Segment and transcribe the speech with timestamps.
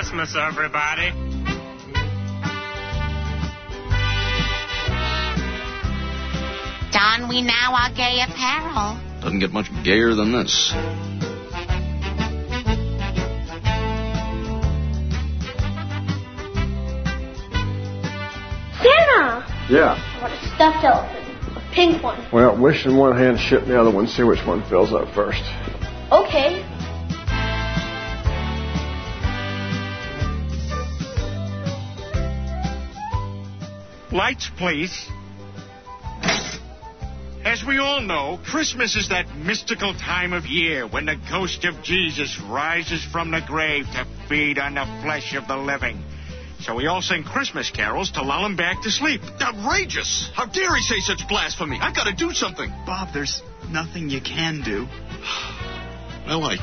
[0.00, 1.10] Christmas, everybody.
[6.90, 8.98] Don we now our gay apparel.
[9.20, 10.70] Doesn't get much gayer than this.
[18.80, 19.44] Santa!
[19.68, 19.98] Yeah.
[19.98, 21.56] I want a stuffed elephant.
[21.58, 22.26] A pink one.
[22.32, 24.06] Well, wish in one hand, shit in the other one.
[24.06, 25.42] See which one fills up first.
[26.10, 26.59] Okay.
[34.12, 35.08] Lights, please.
[37.44, 41.82] As we all know, Christmas is that mystical time of year when the ghost of
[41.82, 46.02] Jesus rises from the grave to feed on the flesh of the living.
[46.60, 49.22] So we all sing Christmas carols to lull him back to sleep.
[49.40, 50.30] Outrageous!
[50.34, 51.78] How dare he say such blasphemy?
[51.80, 52.68] I've got to do something.
[52.84, 54.86] Bob, there's nothing you can do.
[56.26, 56.58] Well, I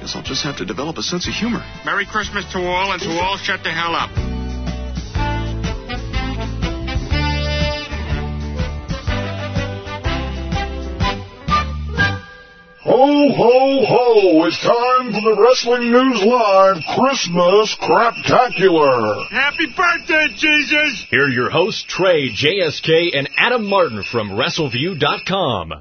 [0.00, 1.64] guess I'll just have to develop a sense of humor.
[1.86, 4.39] Merry Christmas to all, and to all shut the hell up.
[12.90, 14.46] Ho, ho, ho!
[14.46, 19.28] It's time for the Wrestling News Live Christmas Craptacular.
[19.30, 21.06] Happy birthday, Jesus!
[21.08, 25.74] Here are your hosts, Trey, JSK, and Adam Martin from WrestleView.com.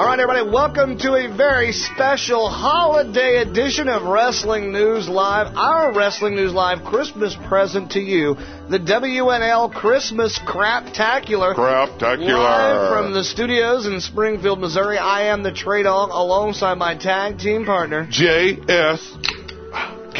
[0.00, 5.92] All right, everybody, welcome to a very special holiday edition of Wrestling News Live, our
[5.92, 8.34] Wrestling News Live Christmas present to you,
[8.70, 11.54] the WNL Christmas Craptacular.
[11.54, 12.32] Craptacular.
[12.32, 14.96] Live from the studios in Springfield, Missouri.
[14.96, 18.06] I am the Trey Dog alongside my tag team partner.
[18.10, 19.18] J.S.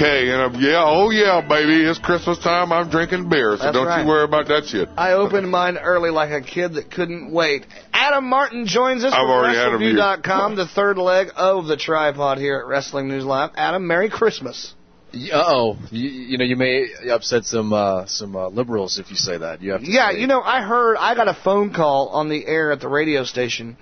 [0.00, 0.30] K.
[0.30, 2.72] And I'm, yeah, oh yeah, baby, it's Christmas time.
[2.72, 4.02] I'm drinking beer, so That's don't right.
[4.02, 4.88] you worry about that shit.
[4.96, 7.66] I opened mine early like a kid that couldn't wait.
[7.92, 9.94] Adam Martin joins us I've from already had a beer.
[9.94, 13.50] WrestleView.com, the third leg of the tripod here at Wrestling News Live.
[13.56, 14.74] Adam, Merry Christmas.
[15.12, 19.16] Uh oh, you, you know you may upset some uh, some uh, liberals if you
[19.16, 19.60] say that.
[19.60, 19.86] You have to.
[19.90, 22.80] Yeah, say- you know, I heard I got a phone call on the air at
[22.80, 23.76] the radio station,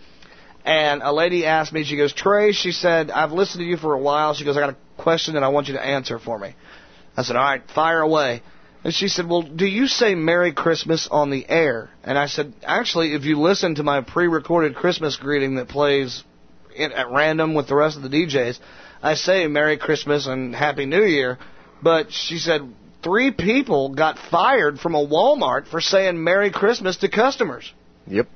[0.65, 1.85] and a lady asked me.
[1.85, 4.61] She goes, "Trey," she said, "I've listened to you for a while." She goes, "I
[4.61, 6.55] got a question that I want you to answer for me."
[7.17, 8.43] I said, "All right, fire away."
[8.85, 12.53] And she said, "Well, do you say Merry Christmas on the air?" And I said,
[12.65, 16.23] "Actually, if you listen to my pre-recorded Christmas greeting that plays
[16.79, 18.61] at random with the rest of the DJs,
[19.03, 21.39] I say Merry Christmas and Happy New Year."
[21.83, 22.63] But she said
[23.03, 27.73] three people got fired from a Walmart for saying Merry Christmas to customers.
[28.07, 28.27] Yep.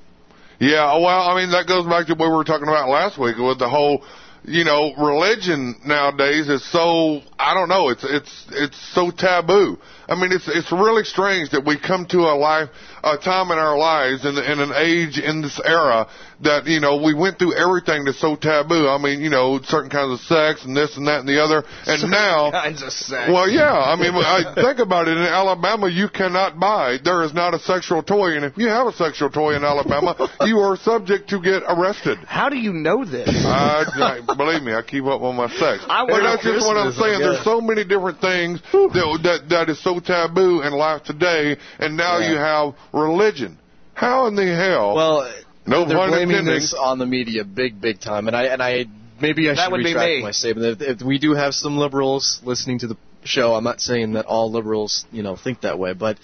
[0.58, 3.36] Yeah, well, I mean, that goes back to what we were talking about last week
[3.36, 4.04] with the whole,
[4.44, 9.78] you know, religion nowadays is so, I don't know, it's, it's, it's so taboo.
[10.12, 12.68] I mean, it's, it's really strange that we come to a life,
[13.02, 16.06] a time in our lives in, in an age in this era
[16.42, 18.88] that, you know, we went through everything that's so taboo.
[18.92, 21.64] I mean, you know, certain kinds of sex and this and that and the other.
[21.86, 23.32] And Certain now, kinds of sex.
[23.32, 23.72] well, yeah.
[23.72, 25.16] I mean, I think about it.
[25.16, 26.98] In Alabama, you cannot buy.
[27.02, 30.12] There is not a sexual toy, and if you have a sexual toy in Alabama,
[30.42, 32.18] you are subject to get arrested.
[32.26, 33.30] How do you know this?
[33.46, 35.84] I, I believe me, I keep up on my sex.
[35.88, 37.20] I and that's just what I'm saying.
[37.20, 41.96] There's so many different things that that that is so taboo in life today, and
[41.96, 42.30] now Yeah.
[42.30, 43.58] you have religion.
[43.94, 44.94] How in the hell?
[44.94, 45.32] Well,
[45.66, 46.62] no they're blaming intended.
[46.62, 48.26] this on the media, big, big time.
[48.26, 48.86] And I and I
[49.20, 50.22] maybe I That should would be retract me.
[50.22, 50.82] my statement.
[50.82, 54.26] If, if we do have some liberals listening to the show, I'm not saying that
[54.26, 56.18] all liberals, you know, think that way, but.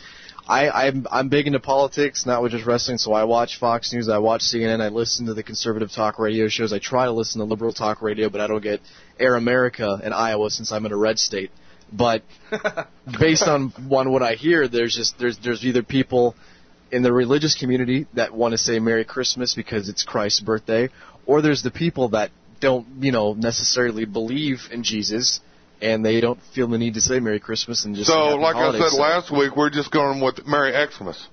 [0.51, 2.97] I, I'm I'm big into politics, not with just wrestling.
[2.97, 6.49] So I watch Fox News, I watch CNN, I listen to the conservative talk radio
[6.49, 6.73] shows.
[6.73, 8.81] I try to listen to liberal talk radio, but I don't get
[9.21, 11.51] Air America in Iowa since I'm in a red state.
[11.93, 12.23] But
[13.21, 16.35] based on one what I hear, there's just there's there's either people
[16.91, 20.91] in the religious community that want to say Merry Christmas because it's Christ's birthday,
[21.27, 25.41] or there's the people that don't you know necessarily believe in Jesus
[25.81, 28.57] and they don't feel the need to say Merry Christmas and just so, Happy like
[28.57, 31.29] I said So, last week, we're just going with Merry Xmas.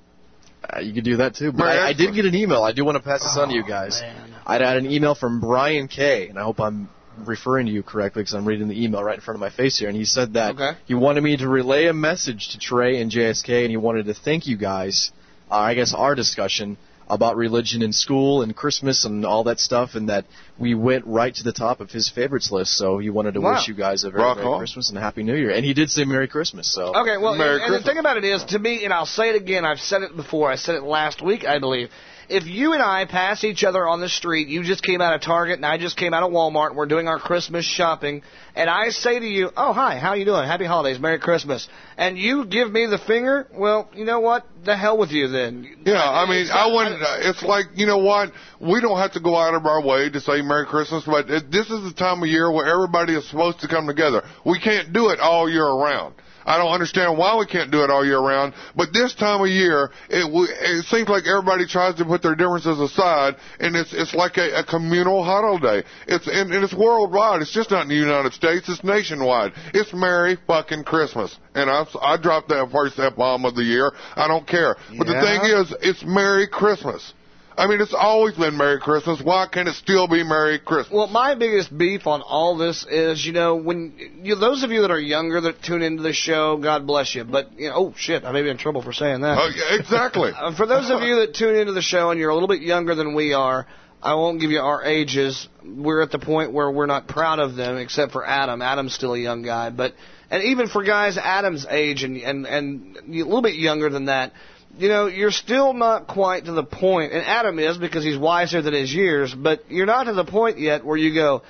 [0.63, 1.51] uh, you could do that too.
[1.51, 2.61] But I, I did get an email.
[2.61, 4.01] I do want to pass this on to you guys.
[4.45, 6.89] I had an email from Brian K, and I hope I'm
[7.25, 9.77] referring to you correctly because I'm reading the email right in front of my face
[9.77, 9.87] here.
[9.89, 10.71] And he said that Okay.
[10.85, 14.13] he wanted me to relay a message to Trey and JSK, and he wanted to
[14.13, 15.11] thank you guys.
[15.49, 16.77] Uh, I guess our discussion
[17.07, 20.25] about religion in school and Christmas and all that stuff, and that
[20.57, 22.75] we went right to the top of his favorites list.
[22.77, 23.51] So he wanted to Wow.
[23.53, 24.57] wish you guys a very Rock Merry on.
[24.57, 25.51] Christmas and a Happy New Year.
[25.51, 26.67] And he did say Merry Christmas.
[26.73, 29.05] So Okay, well, Merry and, and the thing about it is, to me, and I'll
[29.05, 31.89] say it again, I've said it before, I said it last week, I believe,
[32.27, 35.21] If you and I pass each other on the street, you just came out of
[35.21, 38.23] Target and I just came out of Walmart, and we're doing our Christmas shopping,
[38.55, 40.47] and I say to you, "Oh, hi, how you doing?
[40.47, 41.67] Happy holidays, Merry Christmas,"
[41.97, 44.45] and you give me the finger, well, you know what?
[44.63, 45.83] The hell with you then.
[45.85, 47.01] Yeah, I mean, I wouldn't.
[47.01, 48.31] Uh, it's like you know what?
[48.59, 51.69] We don't have to go out of our way to say Merry Christmas, but this
[51.69, 54.23] is the time of year where everybody is supposed to come together.
[54.45, 56.15] We can't do it all year around.
[56.45, 59.47] I don't understand why we can't do it all year round, but this time of
[59.47, 64.13] year, it it seems like everybody tries to put their differences aside, and it's it's
[64.13, 65.83] like a, a communal holiday.
[66.07, 67.41] It's and, and it's worldwide.
[67.41, 68.69] It's just not in the United States.
[68.69, 69.53] It's nationwide.
[69.73, 73.91] It's Merry fucking Christmas, and I I dropped that first f bomb of the year.
[74.15, 75.13] I don't care, but Yeah.
[75.13, 77.13] the thing is, it's Merry Christmas.
[77.57, 79.21] I mean, it's always been Merry Christmas.
[79.21, 80.93] Why can't it still be Merry Christmas?
[80.93, 84.81] Well, my biggest beef on all this is, you know, when you, those of you
[84.81, 87.23] that are younger that tune into the show, God bless you.
[87.23, 89.37] But you know, oh shit, I may be in trouble for saying that.
[89.39, 90.31] Oh, yeah, exactly.
[90.45, 92.61] Uh, for those of you that tune into the show and you're a little bit
[92.61, 93.65] younger than we are,
[94.01, 95.47] I won't give you our ages.
[95.63, 98.61] We're at the point where we're not proud of them, except for Adam.
[98.61, 99.95] Adam's still a young guy, but
[100.29, 104.33] and even for guys Adam's age and and and a little bit younger than that,
[104.77, 107.13] you know, you're still not quite to the point.
[107.13, 110.59] And Adam is because he's wiser than his years, but you're not to the point
[110.59, 111.43] yet where you go.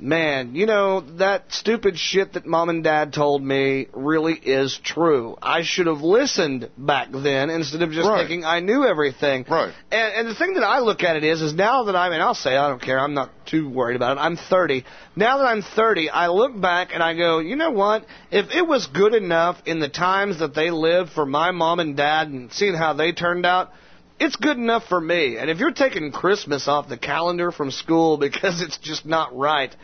[0.00, 5.36] Man, you know, that stupid shit that mom and dad told me really is true.
[5.42, 8.20] I should have listened back then instead of just Right.
[8.20, 9.44] thinking I knew everything.
[9.48, 9.74] Right.
[9.90, 12.22] And, and the thing that I look at it is, is now that I'm, and
[12.22, 14.20] I'll say I don't care, I'm not too worried about it.
[14.20, 14.84] I'm 30.
[15.16, 18.06] Now that I'm 30, I look back and I go, you know what?
[18.30, 21.96] If it was good enough in the times that they lived for my mom and
[21.96, 23.72] dad and seeing how they turned out,
[24.20, 25.36] it's good enough for me.
[25.36, 29.74] And if you're taking Christmas off the calendar from school because it's just not right,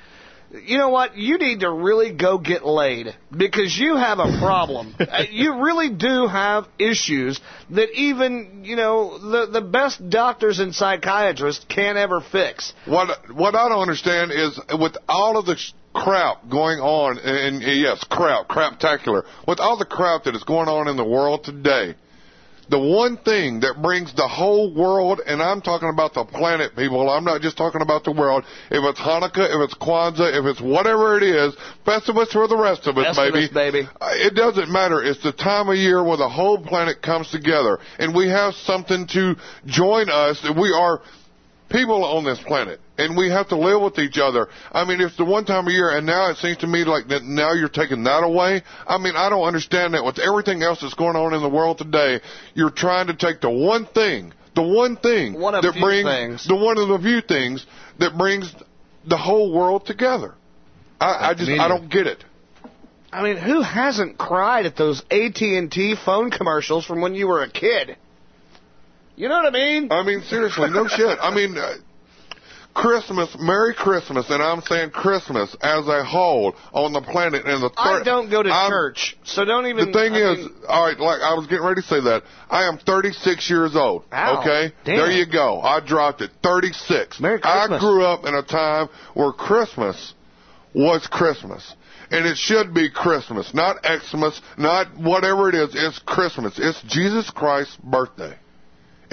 [0.62, 1.16] you know what?
[1.16, 4.94] You need to really go get laid because you have a problem.
[5.14, 7.40] Uh, you really do have issues
[7.70, 12.72] that even, you know, the the best doctors and psychiatrists can't ever fix.
[12.86, 17.62] What what I don't understand is with all of the sh- crap going on, and,
[17.62, 19.24] and yes, crap, craptacular.
[19.46, 21.94] With all the crap that is going on in the world today,
[22.70, 27.08] the one thing that brings the whole world, and I'm talking about the planet, people.
[27.10, 28.44] I'm not just talking about the world.
[28.70, 31.54] If it's Hanukkah, if it's Kwanzaa, if it's whatever it is,
[31.86, 33.82] Festivus for the rest of us, Festivus, baby.
[33.82, 33.88] baby.
[34.00, 35.02] Uh, It doesn't matter.
[35.02, 39.06] It's the time of year where the whole planet comes together, and we have something
[39.08, 39.36] to
[39.66, 40.42] join us.
[40.56, 41.00] We are
[41.70, 44.48] people on this planet, and we have to live with each other.
[44.72, 47.08] I mean, it's the one time a year, and now it seems to me like
[47.08, 48.62] that now you're taking that away.
[48.86, 50.04] I mean, I don't understand that.
[50.04, 52.20] With everything else that's going on in the world today,
[52.54, 56.46] you're trying to take the one thing, the one thing One of that brings things.
[56.46, 57.66] the one of the few things
[57.98, 58.54] that brings
[59.06, 60.34] the whole world together.
[61.00, 62.24] I, I just I don't get it.
[63.12, 67.50] I mean, who hasn't cried at those AT&T phone commercials from when you were a
[67.50, 67.96] kid?
[69.16, 69.92] You know what I mean?
[69.92, 71.18] I mean, seriously, no shit.
[71.20, 71.74] I mean, uh,
[72.74, 77.70] Christmas, Merry Christmas, and I'm saying Christmas as a whole on the planet and the
[77.76, 79.86] I don't go to I'm- church, so don't even.
[79.86, 82.24] The thing I is, mean, all right, like I was getting ready to say that.
[82.50, 84.04] I am 36 years old.
[84.12, 84.96] Ow, okay, damn.
[84.96, 85.60] there you go.
[85.60, 86.32] I dropped it.
[86.42, 87.20] 36.
[87.20, 87.70] Merry Christmas.
[87.70, 90.14] I grew up in a time where Christmas
[90.74, 91.74] was Christmas.
[92.10, 95.70] And it should be Christmas, not Xmas, not whatever it is.
[95.74, 96.58] It's Christmas.
[96.58, 98.36] It's Jesus Christ's birthday.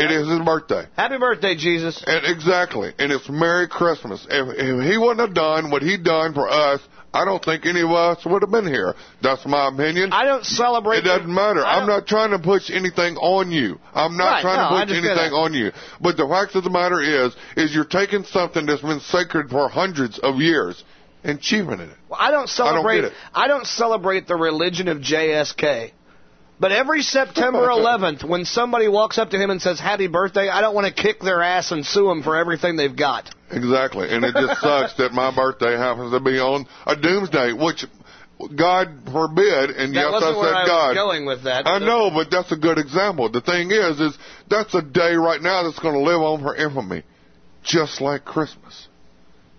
[0.02, 0.86] It is his birthday.
[0.96, 2.04] happy birthday, Jesus.
[2.06, 2.92] And exactly.
[2.98, 4.26] And it's Merry Christmas.
[4.30, 6.82] If, if he wouldn't have done what he done for us,
[7.14, 8.96] I don't think any of us would have been here.
[9.22, 10.14] That's my opinion.
[10.14, 11.00] I don't celebrate.
[11.00, 11.64] It doesn't matter.
[11.66, 13.80] I'm don't- trying to push anything on you.
[13.94, 15.72] I'm not Right, trying no, to push anything on you.
[16.00, 19.68] But the fact of the matter is, is you're taking something that's been sacred for
[19.68, 20.82] hundreds of years
[21.24, 21.98] and cheapening it.
[22.10, 23.00] Well, I don't celebrate.
[23.00, 23.14] I get it.
[23.34, 25.92] I don't celebrate the religion of JSK.
[26.62, 30.62] But every September 11th, when somebody walks up to him and says "Happy Birthday," I
[30.62, 33.34] don't want to kick their ass and sue them for everything they've got.
[33.50, 34.08] Exactly.
[34.10, 37.84] And it just sucks that my birthday happens to be on a doomsday, which
[38.56, 40.88] God forbid, and That yes, wasn't I where said I God.
[40.90, 41.68] was going with that.
[41.68, 43.30] I know, but that's a good example.
[43.30, 46.56] The thing is, is that's a day right now that's going to live on for
[46.56, 47.04] infamy,
[47.64, 48.88] just like Christmas,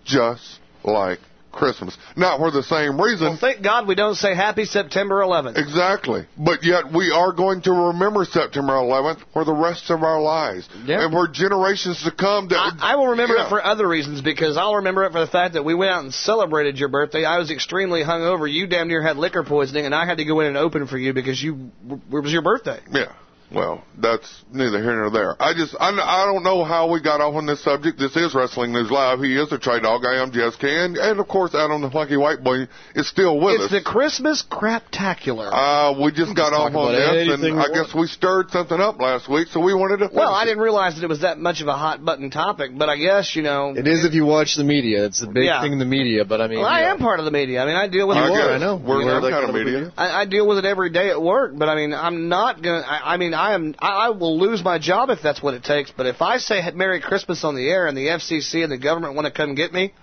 [0.05, 1.19] just like
[1.53, 1.97] Christmas.
[2.17, 3.27] Not for the same reason.
[3.27, 5.57] Well, thank God we don't say Happy September 11th.
[5.57, 6.25] Exactly.
[6.37, 10.67] But yet we are going to remember September 11th for the rest of our lives.
[10.85, 11.03] Yeah.
[11.05, 12.49] And for generations to come.
[12.49, 13.45] That I, I will remember Yeah.
[13.45, 16.03] it for other reasons because I'll remember it for the fact that we went out
[16.03, 17.23] and celebrated your birthday.
[17.23, 18.51] I was extremely hungover.
[18.51, 20.97] You damn near had liquor poisoning, and I had to go in and open for
[20.97, 22.79] you because you it was your birthday.
[22.91, 23.13] Yeah.
[23.53, 25.35] Well, that's neither here nor there.
[25.41, 27.99] I just, I, I don't know how we got off on this subject.
[27.99, 29.19] This is Wrestling News Live.
[29.19, 30.03] He is a Trey Dog.
[30.05, 30.63] I am JSK.
[30.63, 33.71] And, and of course, Adam the Funky White Boy is still with It's us.
[33.73, 35.49] It's the Christmas craptacular.
[35.53, 39.29] Uh, we just got off on this, and I guess we stirred something up last
[39.29, 40.09] week, so we wanted to.
[40.13, 40.45] well, I it.
[40.45, 43.35] didn't realize that it was that much of a hot button topic, but I guess,
[43.35, 43.73] you know.
[43.77, 45.05] It is if you watch the media.
[45.05, 45.61] It's a big Yeah.
[45.61, 47.61] thing in the media, but I mean, Well, I you am part of the media.
[47.61, 48.31] I mean, I deal with I it.
[48.31, 48.49] guess.
[48.49, 48.75] I know.
[48.77, 49.79] We're You are that kind of kind of media.
[49.79, 49.93] media.
[49.97, 52.81] I, I deal with it every day at work, but I mean, I'm not gonna.
[52.87, 53.75] I, I mean, I am.
[53.79, 55.91] I, I will lose my job if that's what it takes.
[55.91, 59.15] But if I say Merry Christmas on the air and the FCC and the government
[59.15, 59.93] want to come get me,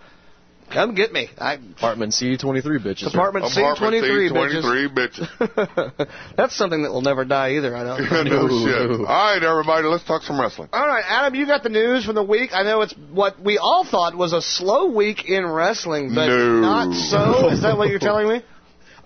[0.70, 1.28] come get me.
[1.38, 3.10] I, Apartment C23 bitches.
[3.10, 4.94] Department Apartment C23, bitches.
[4.94, 6.08] Bitches.
[6.36, 7.74] That's something that will never die either.
[7.74, 7.96] I know.
[8.22, 8.90] no shit.
[8.90, 9.06] no.
[9.06, 10.68] All right, everybody, let's talk some wrestling.
[10.72, 12.50] All right, Adam, you got the news from the week.
[12.52, 16.60] I know it's what we all thought was a slow week in wrestling, but No.
[16.60, 17.48] not so.
[17.48, 18.42] Is that what you're telling me?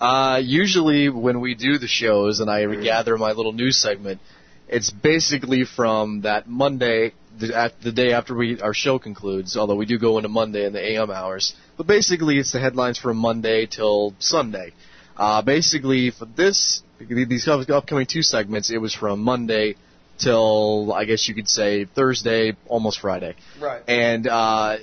[0.01, 4.21] Uh, usually when we do the shows and I gather my little news segment,
[4.69, 9.57] it's basically from that Monday, the, at the day after we our show concludes.
[9.57, 12.99] Although we do go into Monday in the AM hours, but basically it's the headlines
[12.99, 14.73] from Monday till Sunday.
[15.17, 19.77] Uh, basically for this these upcoming two segments, it was from Monday
[20.19, 23.37] till I guess you could say Thursday, almost Friday.
[23.61, 23.83] Right.
[23.89, 24.79] And uh,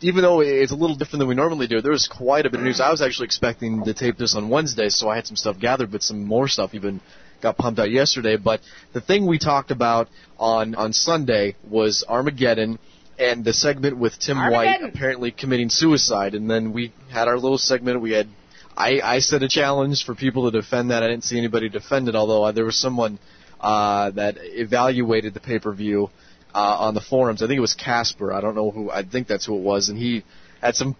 [0.00, 2.60] even though it's a little different than we normally do, there was quite a bit
[2.60, 2.80] of news.
[2.80, 5.90] I was actually expecting to tape this on Wednesday, so I had some stuff gathered,
[5.90, 7.00] but some more stuff even
[7.40, 8.36] got pumped out yesterday.
[8.36, 8.60] But
[8.92, 12.78] the thing we talked about on on Sunday was Armageddon
[13.18, 17.58] and the segment with Tim White apparently committing suicide, and then we had our little
[17.58, 18.00] segment.
[18.00, 18.28] We had
[18.76, 21.02] I, I set a challenge for people to defend that.
[21.02, 23.18] I didn't see anybody defend it, although uh, there was someone
[23.60, 26.08] uh, that evaluated the pay per view
[26.54, 27.42] uh, on the forums.
[27.42, 28.32] I think it was Casper.
[28.32, 28.90] I don't know who.
[28.90, 30.24] I think that's who it was, and he
[30.60, 30.96] had some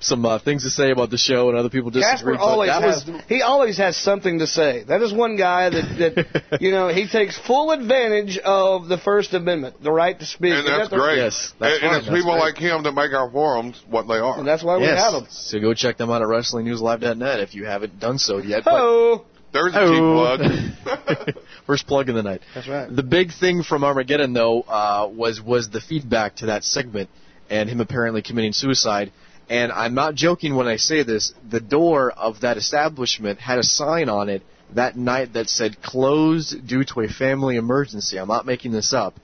[0.00, 2.12] some uh, things to say about the show, and other people disagreed.
[2.12, 3.06] Casper but always that has.
[3.06, 4.84] was He always has something to say.
[4.84, 9.34] That is one guy that, that you know he takes full advantage of the First
[9.34, 10.52] Amendment, the right to speak.
[10.52, 11.18] And that's the- great.
[11.18, 12.40] Yes, that's and, and it's that's people great.
[12.40, 14.38] like him that make our forums what they are.
[14.38, 15.26] And that's why we have them.
[15.30, 18.64] So go check them out at WrestlingNewsLive.net if you haven't done so yet.
[18.64, 21.36] But- There's a cheap plug.
[21.66, 22.40] First plug of the night.
[22.54, 22.94] that's right.
[22.94, 27.10] The big thing from Armageddon, though, uh, was was the feedback to that segment
[27.50, 29.12] and him apparently committing suicide.
[29.50, 31.34] And I'm not joking when I say this.
[31.48, 34.42] The door of that establishment had a sign on it
[34.74, 39.14] that night that said "closed due to a family emergency." I'm not making this up.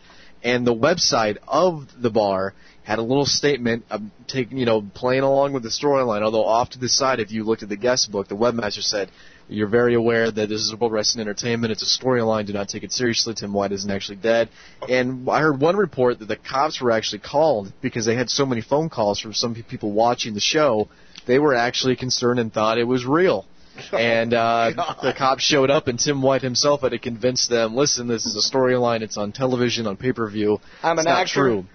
[0.45, 2.55] And the website of the bar
[2.85, 6.23] had a little statement, of taking, you know, playing along with the storyline.
[6.23, 9.11] Although off to the side, if you looked at the guest book, the webmaster said,
[9.49, 11.73] "You're very aware that this is a World Wrestling Entertainment.
[11.73, 12.47] It's a storyline.
[12.47, 13.35] Do not take it seriously.
[13.35, 14.51] Tim White isn't actually dead."
[14.89, 18.45] And I heard one report that the cops were actually called because they had so
[18.45, 20.89] many phone calls from some people watching the show.
[21.27, 23.47] They were actually concerned and thought it was real.
[23.93, 28.07] And uh, the cops showed up, and Tim White himself had to convince them, "Listen,
[28.07, 29.03] this is a storyline.
[29.03, 30.59] It's on television, on pay-per-view.
[30.83, 31.65] I'm it's an not actor." true."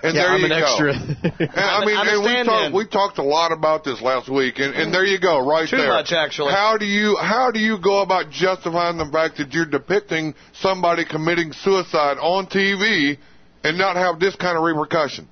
[0.00, 0.66] And yeah, there I'm you an go.
[0.66, 0.92] extra.
[1.40, 2.44] And, I mean, I'm a and we stand-in.
[2.46, 5.68] talked we talked a lot about this last week, and, and there you go, right
[5.68, 5.86] Too there.
[5.86, 6.52] Too much, actually.
[6.52, 11.04] How do you how do you go about justifying the fact that you're depicting somebody
[11.04, 13.18] committing suicide on TV
[13.64, 15.28] and not have this kind of repercussion?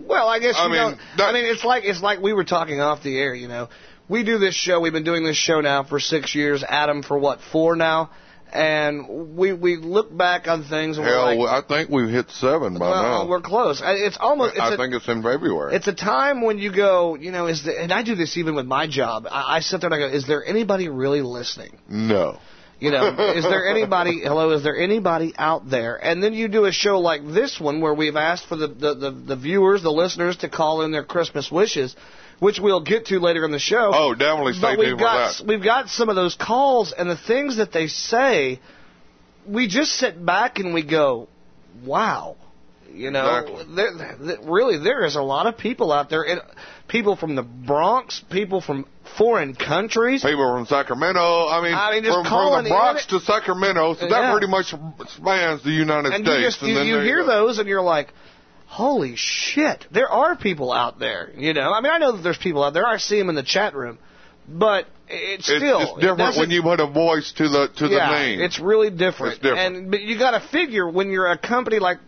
[0.00, 0.96] Well, I guess I you mean, know.
[1.18, 3.34] that- I mean, it's like it's like we were talking off the air.
[3.34, 3.68] You know,
[4.08, 4.80] we do this show.
[4.80, 6.64] We've been doing this show now for six years.
[6.66, 8.10] Adam for what four now,
[8.52, 12.30] and we we look back on things and Hell, we're like, I think we've hit
[12.30, 13.28] seven by well, now.
[13.28, 13.82] we're close.
[13.84, 14.52] It's almost.
[14.52, 15.74] It's I a, think it's in February.
[15.74, 18.54] It's a time when you go, you know, is the, and I do this even
[18.54, 19.26] with my job.
[19.30, 21.78] I, I sit there and I go, is there anybody really listening?
[21.88, 22.38] no.
[22.80, 24.20] You know, is there anybody?
[24.24, 25.96] Hello, is there anybody out there?
[25.96, 28.94] And then you do a show like this one where we've asked for the the,
[28.94, 31.96] the, the viewers, the listeners, to call in their Christmas wishes,
[32.40, 33.90] which we'll get to later in the show.
[33.94, 35.46] Oh, definitely stay but tuned we've for got that.
[35.46, 38.60] we've got some of those calls and the things that they say.
[39.46, 41.28] We just sit back and we go,
[41.84, 42.36] "Wow."
[42.92, 43.74] You know, Exactly.
[43.76, 46.22] there, there, really, there is a lot of people out there.
[46.26, 46.40] And
[46.88, 50.22] people from the Bronx, people from foreign countries.
[50.22, 51.20] People from Sacramento.
[51.48, 54.32] I mean, I mean, just from, from the Bronx to Sacramento, so that Yeah.
[54.32, 54.74] pretty much
[55.14, 56.54] spans the United and you States.
[56.56, 57.26] just you, then you there hear go.
[57.26, 58.12] those and you're like,
[58.68, 61.30] holy shit, there are people out there.
[61.36, 62.86] You know, I mean, I know that there's people out there.
[62.86, 63.98] I see them in the chat room,
[64.48, 67.86] but it's It's, still it's different doesn't- when you put a voice to the to
[67.88, 68.40] yeah, the name.
[68.40, 69.34] It's really different.
[69.34, 69.76] It's different.
[69.76, 71.98] And but you got to figure when you're a company like,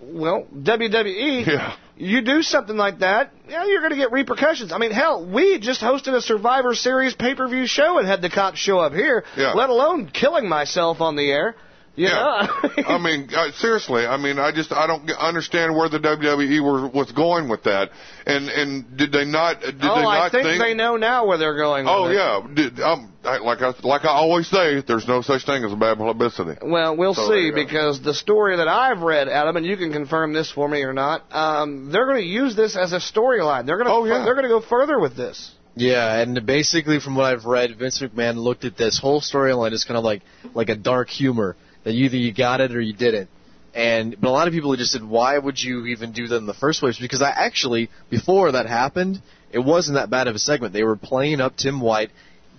[0.00, 1.46] well, WWE.
[1.46, 1.76] Yeah.
[2.00, 4.72] You do something like that, yeah, you're going to get repercussions.
[4.72, 8.58] I mean, hell, we just hosted a Survivor Series pay-per-view show and had the cops
[8.58, 9.54] show up here, Yeah.
[9.54, 11.56] let alone killing myself on the air.
[11.98, 12.46] You Yeah.
[12.86, 14.06] I mean, uh, seriously.
[14.06, 17.90] I mean, I just I don't understand where the WWE were, was going with that.
[18.24, 19.60] And and did they not?
[19.60, 21.86] Did oh, they not I think, they know now where they're going.
[21.86, 22.14] With Oh it.
[22.14, 22.54] yeah.
[22.54, 25.76] Did, um, I, like I like I always say, there's no such thing as a
[25.76, 26.56] bad publicity.
[26.62, 29.92] Well, we'll So see you because the story that I've read, Adam, and you can
[29.92, 31.24] confirm this for me or not.
[31.32, 33.66] Um, they're going to use this as a storyline.
[33.66, 34.24] They're going to Oh, yeah.
[34.24, 35.52] they're going to go further with this.
[35.74, 39.84] Yeah, and basically from what I've read, Vince McMahon looked at this whole storyline as
[39.84, 40.22] kind of like
[40.54, 43.28] like a dark humor that either you got it or you didn't.
[43.74, 46.46] And but a lot of people just said, why would you even do that in
[46.46, 46.98] the first place?
[46.98, 50.72] Because I actually before that happened, it wasn't that bad of a segment.
[50.72, 52.10] They were playing up Tim White.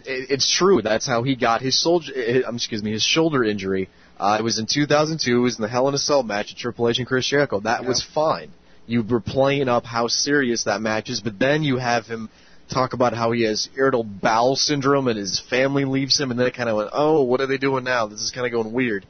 [0.06, 0.82] It, it's true.
[0.82, 2.14] That's how he got his soldier.
[2.48, 3.90] Um, excuse me, his shoulder injury.
[4.20, 5.36] Uh, it was in 2002.
[5.36, 7.62] It was in the Hell in a Cell match at Triple H and Chris Jericho.
[7.62, 8.52] That was fine.
[8.86, 12.30] You were playing up how serious that match is, but then you have him
[12.70, 16.48] talk about how he has irritable bowel syndrome and his family leaves him, and then
[16.48, 18.08] it kind of went, oh, what are they doing now?
[18.08, 19.06] This is kind of going weird.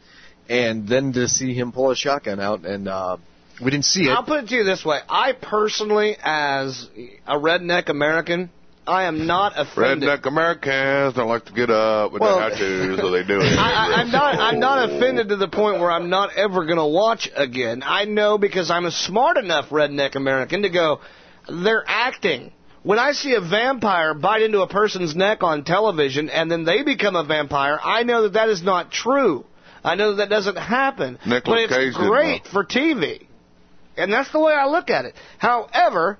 [0.47, 3.17] And then to see him pull a shotgun out, and uh,
[3.63, 4.09] we didn't see it.
[4.09, 6.87] I'll put it to you this way: I personally, as
[7.27, 8.49] a redneck American,
[8.87, 10.09] I am not offended.
[10.09, 13.59] Redneck Americans don't like to get up with Well- their tattoos, so they do it.
[13.59, 14.35] I, I, I'm not.
[14.39, 17.83] I'm not offended to the point where I'm not ever going to watch again.
[17.85, 21.01] I know because I'm a smart enough redneck American to go.
[21.47, 22.53] They're acting.
[22.83, 26.83] When I see a vampire bite into a person's neck on television and then they
[26.83, 29.45] become a vampire, I know that that is not true.
[29.83, 31.19] I know that that doesn't happen.
[31.25, 33.25] Nicolas but it's Cage great for TV,
[33.97, 35.15] and that's the way I look at it.
[35.37, 36.17] However,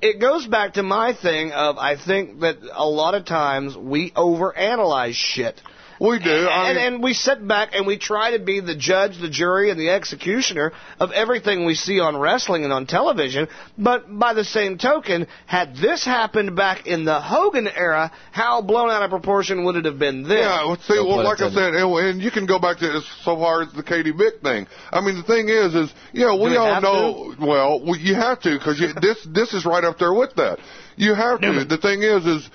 [0.00, 4.10] it goes back to my thing of I think that a lot of times we
[4.12, 5.60] overanalyze shit.
[6.00, 6.30] We do.
[6.30, 9.28] I And, mean- and we sit back and we try to be the judge, the
[9.28, 13.48] jury, and the executioner of everything we see on wrestling and on television.
[13.76, 18.90] But by the same token, had this happened back in the Hogan era, how blown
[18.90, 20.38] out of proportion would it have been then?
[20.38, 23.04] Yeah, well, see, well, like I said, and, and you can go back to as
[23.24, 24.66] so far as the Katie Vick thing.
[24.92, 27.34] I mean, the thing is, is yeah, we we all have know.
[27.40, 30.58] Well, we, you have to because this this is right up there with that.
[30.96, 31.64] You have to.
[31.64, 32.50] The thing is, is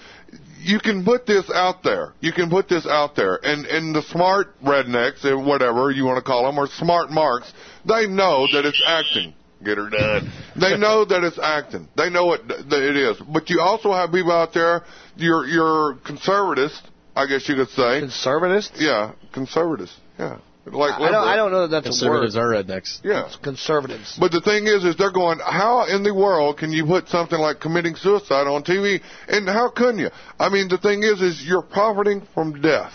[0.63, 2.13] you can put this out there.
[2.21, 6.17] You can put this out there, and and the smart rednecks or whatever you want
[6.17, 7.51] to call them, or smart marks,
[7.85, 9.33] they know that it's acting.
[9.63, 10.31] Get her done.
[10.59, 11.87] they know that it's acting.
[11.95, 13.17] They know it that it is.
[13.17, 14.83] But you also have people out there.
[15.15, 16.81] You're you're conservatives,
[17.15, 17.99] I guess you could say.
[18.01, 18.71] Conservatives?
[18.75, 19.95] Yeah, conservatives.
[20.19, 22.21] Yeah, like I don't, I don't know that that's a word.
[22.21, 22.99] Conservatives are rednecks.
[23.03, 23.29] Yeah.
[23.41, 24.17] Conservatives.
[24.19, 27.37] But the thing is, is they're going, how in the world can you put something
[27.39, 29.01] like committing suicide on TV?
[29.27, 30.09] And how couldn't you?
[30.39, 32.93] I mean, the thing is, is you're profiting from death.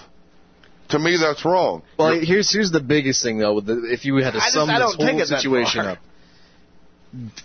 [0.90, 1.82] To me, that's wrong.
[1.98, 3.57] Well, here's here's the biggest thing though.
[3.57, 5.98] with the- If you had to I sum I this whole situation up,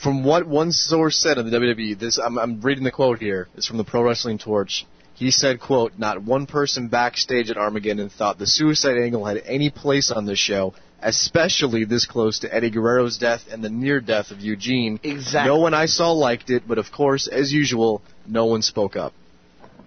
[0.02, 3.50] from what one source said in the WWE, this I'm, I'm reading the quote here.
[3.56, 4.86] It's from the Pro Wrestling Torch.
[5.16, 9.70] He said, "quote Not one person backstage at Armageddon thought the suicide angle had any
[9.70, 10.74] place on this show."
[11.06, 15.02] Especially this close to Eddie Guerrero's death and the near death of Eugene.
[15.04, 15.50] Exactly.
[15.50, 19.14] No one I saw liked it, but of course, as usual, no one spoke up.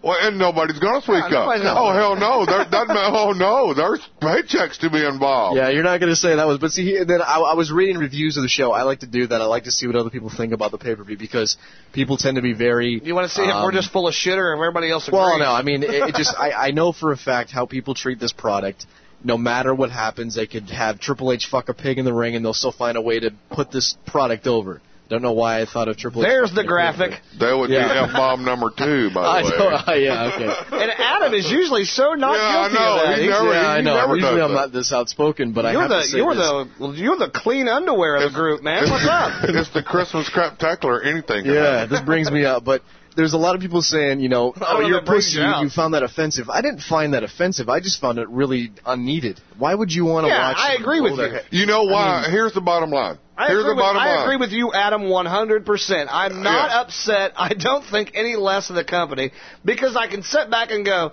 [0.07, 1.31] Well, and nobody's going to speak up.
[1.33, 2.47] nobody's gonna- Oh hell no!
[2.47, 3.75] There, that, man- oh no!
[3.75, 5.57] There's paychecks to be involved.
[5.57, 6.59] Yeah, you're not going to say that was.
[6.59, 8.71] But see, then I, I was reading reviews of the show.
[8.71, 9.41] I like to do that.
[9.41, 11.57] I like to see what other people think about the pay per view because
[11.93, 13.01] people tend to be very.
[13.03, 15.09] You want to see if um, we're just full of shit or if everybody else
[15.09, 15.19] agrees?
[15.19, 17.95] Well, no, I mean, it, it just I, I know for a fact how people
[17.95, 18.87] treat this product.
[19.25, 22.37] No matter what happens, they could have Triple H fuck a pig in the ring,
[22.37, 24.81] and they'll still find a way to put this product over.
[25.09, 26.29] Don't know why I thought of Triple H.
[26.29, 27.21] There's the a pig in graphic.
[27.39, 27.87] That would Yeah.
[27.87, 29.59] be F bomb number two, by I the way.
[29.59, 30.83] know, yeah, okay.
[30.83, 32.97] And Adam is usually so not Yeah, I guilty know.
[32.97, 33.17] of that.
[33.19, 33.95] He He's- never- yeah, I he know.
[33.95, 34.61] never Usually does I'm that.
[34.61, 36.45] not this outspoken, but I you're have the to say you're this.
[36.45, 38.91] the well, you're the clean underwear of the group, man.
[38.91, 39.45] What's up?
[39.45, 41.07] it's the Christmas craptacular.
[41.07, 41.47] Anything.
[41.47, 42.83] Yeah, this brings me up, but
[43.15, 45.39] there's a lot of people saying, you know, oh, know you're a that brings pussy.
[45.39, 45.63] you out.
[45.63, 46.51] You found that offensive.
[46.51, 47.69] I didn't find that offensive.
[47.69, 49.41] I just found it really unneeded.
[49.57, 50.57] Why would you want to Yeah, watch?
[50.59, 51.23] I agree with you.
[51.23, 52.07] head- You know why?
[52.19, 53.17] I mean- Here's the bottom line.
[53.39, 56.09] I Here's agree, with, I agree with you, Adam, 100%.
[56.11, 56.81] I'm not Yeah.
[56.81, 57.33] upset.
[57.37, 59.33] I don't think any less of the company
[59.65, 61.13] because I can sit back and go,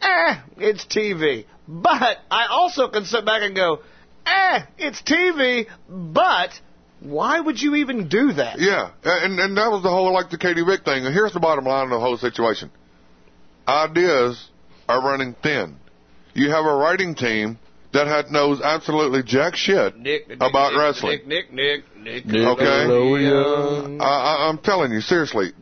[0.00, 1.46] eh, it's TV.
[1.66, 3.80] But I also can sit back and go,
[4.24, 6.50] eh, it's TV, but
[7.00, 8.60] why would you even do that?
[8.60, 11.04] Yeah, and and that was the whole like the Katie Vick thing.
[11.06, 12.70] And here's the bottom line of the whole situation:
[13.66, 14.48] ideas
[14.88, 15.76] are running thin.
[16.34, 17.58] You have a writing team
[17.92, 21.10] that had knows absolutely jack shit Nick, Nick, about Nick, wresling.
[21.26, 22.26] Nick, Nick, Nick, Nick.
[22.26, 23.98] Nick Okay.
[24.00, 25.52] I, I, I'm telling you seriously,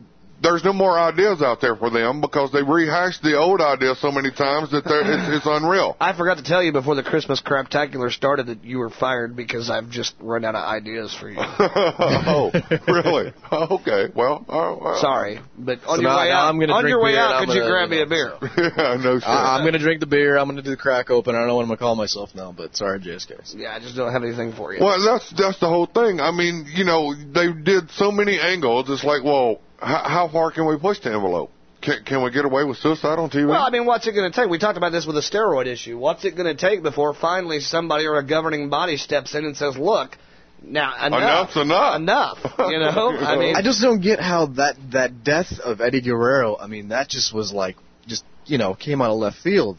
[0.41, 4.11] there's no more ideas out there for them because they rehashed the old ideas so
[4.11, 5.97] many times that they're, it's, it's unreal.
[6.01, 9.69] I forgot to tell you before the Christmas craptacular started that you were fired because
[9.69, 11.37] I've just run out of ideas for you.
[11.39, 12.51] oh,
[12.87, 13.33] really?
[13.51, 14.13] Okay.
[14.15, 15.01] Well, uh, well.
[15.01, 17.11] Sorry, but on So your now- way now out, I'm gonna on drink your way
[17.13, 18.33] beer out, could you gonna, grab me a beer?
[18.41, 19.27] yeah, no shit.
[19.27, 20.37] I, I'm going to drink the beer.
[20.37, 21.35] I'm going to do the crack open.
[21.35, 23.55] I don't know what I'm going to call myself now, but sorry, JSK.
[23.55, 24.79] Yeah, I just don't have anything for you.
[24.83, 26.19] Well, that's that's the whole thing.
[26.19, 28.89] I mean, you know, they did so many angles.
[28.89, 31.51] It's like, well, how, how far can we push the envelope?
[31.81, 33.47] Can, can we get away with suicide on TV?
[33.47, 34.49] Well, I mean, what's it going to take?
[34.49, 35.97] We talked about this with the steroid issue.
[35.97, 39.55] What's it going to take before finally somebody or a governing body steps in and
[39.55, 40.17] says, "Look,
[40.63, 44.75] now enough, Enough's enough." enough." You know, I mean, I just don't get how that
[44.91, 46.57] that death of Eddie Guerrero.
[46.57, 47.75] I mean, that just was like
[48.07, 49.77] just you know came out of left field,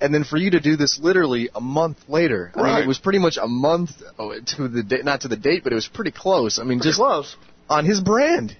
[0.00, 2.52] and then for you to do this literally a month later.
[2.54, 5.36] I mean, it was pretty much a month oh, to the date, not to the
[5.36, 6.60] date, but it was pretty close.
[6.60, 7.36] I mean, pretty just close.
[7.68, 8.56] on his brand.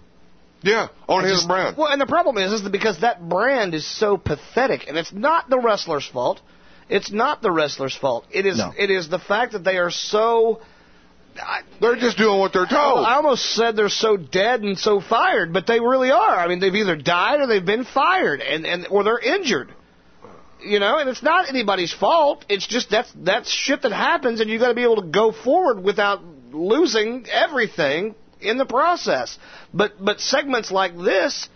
[0.63, 1.77] Yeah, on I his just- brand.
[1.77, 5.13] Well, and the problem is, is that because that brand is so pathetic, and it's
[5.13, 6.41] not the wrestler's fault.
[6.89, 8.27] It's not the wrestler's fault.
[8.31, 8.59] It is.
[8.59, 8.73] No.
[8.77, 10.61] It is the fact that they are so.
[11.37, 13.07] I, They're just doing what they're told.
[13.07, 16.37] I almost said they're so dead and so fired, but they really are.
[16.37, 19.73] I mean, they've either died or they've been fired, and and or they're injured.
[20.63, 22.45] You know, and it's not anybody's fault.
[22.51, 25.33] It's just that's that's shit that happens, and you got to be able to go
[25.33, 26.23] forward without
[26.53, 29.39] losing everything in the process.
[29.73, 31.49] But but segments like this,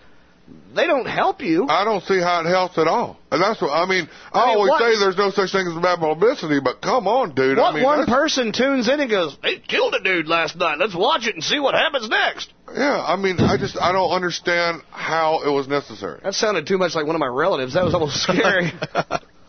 [0.74, 1.66] they don't help you.
[1.68, 3.18] I don't see how it helps at all.
[3.32, 4.08] And that's what I mean.
[4.32, 7.08] I, I mean, always what- say there's no such thing as bad publicity, but come
[7.08, 7.58] on, dude.
[7.58, 10.78] What I mean, one person tunes in and goes, "They killed a dude last night.
[10.78, 14.10] Let's watch it and see what happens next." Yeah, I mean, I just I don't
[14.10, 16.20] understand how it was necessary.
[16.22, 17.74] That sounded too much like one of my relatives.
[17.74, 18.72] That was almost scary.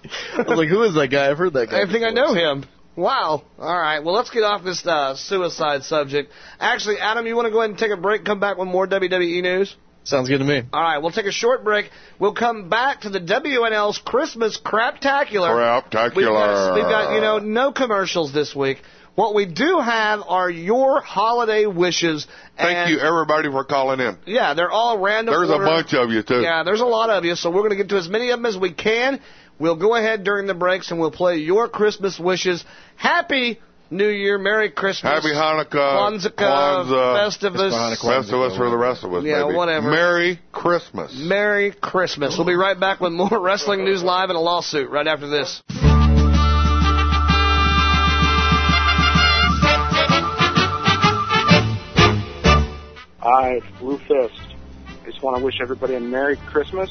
[0.08, 1.30] I was like, who is that guy?
[1.30, 1.82] I've heard that guy.
[1.82, 2.66] I think I know him.
[2.98, 3.44] Wow.
[3.60, 4.00] All right.
[4.00, 6.32] Well, let's get off this uh, suicide subject.
[6.60, 8.26] Actually, Adam, you want to go ahead and take a break?
[8.26, 9.76] Come back with more WWE news.
[10.04, 10.64] Sounds good to me.
[10.74, 10.98] All right.
[10.98, 11.92] We'll take a short break.
[12.18, 15.52] We'll come back to the WNL's Christmas Craptacular.
[15.52, 16.16] Craptacular.
[16.16, 18.80] We've got, we've got you know no commercials this week.
[19.18, 22.28] What we do have are your holiday wishes.
[22.56, 24.16] Thank you everybody for calling in.
[24.28, 25.34] Yeah, they're all random.
[25.34, 25.64] There's order.
[25.64, 26.42] a bunch of you too.
[26.42, 28.38] Yeah, there's a lot of you, so we're going to get to as many of
[28.38, 29.20] them as we can.
[29.60, 32.64] We'll go ahead during the breaks and we'll play your Christmas wishes.
[32.96, 38.78] Happy New Year, Merry Christmas, Happy Hanukkah, Kwanzaa, Kwanzaa, Festivus, Rest of us for the
[38.78, 39.24] rest of us.
[39.24, 39.56] Yeah, maybe.
[39.56, 39.90] whatever.
[39.90, 41.14] Merry Christmas.
[41.16, 42.36] Merry Christmas.
[42.38, 45.62] We'll be right back with more wrestling news live and a lawsuit right after this.
[53.20, 54.56] Hi, it's Blue Fist.
[55.02, 56.90] I just want to wish everybody a Merry Christmas.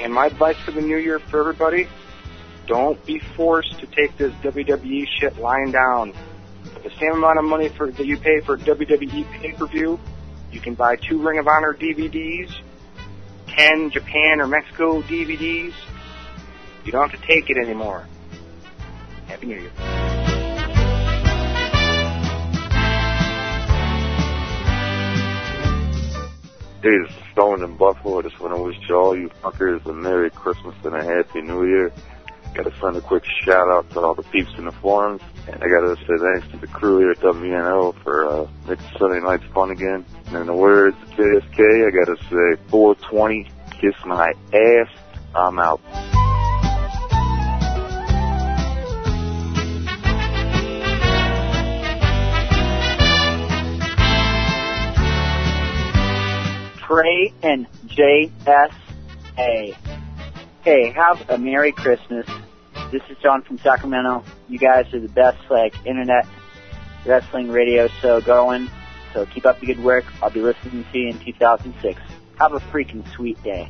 [0.00, 1.86] And my advice for the new year for everybody,
[2.66, 6.14] don't be forced to take this WWE shit lying down.
[6.74, 9.98] For the same amount of money for that you pay for WWE pay-per-view,
[10.52, 12.52] you can buy two Ring of Honor DVDs,
[13.48, 15.74] 10 Japan or Mexico DVDs.
[16.84, 18.06] You don't have to take it anymore.
[19.26, 19.99] Happy New Year.
[26.82, 28.20] Hey, this is Stone in Buffalo.
[28.20, 31.66] I just want to wish all you fuckers a Merry Christmas and a Happy New
[31.66, 31.92] Year.
[32.54, 35.20] Got to send a quick shout out to all the peeps in the forums.
[35.46, 38.86] And I got to say thanks to the crew here at WNL for uh, making
[38.98, 40.06] Sunday nights fun again.
[40.28, 44.88] And in the words of JSK, I got to say 420, kiss my ass.
[45.34, 45.82] I'm out.
[56.90, 58.74] Trey and JSK.
[59.36, 62.26] Hey, have a Merry Christmas.
[62.90, 64.24] This is John from Sacramento.
[64.48, 66.26] You guys are the best, like, internet
[67.06, 68.68] wrestling radio show going.
[69.14, 70.04] So keep up the good work.
[70.20, 72.00] I'll be listening to you in 2006.
[72.40, 73.68] Have a freaking sweet day.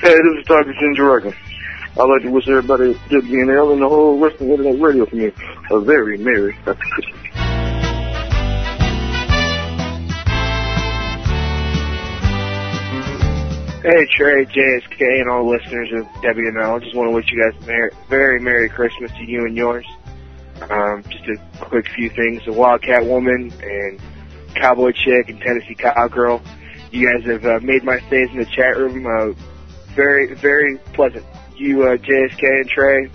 [0.00, 0.72] Hey, this is Dr.
[0.80, 1.34] Ginger Reagan.
[1.92, 5.80] I'd like to wish everybody at WNL and the whole Wrestling Internet Radio community a
[5.80, 7.10] very Merry Christmas.
[13.82, 16.76] Hey Trey, JSK, and all listeners of WNL.
[16.76, 19.56] I just want to wish you guys a merry, very Merry Christmas to you and
[19.56, 19.86] yours.
[20.68, 22.44] Um, just a quick few things.
[22.44, 23.98] The Wildcat Woman and
[24.54, 26.42] Cowboy Chick and Tennessee Cowgirl.
[26.90, 29.32] You guys have uh, made my stays in the chat room uh,
[29.94, 31.24] very, very pleasant.
[31.56, 33.10] You, uh, JSK and Trey,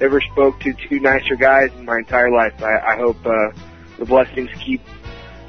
[0.00, 2.54] ever spoke to two nicer guys in my entire life.
[2.62, 3.50] I, I hope uh,
[3.98, 4.80] the blessings keep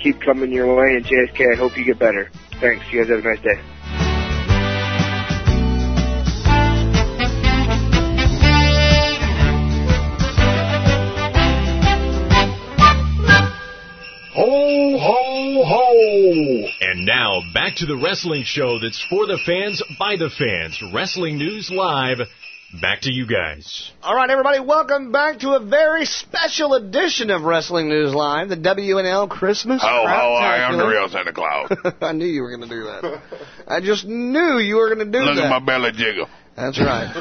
[0.02, 0.96] keep coming your way.
[0.96, 2.30] And JSK, I hope you get better.
[2.60, 2.86] Thanks.
[2.92, 3.62] You guys have a nice day.
[14.36, 16.68] Ho, ho, ho!
[16.82, 20.82] And now, back to the wrestling show that's for the fans, by the fans.
[20.92, 22.20] Wrestling News Live
[22.82, 23.92] Back to you guys.
[24.02, 28.58] All right, everybody, welcome back to a very special edition of Wrestling News Live, the
[28.58, 29.80] WNL Christmas.
[29.84, 31.72] Ho, ho, I am the real Santa Claus.
[32.02, 33.22] I knew you were going to do that.
[33.68, 35.42] I just knew you were going to do Look that.
[35.44, 36.28] Look at my belly jiggle.
[36.56, 37.14] That's right.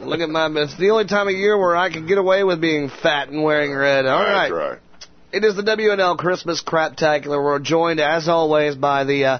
[0.00, 0.50] Look at my.
[0.56, 3.42] It's the only time of year where I can get away with being fat and
[3.42, 4.04] wearing red.
[4.04, 4.50] All right.
[4.50, 4.78] That's right.
[5.32, 7.42] It is the WNL Christmas Craptacular.
[7.42, 9.38] We're joined, as always, by the uh,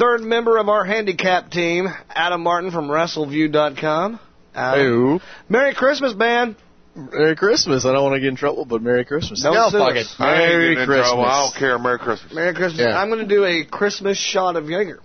[0.00, 4.18] third member of our handicap team, Adam Martin from WrestleView.com.
[4.56, 5.20] Adam.
[5.48, 6.56] Merry Christmas, man.
[6.94, 7.84] Merry Christmas.
[7.84, 9.42] I don't want to get in trouble, but Merry Christmas.
[9.42, 10.14] Don't No, sue fuck us.
[10.18, 10.22] it.
[10.22, 11.26] I Merry getting Christmas.
[11.28, 11.78] I don't care.
[11.78, 12.32] Merry Christmas.
[12.32, 12.80] Merry Christmas.
[12.86, 12.98] Yeah.
[12.98, 15.00] I'm going to do a Christmas shot of Jaeger.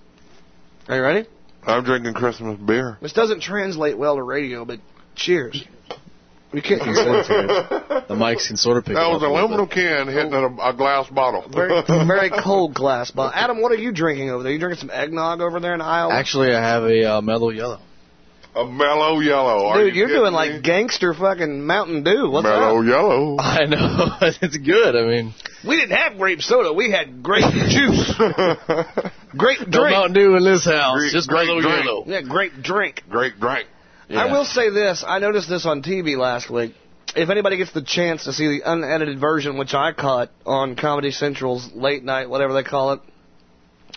[0.88, 1.28] Are you ready?
[1.64, 2.98] I'm drinking Christmas beer.
[3.02, 4.80] This doesn't translate well to radio, but
[5.16, 5.64] cheers.
[6.54, 7.20] We can't You hear it.
[7.20, 8.02] it to me.
[8.10, 10.08] The mics can sort of pick That it was up an a little aluminum can
[10.08, 11.48] hitting a, a glass bottle.
[11.50, 13.32] Very, very cold glass bottle.
[13.34, 14.52] Adam, what are you drinking over there?
[14.52, 16.10] You drinking some eggnog over there in Iowa?
[16.12, 16.18] bit.
[16.20, 17.80] Actually, I have a uh, mellow yellow.
[18.54, 19.68] A mellow yellow.
[19.68, 20.36] Are Dude, you you're doing me?
[20.36, 22.30] like gangster fucking Mountain Dew.
[22.30, 22.86] What's mellow up?
[22.86, 23.38] yellow.
[23.40, 24.08] I know.
[24.42, 24.96] it's good.
[24.96, 25.34] I mean,
[25.66, 26.74] We didn't have grape soda.
[26.74, 28.14] We had grape juice.
[29.38, 29.96] Grape no drink.
[29.96, 30.98] Mountain Dew in this house.
[31.00, 31.86] Great- just great mellow drink.
[31.86, 32.04] yellow.
[32.08, 33.04] Yeah, grape drink.
[33.10, 33.68] Great drink.
[34.10, 35.06] I will say this.
[35.08, 36.76] I noticed this on TV last week.
[37.16, 41.12] If anybody gets the chance to see the unedited version, which I caught on Comedy
[41.12, 43.00] Central's late night, whatever they call it,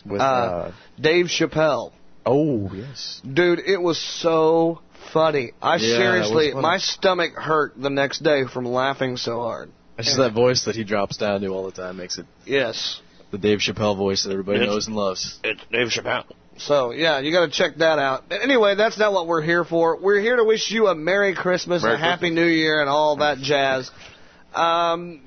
[0.06, 1.90] With, uh, uh, Dave Chappelle.
[2.26, 3.20] Oh, yes.
[3.30, 4.80] Dude, it was so
[5.12, 5.52] funny.
[5.62, 6.62] I Yeah, seriously, funny.
[6.62, 9.70] my stomach hurt the next day from laughing so hard.
[9.98, 13.00] It's just that voice that he drops down to all the time makes it Yes.
[13.30, 15.38] the Dave Chappelle voice that everybody It's- knows and loves.
[15.44, 16.24] It's Dave Chappelle.
[16.56, 18.24] So, yeah, you got to check that out.
[18.30, 19.96] Anyway, that's not what we're here for.
[20.00, 23.16] We're here to wish you a Merry Christmas, Merry a Happy New Year, and all
[23.16, 23.90] that jazz.
[24.54, 25.20] Um,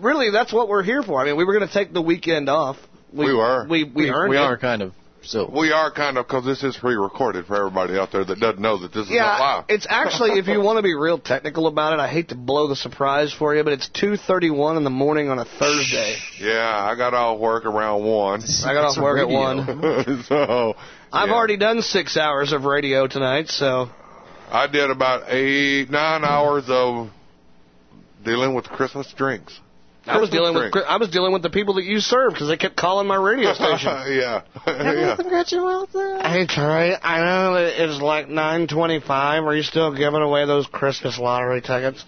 [0.00, 1.20] really, that's what we're here for.
[1.20, 2.76] I mean, we were going to take the weekend off.
[3.12, 3.66] We were.
[3.68, 4.40] We, we, We, earned we it.
[4.40, 4.92] are kind of.
[5.22, 8.60] So We are kind of because this is pre-recorded for everybody out there that doesn't
[8.60, 9.64] know that this is not Yeah, live.
[9.68, 12.68] it's actually, if you want to be real technical about it, I hate to blow
[12.68, 16.16] the surprise for you, but it's 2.31 in the morning on a Thursday.
[16.38, 18.42] Yeah, I got off work around one.
[18.64, 20.24] I got off work at 1.
[20.28, 20.74] so
[21.12, 21.34] I've yeah.
[21.34, 23.90] already done six hours of radio tonight, so
[24.50, 27.10] I did about eight, nine hours of
[28.24, 29.58] dealing with Christmas drinks.
[30.06, 32.56] I was dealing with I was dealing with the people that you serve because they
[32.56, 33.88] kept calling my radio station.
[34.08, 35.16] yeah, yeah.
[35.16, 39.10] Hey Trey, I know that it's like 9:25.
[39.10, 42.04] Are you still giving away those Christmas lottery tickets?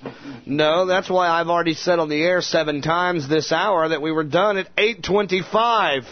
[0.47, 4.11] No, that's why I've already said on the air seven times this hour that we
[4.13, 6.05] were done at 8:25.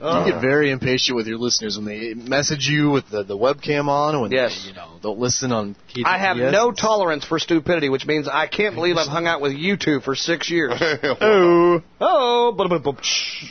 [0.00, 3.36] You get uh, very impatient with your listeners when they message you with the, the
[3.36, 4.62] webcam on, when Yes.
[4.62, 6.04] they, you know, don't listen on KTPS.
[6.04, 9.52] I have no tolerance for stupidity, which means I can't believe I've hung out with
[9.52, 10.72] you two for six years.
[10.80, 11.82] oh.
[12.00, 13.48] Oh, oh psh.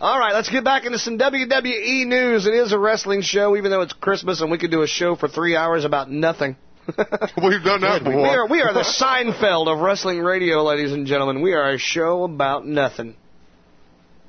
[0.00, 2.46] all right, let's get back into some WWE news.
[2.46, 5.14] It is a wrestling show, even though it's Christmas, and we could do a show
[5.14, 6.56] for three hours about nothing.
[6.88, 8.26] We've done that we before.
[8.26, 11.42] are we are the Seinfeld of wrestling radio, ladies and gentlemen.
[11.42, 13.14] We are a show about nothing.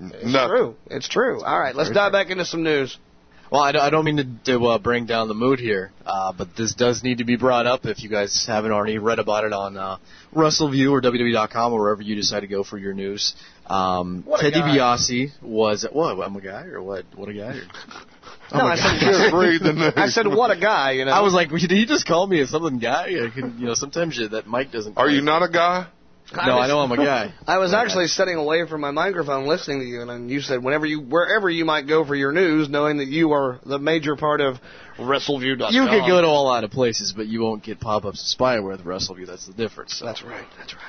[0.02, 0.50] It's Nothing.
[0.50, 0.76] true.
[0.90, 1.44] It's true.
[1.44, 2.98] All right, let's Very dive back into some news.
[3.52, 6.32] Well, I don't, I don't mean to, to uh, bring down the mood here, uh,
[6.32, 9.44] but this does need to be brought up if you guys haven't already read about
[9.44, 9.98] it on uh,
[10.34, 13.36] WrestleView or WWE.com or wherever you decide to go for your news.
[13.68, 14.78] Um, What a Ted guy.
[14.78, 16.18] DiBiase was what?
[16.26, 17.04] I'm a guy or what?
[17.14, 17.58] What a guy?
[17.58, 17.62] Or,
[18.54, 19.00] Oh no, I God.
[19.00, 19.94] said, Just read the news.
[19.96, 21.12] I said, what a guy, you know.
[21.12, 23.08] I was like, did he just call me a something guy?
[23.26, 24.98] I can, you know, sometimes you, that mic doesn't.
[24.98, 25.88] Are you not a guy?
[26.34, 27.34] No, I know I'm a guy.
[27.48, 30.64] I was actually sitting away from my microphone listening to you, and then you said
[30.64, 34.16] whenever you, wherever you might go for your news, knowing that you are the major
[34.16, 34.58] part of
[34.98, 35.74] WrestleView.com.
[35.74, 38.68] You could go to a lot of places, but you won't get pop-ups of spyware
[38.70, 39.28] with WrestleView.
[39.28, 40.00] That's the difference.
[40.00, 40.06] So.
[40.06, 40.48] That's right.
[40.58, 40.84] That's right.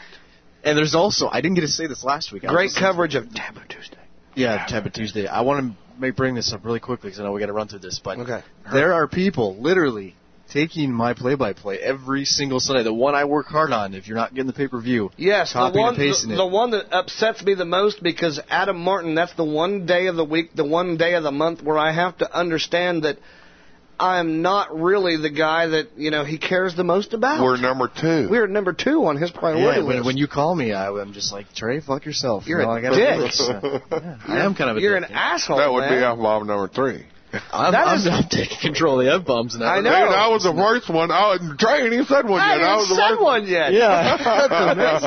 [0.65, 2.43] And there's also, I didn't get to say this last week.
[2.43, 3.99] Great coverage of Taboo Tuesday.
[4.35, 5.27] Yeah, Taboo Tuesday.
[5.27, 7.53] I want to may bring this up really quickly because I know we got to
[7.53, 8.01] run through this.
[8.03, 8.43] But Okay.
[8.73, 10.15] there are people literally
[10.53, 12.83] taking my play-by-play every single Sunday.
[12.83, 13.95] The one I work hard on.
[13.95, 16.38] If you're not getting the pay-per-view, Yes, the one, and pasting the, it.
[16.38, 20.17] the one that upsets me the most because Adam Martin, that's the one day of
[20.17, 23.19] the week, the one day of the month where I have to understand that
[24.01, 27.41] I am not really the guy that you know he cares the most about.
[27.43, 28.27] We're number two.
[28.29, 30.07] We're number two on his priority yeah, when, list.
[30.07, 32.47] when you call me, I, I'm just like Trey, fuck yourself.
[32.49, 32.81] You're you know, a I
[33.21, 33.33] dick.
[33.33, 33.45] do.
[33.45, 35.09] Uh, yeah, I am kind of a You're dick.
[35.11, 35.59] an asshole.
[35.59, 36.01] that would man.
[36.01, 37.07] be F-bomb number three.
[37.51, 39.66] I'm, That I'm, is- I'm taking control of the F-bombs now.
[39.66, 39.90] I know.
[39.90, 41.11] Dude, I was the first one.
[41.11, 42.62] I, Trey ain't even said one I yet.
[42.62, 43.73] I haven't was the said first one yet.
[43.73, 44.16] Yeah,
[44.49, 45.05] that's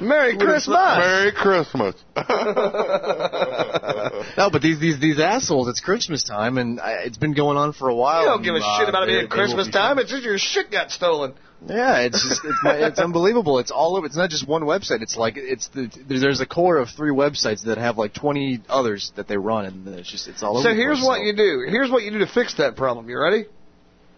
[0.00, 0.08] amazing.
[0.08, 0.98] Merry Christmas.
[0.98, 1.94] Merry Christmas.
[4.36, 5.68] No, but these these these assholes.
[5.68, 8.22] It's Christmas time, and I, it's been going on for a while.
[8.22, 9.96] You don't give a uh, shit about it being Christmas time.
[9.96, 10.02] fine.
[10.02, 11.34] It's just your shit got stolen.
[11.66, 13.58] Yeah, it's just it's, it's unbelievable.
[13.58, 14.06] It's all over.
[14.06, 15.00] It's not just one website.
[15.00, 19.12] It's like it's the there's a core of three websites that have like 20 others
[19.16, 20.68] that they run, and it's just it's all over.
[20.68, 21.66] So here's what you do.
[21.68, 23.08] Here's what you do to fix that problem.
[23.08, 23.46] You ready?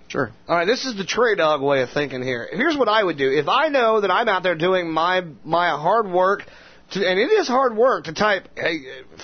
[0.09, 0.31] Sure.
[0.49, 2.49] All right, this is the Trey Dog way of thinking here.
[2.53, 3.31] Here's what I would do.
[3.31, 6.45] If I know that I'm out there doing my my hard work,
[6.93, 8.81] to, and it is hard work to type, hey,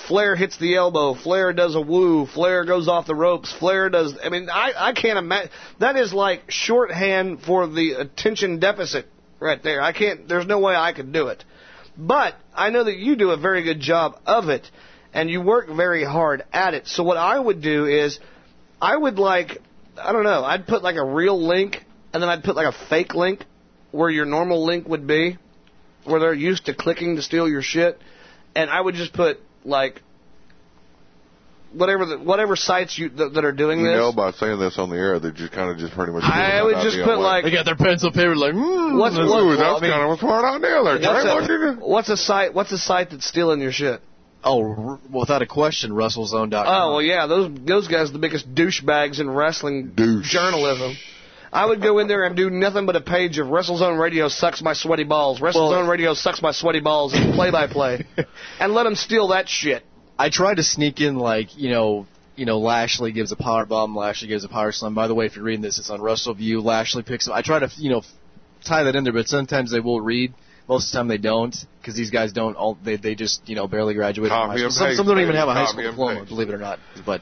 [0.09, 4.15] Flair hits the elbow, Flair does a woo, Flair goes off the ropes, Flair does.
[4.23, 5.51] I mean, I I can't imagine.
[5.79, 9.07] That is like shorthand for the attention deficit
[9.39, 9.81] right there.
[9.81, 10.29] I can't.
[10.29, 11.45] There's no way I could do it.
[11.97, 14.69] But I know that you do a very good job of it,
[15.13, 16.89] and you work very hard at it.
[16.89, 18.19] So what I would do is,
[18.81, 19.59] I would like,
[19.97, 22.89] I don't know, I'd put like a real link, and then I'd put like a
[22.89, 23.45] fake link
[23.91, 25.37] where your normal link would be,
[26.05, 28.01] where they're used to clicking to steal your shit,
[28.55, 30.03] and I would just put like
[31.73, 33.97] whatever the, whatever sites you that, that are doing You this.
[33.97, 36.23] know, by saying this on the air, they're just kind of just pretty much.
[36.25, 37.23] I giving would just put away.
[37.25, 39.83] like They got their pencil paper like, mm, What's- that's- what- Ooh, well, that's I
[39.83, 41.07] mean- kind of a smart idea there, Trey.
[41.07, 42.55] What What's a, what's a site?
[42.55, 44.01] What's a site that's stealing your shit?
[44.45, 46.67] Oh, without a question, WrestleZone.com.
[46.67, 50.29] Oh well, yeah, those those guys are the biggest douchebags in wrestling Douche.
[50.29, 50.97] journalism.
[51.53, 54.63] I would go in there and do nothing but a page of WrestleZone Radio sucks
[54.63, 58.07] my sweaty balls, WrestleZone Radio sucks my sweaty balls, and play by play,
[58.59, 59.85] and let them steal that shit.
[60.19, 63.95] I tried to sneak in like you know you know Lashley gives a power bomb,
[63.95, 64.95] Lashley gives a power slam.
[64.95, 66.65] By the way, if you're reading this, it's on WrestleView.
[66.65, 67.35] Lashley picks up.
[67.35, 68.03] I try to you know
[68.65, 70.33] tie that in there, but sometimes they will read.
[70.69, 72.57] Most of the time they don't because these guys don't.
[72.57, 74.71] All they they just you know barely graduated from high school.
[74.71, 76.29] Some, paste, some don't even have a high school diploma, paste.
[76.31, 76.79] believe it or not.
[77.05, 77.21] But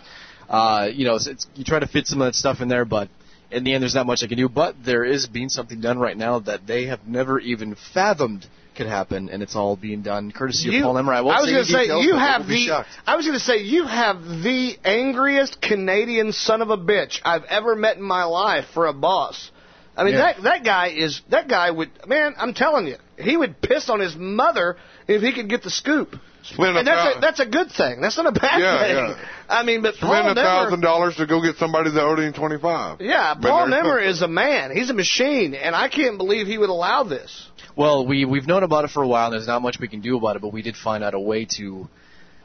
[0.49, 2.85] uh, you know it's, it's you try to fit some of that stuff in there,
[2.85, 3.09] but
[3.51, 4.49] in the end there's not much I can do.
[4.49, 8.87] But there is being something done right now that they have never even fathomed could
[8.87, 11.13] happen, and it's all being done courtesy of Paul Emmer.
[11.13, 12.85] I won't was gonna say details, you have the.
[13.07, 17.45] I was going to say you have the angriest Canadian son of a bitch I've
[17.45, 19.51] ever met in my life for a boss.
[19.97, 20.33] I mean Yeah.
[20.35, 22.35] that that guy is that guy would man.
[22.39, 24.77] I'm telling you, he would piss on his mother
[25.09, 26.17] if he could get the scoop.
[26.55, 28.01] Spend a and that's thou- a, that's a good thing.
[28.01, 28.97] That's not a bad Yeah, thing.
[29.19, 29.29] yeah.
[29.49, 32.33] I mean, but spend Paul a thousand dollars to go get somebody that owed him
[32.33, 33.01] twenty five.
[33.01, 33.83] yeah, Paul there.
[33.83, 34.71] Nemmer is a man.
[34.77, 37.49] He's a machine, and I can't believe he would allow this.
[37.77, 39.27] Well, we we've known about it for a while.
[39.27, 41.21] and There's not much we can do about it, but we did find out a
[41.21, 41.89] way to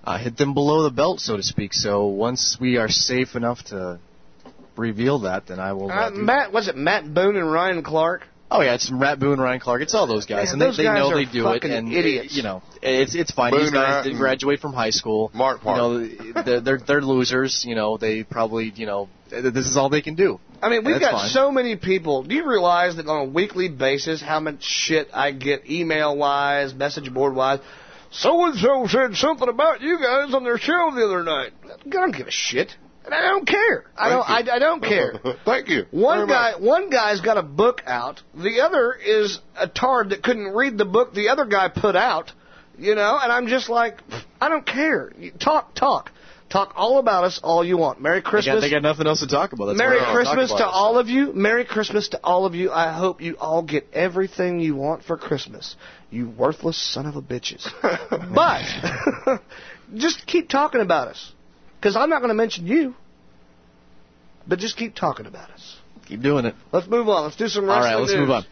[0.03, 1.73] uh, hit them below the belt, so to speak.
[1.73, 3.99] So once we are safe enough to
[4.77, 5.89] reveal that, then I will.
[5.91, 8.27] Uh, Uh, do- Matt, was it Matt Boone and Ryan Clark?
[8.51, 9.81] Oh yeah, it's Rat Boone, Ryan Clark.
[9.81, 11.53] It's all those guys, Man, and they, those they guys know are they do it.
[11.53, 12.35] fucking And idiots.
[12.35, 13.51] you know, it's it's fine.
[13.51, 15.31] Boone These guys Rat didn't graduate from high school.
[15.33, 16.07] Mark You know,
[16.45, 17.63] they're, they're they're losers.
[17.67, 20.39] You know, they probably you know this is all they can do.
[20.61, 21.29] I mean, we've got fine.
[21.29, 22.23] so many people.
[22.23, 26.73] Do you realize that on a weekly basis, how much shit I get email wise,
[26.73, 27.59] message board wise?
[28.11, 31.51] So and so said something about you guys on their show the other night.
[31.65, 32.73] I don't give a shit.
[33.05, 33.85] And I don't care.
[33.95, 34.29] I don't.
[34.29, 35.13] I, I don't care.
[35.45, 35.85] Thank you.
[35.91, 36.61] One very guy, much.
[36.61, 38.21] one guy's got a book out.
[38.33, 42.31] The other is a tard that couldn't read the book the other guy put out.
[42.77, 44.01] You know, and I'm just like,
[44.41, 45.11] I don't care.
[45.17, 46.11] You Talk, talk,
[46.49, 48.01] talk all about us, all you want.
[48.01, 48.61] Merry They got, Christmas.
[48.61, 49.67] they got nothing else to talk about.
[49.67, 51.31] That's Merry why they don't talk Christmas to all of you.
[51.33, 52.71] Merry Christmas to all of you.
[52.71, 55.75] I hope you all get everything you want for Christmas.
[56.09, 57.65] You worthless son of a bitches.
[58.33, 59.41] but
[59.95, 61.31] just keep talking about us.
[61.85, 62.95] Because I'm not going to mention you.
[64.47, 65.77] But just keep talking about us.
[66.07, 66.55] Keep doing it.
[66.71, 67.25] Let's move on.
[67.25, 68.21] Let's do some All wrestling right, let's news.
[68.21, 68.45] move on.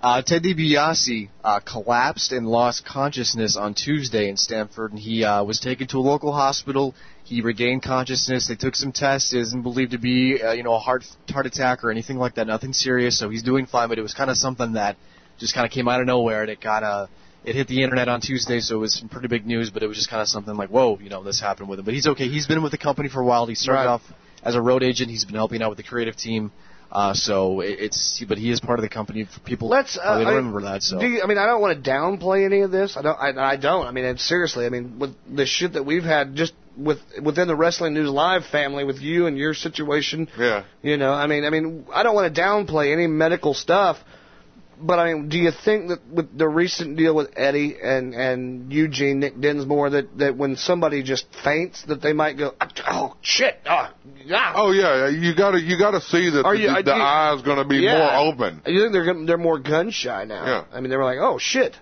[0.00, 5.44] Uh, Ted DiBiase uh, collapsed and lost consciousness on Tuesday in Stamford, and he uh,
[5.44, 6.94] was taken to a local hospital.
[7.22, 8.48] He regained consciousness.
[8.48, 9.34] They took some tests.
[9.34, 12.36] It isn't believed to be, uh, you know, a heart heart attack or anything like
[12.36, 12.46] that.
[12.46, 13.18] Nothing serious.
[13.18, 13.90] So he's doing fine.
[13.90, 14.96] But it was kind of something that
[15.38, 17.08] just kind of came out of nowhere, and it got uh,
[17.44, 19.70] it hit the internet on Tuesday, so it was some pretty big news.
[19.70, 21.84] But it was just kind of something like, whoa, you know, this happened with him.
[21.84, 22.28] But he's okay.
[22.28, 23.46] He's been with the company for a while.
[23.46, 23.86] He started Right.
[23.88, 24.02] off
[24.42, 25.10] as a road agent.
[25.10, 26.52] He's been helping out with the creative team.
[26.92, 29.24] Uh, so it, it's, but he is part of the company.
[29.24, 29.96] For people Let's.
[29.96, 30.82] Uh, don't I- remember that.
[30.82, 32.96] So do you, I mean, I don't want to downplay any of this.
[32.96, 33.16] I don't.
[33.16, 33.86] I, I don't.
[33.86, 34.66] I mean, and seriously.
[34.66, 38.44] I mean, with the shit that we've had just with within the Wrestling News Live
[38.46, 40.26] family, with you and your situation.
[40.36, 40.64] Yeah.
[40.82, 43.98] You know, I mean, I mean, I don't want to downplay any medical stuff,
[44.82, 48.72] but I mean, do you think that with the recent deal with Eddie and and
[48.72, 52.54] Eugene Nick Dinsmore that that when somebody just faints that they might go,
[52.88, 53.90] oh shit, oh,
[54.24, 54.52] yeah.
[54.56, 57.42] Oh yeah, you gotta you gotta see that Are the, you- the do you- eye's
[57.42, 57.98] gonna be Yeah.
[57.98, 58.62] more open.
[58.66, 60.44] You think they're gon- they're more gun shy now?
[60.46, 60.64] Yeah.
[60.76, 61.76] I mean, they were like, oh shit.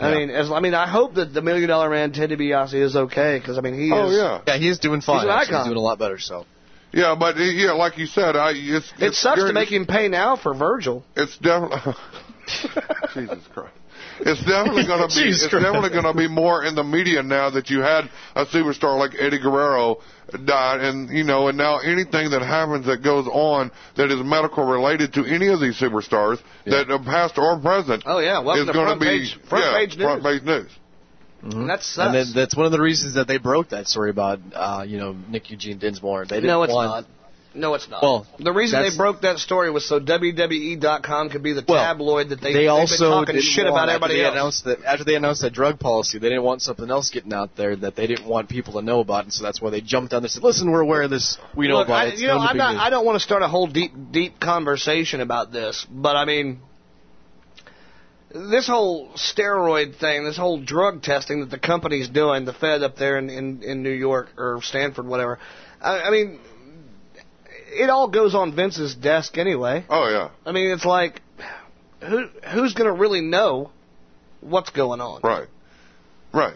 [0.00, 0.18] I Yeah.
[0.18, 3.38] mean, as I mean, I hope that the Million Dollar Man Ted DiBiase is okay
[3.40, 4.16] because I mean he Oh is.
[4.16, 5.16] yeah, yeah, he's doing fine.
[5.16, 5.54] He's an icon.
[5.56, 6.18] He's doing a lot better.
[6.18, 6.46] So
[6.92, 9.86] yeah, but uh, yeah, like you said, I it's It it's sucks to make him
[9.86, 11.04] pay now for Virgil.
[11.16, 11.94] It's definitely
[13.14, 13.74] Jesus Christ.
[14.20, 15.28] it's definitely going to be.
[15.28, 15.64] It's Christ.
[15.64, 19.12] definitely going to be more in the media now that you had a superstar like
[19.18, 19.98] Eddie Guerrero
[20.44, 24.64] died, and you know, and now anything that happens that goes on that is medical
[24.64, 28.02] related to any of these superstars that are past or present.
[28.06, 30.04] Oh yeah, welcome is to going front to be page, front yeah, page news.
[30.04, 30.70] front page news.
[31.44, 31.68] Mhm.
[31.68, 31.98] That sucks.
[31.98, 34.98] And then, that's one of the reasons that they broke that story about, uh, you
[34.98, 36.26] know, Nick Eugene Dinsmore.
[36.26, 37.17] They didn't no, it's want, not.
[37.54, 38.02] No, it's not.
[38.02, 42.28] Well, the reason they broke that story was so WWE.com could be the Well, tabloid
[42.28, 44.32] that they they they've also been talking shit about everybody else.
[44.32, 47.56] Announced that, after they announced that drug policy, they didn't want something else getting out
[47.56, 50.12] there that they didn't want people to know about, and so that's why they jumped
[50.12, 50.34] on this.
[50.34, 51.38] and said, Listen, we're aware of this.
[51.56, 52.18] We know Look, about I, it.
[52.18, 52.72] You know, none of the I'm not.
[52.74, 56.26] news." I don't want to start a whole deep, deep conversation about this, but I
[56.26, 56.60] mean,
[58.30, 62.96] this whole steroid thing, this whole drug testing that the company's doing, the Fed up
[62.96, 65.38] there in in, in New York or Stamford, whatever.
[65.80, 66.40] I, I mean,
[67.78, 69.84] it all goes on Vince's desk anyway.
[69.88, 71.22] Oh yeah, I mean, it's like,
[72.00, 73.70] who who's going to really know
[74.40, 75.20] what's going on?
[75.22, 75.48] right,
[76.32, 76.54] right.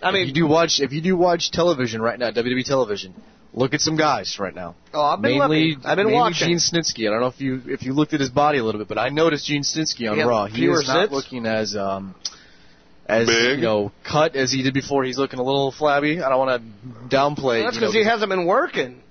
[0.00, 3.14] I mean, if you do watch, if you do watch television right now, WWE television,
[3.52, 4.76] look at some guys right now.
[4.94, 5.86] Oh, I've been mainly, looking.
[5.86, 6.48] I've been mainly watching.
[6.48, 7.08] Gene Snitsky.
[7.08, 8.98] I don't know if you if you looked at his body a little bit, but
[8.98, 10.46] I noticed Gene Snitsky on Yeah, Raw.
[10.46, 11.12] He fewer is not zits?
[11.12, 12.14] looking as um
[13.08, 13.58] as Big?
[13.58, 15.02] you know cut as he did before.
[15.02, 16.22] He's looking a little flabby.
[16.22, 17.64] I don't want to downplay.
[17.64, 19.02] That's you know, because he hasn't been working.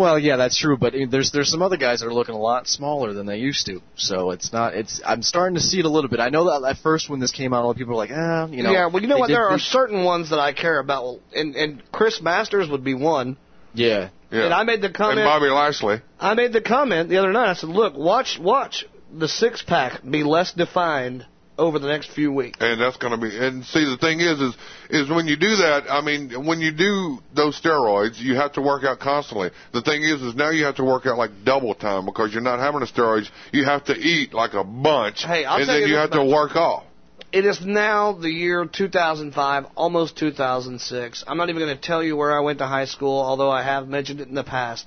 [0.00, 2.66] Well, yeah, that's true, but there's there's some other guys that are looking a lot
[2.66, 3.82] smaller than they used to.
[3.96, 6.20] So it's not it's I'm starting to see it a little bit.
[6.20, 8.10] I know that at first when this came out, a lot of people were like,
[8.10, 8.72] ah, you know.
[8.72, 9.26] yeah, well, you know what?
[9.26, 12.66] did- There are they- certain ones that I care about, Well, and and Chris Masters
[12.70, 13.36] would be one.
[13.74, 14.08] yeah.
[14.32, 14.44] Yeah.
[14.44, 15.18] And I made the comment.
[15.18, 15.26] and.
[15.26, 16.00] Bobby Lashley.
[16.18, 17.50] I made the comment the other night.
[17.50, 21.26] I said, "Look, watch, watch the six pack be less defined
[21.60, 24.40] over the next few weeks." and that's going to be and see the thing is
[24.40, 24.54] is
[24.90, 28.60] is when you do that i mean when you do those steroids you have to
[28.60, 31.74] work out constantly the thing is is now you have to work out like double
[31.74, 35.44] time because you're not having the steroids you have to eat like a bunch Hey,
[35.44, 36.84] I'll and tell then you you have to work off
[37.32, 41.24] It is now the year 2005, almost 2006.
[41.28, 43.62] I'm not even going to tell you where I went to high school, although I
[43.62, 44.84] have mentioned it in the past.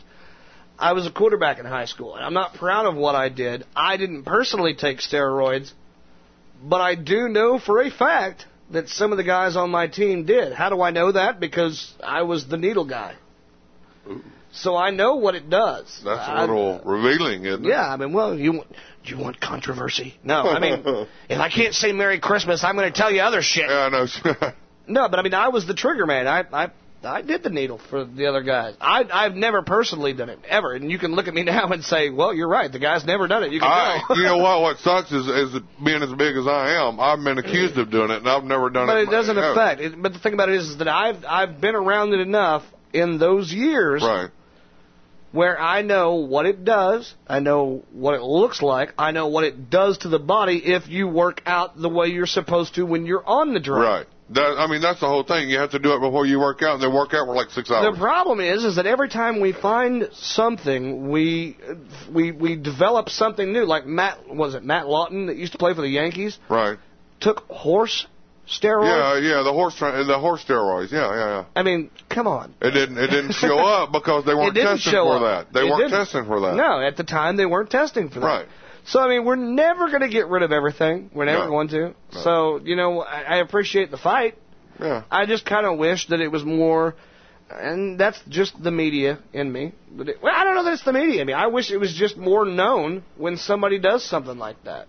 [0.77, 3.63] I was a quarterback in high school, and I'm not proud of what I did.
[3.75, 5.71] I didn't personally take steroids,
[6.63, 10.25] but I do know for a fact that some of the guys on my team
[10.25, 10.53] did.
[10.53, 11.39] How do I know that?
[11.39, 13.15] Because I was the needle guy.
[14.51, 16.01] So I know what it does.
[16.03, 18.63] that's a little revealing isn't it yeah, I mean, well, you
[19.03, 20.15] do you want controversy?
[20.23, 20.83] No, I mean,
[21.29, 23.69] if I can't say Merry Christmas, I'm going to tell you other shit.
[23.69, 24.51] yeah i know
[24.87, 26.27] No, but I mean, I was the trigger man.
[26.27, 26.71] I I
[27.05, 28.75] I did the needle for the other guys.
[28.79, 31.83] I I've never personally done it ever, and you can look at me now and
[31.83, 32.71] say, well, you're right.
[32.71, 33.51] The guy's never done it.
[33.51, 34.61] You can I, you know what?
[34.61, 36.99] What sucks is, is being as big as I am.
[36.99, 39.05] I've been accused of doing it, and I've never done but it.
[39.07, 39.51] But it doesn't ever.
[39.51, 39.81] affect.
[39.81, 42.63] It, but the thing about it is, is that I've I've been around it enough
[42.93, 44.29] in those years Right.
[45.31, 47.13] where I know what it does.
[47.27, 48.93] I know what it looks like.
[48.97, 52.27] I know what it does to the body if you work out the way you're
[52.27, 53.81] supposed to when you're on the drug.
[53.81, 54.05] Right.
[54.33, 55.49] That, I mean, that's the whole thing.
[55.49, 57.49] You have to do it before you work out, and then work out for like
[57.51, 57.93] six hours.
[57.93, 61.57] The problem is, is that every time we find something, we
[62.13, 63.65] we we develop something new.
[63.65, 66.37] Like Matt, was it Matt Lawton that used to play for the Yankees?
[66.49, 66.77] Right.
[67.21, 68.07] Took horse
[68.47, 69.21] steroids.
[69.23, 70.91] Yeah, yeah, the horse, the horse steroids.
[70.91, 71.45] Yeah, yeah, yeah.
[71.55, 72.53] I mean, come on.
[72.61, 75.47] It didn't, it didn't show up because they weren't testing for up.
[75.47, 75.53] that.
[75.53, 75.91] They It weren't didn't.
[76.05, 76.55] testing for that.
[76.55, 78.25] No, at the time they weren't testing for that.
[78.25, 78.47] Right.
[78.85, 81.09] So I mean, we're never going to get rid of everything.
[81.13, 81.49] We're never No.
[81.49, 81.79] going to.
[81.79, 81.95] No.
[82.23, 84.37] So you know, I, I appreciate the fight.
[84.79, 85.03] Yeah.
[85.09, 86.95] I just kind of wish that it was more,
[87.49, 89.71] and that's just the media in me.
[89.91, 91.33] But it, well, I don't know that it's the media in me.
[91.33, 94.87] I wish it was just more known when somebody does something like that.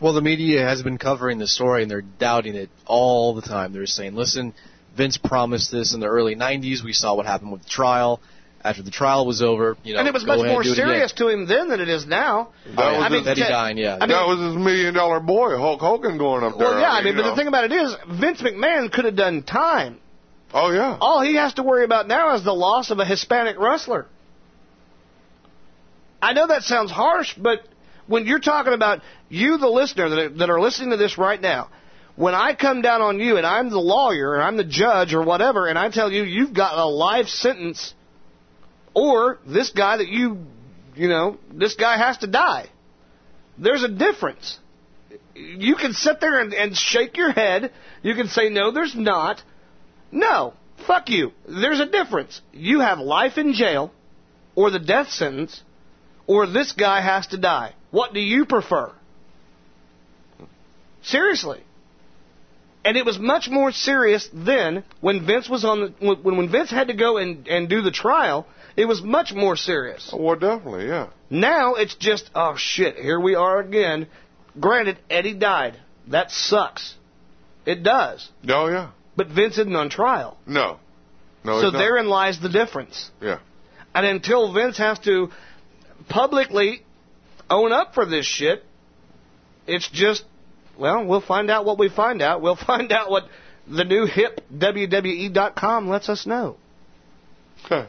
[0.00, 3.72] Well, the media has been covering the story and they're doubting it all the time.
[3.72, 4.54] They're saying, "Listen,
[4.96, 6.82] Vince promised this in the early '90s.
[6.82, 8.20] We saw what happened with the trial.
[8.64, 10.70] After the trial was over, you know, and it was much ahead more and do
[10.70, 12.48] it again." serious to him then than it is now.
[12.64, 13.96] That was I mean, his- Eddie te- Dine, yeah.
[13.96, 16.68] I mean, that was his million dollar boy, Hulk Hogan, going up there.
[16.68, 17.30] well, yeah, I mean, you but know.
[17.30, 19.98] the thing about it is, Vince McMahon could have done time.
[20.54, 20.96] Oh yeah.
[20.98, 24.06] All he has to worry about now is the loss of a Hispanic wrestler.
[26.22, 27.60] I know that sounds harsh, but
[28.06, 31.40] when you're talking about you, the listener that are, that are listening to this right
[31.40, 31.68] now,
[32.16, 35.22] when I come down on you and I'm the lawyer and I'm the judge or
[35.22, 37.92] whatever, and I tell you you've got a life sentence,
[38.94, 40.38] or this guy that you,
[40.94, 42.68] you know, this guy has to die.
[43.58, 44.58] There's a difference.
[45.34, 47.72] You can sit there and, and shake your head.
[48.02, 49.42] You can say, no, there's not.
[50.10, 50.54] No,
[50.86, 51.32] fuck you.
[51.46, 52.40] There's a difference.
[52.52, 53.92] You have life in jail,
[54.54, 55.60] or the death sentence,
[56.26, 57.74] or this guy has to die.
[57.90, 58.92] What do you prefer?
[61.02, 61.62] Seriously.
[62.84, 66.70] And it was much more serious then when Vince was on the when when Vince
[66.70, 68.46] had to go and and do the trial.
[68.76, 70.10] It was much more serious.
[70.12, 71.10] Oh, well, definitely, yeah.
[71.30, 74.08] Now it's just oh shit, here we are again.
[74.58, 75.78] Granted, Eddie died.
[76.08, 76.94] That sucks.
[77.66, 78.28] It does.
[78.48, 78.90] Oh yeah.
[79.16, 80.36] But Vince isn't on trial.
[80.46, 80.78] No.
[81.44, 81.60] No.
[81.60, 83.10] so therein lies the difference.
[83.20, 83.38] Yeah.
[83.94, 85.30] And until Vince has to
[86.08, 86.82] publicly
[87.50, 88.64] own up for this shit,
[89.66, 90.24] it's just,
[90.78, 92.40] well, we'll find out what we find out.
[92.42, 93.24] We'll find out what
[93.68, 96.56] the new hip WWE.com lets us know.
[97.64, 97.88] Okay.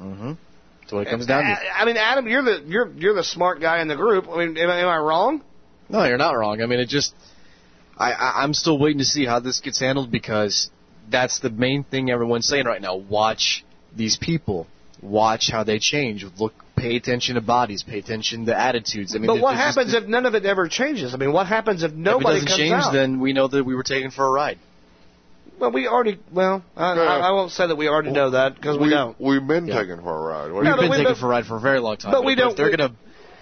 [0.00, 0.32] Mm-hmm.
[0.80, 1.56] That's what it comes down to.
[1.76, 4.28] I, mean, Adam, you're the you're you're the smart guy in the group.
[4.28, 5.42] I mean, am, I- am I wrong?
[5.88, 6.62] No, you're not wrong.
[6.62, 7.14] I mean, it just,
[7.96, 10.70] I, I I'm still waiting to see how this gets handled because
[11.10, 12.96] that's the main thing everyone's saying right now.
[12.96, 13.64] Watch
[13.96, 14.66] these people.
[15.02, 16.24] Watch how they change.
[16.38, 17.82] Look, pay attention to bodies.
[17.82, 19.14] Pay attention to attitudes.
[19.14, 21.14] I mean, but what there's just- happens if none of it ever changes?
[21.14, 22.92] I mean, what happens if nobody if it doesn't comes change, out?
[22.92, 24.58] then we know that we were taken for a ride.
[25.58, 26.18] Well, we already.
[26.32, 29.18] Well, I, I, I won't say that we already know that because we, we don't.
[29.20, 29.80] We've been Yeah.
[29.80, 30.52] taken for a ride.
[30.52, 32.12] What We've do been we taken for a ride for a very long time.
[32.12, 32.92] but we don't- If they're gonna,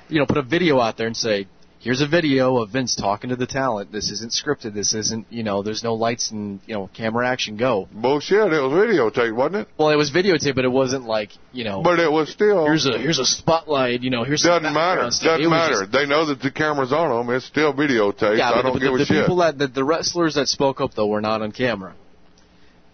[0.09, 1.47] you know, put a video out there and say,
[1.81, 3.91] "Here's a video of Vince talking to the talent.
[3.93, 4.73] This isn't scripted.
[4.75, 7.57] This isn't, you know, there's no lights and you know, camera action.
[7.57, 8.39] Go." Bullshit.
[8.53, 9.69] It was videotaped, wasn't it?
[9.77, 12.65] Well, it was videotaped, but it wasn't like, you know, But it was still.
[12.65, 14.03] here's a here's a spotlight.
[14.03, 15.11] You know, here's doesn't matter.
[15.11, 15.39] stuff.
[15.39, 15.81] Doesn't It matter.
[15.81, 17.35] just- they know that the camera's on them.
[17.35, 18.39] It's still videotaped.
[18.39, 19.21] yeah, I but, don't the, give the, a the shit.
[19.23, 21.95] people that the, the wrestlers that spoke up though were not on camera.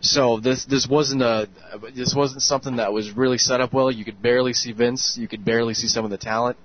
[0.02, 1.48] So this this wasn't a
[1.94, 3.90] this wasn't something that was really set up well.
[3.90, 5.16] You could barely see Vince.
[5.20, 6.56] You could barely see some of the talent.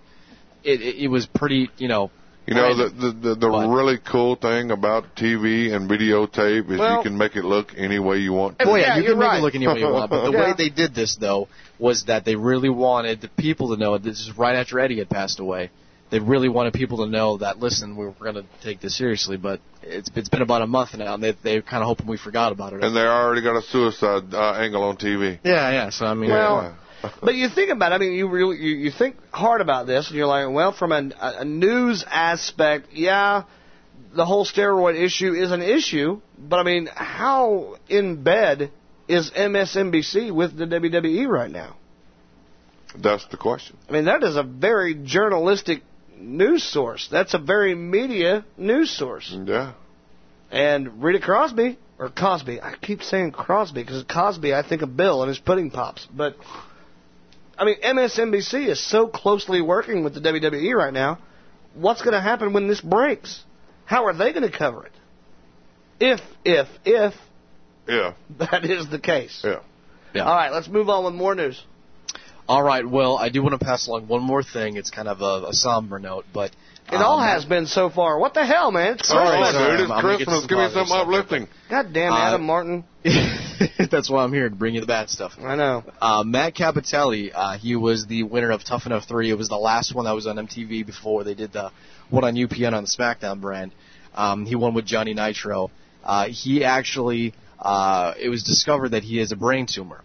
[0.63, 2.11] It it, it was pretty, you know.
[2.47, 6.79] You know, the the the, the But- really cool thing about TV and videotape is
[6.79, 8.59] Well- you can make it look any way you want.
[8.59, 8.67] to.
[8.67, 9.39] Well, yeah, Yeah, you you're can make right.
[9.39, 10.39] it look any way you want, but the Yeah.
[10.45, 11.47] way they did this though
[11.79, 13.93] was that they really wanted the people to know.
[13.93, 15.71] that This is right after Eddie had passed away.
[16.11, 19.37] They really wanted people to know that listen, we we're going to take this seriously,
[19.37, 22.17] but it's it's been about a month now, and they they're kind of hoping we
[22.17, 22.83] forgot about it.
[22.83, 25.39] And they already got a suicide uh, angle on TV.
[25.43, 25.89] yeah, yeah.
[25.89, 26.77] So I mean, Well,
[27.21, 30.07] But you think about it, I mean, you really you, you think hard about this,
[30.07, 33.43] and you're like, well, from a, a news aspect, yeah,
[34.15, 38.71] the whole steroid issue is an issue, but I mean, how in bed
[39.07, 41.75] is MSNBC with the WWE right now?
[42.97, 43.77] That's the question.
[43.89, 45.81] I mean, that is a very journalistic
[46.25, 47.07] news source.
[47.11, 49.33] That's a very media news source.
[49.45, 49.73] Yeah.
[50.51, 55.21] And Rita Crosby, or Cosby, I keep saying Crosby because Cosby, I think of Bill
[55.21, 56.07] and his pudding pops.
[56.11, 56.35] But,
[57.57, 61.19] I mean, MSNBC is so closely working with the WWE right now.
[61.73, 63.43] What's going to happen when this breaks?
[63.85, 64.91] How are they going to cover it?
[65.99, 67.13] If, if, if
[67.87, 68.13] Yeah.
[68.39, 69.41] that is the case.
[69.43, 69.59] Yeah.
[70.13, 70.23] Yeah.
[70.23, 71.61] All right, let's move on with more news.
[72.47, 72.87] All right.
[72.87, 74.77] Well, I do want to pass along one more thing.
[74.77, 76.51] It's kind of a, a somber note, but
[76.91, 78.19] It all um, has been so far.
[78.19, 78.93] What the hell, man?
[78.93, 79.29] It's Christmas.
[79.29, 79.79] right, sorry, dude.
[79.81, 80.45] It's I'm Christmas.
[80.45, 81.07] Give me positive something stuff.
[81.07, 81.47] uplifting.
[81.69, 82.83] God damn, Uh, Adam Martin.
[83.91, 85.33] That's why I'm here to bring you the bad stuff.
[85.39, 85.83] I know.
[86.01, 89.29] Uh, Matt Cappotelli, uh, he was the winner of Tough Enough 3.
[89.31, 91.71] It was the last one that was on MTV before they did the
[92.09, 93.71] one on UPN on the SmackDown brand.
[94.13, 95.71] Um, he won with Johnny Nitro.
[96.03, 100.01] Uh, he actually, uh, it was discovered that he has a brain tumor.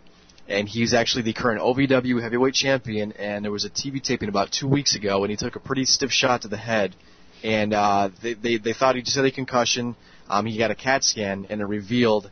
[0.51, 3.13] And he's actually the current OVW heavyweight champion.
[3.13, 5.85] And there was a TV taping about two weeks ago, and he took a pretty
[5.85, 6.95] stiff shot to the head.
[7.43, 9.97] And uh, they, they they thought he just had a concussion.
[10.29, 12.31] Um, he got a CAT scan, and it revealed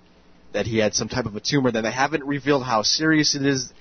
[0.52, 1.70] that he had some type of a tumor.
[1.70, 3.72] That they haven't revealed how serious it is.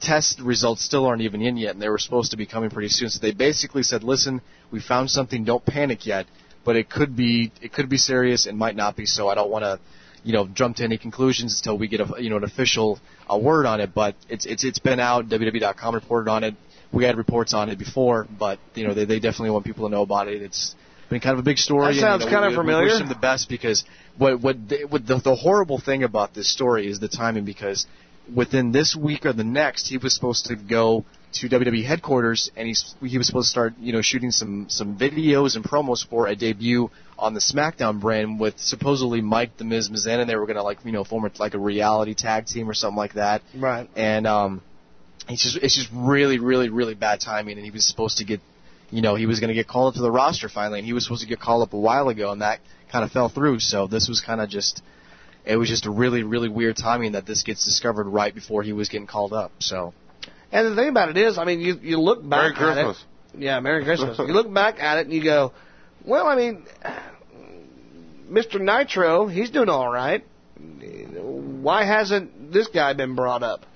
[0.00, 2.88] Test results still aren't even in yet, and they were supposed to be coming pretty
[2.88, 3.08] soon.
[3.08, 5.44] So they basically said, "Listen, we found something.
[5.44, 6.26] Don't panic yet,
[6.64, 9.06] but it could be it could be serious and might not be.
[9.06, 9.78] So I don't want to,
[10.24, 12.98] you know, jump to any conclusions until we get a you know an official
[13.28, 13.94] a word on it.
[13.94, 15.28] But it's it's it's been out.
[15.28, 16.54] WWE.com reported on it.
[16.92, 19.92] We had reports on it before, but you know they they definitely want people to
[19.92, 20.42] know about it.
[20.42, 20.74] It's
[21.10, 21.86] been kind of a big story.
[21.86, 22.86] That and, sounds you know, kinda we, familiar.
[22.86, 23.84] We wish him the best because
[24.16, 27.86] what what, they, what the, the horrible thing about this story is the timing because
[28.34, 31.04] within this week or the next he was supposed to go
[31.34, 34.96] to WWE headquarters and he's he was supposed to start you know shooting some some
[34.96, 39.90] videos and promos for a debut on the SmackDown brand with supposedly Mike the Miz
[39.90, 42.68] Mizanin and they were gonna like you know form it like a reality tag team
[42.68, 43.42] or something like that.
[43.56, 43.88] Right.
[43.96, 44.62] and um
[45.28, 48.40] it's just it's just really really really bad timing and he was supposed to get
[48.90, 50.92] you know he was going to get called up to the roster finally and he
[50.92, 52.60] was supposed to get called up a while ago and that
[52.92, 53.58] kind of fell through.
[53.58, 54.82] So this was kind of just
[55.44, 58.72] it was just a really really weird timing that this gets discovered right before he
[58.72, 59.92] was getting called up so
[60.54, 63.04] And the thing about it is, I mean, you you look Merry back at Christmas.
[63.34, 63.40] it.
[63.40, 64.16] Yeah, Merry Christmas.
[64.18, 65.52] you look back at it and you go,
[66.04, 66.64] well, I mean,
[68.30, 68.60] Mr.
[68.60, 70.24] Nitro, he's doing all right.
[71.20, 73.66] Why hasn't this guy been brought up?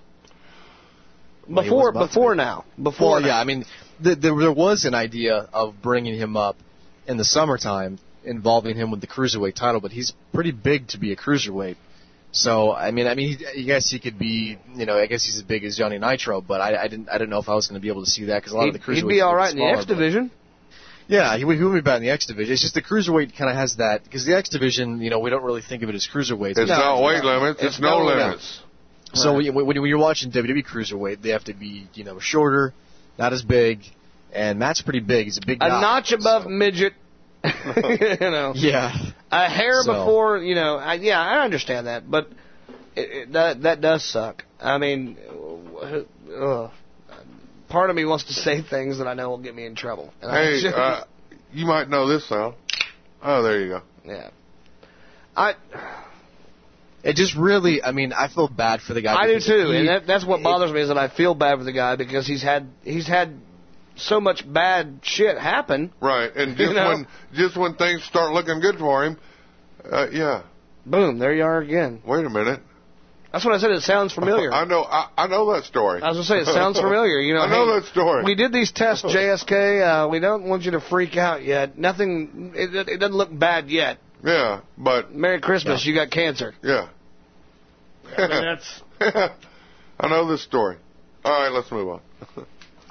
[1.48, 2.36] Before was about to before be.
[2.38, 2.64] now.
[2.80, 3.26] Before well, now.
[3.26, 3.64] yeah, I mean,
[4.04, 6.56] th- there, there was an idea of bringing him up
[7.06, 11.10] in the summertime, involving him with the cruiserweight title, but he's pretty big to be
[11.10, 11.76] a cruiserweight.
[12.30, 15.24] So, I mean, I mean, he, I guess he could be, you know, I guess
[15.24, 17.54] he's as big as Johnny Nitro, but I, I didn't, I didn't know if I
[17.54, 18.96] was going to be able to see that because a lot he'd, of the cruiserweights
[18.96, 20.30] he'd be all right are right in the X division.
[21.08, 22.52] Yeah, he, he would be bad in the X division.
[22.52, 25.30] It's just the cruiserweight kind of has that because the X division, you know, we
[25.30, 26.58] don't really think of it as cruiserweight.
[26.58, 27.62] It's not weight limits.
[27.62, 28.60] It's, no, limits.
[29.14, 32.74] So when, you, when you're watching WWE cruiserweight, they have to be, you know, shorter,
[33.18, 33.80] not as big,
[34.32, 35.24] and Matt's pretty big.
[35.24, 35.80] He's a big A guy.
[35.80, 36.92] notch above midget.
[38.20, 38.52] you know.
[38.54, 38.92] Yeah.
[39.30, 40.76] A hair So- before, you know.
[40.76, 42.28] I, yeah, I understand that, but
[42.96, 44.44] it, it, that that does suck.
[44.60, 45.16] I mean,
[45.82, 46.70] ugh.
[47.68, 50.12] part of me wants to say things that I know will get me in trouble.
[50.22, 51.04] And I Hey, just- uh,
[51.52, 52.54] you might know this sound.
[53.22, 53.82] Oh, there you go.
[54.04, 54.30] yeah.
[55.36, 55.54] I
[57.04, 59.14] It just really, I mean, I feel bad for the guy.
[59.14, 61.58] I do too, he- and that, that's what bothers me is that I feel bad
[61.58, 63.38] for the guy because he's had he's had
[63.98, 65.92] so much bad shit happen.
[66.00, 66.88] Right, and You just know?
[66.88, 69.18] when just when things start looking good for him,
[69.90, 70.42] uh, yeah.
[70.86, 72.00] Boom, there you are again.
[72.06, 72.60] Wait a minute.
[73.32, 73.70] That's what I said.
[73.72, 74.50] It sounds familiar.
[74.52, 74.82] I know.
[74.82, 76.00] I, I know that story.
[76.00, 77.20] I was gonna say it sounds familiar.
[77.20, 78.24] You know, I know hey, that story.
[78.24, 80.06] We did these tests, JSK.
[80.06, 81.78] Uh, we don't want you to freak out yet.
[81.78, 82.52] Nothing.
[82.54, 83.98] It, it doesn't look bad yet.
[84.24, 85.84] Yeah, but Merry Christmas.
[85.84, 86.54] You got cancer.
[86.62, 86.88] yeah.
[88.16, 88.82] I mean, that's.
[90.00, 90.76] I know this story.
[91.24, 92.46] All right, let's move on.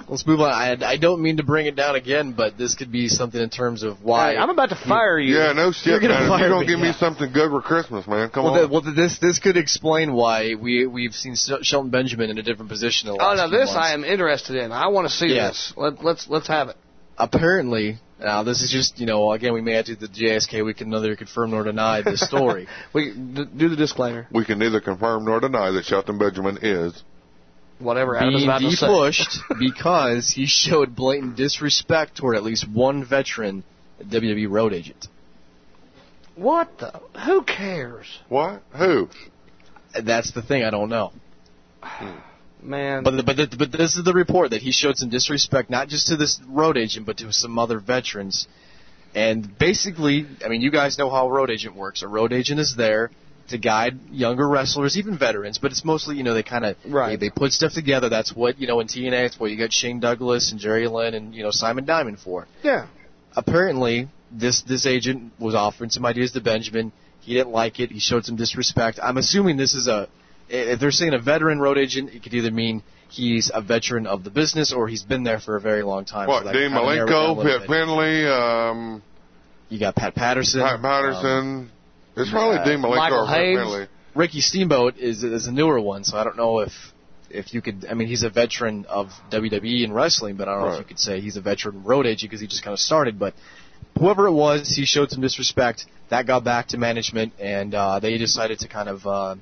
[0.08, 0.50] Let's move on.
[0.50, 3.50] I, I don't mean to bring it down again, but this could be something in
[3.50, 4.32] terms of why.
[4.32, 5.36] Hey, I'm about to fire you.
[5.36, 6.32] Yeah, no shit, You're gonna man.
[6.32, 6.98] If you don't me, give me yeah.
[6.98, 8.58] something good for Christmas, man, come well, on.
[8.60, 12.70] th- well, this this could explain why we we've seen Shelton Benjamin in a different
[12.70, 13.08] position.
[13.10, 13.76] In the Oh, last now this months.
[13.76, 14.72] I am interested in.
[14.72, 15.68] I want to see Yes.
[15.68, 15.74] this.
[15.76, 16.76] Let, let's let's have it.
[17.18, 20.64] Apparently, now this is just you know again we may have to do the JSK.
[20.64, 22.66] We can neither confirm nor deny this story.
[22.94, 24.26] we d- do the disclaimer.
[24.32, 27.02] we can neither confirm nor deny that Shelton Benjamin is.
[27.78, 28.86] Whatever Adam was being about to say.
[28.86, 33.62] depushed because he showed blatant disrespect toward at least one veteran
[34.02, 35.06] WWE road agent.
[36.34, 37.00] What the?
[37.24, 38.62] Who cares, What?
[38.76, 39.08] Who?
[40.04, 40.64] That's the thing.
[40.64, 41.12] I don't know.
[42.62, 43.02] man?
[43.02, 46.08] But but the, but this is the report that he showed some disrespect not just
[46.08, 48.46] to this road agent but to some other veterans.
[49.14, 52.02] And basically, I mean, you guys know how a road agent works.
[52.02, 53.10] A road agent is there
[53.48, 57.18] to guide younger wrestlers, even veterans, but it's mostly, you know, they kind of Right.
[57.18, 58.08] they, they put stuff together.
[58.08, 59.26] That's what you know in TNA.
[59.26, 62.46] It's what you got Shane Douglas and Jerry Lynn and you know Simon Diamond for.
[62.62, 62.86] yeah.
[63.36, 66.92] apparently this this agent was offering some ideas to Benjamin.
[67.20, 67.90] He didn't like it.
[67.90, 68.98] He showed some disrespect.
[69.02, 70.08] I'm assuming this is a
[70.48, 74.24] if they're saying a veteran road agent, it could either mean he's a veteran of
[74.24, 76.28] the business or he's been there for a very long time.
[76.28, 76.40] What?
[76.40, 77.68] So that Dean kinda narrowed it down a Malenko, little Pitt.
[77.68, 79.02] Finlay, um,
[79.70, 80.60] You got Pat Patterson.
[80.62, 81.26] Pat Patterson.
[81.26, 81.70] um,
[82.22, 83.88] it's probably uh, Dean Malenko Michael or Hayes.
[84.14, 86.72] Ricky Steamboat is is a newer one, so I don't know if
[87.30, 87.86] if you could.
[87.88, 90.84] I mean, he's a veteran of WWE and wrestling, but I don't know if you
[90.84, 93.18] could say he's a veteran road agent because he just kind of started.
[93.18, 93.34] But
[93.98, 95.86] whoever it was, he showed some disrespect.
[96.08, 99.36] That got back to management, and uh, they decided to kind of uh,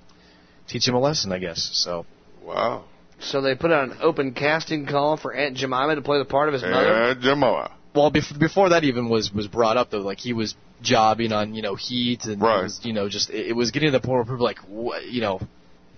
[0.67, 1.71] teach him a lesson, I guess.
[1.73, 2.05] So
[2.47, 2.85] Wow.
[3.19, 6.49] So they put out an open casting call for Aunt Jemima to play the part
[6.49, 6.87] of his mother.
[6.87, 7.73] Yeah, Jamoa.
[7.97, 11.55] Well, bef- before that even was was brought up though, like he was jobbing on
[11.55, 12.65] you know Heat and Right.
[12.65, 14.59] was, you know just it, it was getting to the point where people were like
[14.69, 15.41] what, you know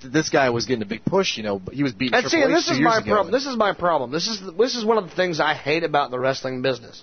[0.00, 2.22] th- this guy was getting a big push you know but he was beating And
[2.22, 3.32] Triple see, and H this is my problem.
[3.32, 4.12] This is my problem.
[4.12, 7.02] This is this is one of the things I hate about the wrestling business.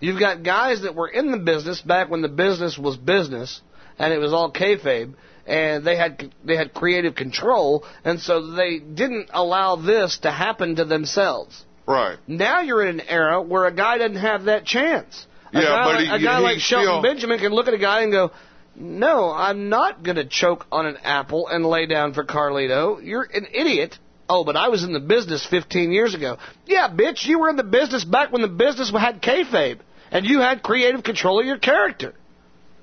[0.00, 3.60] You've got guys that were in the business back when the business was business,
[3.98, 5.12] and it was all kayfabe,
[5.46, 10.76] and they had they had creative control, and so they didn't allow this to happen
[10.76, 11.66] to themselves.
[11.90, 12.18] Right.
[12.28, 15.26] Now you're in an era where a guy doesn't have that chance.
[15.52, 17.66] A Yeah, guy but like, he- a guy he like Shelton still- Benjamin can look
[17.66, 18.30] at a guy and go,
[18.76, 23.04] "No, I'm not going to choke on an apple and lay down for Carlito.
[23.04, 26.38] You're an idiot." Oh, but I was in the business 15 years ago.
[26.64, 29.80] Yeah, bitch, you were in the business back when the business had kayfabe,
[30.12, 32.14] and you had creative control of your character.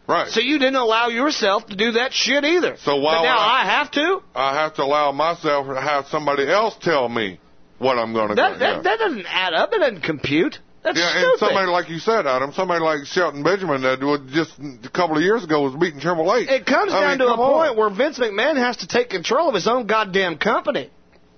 [0.08, 0.28] Right.
[0.30, 2.76] So you didn't allow yourself to do that shit either.
[2.84, 4.22] So why but now I- I have to.
[4.36, 7.40] I have to allow myself to have somebody else tell me
[7.80, 8.60] what I'm going to That do.
[8.60, 8.82] that, yeah.
[8.82, 9.72] that doesn't add up.
[9.74, 10.60] It doesn't compute.
[10.84, 11.30] That's yeah, stupid.
[11.32, 14.00] and somebody like you said, Adam, somebody like Shelton Benjamin that
[14.32, 14.54] just
[14.86, 16.48] a couple of years ago was beating Triple H.
[16.50, 17.38] It comes I down mean, to a on.
[17.68, 20.90] point where Vince McMahon has to take control of his own goddamn company.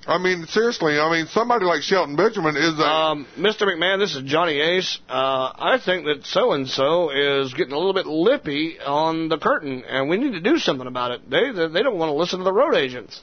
[0.08, 2.84] I mean, seriously, I mean, somebody like Shelton Benjamin is a.
[2.84, 3.64] Um, Mr.
[3.64, 4.98] McMahon, this is Johnny Ace.
[5.10, 9.38] Uh, I think that so and so is getting a little bit lippy on the
[9.38, 11.30] curtain, and we need to do something about it.
[11.30, 13.22] They, they don't want to listen to the road agents.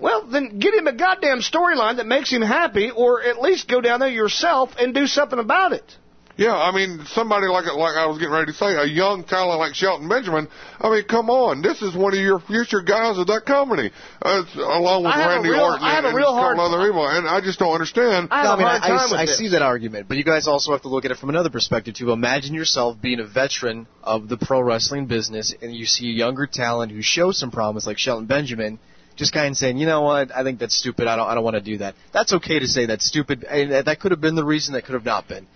[0.00, 3.80] Well, then get him a goddamn storyline that makes him happy, or at least go
[3.80, 5.96] down there yourself and do something about it.
[6.36, 9.58] yeah, I mean, somebody like like I was getting ready to say, a young talent
[9.58, 10.46] like Shelton Benjamin.
[10.80, 13.90] I mean, come on, this is one of your future guys of that company,
[14.22, 16.30] uh, along with I have a Randy real- Orton I have a and real a
[16.30, 18.28] couple hard- other people, and I just don't understand.
[18.30, 19.36] I No, have I mean, a hard I, I, with I this.
[19.36, 21.94] see that argument, but you guys also have to look at it from another perspective
[21.94, 22.12] too.
[22.12, 26.46] Imagine yourself being a veteran of the pro wrestling business, and you see a younger
[26.46, 28.78] talent who shows some promise, like Shelton Benjamin,
[29.18, 31.06] just kind of saying, you know what, I think that's stupid.
[31.06, 31.94] I don't, I don't want to do that.
[32.14, 34.72] That's okay to say that's stupid, and that- could have been the reason.
[34.74, 35.46] That could have not been.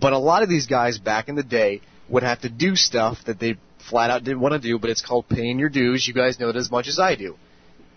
[0.00, 3.18] But a lot of these guys back in the day would have to do stuff
[3.26, 3.56] that they
[3.90, 6.06] flat out didn't want to do, but it's called paying your dues.
[6.08, 7.36] You guys know it as much as I do.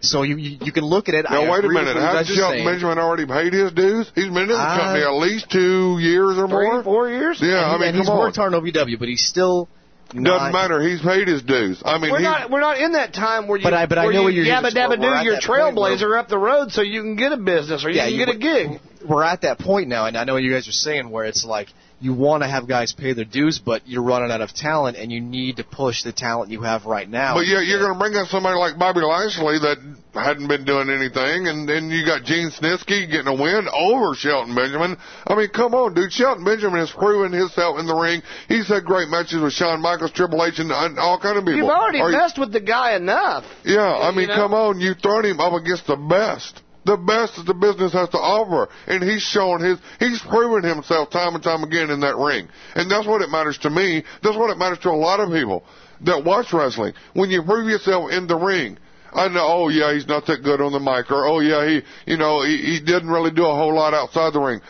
[0.03, 1.25] So you you, you can look at it.
[1.29, 1.93] Now I wait a minute.
[1.93, 2.65] what you Has guys are Shelton.
[2.65, 4.11] Benjamin already paid his dues?
[4.15, 6.81] He's been in the Uh, company at least two years or more.
[6.81, 7.37] four years.
[7.39, 8.17] Yeah, I And he- mean, and come he's on.
[8.19, 9.69] worked hard on OVW, but he's still
[10.13, 10.81] Doesn't matter.
[10.81, 11.81] He's paid his dues.
[11.85, 14.05] I mean, we're not we're not in that time where you But I- but I
[14.05, 15.95] where know you what you're- yabba dabba we're- we're do at your that point where-
[15.97, 18.25] trailblazer up the road so you can get a business or you Yeah, can you-
[18.25, 18.79] get a gig.
[19.05, 21.45] we're at that point now, and I know what you guys are saying where it's
[21.45, 21.69] like
[22.01, 25.11] you want to have guys pay their dues, but you're running out of talent, and
[25.11, 27.35] you need to push the talent you have right now.
[27.35, 29.77] But yeah, you're going to bring in somebody like Bobby Lashley that
[30.13, 34.55] hadn't been doing anything, and then you got Gene Snitsky getting a win over Shelton
[34.55, 34.97] Benjamin.
[35.27, 36.11] I mean, come on, dude.
[36.11, 38.21] Shelton Benjamin has proven himself in the ring.
[38.49, 41.59] He's had great matches with Shawn Michaels, Triple H, and, and all kind of people.
[41.61, 43.45] You've already Are you- messed with the guy enough.
[43.63, 44.35] Yeah, I You mean, know?
[44.35, 46.61] come on, you thrown him up against the best.
[46.83, 48.71] The best that the business has to offer.
[48.87, 52.49] And he's shown his, he's proven himself time and time again in that ring.
[52.73, 54.03] And that's what it matters to me.
[54.23, 55.63] That's what it matters to a lot of people
[56.05, 56.93] that watch wrestling.
[57.13, 58.77] When you prove yourself in the ring,
[59.13, 62.11] I know, oh yeah, he's not that good on the mic, or oh yeah, he,
[62.11, 64.61] you know, he, he didn't really do a whole lot outside the ring.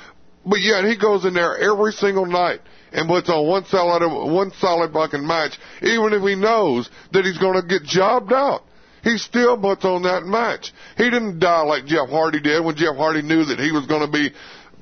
[0.45, 4.01] But yet he goes in there every single night and puts on one solid,
[4.33, 8.63] one solid fucking match, even if he knows that he's going to get jobbed out.
[9.03, 10.71] He still puts on that match.
[10.97, 14.05] He didn't die like Jeff Hardy did when Jeff Hardy knew that he was going
[14.05, 14.31] to be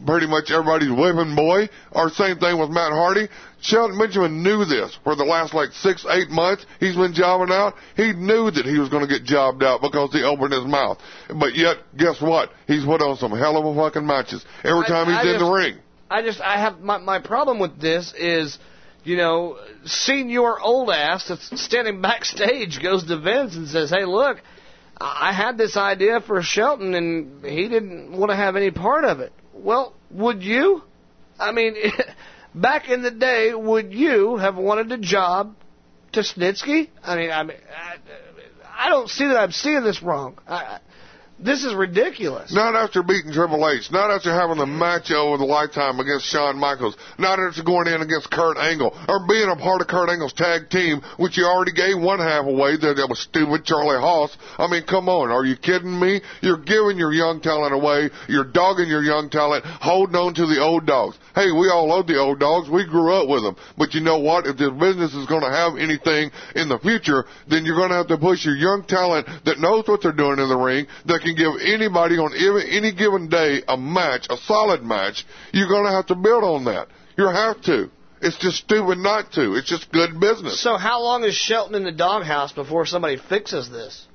[0.06, 1.70] pretty much everybody's whipping boy.
[1.92, 3.28] Or same thing with Matt Hardy.
[3.62, 6.66] Shelton Benjamin knew this for the last like six, eight months.
[6.80, 7.74] He's been jobbing out.
[7.98, 10.98] He knew that he was going to get jobbed out because he opened his mouth.
[11.28, 12.52] But yet, guess what?
[12.68, 15.40] He's put on some hell of a fucking matches every I- time he's I in
[15.40, 15.78] the ring.
[16.12, 18.58] I just I have my my problem with this is,
[19.04, 24.38] you know, senior old ass that's standing backstage goes to Vince and says, "Hey, look,
[25.00, 29.20] I had this idea for Shelton and he didn't want to have any part of
[29.20, 30.84] it." Well, would you?
[31.40, 31.76] I mean,
[32.56, 35.56] back in the day, would you have wanted a job
[36.14, 36.90] to Snitsky?
[37.04, 37.98] I mean, I mean, I,
[38.86, 40.38] I don't see that I'm seeing this wrong.
[40.48, 40.80] I-
[41.42, 42.54] this is ridiculous.
[42.54, 43.92] Not after beating Triple H.
[43.92, 46.98] Not after having the match over the lifetime against Shawn Michaels.
[47.18, 48.92] Not after going in against Kurt Angle.
[49.08, 52.46] Or being a part of Kurt Angle's tag team, which you already gave one half
[52.46, 52.76] away.
[52.76, 54.36] That, that was stupid Charlie Haas.
[54.58, 55.32] I mean, come on.
[55.32, 56.20] Are you kidding me?
[56.42, 58.10] You're giving your young talent away.
[58.28, 61.18] You're dogging your young talent, holding on to the old dogs.
[61.36, 62.70] Hey, we all love the old dogs.
[62.70, 63.56] We grew up with them.
[63.78, 64.46] But you know what?
[64.46, 68.04] If this business is going to have anything in the future, then you're going to
[68.04, 71.22] have to push your young talent that knows what they're doing in the ring, that
[71.22, 75.26] can give anybody on any, any given day a match, a solid match.
[75.54, 76.88] You're going to have to build on that.
[77.18, 77.90] You have to.
[78.22, 79.56] It's just stupid not to.
[79.56, 80.62] It's just good business.
[80.62, 84.08] So how long is Shelton in the doghouse before somebody fixes this?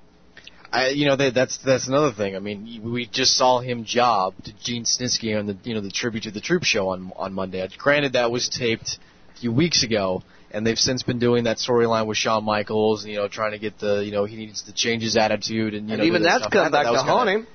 [0.75, 2.35] I, you know, that, that's that's another thing.
[2.35, 5.91] I mean, we just saw him job to Gene Snitsky on the you know the
[5.91, 7.67] tribute to the Troop show on on Monday.
[7.79, 8.99] Granted, that was taped
[9.35, 10.25] a few weeks ago,
[10.55, 13.05] and they've since been doing that storyline with Shawn Michaels.
[13.05, 15.89] You know, trying to get the you know he needs to change his attitude and
[15.89, 16.53] you And know even that's stuff.
[16.53, 17.47] come back that to haunt him.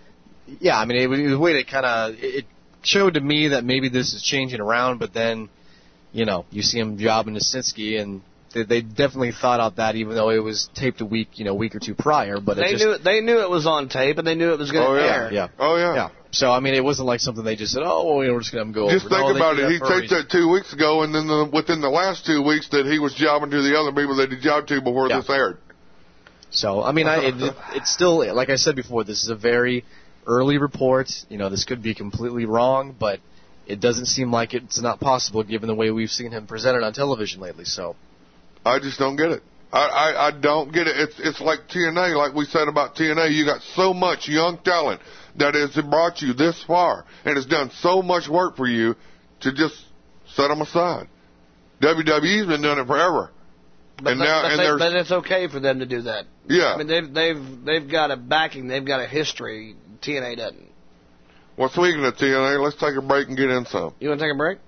[0.60, 2.46] Yeah, I mean, it was, it was a way to kind of it
[2.84, 5.50] showed to me that maybe this is changing around, but then
[6.12, 8.22] you know you see him jobbing to Snitsky and.
[8.52, 11.54] They, they definitely thought out that, even though it was taped a week, you know,
[11.54, 12.40] week or two prior.
[12.40, 14.54] But it They just, knew it, they knew it was on tape and they knew
[14.54, 15.14] it was going to Oh, yeah.
[15.14, 15.30] air.
[15.32, 15.48] Yeah.
[15.60, 15.94] Oh yeah.
[15.94, 16.10] Yeah.
[16.32, 18.68] So I mean, it wasn't like something they just said, "Oh, well, we're just going
[18.68, 19.16] to go." Just over.
[19.16, 19.72] think No, about it.
[19.72, 22.86] He taped that two weeks ago, and then the, within the last two weeks that
[22.86, 25.18] he was jobbing to the other people that he jobbed to before Yeah.
[25.18, 25.58] this aired.
[26.52, 29.04] So I mean, I, it, it, it's still like I said before.
[29.04, 29.86] This is a very
[30.28, 31.10] early report.
[31.30, 33.20] You know, this could be completely wrong, but
[33.66, 36.94] it doesn't seem like it's not possible given the way we've seen him presented on
[36.94, 37.66] television lately.
[37.66, 37.96] So
[38.64, 39.44] I just don't get it.
[39.72, 40.96] I, I, I don't get it.
[40.98, 43.32] It's it's like TNA, like we said about TNA.
[43.34, 45.02] You got so much young talent
[45.38, 48.96] that has brought you this far and has done so much work for you
[49.42, 49.76] to just
[50.34, 51.08] set them aside.
[51.82, 53.32] WWE's been doing it forever,
[54.02, 56.26] But, and but- now but and they- but it's okay for them to do that.
[56.48, 56.74] yeah.
[56.74, 58.68] I mean, they've they've they've got a backing.
[58.68, 59.76] They've got a history.
[60.02, 60.68] TNA doesn't.
[61.58, 63.94] Well, speaking of TNA, let's take a break and get in some.
[64.00, 64.60] You want to take a break?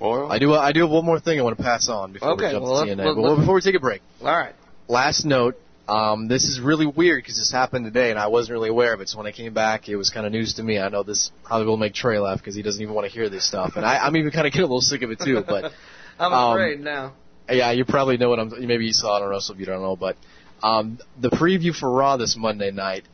[0.00, 0.54] Well, I do.
[0.54, 2.64] I do have one more thing I want to pass on before Okay, we jump
[2.64, 4.54] well, to let's- let- but let's- before we take a break, All right.
[4.88, 5.56] last note.
[5.88, 9.00] Um, this is really weird because this happened today and I wasn't really aware of
[9.00, 9.08] it.
[9.08, 10.78] So when I came back, it was kind of news to me.
[10.78, 13.30] I know this probably will make Trey laugh because he doesn't even want to hear
[13.30, 15.42] this stuff, and I, I'm even kind of getting a little sick of it too.
[15.48, 15.72] But
[16.20, 17.14] I'm Um, afraid now.
[17.50, 18.52] yeah, you probably know what I'm.
[18.66, 20.16] Maybe you saw it on Wrestle if you don't know, but
[20.62, 23.04] um, the preview for Raw this Monday night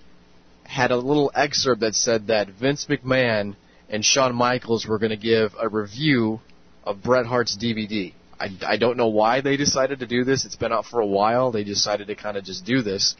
[0.64, 3.54] had a little excerpt that said that Vince McMahon
[3.88, 6.40] and Shawn Michaels were going to give a review
[6.84, 8.12] of Bret Hart's DVD.
[8.38, 10.44] I, I don't know why they decided to do this.
[10.44, 11.50] It's been out for a while.
[11.52, 13.16] They decided to kind of just do this.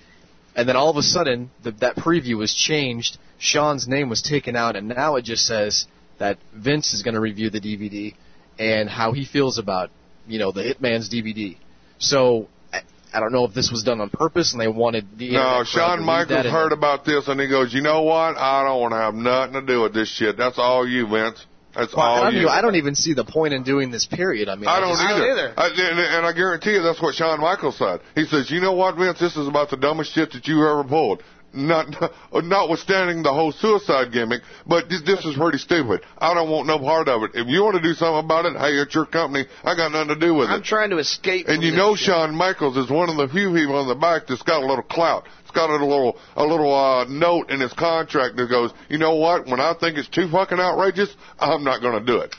[0.57, 3.19] And then all of a sudden, the, that preview was changed.
[3.39, 5.87] Sean's name was taken out, and now it just says
[6.19, 8.15] that Vince is going to review the DVD.
[8.59, 9.91] and how he feels about
[10.27, 11.57] you know the Hitman's DVD.
[11.99, 12.81] So I,
[13.13, 16.05] I don't know if this was done on purpose and they wanted the No, Shawn
[16.05, 18.37] Michaels heard about this and he goes, you know what?
[18.37, 20.37] I don't want to have nothing to do with this shit.
[20.37, 21.45] That's all you, Vince.
[21.77, 22.41] That's Well, I, all don't you.
[22.43, 24.07] even, I don't even see the point in doing this.
[24.07, 24.49] Period.
[24.49, 25.55] I mean, I don't just- either.
[25.57, 28.01] I, and, and I guarantee you that's what Shawn Michaels said.
[28.15, 30.85] He says, you know what, Vince, this is about the dumbest shit that you ever
[30.85, 31.23] pulled.
[31.55, 31.87] Not,
[32.33, 36.01] notwithstanding the whole suicide gimmick, but this, this is pretty stupid.
[36.19, 37.31] I don't want no part of it.
[37.35, 39.47] If you want to do something about it, hey, it's your company.
[39.63, 40.53] I got nothing to do with it.
[40.53, 41.47] I'm trying to escape.
[41.47, 42.07] And from you this know shit.
[42.07, 44.83] Shawn Michaels is one of the few people on the back that's got a little
[44.83, 45.27] clout.
[45.43, 49.15] It's got a little a little uh, note in his contract that goes, you know
[49.15, 49.47] what?
[49.47, 52.35] When I think it's too fucking outrageous, I'm not going to do it.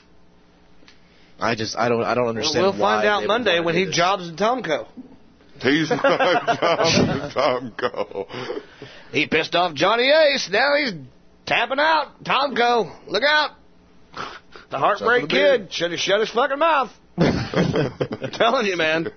[1.39, 2.63] I just I don't I don't understand.
[2.63, 3.95] We'll why find out Monday when he this.
[3.95, 4.87] jobs in Tomko.
[5.61, 6.01] He's not
[6.59, 8.27] Tom, Tom Cole.
[9.11, 10.49] He pissed off Johnny Ace.
[10.51, 10.93] Now he's
[11.45, 12.23] tapping out.
[12.23, 13.51] Tom Tomko, look out.
[14.71, 16.91] The Heartbreak Something Kid should have shut his fucking mouth.
[18.33, 19.07] telling you, man.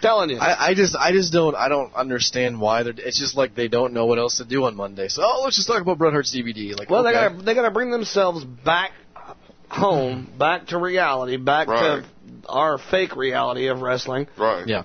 [0.00, 0.38] Telling you.
[0.38, 2.94] I, I just I just don't I don't understand why they're.
[2.96, 5.08] It's just like they don't know what else to do on Monday.
[5.08, 6.78] So oh, let's just talk about Bret Hart's DVD.
[6.78, 7.10] Like well, okay.
[7.10, 8.92] they gotta they gotta bring themselves back
[9.68, 12.02] home, back to reality, back Right.
[12.02, 14.28] to our fake reality of wrestling.
[14.36, 14.66] Right.
[14.66, 14.84] Yeah.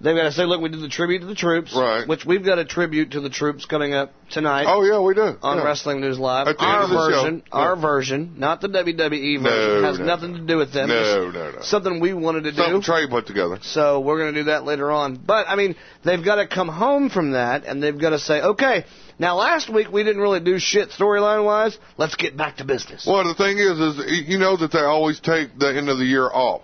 [0.00, 2.06] They've got to say, look, we did the tribute to the troops, Right.
[2.06, 4.66] which we've got a tribute to the troops coming up tonight.
[4.68, 5.38] Oh yeah, we do.
[5.40, 5.64] on yeah.
[5.64, 6.46] Wrestling News Live.
[6.48, 6.94] Our the show.
[6.94, 7.58] version, Yeah.
[7.58, 10.88] our version, not the WWE version, No, has no, nothing to do with them.
[10.88, 11.58] No, no, no.
[11.62, 12.82] Something we wanted to Something do.
[12.82, 13.58] Trey put together.
[13.62, 15.14] So we're going to do that later on.
[15.16, 15.74] But I mean,
[16.04, 18.84] they've got to come home from that, and they've got to say, okay,
[19.18, 21.78] now last week we didn't really do shit storyline wise.
[21.96, 23.06] Let's get back to business.
[23.06, 26.04] Well, the thing is, is you know that they always take the end of the
[26.04, 26.62] year off,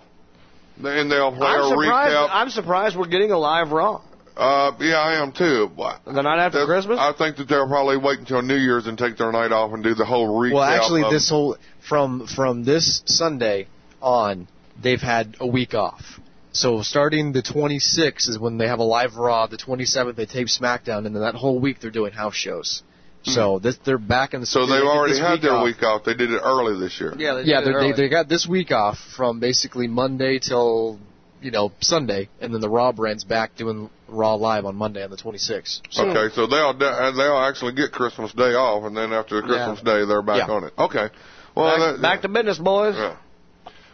[0.85, 2.15] and they'll play I'm a surprised.
[2.15, 2.29] recap.
[2.31, 4.01] I'm surprised we're getting a live Raw
[4.35, 5.69] Uh, yeah, I am too.
[5.75, 6.97] But the night after Christmas.
[6.99, 9.83] I think that they'll probably wait until New Year's and take their night off and
[9.83, 10.53] do the whole recap.
[10.53, 11.57] Well, actually, this whole
[11.87, 13.67] from from this Sunday
[14.01, 14.47] on,
[14.81, 16.19] they've had a week off.
[16.53, 19.47] So starting the 26th is when they have a live Raw.
[19.47, 22.83] The 27th they tape SmackDown, and then that whole week they're doing house shows.
[23.23, 24.45] So this they're back in the.
[24.47, 24.51] Hmm.
[24.51, 25.63] So they they've already had week their off.
[25.65, 26.03] week off.
[26.03, 27.13] They did it early this year.
[27.17, 27.93] yeah, they Yeah, did it they're- they early.
[27.93, 30.99] they got this week off from basically Monday till
[31.41, 35.09] you know Sunday, and then the Raw brand's back doing Raw live on Monday on
[35.09, 35.81] the 26th.
[35.91, 40.03] So, Okay, so they'll they'll actually get Christmas Day off, and then after Christmas Day
[40.05, 40.53] they're back Yeah.
[40.55, 40.73] on it.
[40.77, 41.09] Okay.
[41.55, 42.95] Well, back, that, back to business, boys.
[42.97, 43.15] yeah.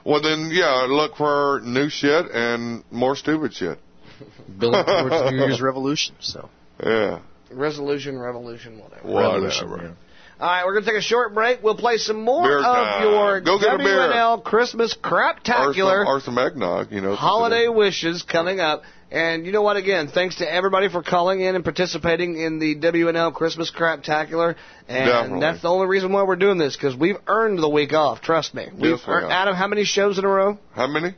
[0.05, 3.78] Well, then, yeah, look for new shit and more stupid shit.
[4.57, 6.15] building towards New Year's Revolution.
[6.19, 6.49] So
[6.84, 7.19] Yeah.
[7.52, 9.08] Resolution, revolution, whatever.
[9.08, 9.95] Whatever.
[10.39, 11.64] All right, we're going to take a short break.
[11.64, 13.04] We'll play some more Beer of time.
[13.04, 13.98] your Go get a beer.
[13.98, 17.16] WNL Christmas Or Craptacular some, or some eggnog, you know.
[17.16, 18.84] holiday wishes coming up.
[19.10, 19.78] And you know what?
[19.78, 24.56] Again, thanks to everybody for calling in and participating in the WNL Christmas Craptacular.
[24.88, 25.39] And Definitely.
[25.39, 28.22] that's the only reason why we're doing this because we've earned the week off.
[28.22, 28.68] Trust me.
[28.74, 29.32] We've Yes, earned.
[29.32, 30.60] Adam, how many shows in a row?
[30.76, 31.16] How many?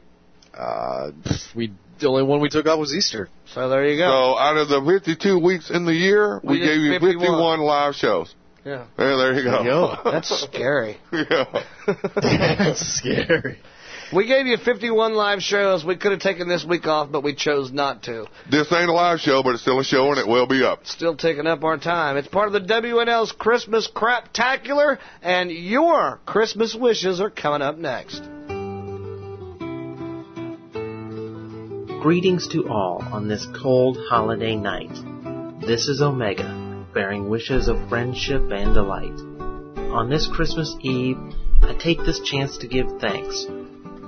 [0.58, 1.12] uh,
[1.56, 3.30] we the only one we took off was Easter.
[3.54, 4.08] So there you go.
[4.08, 7.20] So out of the 52 weeks in the year, We we, did gave you 51.
[7.20, 8.36] 51 live shows.
[8.66, 8.86] yeah.
[8.98, 9.52] Yeah, there you go.
[9.52, 9.98] There you go.
[10.12, 10.98] That's scary.
[11.14, 11.64] yeah.
[12.16, 13.60] That's scary.
[14.12, 15.86] We gave you 51 live shows.
[15.86, 18.26] We could have taken this week off, but we chose not to.
[18.50, 20.88] This ain't a live show, but it's still a show, and it will be up.
[20.88, 22.18] Still taking up our time.
[22.18, 28.24] It's part of the WNL's Christmas Craptacular, and your Christmas wishes are coming up next.
[32.02, 34.90] Greetings to all on this cold holiday night.
[35.60, 39.20] This is Omega, bearing wishes of friendship and delight.
[39.92, 41.18] On this Christmas Eve,
[41.62, 43.44] I take this chance to give thanks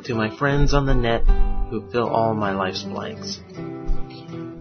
[0.05, 1.25] to my friends on the net
[1.69, 3.41] who fill all my life's blanks.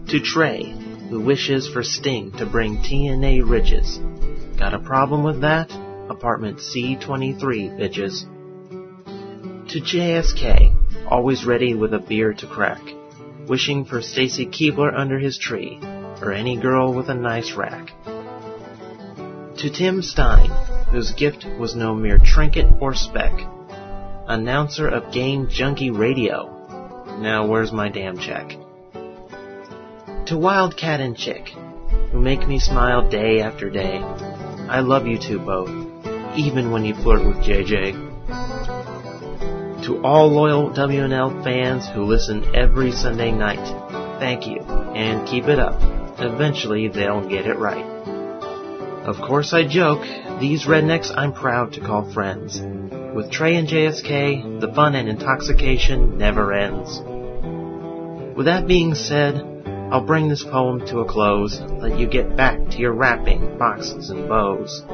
[0.09, 0.65] To Trey,
[1.09, 3.97] who wishes for Sting to bring TNA Ridges.
[4.59, 5.71] Got a problem with that?
[6.09, 8.25] Apartment C23, bitches.
[9.69, 12.81] To JSK, always ready with a beer to crack
[13.51, 15.77] wishing for Stacy Keibler under his tree,
[16.21, 17.87] or any girl with a nice rack.
[19.57, 20.49] To Tim Stein,
[20.89, 23.33] whose gift was no mere trinket or speck,
[24.25, 26.47] announcer of Game Junkie Radio.
[27.19, 28.55] Now where's my damn check?
[30.27, 33.97] To Wildcat and Chick, who make me smile day after day.
[33.97, 35.67] I love you two both,
[36.37, 38.10] even when you flirt with JJ.
[39.91, 43.59] To all loyal WNL fans who listen every Sunday night,
[44.21, 45.75] thank you, and keep it up.
[46.17, 47.83] Eventually they'll get it right.
[49.03, 50.01] Of course I joke,
[50.39, 52.57] these rednecks I'm proud to call friends.
[53.13, 57.01] With Trey and JSK, the fun and intoxication never ends.
[58.37, 59.35] With that being said,
[59.91, 64.09] I'll bring this poem to a close, let you get back to your wrapping, boxes,
[64.09, 64.85] and bows.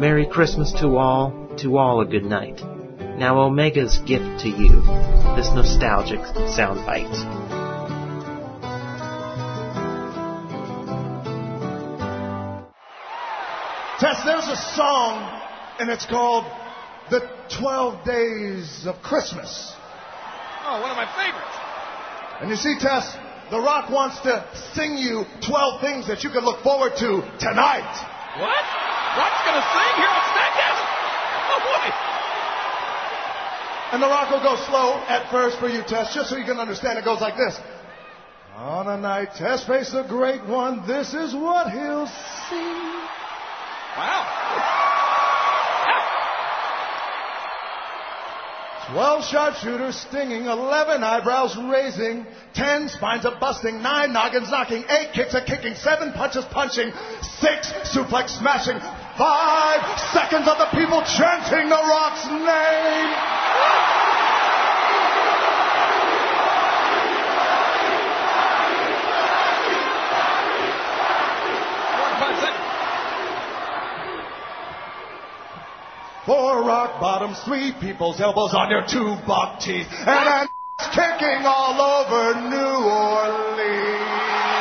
[0.00, 2.60] Merry Christmas to all, to all a good night.
[3.18, 4.82] Now Omega's gift to you,
[5.36, 6.20] this nostalgic
[6.52, 7.16] soundbite.
[13.98, 15.16] Tess, there's a song,
[15.80, 16.44] and it's called
[17.08, 17.26] The
[17.58, 19.72] 12 Days of Christmas.
[20.66, 21.56] Oh, one of my favorites.
[22.42, 23.16] And you see, Tess,
[23.50, 24.44] The Rock wants to
[24.74, 27.96] sing you 12 things that you can look forward to tonight.
[28.36, 28.64] What?
[29.16, 30.76] Rock's gonna sing here on SmackDown?
[31.48, 32.15] Oh boy!
[33.92, 36.58] And The Rock will go slow at first for you, Tess, just so you can
[36.58, 36.98] understand.
[36.98, 37.58] It goes like this.
[38.56, 42.74] On a night Tess faced the great one, this is what he'll see.
[43.96, 44.72] Wow.
[48.92, 52.24] 12 sharpshooters stinging, 11 eyebrows raising,
[52.54, 57.72] 10 spines a busting, 9 noggins knocking, 8 kicks a kicking, 7 punches punching, 6
[57.94, 58.78] suplex smashing,
[59.16, 63.46] 5 seconds of the people chanting The Rock's name.
[76.26, 80.48] Four rock bottoms, three people's elbows on your two buck teeth, and an
[80.90, 84.55] kicking all over New Orleans.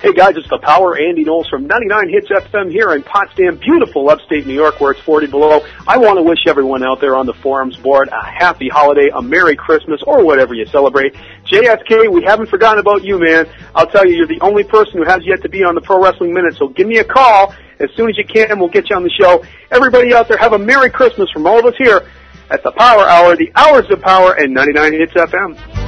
[0.00, 4.08] Hey guys, it's the Power Andy Knowles from 99 Hits FM here in Potsdam, beautiful
[4.10, 5.66] upstate New York where it's 40 below.
[5.88, 9.20] I want to wish everyone out there on the forums board a happy holiday, a
[9.20, 11.14] Merry Christmas, or whatever you celebrate.
[11.46, 13.48] JSK, we haven't forgotten about you, man.
[13.74, 16.00] I'll tell you, you're the only person who has yet to be on the Pro
[16.00, 18.90] Wrestling Minute, so give me a call as soon as you can and we'll get
[18.90, 19.44] you on the show.
[19.72, 22.08] Everybody out there, have a Merry Christmas from all of us here
[22.50, 25.87] at the Power Hour, the Hours of Power, and 99 Hits FM.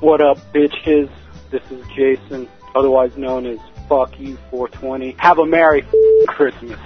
[0.00, 1.10] What up, bitches?
[1.50, 5.14] This is Jason, otherwise known as Fuck You 420.
[5.18, 5.84] Have a Merry
[6.26, 6.80] Christmas.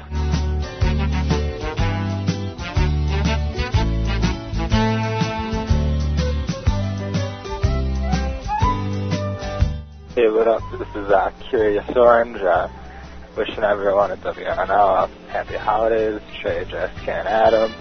[10.17, 10.63] Hey, what up?
[10.73, 12.39] This is uh, Curious Orange.
[12.39, 12.67] Uh,
[13.37, 16.21] wishing everyone at WNL a happy holidays.
[16.41, 17.73] Trey, Jessica, and Adam.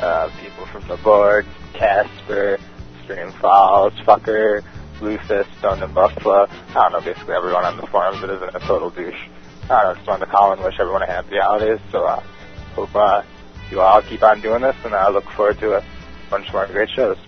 [0.00, 2.60] Uh, people from the board, Casper,
[3.04, 4.62] Stream Falls, Fucker,
[4.98, 6.46] Bluefist, Stone and Buffalo.
[6.48, 9.14] I don't know, basically everyone on the forums that isn't a total douche.
[9.64, 11.80] I don't know, just wanted to call and wish everyone a happy holidays.
[11.90, 12.20] So uh,
[12.74, 13.22] hope uh,
[13.70, 15.84] you all keep on doing this, and I look forward to a
[16.30, 17.18] bunch more great shows.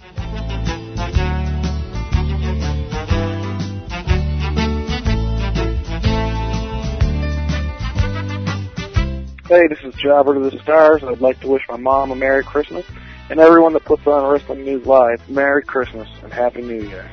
[9.49, 11.03] Hey, this is Jobber to the Stars.
[11.03, 12.85] And I'd like to wish my mom a Merry Christmas
[13.29, 17.11] and everyone that puts on Wrestling News Live, Merry Christmas and Happy New Year.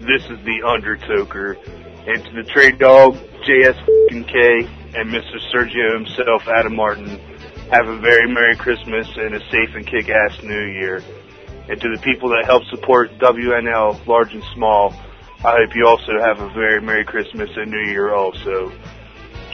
[0.00, 1.52] This is the Undertaker,
[2.06, 3.14] and to the Trey Dog
[3.46, 5.38] JSK and Mr.
[5.52, 7.20] Sergio himself, Adam Martin,
[7.70, 11.00] have a very Merry Christmas and a safe and kick-ass New Year.
[11.70, 14.92] And to the people that help support WNL, large and small,
[15.44, 18.72] I hope you also have a very Merry Christmas and New Year also.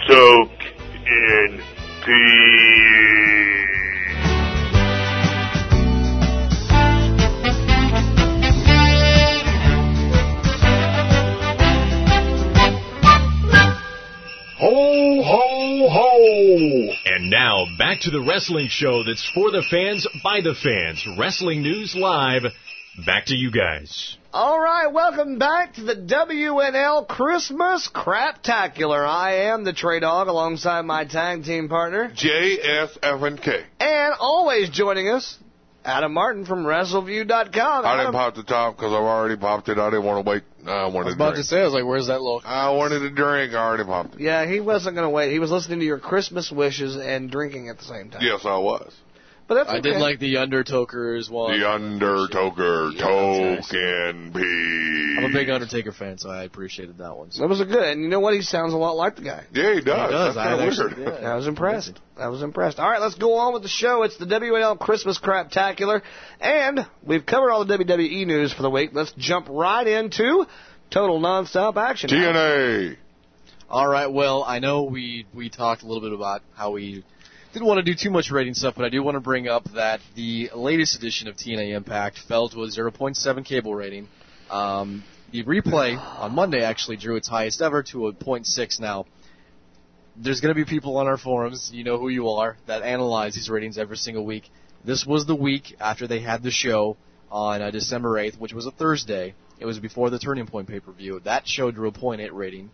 [0.09, 0.51] Soak
[1.07, 1.63] in
[2.07, 2.27] peace.
[14.59, 16.95] Ho, ho, ho!
[17.05, 21.07] And now, back to the wrestling show that's for the fans, by the fans.
[21.19, 22.45] Wrestling News Live.
[23.05, 24.17] Back to you guys.
[24.33, 29.07] All right, welcome back to the WNL Christmas Craptacular.
[29.07, 33.63] I am the Trey Dog alongside my tag team partner, JSFNK.
[33.79, 35.37] and always joining us,
[35.87, 37.87] Adam Martin from WrestleView.com.
[37.87, 39.79] I didn't pop the top because I've already popped it.
[39.79, 40.43] I didn't want to wait.
[40.67, 41.37] I wanted I was to about drink.
[41.37, 42.45] to say, I was like, where's that look?
[42.45, 43.55] I wanted to drink.
[43.55, 44.21] I already popped it.
[44.21, 45.31] yeah, he wasn't going to wait.
[45.33, 48.21] He was listening to your Christmas wishes and drinking at the same time.
[48.23, 48.93] Yes, I was.
[49.49, 49.93] But that's I okay.
[49.93, 51.59] did like the Undertokers one.
[51.59, 55.15] The Undertoker, Token P.
[55.19, 57.31] I'm a big Undertaker fan, so I appreciated that one.
[57.31, 57.43] So.
[57.43, 58.35] That was a good, and you know what?
[58.35, 59.45] He sounds a lot like the guy.
[59.53, 60.11] Yeah, he does.
[60.11, 60.35] He does.
[60.35, 61.23] That's I kind of actually- weird.
[61.23, 61.33] yeah.
[61.33, 62.01] I was impressed.
[62.19, 62.79] I was impressed.
[62.81, 64.03] All right, let's go on with the show.
[64.03, 66.03] It's the WNL Christmas Craptacular,
[66.41, 68.91] and we've covered all the WWE news for the week.
[68.95, 70.45] Let's jump right into
[70.91, 72.11] total nonstop action.
[72.11, 72.97] TNA.
[73.71, 74.07] All right.
[74.07, 77.05] Well, I know we we talked a little bit about how we
[77.57, 79.65] didn't want to do too much rating stuff, but I do want to bring up
[79.73, 84.09] that the latest edition of TNA Impact fell to a 0.7 cable rating.
[84.51, 85.03] Um,
[85.33, 89.07] the replay on Monday actually drew its highest ever to a .6 now.
[90.17, 93.37] There's going to be people on our forums, you know who you are, that analyze
[93.37, 94.51] these ratings every single week.
[94.85, 96.99] This was the week after they had the show
[97.31, 99.33] on uh, December 8th, which was a Thursday.
[99.59, 101.23] It was before the Turning Point pay-per-view.
[101.25, 102.69] That show drew a .8 rating.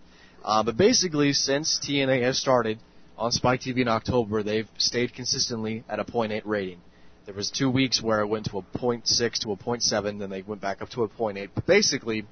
[0.44, 2.80] Uh, but basically, since TNA has started
[3.18, 6.80] on Spike TV in October, they've stayed consistently at a .8 rating.
[7.24, 10.42] There was two weeks where it went to a .6 to a .7, then they
[10.42, 11.50] went back up to a .8.
[11.54, 12.24] But basically,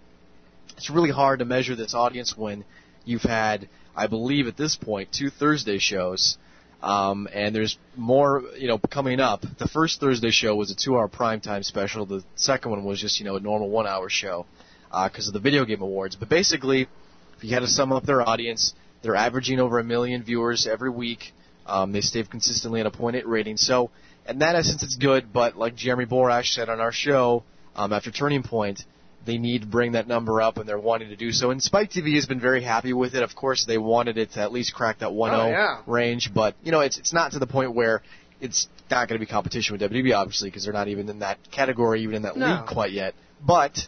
[0.76, 2.64] it's really hard to measure this audience when
[3.04, 6.38] you've had, I believe at this point, two Thursday shows,
[6.82, 9.44] um, and there's more, you know, coming up.
[9.58, 12.06] The first Thursday show was a two-hour primetime special.
[12.06, 14.46] The second one was just, you know, a normal one-hour show
[14.90, 16.16] because of the video game awards.
[16.16, 16.88] But basically,
[17.36, 18.72] if you had to sum up their audience,
[19.02, 21.32] they're averaging over a million viewers every week.
[21.66, 23.56] Um, they stay consistently at a .8 rating.
[23.56, 23.90] So,
[24.28, 25.32] in that essence, it's good.
[25.32, 27.44] But like Jeremy Borash said on our show
[27.76, 28.84] um, after Turning Point,
[29.24, 31.50] they need to bring that number up, and they're wanting to do so.
[31.50, 33.22] And Spike TV has been very happy with it.
[33.22, 35.82] Of course, they wanted it to at least crack that 1-0 Oh, yeah.
[35.86, 38.02] range, but you know, it's it's not to the point where
[38.40, 41.38] it's not going to be competition with WWE, obviously, because they're not even in that
[41.50, 42.46] category, even in that No.
[42.46, 43.14] league quite yet.
[43.46, 43.86] But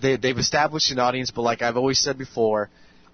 [0.00, 1.30] they they've established an audience.
[1.30, 2.70] But like I've always said before,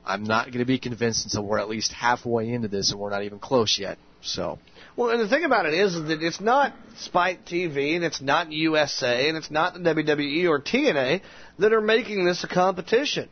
[0.07, 3.11] I'm not going to be convinced until we're at least halfway into this, and we're
[3.11, 3.99] not even close yet.
[4.23, 4.59] So.
[4.97, 8.51] Well, and the thing about it is that it's not Spike TV and it's not
[8.51, 11.21] USA and it's not the WWE or TNA
[11.59, 13.29] that are making this a competition.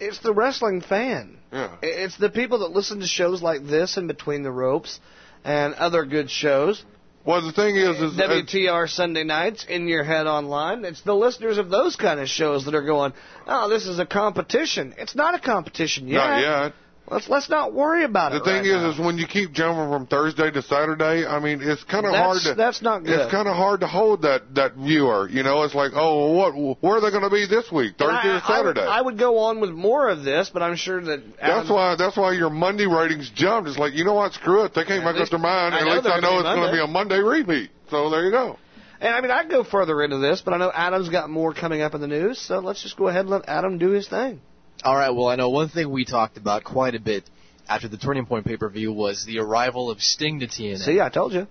[0.00, 1.38] It's the wrestling fan.
[1.52, 1.76] Yeah.
[1.82, 4.98] It's the people that listen to shows like this and Between the Ropes
[5.44, 6.84] and other good shows.
[7.24, 10.86] Well, the thing is, is WTR Sunday nights in your head online.
[10.86, 13.12] It's the listeners of those kind of shows that are going,
[13.46, 16.16] "Oh, this is a competition." It's not a competition yet.
[16.16, 16.72] Not yet.
[17.10, 18.38] Let's let's not worry about The it.
[18.40, 18.90] The thing right is, now.
[18.90, 22.38] is when you keep jumping from Thursday to Saturday, I mean, it's kind of hard
[22.44, 22.54] to.
[22.54, 23.18] that's not good.
[23.18, 25.28] It's kind of hard to hold that that viewer.
[25.28, 26.54] You know, it's like, oh, what?
[26.80, 27.96] Where are they going to be this week?
[27.98, 28.42] Thursday I, or I would,
[28.76, 28.80] Saturday?
[28.86, 31.96] I would go on with more of this, but I'm sure that that's why.
[31.96, 33.68] That's why your Monday ratings jumped.
[33.68, 34.32] It's like, you know what?
[34.34, 34.74] Screw it.
[34.74, 35.74] They can't make up least- their mind.
[35.74, 37.70] At least I know it's going to be a Monday repeat.
[37.90, 38.56] So there you go.
[39.00, 41.80] And I mean, I'd go further into this, but I know Adam's got more coming
[41.80, 44.42] up in the news, so let's just go ahead and let Adam do his thing.
[44.84, 45.10] All right.
[45.10, 47.28] Well, I know one thing we talked about quite a bit
[47.68, 50.78] after the Turning Point pay-per-view was the arrival of Sting to TNA.
[50.78, 51.46] See, I told you.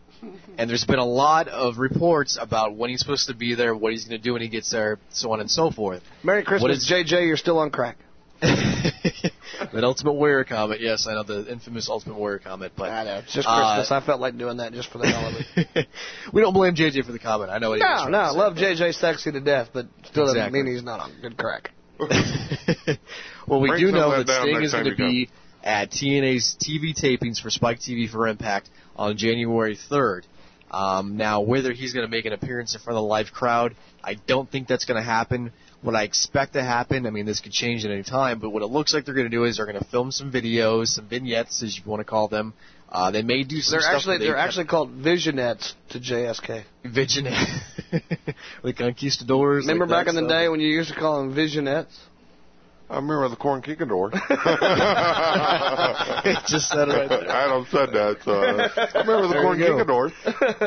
[0.58, 3.94] And there's been a lot of reports about when he's supposed to be there, what
[3.94, 6.02] he's going to do when he gets there, so on and so forth.
[6.24, 7.26] Merry Christmas, is- JJ.
[7.26, 7.98] You're still on crack.
[9.74, 13.18] That Ultimate Warrior comment, yes, I know the infamous Ultimate Warrior comment, but I know.
[13.18, 13.92] It's just uh, Christmas.
[13.92, 15.36] I felt like doing that just for the hell of
[15.76, 15.88] it.
[16.34, 17.52] we don't blame JJ for the comment.
[17.52, 18.32] I know what he no, no.
[18.34, 21.72] Love JJ sexy to death, but still doesn't mean he's not on good crack.
[23.48, 25.30] Well, we Bring do know that that Sting is going to be
[25.64, 30.22] at TNA's TV tapings for Spike TV for Impact on January 3rd.
[30.70, 33.76] Um, now, whether he's going to make an appearance in front of the live crowd,
[34.04, 35.52] I don't think that's going to happen.
[35.82, 38.62] What I expect to happen, I mean, this could change at any time, but what
[38.62, 41.08] it looks like they're going to do is they're going to film some videos, some
[41.08, 42.54] vignettes, as you want to call them.
[42.92, 46.00] Uh, they may do some They're stuff actually they they're cut- actually called visionettes to
[46.00, 46.64] JSK.
[46.86, 47.62] Visionette.
[48.64, 49.66] the conquistadors.
[49.66, 50.42] Remember like back that in the stuff.
[50.42, 51.96] day when you used to call them visionettes?
[52.90, 54.10] I remember the corn kicador.
[56.48, 57.30] Just said it right there.
[57.30, 58.18] Adam said that.
[58.26, 60.10] So I remember the There corn you go.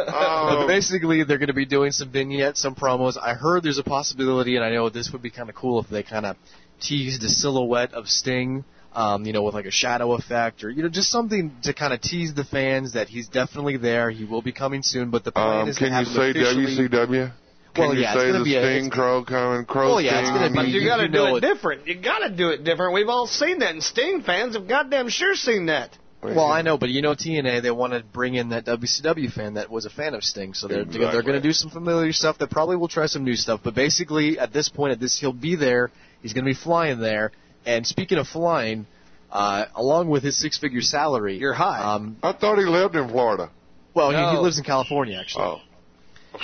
[0.06, 3.16] Um, basically, they're going to be doing some vignettes, some promos.
[3.20, 5.88] I heard there's a possibility, and I know this would be kind of cool if
[5.88, 6.36] they kind of
[6.80, 8.64] teased a silhouette of Sting,
[8.94, 11.92] um, you know, with like a shadow effect, or you know, just something to kind
[11.92, 14.10] of tease the fans that he's definitely there.
[14.10, 16.12] He will be coming soon, but the plan um, is to can you have him
[16.14, 17.32] say officially- WCW?
[17.74, 19.64] Can Well, you yeah, it's say gonna the be a- Sting it's- Crow coming?
[19.64, 20.34] Crow Well, yeah, it's Sting?
[20.36, 21.40] gonna be- But you, you- got to you do it it.
[21.40, 21.86] different.
[21.86, 22.92] You got to do it different.
[22.92, 25.96] We've all seen that, and Sting fans have goddamn sure seen that.
[26.22, 29.54] Well, I know, but you know, TNA they want to bring in that WCW fan
[29.54, 31.06] that was a fan of Sting, so they're Exactly.
[31.10, 32.38] they're going to do some familiar stuff.
[32.38, 35.32] They probably will try some new stuff, but basically at this point, at this he'll
[35.32, 35.90] be there.
[36.22, 37.32] He's going to be flying there.
[37.64, 38.86] And speaking of flying,
[39.30, 41.94] uh, along with his six-figure salary, you're high.
[41.94, 43.50] Um, I thought he lived in Florida.
[43.94, 45.44] well, he, he lives in California actually.
[45.44, 45.60] Oh.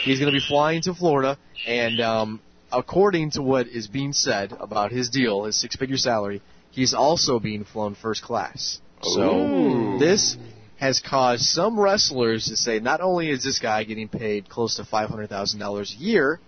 [0.04, 2.40] He's going to be flying to Florida, and um,
[2.70, 7.64] according to what is being said about his deal, his six-figure salary, he's also being
[7.64, 8.80] flown first class.
[9.02, 9.98] So Ooh.
[9.98, 10.36] this
[10.76, 14.84] has caused some wrestlers to say, not only is this guy getting paid close to
[14.84, 16.38] five hundred thousand dollars a year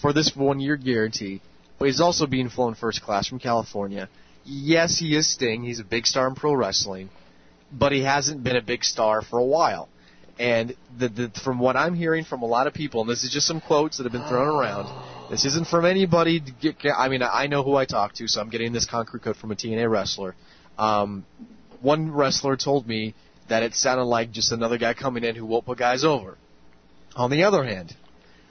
[0.00, 1.42] for this one-year guarantee,
[1.80, 4.08] he's also being flown first class from California.
[4.44, 5.62] Yes, he is Sting.
[5.62, 7.10] He's a big star in pro wrestling,
[7.72, 9.88] but he hasn't been a big star for a while.
[10.38, 13.30] And the, the, from what I'm hearing from a lot of people, and this is
[13.32, 15.30] just some quotes that have been thrown around.
[15.30, 16.42] This isn't from anybody.
[16.60, 19.36] Get, I mean, I know who I talk to, so I'm getting this concrete quote
[19.36, 20.34] from a TNA wrestler.
[20.76, 21.24] Um,
[21.80, 23.14] one wrestler told me
[23.48, 26.36] that it sounded like just another guy coming in who won't put guys over.
[27.14, 27.94] On the other hand,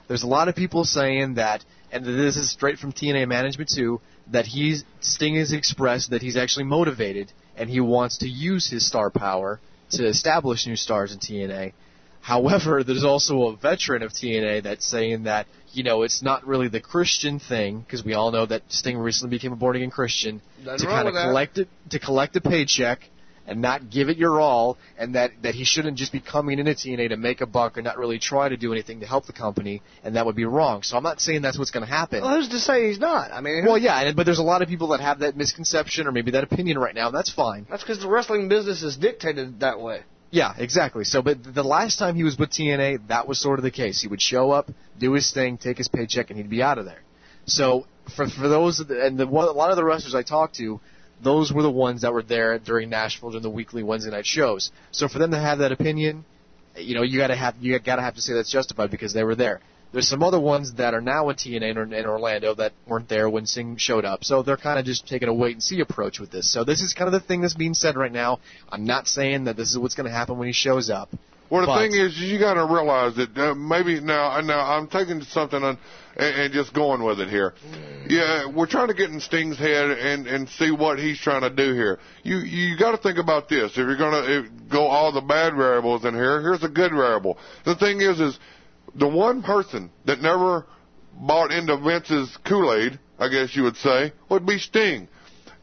[0.08, 1.64] There's a lot of people saying that,
[1.94, 4.00] and this is straight from TNA management too,
[4.32, 8.86] that he's Sting has expressed that he's actually motivated and he wants to use his
[8.86, 9.60] star power
[9.90, 11.72] to establish new stars in TNA.
[12.20, 16.68] However, there's also a veteran of TNA that's saying that you know it's not really
[16.68, 20.42] the Christian thing because we all know that Sting recently became a born again Christian
[20.64, 23.08] Nothing to kind of collect it to collect a paycheck
[23.46, 26.72] and not give it your all, and that that he shouldn't just be coming into
[26.72, 29.32] TNA to make a buck and not really try to do anything to help the
[29.32, 30.82] company, and that would be wrong.
[30.82, 32.22] So I'm not saying that's what's going to happen.
[32.22, 33.30] Well, who's to say he's not?
[33.32, 36.06] I mean, Well, yeah, and, but there's a lot of people that have that misconception
[36.06, 37.66] or maybe that opinion right now, and that's fine.
[37.68, 40.02] That's because the wrestling business is dictated that way.
[40.30, 41.04] Yeah, exactly.
[41.04, 44.02] So, but the last time he was with TNA, that was sort of the case.
[44.02, 44.68] He would show up,
[44.98, 47.02] do his thing, take his paycheck, and he'd be out of there.
[47.46, 50.80] So, for for those and the, one, a lot of the wrestlers I talked to,
[51.22, 54.70] those were the ones that were there during Nashville during the weekly Wednesday night shows.
[54.90, 56.24] So for them to have that opinion,
[56.76, 59.34] you know, you gotta have you gotta have to say that's justified because they were
[59.34, 59.60] there.
[59.92, 63.30] There's some other ones that are now in TNA in, in Orlando that weren't there
[63.30, 64.24] when Sting showed up.
[64.24, 66.52] So they're kind of just taking a wait and see approach with this.
[66.52, 68.40] So this is kind of the thing that's being said right now.
[68.68, 71.10] I'm not saying that this is what's going to happen when he shows up.
[71.54, 74.88] Well, the But- thing is, you got to realize that uh, maybe now, now I'm
[74.88, 75.78] taking something on,
[76.16, 77.54] and, and just going with it here.
[78.08, 81.50] Yeah, we're trying to get in Sting's head and and see what he's trying to
[81.50, 82.00] do here.
[82.24, 83.70] You you got to think about this.
[83.70, 87.38] If you're gonna uh, go all the bad variables in here, here's a good variable.
[87.64, 88.36] The thing is, is
[88.96, 90.66] the one person that never
[91.12, 95.06] bought into Vince's Kool-Aid, I guess you would say, would be Sting.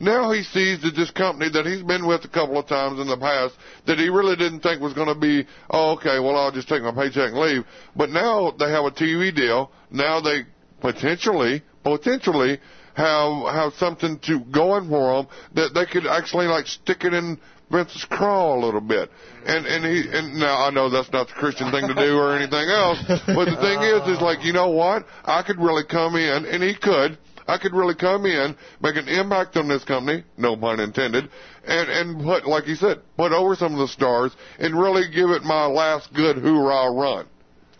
[0.02, 3.08] Now he sees that this company that he's been with a couple of times in
[3.08, 3.54] the past
[3.86, 6.82] that he really didn't think was going to be, oh, okay, well, I'll just take
[6.82, 7.66] my paycheck and leave.
[7.96, 9.72] But now they have a TV deal.
[9.92, 10.42] Now they
[10.82, 12.60] potentially, potentially
[12.96, 17.40] have, have something to going for them that they could actually like stick it in
[17.72, 19.10] Vince's craw a little bit.
[19.46, 22.36] And, and he, and now I know that's not the Christian thing to do or
[22.36, 25.06] anything else, but the thing is, is like, you know what?
[25.24, 29.08] I could really come in, and he could, I could really come in, make an
[29.08, 31.30] impact on this company, no pun intended,
[31.66, 35.30] and, and put, like you said, put over some of the stars and really give
[35.30, 37.28] it my last good hoorah run.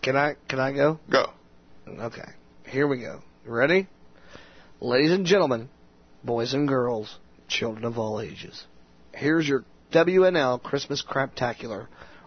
[0.02, 0.98] Can I can I go?
[1.10, 1.30] Go.
[1.86, 2.28] Okay.
[2.66, 3.20] Here we go.
[3.46, 3.88] Ready?
[4.80, 5.68] Ladies and gentlemen,
[6.24, 8.64] boys and girls, children of all ages.
[9.14, 11.86] Here's your WNL Christmas Craptacular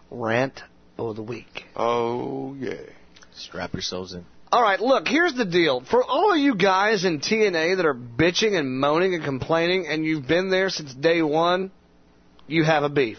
[0.09, 0.61] rant
[0.97, 1.65] of the week.
[1.75, 2.81] Oh, yeah.
[3.33, 4.25] Strap yourselves in.
[4.51, 5.83] All right, look, here's the deal.
[5.89, 10.05] For all of you guys in TNA that are bitching and moaning and complaining, and
[10.05, 11.71] you've been there since day one,
[12.47, 13.17] you have a beef.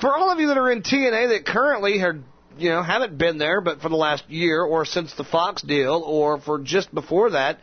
[0.00, 2.20] For all of you that are in TNA that currently are,
[2.56, 6.02] you know, haven't been there, but for the last year or since the Fox deal
[6.06, 7.58] or for just before that,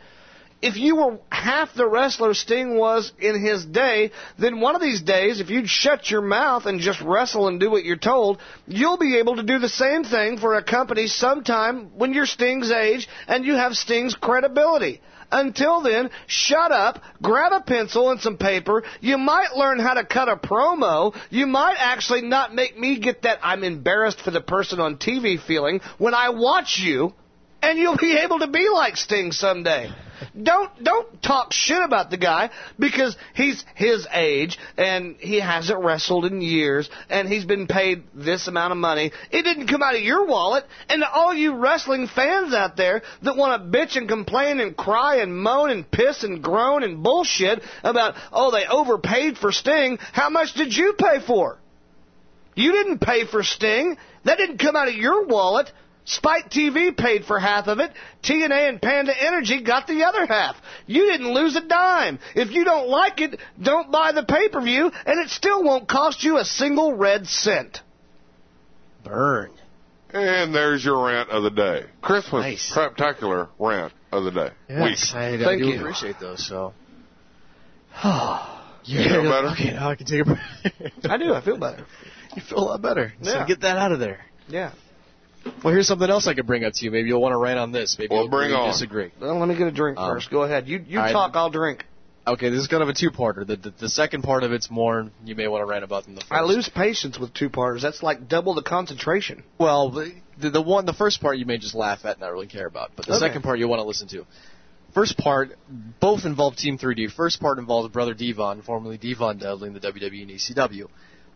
[0.62, 5.02] if you were half the wrestler Sting was in his day, then one of these
[5.02, 8.96] days, if you'd shut your mouth and just wrestle and do what you're told, you'll
[8.96, 13.08] be able to do the same thing for a company sometime when you're Sting's age
[13.28, 15.00] and you have Sting's credibility.
[15.30, 18.84] Until then, shut up, grab a pencil and some paper.
[19.00, 21.16] You might learn how to cut a promo.
[21.30, 25.40] You might actually not make me get that I'm embarrassed for the person on TV
[25.40, 27.12] feeling when I watch you
[27.66, 29.90] and you'll be able to be like Sting someday.
[30.40, 36.26] Don't don't talk shit about the guy because he's his age and he hasn't wrestled
[36.26, 39.10] in years and he's been paid this amount of money.
[39.32, 40.64] It didn't come out of your wallet.
[40.88, 44.76] And to all you wrestling fans out there that want to bitch and complain and
[44.76, 49.98] cry and moan and piss and groan and bullshit about oh they overpaid for Sting,
[50.12, 51.58] how much did you pay for?
[52.54, 53.96] You didn't pay for Sting.
[54.24, 55.70] That didn't come out of your wallet.
[56.06, 57.90] Spike TV paid for half of it.
[58.22, 60.56] TNA and Panda Energy got the other half.
[60.86, 62.18] You didn't lose a dime.
[62.34, 66.38] If you don't like it, don't buy the pay-per-view, and it still won't cost you
[66.38, 67.80] a single red cent.
[69.04, 69.50] Burn.
[70.10, 71.84] And there's your rant of the day.
[72.00, 74.50] Christmas craptacular rant of the day.
[74.68, 75.20] Yes, Week.
[75.20, 75.78] I, I Thank do you.
[75.80, 76.46] appreciate those.
[76.46, 76.72] So.
[78.88, 79.48] You feel better?
[79.48, 80.40] Okay, now I can take a breath.
[81.10, 81.34] I do.
[81.34, 81.84] I feel better.
[82.36, 83.12] You feel a lot better.
[83.20, 83.44] So Yeah.
[83.44, 84.24] get that out of there.
[84.46, 84.70] Yeah.
[85.62, 86.90] Well, here's something else I could bring up to you.
[86.90, 87.96] Maybe you'll want to rant on this.
[87.98, 88.70] Maybe Well, you'll bring you'll on.
[88.72, 89.10] disagree.
[89.20, 90.30] Well, let me get a drink Um, first.
[90.30, 90.68] Go ahead.
[90.68, 91.12] You you all right.
[91.12, 91.32] talk.
[91.34, 91.84] I'll drink.
[92.28, 93.46] Okay, this is kind of a two-parter.
[93.46, 96.16] The, the the second part of it's more you may want to rant about than
[96.16, 96.32] the first.
[96.32, 97.82] I lose patience with two parters.
[97.82, 99.44] That's like double the concentration.
[99.58, 102.32] Well, the, the the one the first part you may just laugh at and not
[102.32, 103.26] really care about, but the Okay.
[103.26, 104.26] second part you want to listen to.
[104.92, 105.50] First part,
[106.00, 107.12] both involve Team 3D.
[107.12, 110.86] First part involves Brother Devon, formerly Devon Dudley in the WWE and ECW.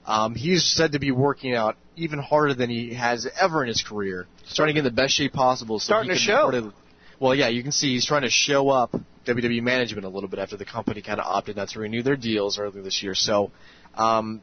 [0.07, 3.83] Um, he's said to be working out even harder than he has ever in his
[3.83, 5.79] career, trying to get in the best shape possible.
[5.79, 6.51] So Starting to show.
[6.51, 6.73] of-
[7.19, 8.95] well, yeah, you can see he's trying to show up
[9.27, 12.17] WWE management a little bit after the company kind of opted not to renew their
[12.17, 13.15] deals earlier this year.
[13.15, 13.51] So,
[13.95, 14.41] um,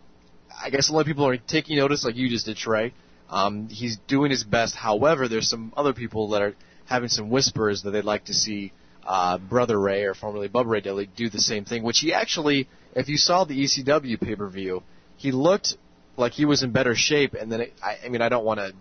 [0.64, 2.94] I guess a lot of people are taking notice, like you just did, Trey.
[3.30, 4.76] Um, he's doing his best.
[4.76, 6.56] However, there's some other people that are
[6.86, 8.72] having some whispers that they'd like to see
[9.06, 11.82] uh, Brother Ray, or formerly Bubba Ray Dudley, do the same thing.
[11.84, 14.84] Which he actually, if you saw the ECW pay per view,
[15.18, 15.76] he looked
[16.16, 17.34] like he was in better shape.
[17.34, 18.74] And then, it, I, I mean, I don't want to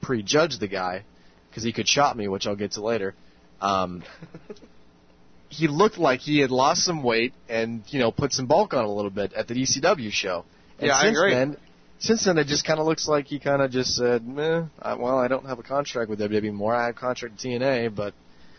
[0.00, 1.04] prejudge the guy
[1.48, 3.14] because he could shot me, which I'll get to later.
[3.60, 4.02] Um,
[5.48, 8.84] he looked like he had lost some weight and you know put some bulk on
[8.84, 10.44] a little bit at the ECW show.
[10.78, 11.32] And Yeah, I agree.
[11.32, 11.56] then,
[11.98, 14.94] since then, it just kind of looks like he kind of just said, Meh, I,
[14.94, 16.74] "Well, I don't have a contract with WWE anymore.
[16.74, 18.14] I have a contract with TNA, but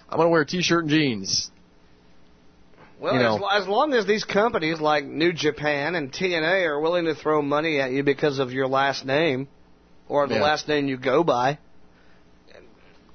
[0.10, 1.52] I'm gonna wear a t-shirt and jeans."
[3.00, 3.36] Well, You know.
[3.48, 7.42] as, as long as these companies like New Japan and TNA are willing to throw
[7.42, 9.48] money at you because of your last name
[10.08, 10.44] or the Yeah.
[10.44, 11.58] last name you go by,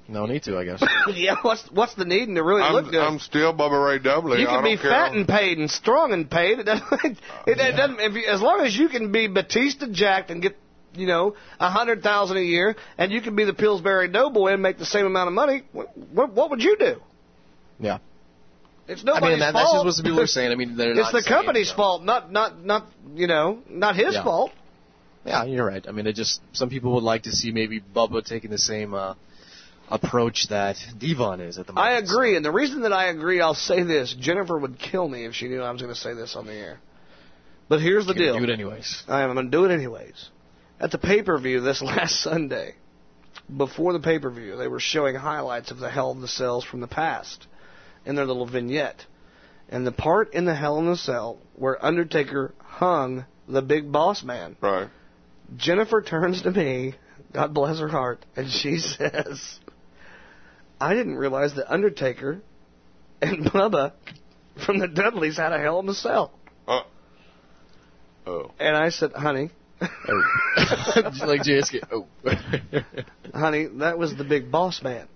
[0.07, 0.83] No need to, I guess.
[1.15, 3.01] yeah, what's what's the need to really I'm, look good?
[3.01, 4.41] I'm still Bubba Ray Dudley.
[4.41, 4.91] you I can don't be care.
[4.91, 6.59] fat and paid and strong and paid.
[6.59, 6.87] It doesn't.
[7.47, 10.57] It, it doesn't if you, as long as you can be Batista jacked and get
[10.93, 14.61] you know a hundred thousand a year, and you can be the Pillsbury Doughboy and
[14.61, 15.63] make the same amount of money.
[15.71, 17.01] What, what, what would you do?
[17.79, 17.99] Yeah.
[18.91, 19.85] It's I mean, that, fault.
[19.85, 20.51] that's just what people are saying.
[20.51, 21.77] I mean, they're it's the company's you know.
[21.77, 24.23] fault, not not not you know not his Yeah.
[24.23, 24.51] fault.
[25.25, 25.85] Yeah, you're right.
[25.87, 28.93] I mean, it just some people would like to see maybe Bubba taking the same
[28.93, 29.13] uh,
[29.89, 31.93] approach that Devon is at the moment.
[31.93, 35.25] I agree, and the reason that I agree, I'll say this: Jennifer would kill me
[35.25, 36.79] if she knew I was going to say this on the air.
[37.69, 39.03] But here's the deal: do it anyways.
[39.07, 40.29] I am going to do it anyways.
[40.81, 42.75] At the pay per view this last Sunday,
[43.55, 46.65] before the pay per view, they were showing highlights of the Hell in the Cells
[46.65, 47.47] from the past
[48.05, 49.05] in their little vignette.
[49.69, 54.23] And the part in the Hell in the Cell where Undertaker hung the big boss
[54.23, 54.57] man.
[54.61, 54.89] Right.
[55.55, 56.95] Jennifer turns to me,
[57.33, 59.59] God bless her heart, and she says,
[60.79, 62.41] I didn't realize that Undertaker
[63.21, 63.93] and Bubba
[64.65, 66.31] from the Dudleys had a Hell in the Cell.
[66.67, 66.81] Uh,
[68.25, 68.51] oh.
[68.59, 69.51] And I said, honey,
[69.81, 71.83] like JSK.
[71.91, 72.07] Oh.
[73.33, 75.07] honey, that was the big boss man.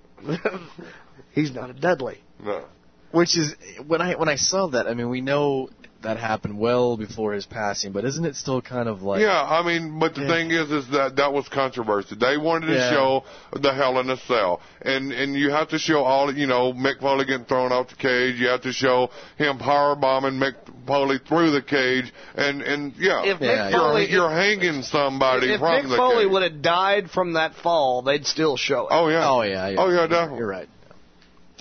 [1.31, 2.19] He's not a Dudley.
[2.43, 2.65] No.
[3.11, 3.55] Which is
[3.87, 4.87] when I when I saw that.
[4.87, 5.69] I mean, we know
[6.01, 9.21] that happened well before his passing, but isn't it still kind of like?
[9.21, 10.27] yeah, I mean, but the Yeah.
[10.27, 12.13] thing is, is that that was controversy.
[12.15, 12.89] They wanted to Yeah.
[12.91, 13.23] show
[13.53, 16.99] the Hell in a Cell, and and you have to show all, you know, Mick
[16.99, 18.35] Foley getting thrown off the cage.
[18.39, 20.53] You have to show him power bombing Mick
[20.85, 25.59] Foley through the cage, and and yeah, If Mick you're, Foley- you're hanging somebody if
[25.59, 26.31] from Mick the Foley cage.
[26.33, 28.87] would have died from that fall, they'd still show it.
[28.91, 29.27] Oh yeah.
[29.27, 29.69] Oh yeah.
[29.69, 29.75] yeah.
[29.79, 30.39] Oh yeah, definitely.
[30.39, 30.69] You're right.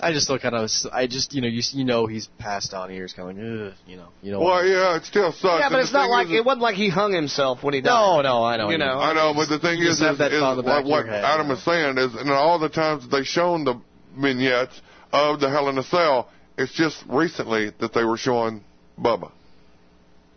[0.01, 2.89] I just still kind of, I just, you know, you you know he's passed on
[2.89, 3.05] here.
[3.05, 4.41] It's kind of like, ugh, you know, you know.
[4.41, 5.43] Well, yeah, it still sucks.
[5.43, 7.81] yeah, but And it's not like is, it wasn't like he hung himself when he
[7.81, 7.91] died.
[7.91, 8.69] no, no, I know.
[8.69, 10.63] You know, I know, but the thing You is, is, that is thought in the
[10.63, 13.23] back what, what head, Adam you is saying is, and all the times that they
[13.23, 13.79] shown the
[14.19, 14.81] vignettes
[15.13, 18.63] of the Hell in a Cell, it's just recently that they were showing
[18.99, 19.31] Bubba.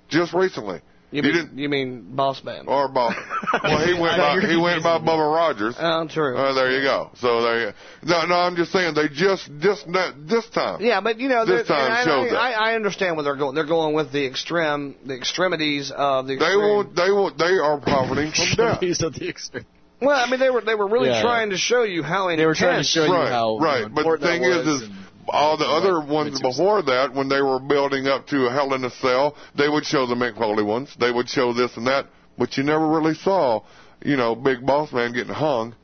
[0.09, 0.81] Just recently.
[1.11, 2.67] You he mean, didn't, you mean boss man?
[2.69, 3.15] or Bob.
[3.63, 5.75] well, he went by, he went by Bubba Rogers.
[5.79, 6.37] Oh, true.
[6.37, 7.11] Uh, there you go.
[7.15, 7.73] So there you.
[8.03, 9.87] No, no, I'm just saying they just just
[10.27, 10.83] this time.
[10.83, 12.61] Yeah, but you know, This they're- time and showed I, that.
[12.61, 13.55] I, I understand where they're going.
[13.55, 16.37] They're going with the extreme, the extremities of the.
[16.37, 16.61] They Extreme.
[16.61, 16.95] won't.
[16.95, 17.39] They won't.
[17.39, 18.81] They are profiting from death.
[18.81, 19.65] He's at the extreme.
[20.03, 21.23] Well, I mean, they were they were really Yeah.
[21.23, 23.81] trying to show you how They were trying to intense- show you right, how right.
[23.81, 24.95] you know, but the important thing that is, was is and-
[25.31, 26.09] all the other Right.
[26.09, 28.91] ones Which was- before that, when they were building up to a Hell in a
[28.91, 30.95] Cell, they would show the Mick Foley ones.
[30.99, 32.07] They would show this and that,
[32.39, 33.61] but you never really saw,
[34.05, 35.75] you know, Big Boss Man getting hung.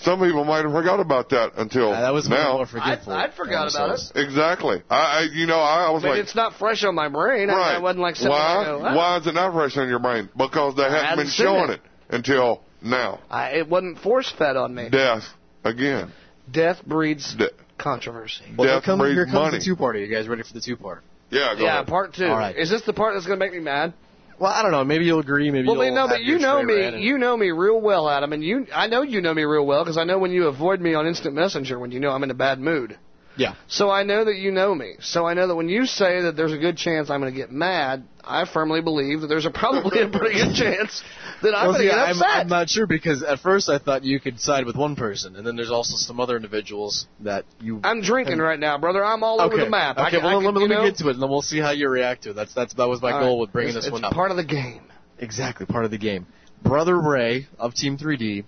[0.00, 2.64] Some people might have forgot about that until Yeah, that was more now.
[2.64, 3.12] forgetful.
[3.12, 4.12] I'd forgot about it.
[4.14, 4.80] Exactly.
[4.88, 7.08] I, I, you know, I, I I was mean, like, it's not fresh on my
[7.08, 7.50] brain.
[7.50, 7.74] I, right.
[7.74, 8.62] I wasn't like sitting Why?
[8.64, 10.28] there going, "Ah." Why is it not fresh on your brain?
[10.36, 11.80] Because they hadn't hadn't been showing it.
[12.10, 13.18] it until now.
[13.28, 14.88] I, it wasn't force fed on me.
[14.88, 15.24] Death
[15.64, 16.12] again.
[16.48, 18.44] Death breeds De- controversy.
[18.56, 19.58] Well, here Death comes, breeds here comes money.
[19.58, 20.00] the two-parter.
[20.06, 21.02] You guys ready for the two-part?
[21.30, 21.86] Yeah, go Yeah, ahead.
[21.86, 22.26] part two.
[22.26, 22.56] All right.
[22.56, 23.92] Is this the part that's going to make me mad?
[24.38, 24.84] Well, I don't know.
[24.84, 25.50] Maybe you'll agree.
[25.50, 26.82] Maybe well, you'll no, but you know me.
[26.84, 28.66] and- You know me real well, Adam, and you.
[28.72, 31.06] I know you know me real well because I know when you avoid me on
[31.06, 32.96] instant messenger when you know I'm in a bad mood.
[33.38, 33.54] Yeah.
[33.68, 34.96] So I know that you know me.
[35.00, 37.36] So I know that when you say that there's a good chance I'm going to
[37.38, 41.02] get mad, I firmly believe that there's a probably a pretty good chance
[41.42, 42.28] that I'm Well, going to get I'm, upset.
[42.28, 45.46] I'm not sure because at first I thought you could side with one person, and
[45.46, 47.80] then there's also some other individuals that you.
[47.84, 49.04] I'm drinking right now, brother.
[49.04, 49.98] I'm all over the map.
[49.98, 51.30] I Okay, can- well I let me, let me know- get to it, and then
[51.30, 52.32] we'll see how you react to it.
[52.34, 53.40] That's that's that was my All goal right.
[53.42, 54.12] with bringing It's- this it's one up.
[54.12, 54.82] part of the game.
[55.20, 56.26] Exactly, part of the game.
[56.62, 58.44] Brother Ray of Team 3D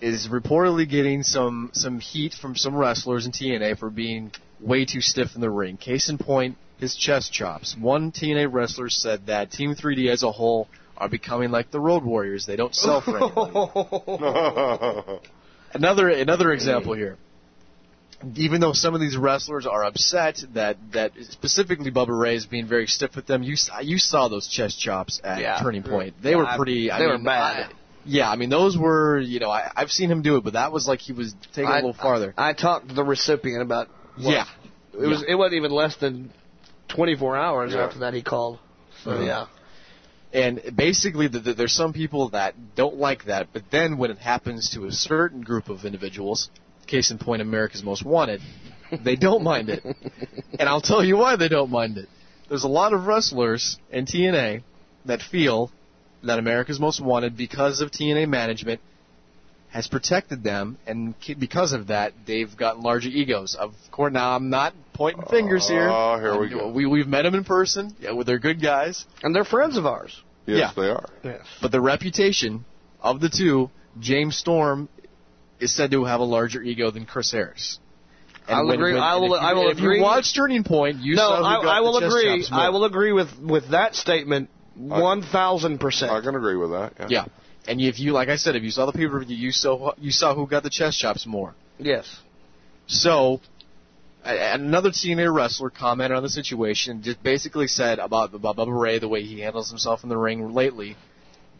[0.00, 5.00] is reportedly getting some some heat from some wrestlers in TNA for being way too
[5.00, 5.76] stiff in the ring.
[5.76, 7.76] Case in point, his chest chops.
[7.78, 12.04] One TNA wrestler said that Team 3D as a whole are becoming like the Road
[12.04, 12.46] Warriors.
[12.46, 15.20] They don't sell for anything.
[15.74, 17.16] another another example here.
[18.36, 22.66] Even though some of these wrestlers are upset that that specifically Bubba Ray is being
[22.66, 25.58] very stiff with them, you you saw those chest chops at Yeah.
[25.62, 26.14] Turning Point.
[26.22, 26.90] They were pretty.
[26.90, 27.72] I they mean, were bad.
[28.00, 30.54] I- Yeah, I mean those were you know I, I've seen him do it, but
[30.54, 32.34] that was like he was taking it a I- little farther.
[32.36, 33.88] I talked to the recipient about.
[34.16, 34.46] what- Yeah.
[34.92, 35.22] It was.
[35.26, 36.32] It wasn't even less than
[36.88, 37.84] 24 hours Yeah.
[37.84, 38.58] after that he called.
[39.04, 39.26] So Mhm.
[39.26, 39.46] yeah.
[40.32, 44.18] And basically, the, the, there's some people that don't like that, but then when it
[44.18, 46.50] happens to a certain group of individuals,
[46.86, 48.40] case in point, America's Most Wanted,
[49.04, 49.84] they don't mind it.
[50.58, 52.08] and I'll tell you why they don't mind it.
[52.48, 54.62] There's a lot of wrestlers in TNA
[55.06, 55.70] that feel
[56.24, 58.80] that America's Most Wanted, because of TNA management,
[59.70, 63.54] has protected them, and because of that, they've gotten larger egos.
[63.54, 65.88] Of course, now I'm not pointing fingers here.
[65.88, 66.70] Oh, here we go.
[66.72, 67.94] We, we've met them in person.
[68.00, 69.04] Yeah, well, they're good guys.
[69.22, 70.20] And they're friends of ours.
[70.46, 70.82] Yes, yeah.
[70.82, 71.08] they are.
[71.22, 71.46] Yes.
[71.62, 72.64] But the reputation
[73.00, 73.70] of the two,
[74.00, 74.88] James Storm
[75.60, 77.78] is said to have a larger ego than Chris Harris.
[78.48, 81.14] I will agree- I will- you, I will if agree- you watch Turning Point, you
[81.14, 82.38] no, saw who I, got I will the agree.
[82.42, 82.50] chops.
[82.52, 84.50] I will agree with with that statement.
[84.88, 86.10] One thousand percent.
[86.10, 86.94] I can agree with that.
[86.98, 87.06] Yeah.
[87.08, 87.24] Yeah.
[87.66, 90.10] And if you, like I said, if you saw the people, per you saw you
[90.10, 91.54] saw who got the chest chops more.
[91.78, 92.20] Yes.
[92.86, 93.40] So,
[94.24, 99.08] another TNA wrestler commented on the situation, just basically said about about Bubba Ray the
[99.08, 100.96] way he handles himself in the ring lately.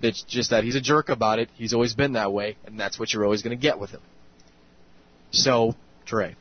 [0.03, 1.51] It's just that he's a jerk about it.
[1.57, 4.01] He's always been that way, and that's what you're always going to get with him.
[5.31, 5.77] So,
[6.07, 6.37] Trey.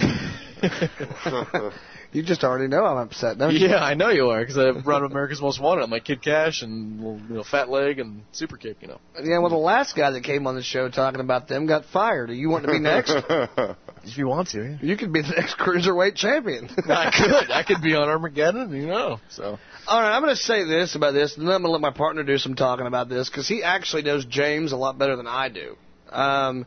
[2.12, 3.68] you just already know I'm upset, don't you?
[3.68, 5.82] Yeah, I know you are because I brought up America's Most Wanted.
[5.82, 8.78] I'm like Kid Kash and you know, Fat Leg and Super Kick.
[8.80, 9.00] You know.
[9.22, 12.28] Yeah, well, the last guy that came on the show talking about them got fired.
[12.28, 13.14] Do you want to be next?
[14.04, 14.78] if you want to, yeah.
[14.80, 16.68] You could be the next cruiserweight champion.
[16.88, 17.50] I could.
[17.50, 18.74] I could be on Armageddon.
[18.74, 19.20] You know.
[19.28, 19.58] So.
[19.88, 21.80] All right, I'm going to say this about this, and then I'm going to let
[21.80, 25.16] my partner do some talking about this because he actually knows James a lot better
[25.16, 25.76] than I do.
[26.10, 26.66] Um,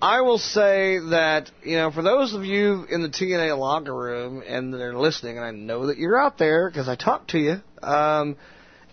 [0.00, 4.42] I will say that you know, for those of you in the TNA locker room
[4.46, 7.56] and they're listening, and I know that you're out there because I talked to you.
[7.82, 8.36] Um,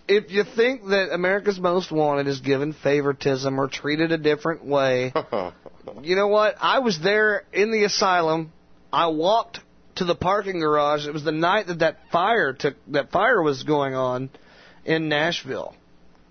[0.08, 5.12] if you think that America's Most Wanted is given favoritism or treated a different way,
[6.02, 6.56] you know what?
[6.60, 8.52] I was there in the asylum.
[8.92, 9.60] I walked
[9.96, 11.06] to the parking garage.
[11.06, 14.30] It was the night that that fire took that fire was going on
[14.84, 15.74] in Nashville.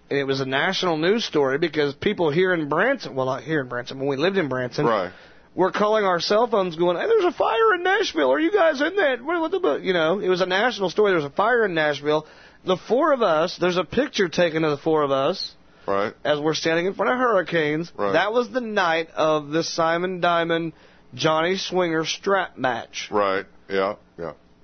[0.10, 3.62] And it was a national news story because people here in Branson, well not here
[3.62, 5.12] in Branson, when we lived in Branson, Right.
[5.56, 8.32] were calling our cell phones going, "Hey, there's a fire in Nashville.
[8.32, 9.22] Are you guys in that?
[9.24, 11.10] What, what the bu-" you know, it was a national story.
[11.12, 12.28] There was a fire in Nashville.
[12.66, 15.54] The four of us, there's a picture taken of the four of us
[15.88, 16.14] Right.
[16.24, 17.92] as we're standing in front of hurricanes.
[17.96, 18.14] Right.
[18.14, 20.74] That was the night of the Simon Diamond
[21.14, 23.08] Johnny Swinger strap match.
[23.12, 23.46] Right.
[23.70, 23.96] Yeah.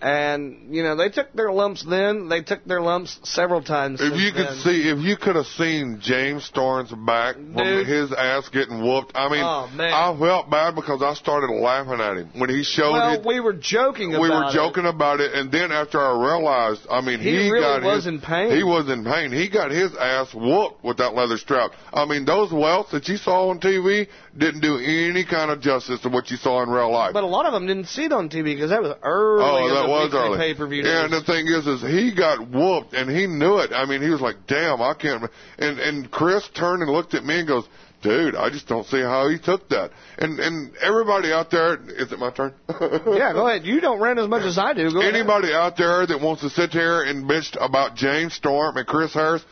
[0.01, 2.27] And you know they took their lumps then.
[2.27, 4.01] They took their lumps several times.
[4.01, 4.57] If you could then.
[4.57, 9.29] see, if you could have seen James Storm's back from his ass getting whooped, I
[9.29, 9.69] mean, Oh.
[9.79, 13.25] I felt bad because I started laughing at him when he showed well, it.
[13.25, 14.11] we were joking.
[14.11, 17.61] we were joking about it, and then after I realized, I mean, He he, really
[17.61, 18.55] got was his, in pain.
[18.55, 19.31] He was in pain.
[19.31, 21.71] He got his ass whooped with that leather strap.
[21.93, 24.07] I mean, those welts that you saw on TV
[24.37, 27.13] didn't do any kind of justice to what you saw in real life.
[27.13, 29.43] But a lot of them didn't see it on TV because that was early.
[29.43, 30.37] Oh, that was early.
[30.37, 33.71] Pay-per-view Yeah, and the thing is, is he got whooped, and he knew it.
[33.73, 37.23] I mean, he was like, "Damn, I can't." And and Chris turned and looked at
[37.23, 37.65] me and goes,
[38.01, 42.11] "Dude, I just don't see how he took that." And and everybody out there, is
[42.11, 42.53] it my turn?
[42.69, 43.65] yeah, go ahead.
[43.65, 44.91] You don't rant as much as I do.
[44.91, 45.13] Go ahead.
[45.13, 49.13] Anybody out there that wants to sit here and bitch about James Storm and Chris
[49.13, 49.43] Harris,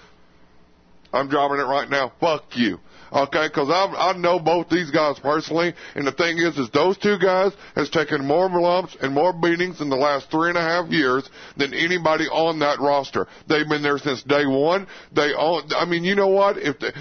[1.14, 2.12] I'm dropping it right now.
[2.20, 2.80] Fuck you.
[3.12, 6.98] Okay, because I I know both these guys personally, and the thing is, is those
[6.98, 10.62] two guys has taken more lumps and more beatings in the last three and a
[10.62, 13.28] half years than anybody on that roster.
[13.48, 14.88] They've been there since day one.
[15.16, 15.70] They own.
[15.76, 16.58] I mean, you know what?
[16.58, 16.94] If the,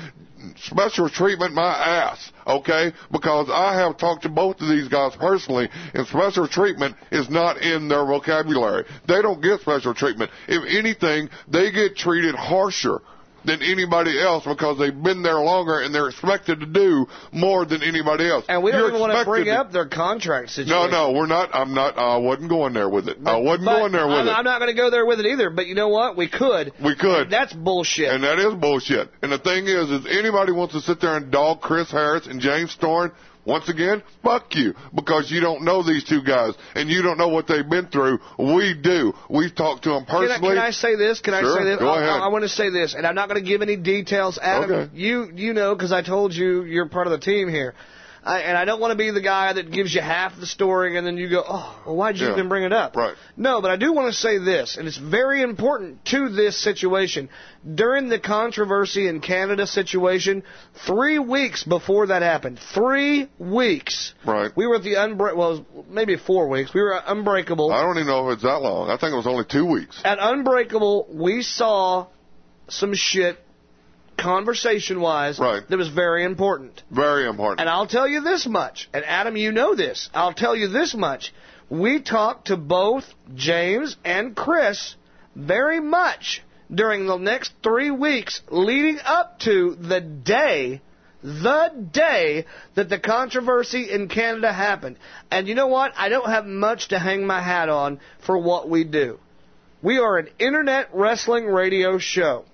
[0.57, 2.93] special treatment my ass, okay?
[3.11, 7.59] Because I have talked to both of these guys personally, and special treatment is not
[7.59, 8.85] in their vocabulary.
[9.07, 10.31] They don't get special treatment.
[10.47, 13.01] If anything, they get treated harsher
[13.45, 17.83] than anybody else because they've been there longer and they're expected to do more than
[17.83, 18.45] anybody else.
[18.49, 20.71] And we don't You're even want to bring up their contract situation.
[20.71, 21.51] No, no, we're not.
[21.53, 21.99] I'm not.
[21.99, 23.19] I wasn't going there with it.
[23.25, 24.33] I wasn't But going there with I'm, it.
[24.33, 25.51] I'm not going to go there with it either.
[25.51, 26.17] But you know what?
[26.17, 26.73] We could.
[26.83, 27.31] We could.
[27.31, 28.09] That's bullshit.
[28.09, 29.11] And that is bullshit.
[29.23, 32.41] And the thing is, is anybody wants to sit there and dog Chris Harris and
[32.41, 33.13] James Storm,
[33.49, 34.75] once again, fuck you.
[34.95, 36.55] Because you don't know these two guys.
[36.75, 38.21] And you don't know what they've been through.
[38.39, 39.13] We do.
[39.29, 40.55] We've talked to them Can I, personally.
[40.57, 41.21] can I say this?
[41.21, 41.79] Can Sure, I say this?
[41.81, 42.11] go I- ahead.
[42.11, 44.39] I, I want to say this, and I'm not going to give any details.
[44.41, 44.91] Adam, Okay.
[44.97, 47.75] you you know because I told you you're part of the team here.
[48.29, 50.99] I, and I don't want to be the guy that gives you half the story
[50.99, 52.33] and then you go, oh, well, why'd you Yeah.
[52.35, 52.95] even bring it up?
[52.95, 53.15] Right.
[53.39, 57.31] No, but I do want to say this, and it's very important to this situation.
[57.75, 60.43] During the controversy in Canada situation,
[60.87, 64.51] three weeks before that happened, three weeks, Right.
[64.55, 65.35] we were at the Unbreak.
[65.35, 66.75] Well, maybe four weeks.
[66.75, 67.73] We were at Unbreakable.
[67.73, 68.91] I don't even know if it's that long.
[68.91, 70.01] I think it was only two weeks.
[70.05, 72.07] At Unbreakable, we saw
[72.69, 73.39] some shit
[74.19, 75.67] conversation wise, Right.
[75.69, 76.83] that was very important.
[76.91, 77.61] Very important.
[77.61, 80.11] And I'll tell you this much, and Adam, you know this.
[80.13, 81.33] I'll tell you this much.
[81.71, 83.05] We talked to both
[83.35, 84.95] James and Chris
[85.37, 86.43] very much
[86.75, 90.81] during the next three weeks leading up to the day,
[91.23, 94.97] the day that the controversy in Canada happened.
[95.31, 95.93] And you know what?
[95.97, 99.19] I don't have much to hang my hat on for what we do.
[99.83, 102.45] We are an internet wrestling radio show.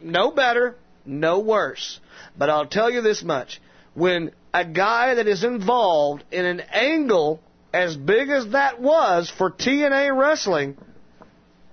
[0.00, 2.00] No better, no worse.
[2.36, 3.60] But I'll tell you this much.
[3.94, 7.40] When a guy that is involved in an angle
[7.72, 10.76] as big as that was for TNA wrestling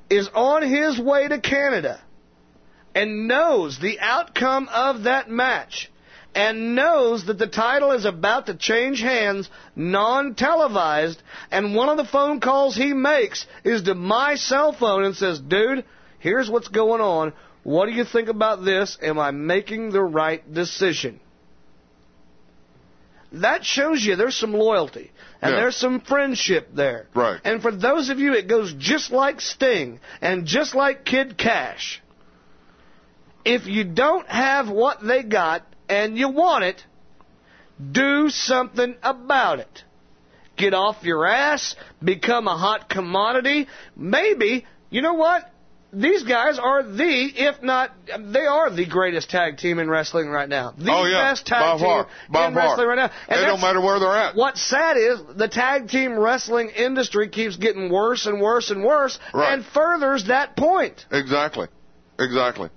[0.09, 2.01] is on his way to Canada
[2.93, 5.91] and knows the outcome of that match
[6.33, 12.05] and knows that the title is about to change hands non-televised and one of the
[12.05, 15.85] phone calls he makes is to my cell phone and says, dude,
[16.19, 17.33] here's what's going on.
[17.65, 18.95] What do you think about this?
[19.01, 21.19] Am I making the right decision?
[23.31, 25.11] That shows you there's some loyalty
[25.41, 25.61] and Yeah.
[25.61, 27.07] there's some friendship there.
[27.15, 27.41] Right.
[27.43, 32.03] And for those of you, it goes just like Sting and just like Kid Kash.
[33.43, 36.85] If you don't have what they got and you want it,
[37.91, 39.83] do something about it.
[40.55, 43.67] Get off your ass, become a hot commodity.
[43.95, 45.51] Maybe, you know what?
[45.97, 47.91] These guys are the, if not,
[48.33, 50.73] they are the greatest tag team in wrestling right now.
[50.77, 51.31] The Oh, yeah.
[51.31, 52.07] best tag By team far.
[52.29, 52.63] By in far.
[52.63, 53.11] wrestling right now.
[53.29, 54.35] It don't matter where they're at.
[54.35, 59.17] What's sad is the tag team wrestling industry keeps getting worse and worse and worse,
[59.33, 59.53] Right.
[59.53, 61.05] and furthers that point.
[61.11, 61.67] Exactly.
[62.19, 62.69] Exactly.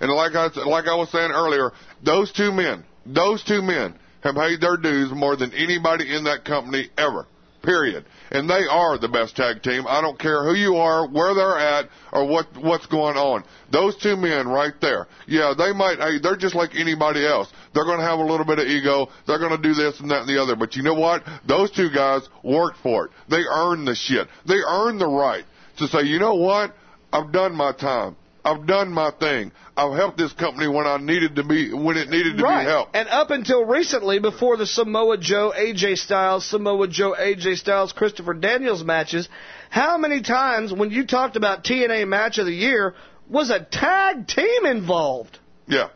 [0.00, 1.72] And like I like I was saying earlier,
[2.02, 6.44] those two men, those two men have paid their dues more than anybody in that
[6.44, 7.26] company ever.
[7.62, 8.06] Period.
[8.30, 9.84] And they are the best tag team.
[9.86, 13.44] I don't care who you are, where they're at, or what what's going on.
[13.70, 15.08] Those two men right there.
[15.26, 15.98] Yeah, they might.
[15.98, 17.52] Hey, they're just like anybody else.
[17.74, 19.08] They're going to have a little bit of ego.
[19.26, 20.56] They're going to do this and that and the other.
[20.56, 21.22] But you know what?
[21.46, 23.10] Those two guys worked for it.
[23.28, 24.28] They earned the shit.
[24.46, 25.44] They earned the right
[25.78, 26.74] to say, you know what?
[27.12, 28.16] I've done my time.
[28.44, 29.52] I've done my thing.
[29.76, 32.64] I've helped this company when I needed to be when it needed to right.
[32.64, 32.96] be helped.
[32.96, 38.34] And up until recently, before the Samoa Joe, AJ Styles, Samoa Joe, AJ Styles, Christopher
[38.34, 39.28] Daniels matches,
[39.68, 42.94] how many times when you talked about TNA match of the year
[43.28, 45.38] was a tag team involved?
[45.66, 45.88] Yeah.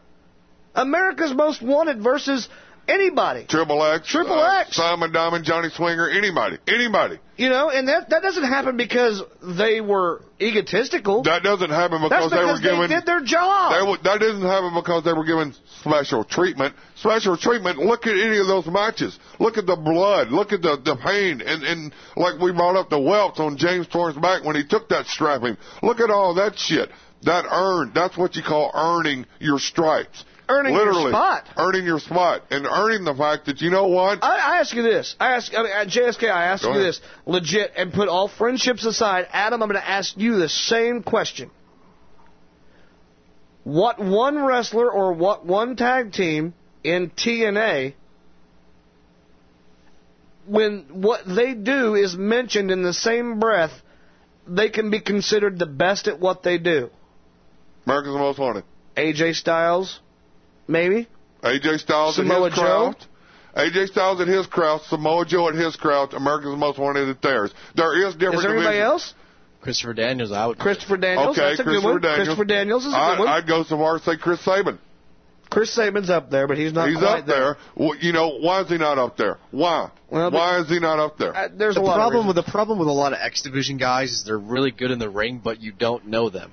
[0.75, 2.49] America's Most Wanted versus
[2.89, 3.47] anybody.
[3.49, 4.77] Triple X, Triple uh, X.
[4.77, 7.19] Simon Diamond, Johnny Swinger, anybody, anybody.
[7.37, 11.23] You know, and that that doesn't happen because they were egotistical.
[11.25, 12.91] That doesn't happen because, because they were given.
[12.91, 13.73] they did their job.
[13.73, 16.75] They were- that doesn't happen because they were given special treatment.
[16.97, 17.79] Special treatment.
[17.79, 19.19] Look at any of those matches.
[19.41, 20.31] Look at the blood.
[20.31, 21.41] Look at the the pain.
[21.41, 24.89] And and like we brought up the welts on James Storm's back when he took
[24.91, 25.57] that strapping.
[25.83, 26.91] Look at all that shit.
[27.23, 27.95] That earned.
[27.95, 30.25] That's what you call earning your stripes.
[30.49, 31.49] Earning your spot.
[31.57, 34.23] Earning your spot and earning the fact that you know what.
[34.23, 35.17] I, I ask you this.
[35.19, 36.31] I ask I mean, uh, JSK.
[36.31, 36.89] I ask Go you ahead.
[36.89, 39.27] this legit, and put all friendships aside.
[39.33, 41.51] Adam, I'm going to ask you the same question.
[43.65, 46.53] What one wrestler or what one tag team
[46.83, 47.95] in TNA,
[50.47, 53.73] when what they do is mentioned in the same breath,
[54.47, 56.91] they can be considered the best at what they do?
[57.87, 58.65] America's the Most Wanted.
[58.97, 60.01] AJ Styles,
[60.69, 61.09] maybe.
[61.43, 62.95] AJ Styles Samoa at his Joe?
[62.95, 63.07] craft.
[63.57, 64.87] AJ Styles and his craft.
[64.87, 66.15] Samoa Joe at his craft.
[66.15, 67.53] America's Most Wanted at theirs.
[67.75, 68.37] There is different.
[68.37, 69.15] Is there anybody else?
[69.61, 70.59] Christopher Daniels, I would.
[70.59, 71.39] Christopher Daniels.
[71.39, 72.01] Okay, that's a Christopher good one.
[72.03, 72.27] Daniels.
[72.27, 73.29] Christopher Daniels is a good I, one.
[73.29, 74.79] I'd go so far as say Chris Sabin.
[75.51, 77.57] Chris Sabin's up there, but he's not He's quite up there.
[77.77, 79.39] Well, you know, why is he not up there?
[79.53, 79.91] Why?
[80.11, 81.35] Well, why is he not up there?
[81.35, 82.37] Uh, there's the a lot of problem reasons.
[82.37, 84.99] with the problem with a lot of X division guys is they're really good in
[84.99, 86.53] the ring, but you don't know them.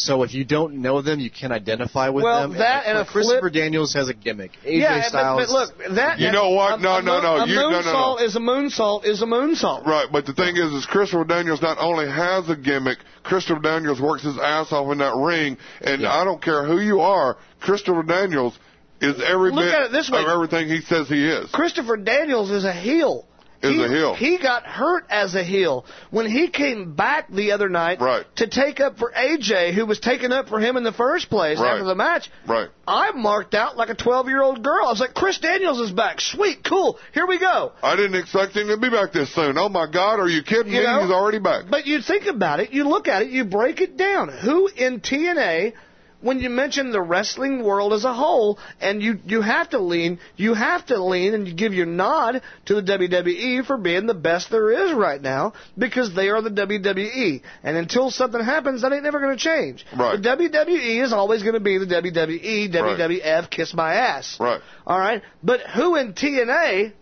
[0.00, 2.50] So if you don't know them, you can't identify with Well, them.
[2.50, 4.52] Well, that and a Christopher flip- Daniels has a gimmick.
[4.64, 5.40] AJ yeah, but- Styles.
[5.40, 6.78] but, look, that You know what?
[6.78, 7.36] A, No, a no, moon- no.
[7.38, 8.24] A You- no, no, moonsault no.
[8.24, 9.84] is a moonsault is a moonsault.
[9.86, 14.00] Right, but the thing is, is Christopher Daniels not only has a gimmick, Christopher Daniels
[14.00, 18.04] works his ass off in that ring, and I don't care who you are, Christopher
[18.04, 18.56] Daniels
[19.00, 20.20] is every Look bit at it this way.
[20.22, 21.50] of everything he says he is.
[21.50, 23.24] Christopher Daniels is a heel.
[23.60, 24.14] Is he, a heel.
[24.14, 28.24] He got hurt as a heel when he came back the other night Right.
[28.36, 31.58] to take up for AJ, who was taking up for him in the first place
[31.58, 31.72] Right.
[31.72, 32.30] after the match.
[32.46, 32.68] Right.
[32.86, 34.86] I marked out like a 12 year old girl.
[34.86, 36.20] I was like, Chris Daniels is back.
[36.20, 36.98] Sweet, cool.
[37.12, 37.72] Here we go.
[37.82, 39.58] I didn't expect him to be back this soon.
[39.58, 40.84] Oh my God, are you kidding You me?
[40.86, 41.02] know?
[41.02, 41.64] He's already back.
[41.68, 44.28] But you think about it, you look at it, you break it down.
[44.28, 45.72] Who in TNA
[46.20, 50.18] when you mention the wrestling world as a whole, and you you have to lean,
[50.36, 54.14] you have to lean, and you give your nod to the WWE for being the
[54.14, 57.42] best there is right now because they are the WWE.
[57.62, 59.86] And until something happens, that ain't never going to change.
[59.96, 60.20] Right.
[60.20, 64.36] The WWE is always going to be the WWE, WWF, kiss my ass.
[64.40, 64.60] Right.
[64.86, 65.22] All right.
[65.42, 66.92] But who in TNA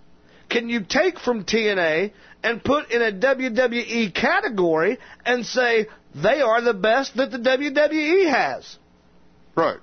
[0.49, 2.13] can you take from TNA
[2.43, 8.31] and put in a WWE category and say they are the best that the WWE
[8.31, 8.77] has?
[9.57, 9.79] Right.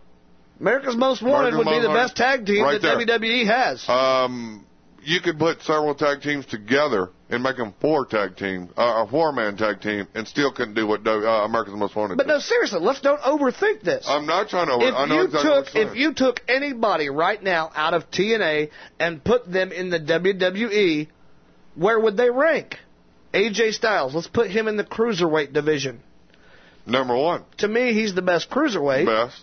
[0.60, 2.00] America's Most Wanted America's would be the Wanted.
[2.04, 3.18] best tag team Right that there.
[3.18, 3.90] WWE has.
[3.90, 4.66] Um,
[5.02, 9.08] you could put several tag teams together and make them four tag team, uh, a
[9.10, 12.18] four man tag team, and still couldn't do what uh, America's Most Wanted.
[12.18, 12.34] But did.
[12.34, 14.06] no, seriously, let's don't overthink this.
[14.08, 14.86] I'm not trying to.
[14.86, 18.70] if I know you exactly took if you took anybody right now out of TNA
[19.00, 21.08] and put them in the WWE,
[21.76, 22.78] where would they rank?
[23.34, 26.02] AJ Styles, let's put him in the cruiserweight division.
[26.86, 29.06] Number one, To me, he's the best cruiserweight.
[29.08, 29.41] best.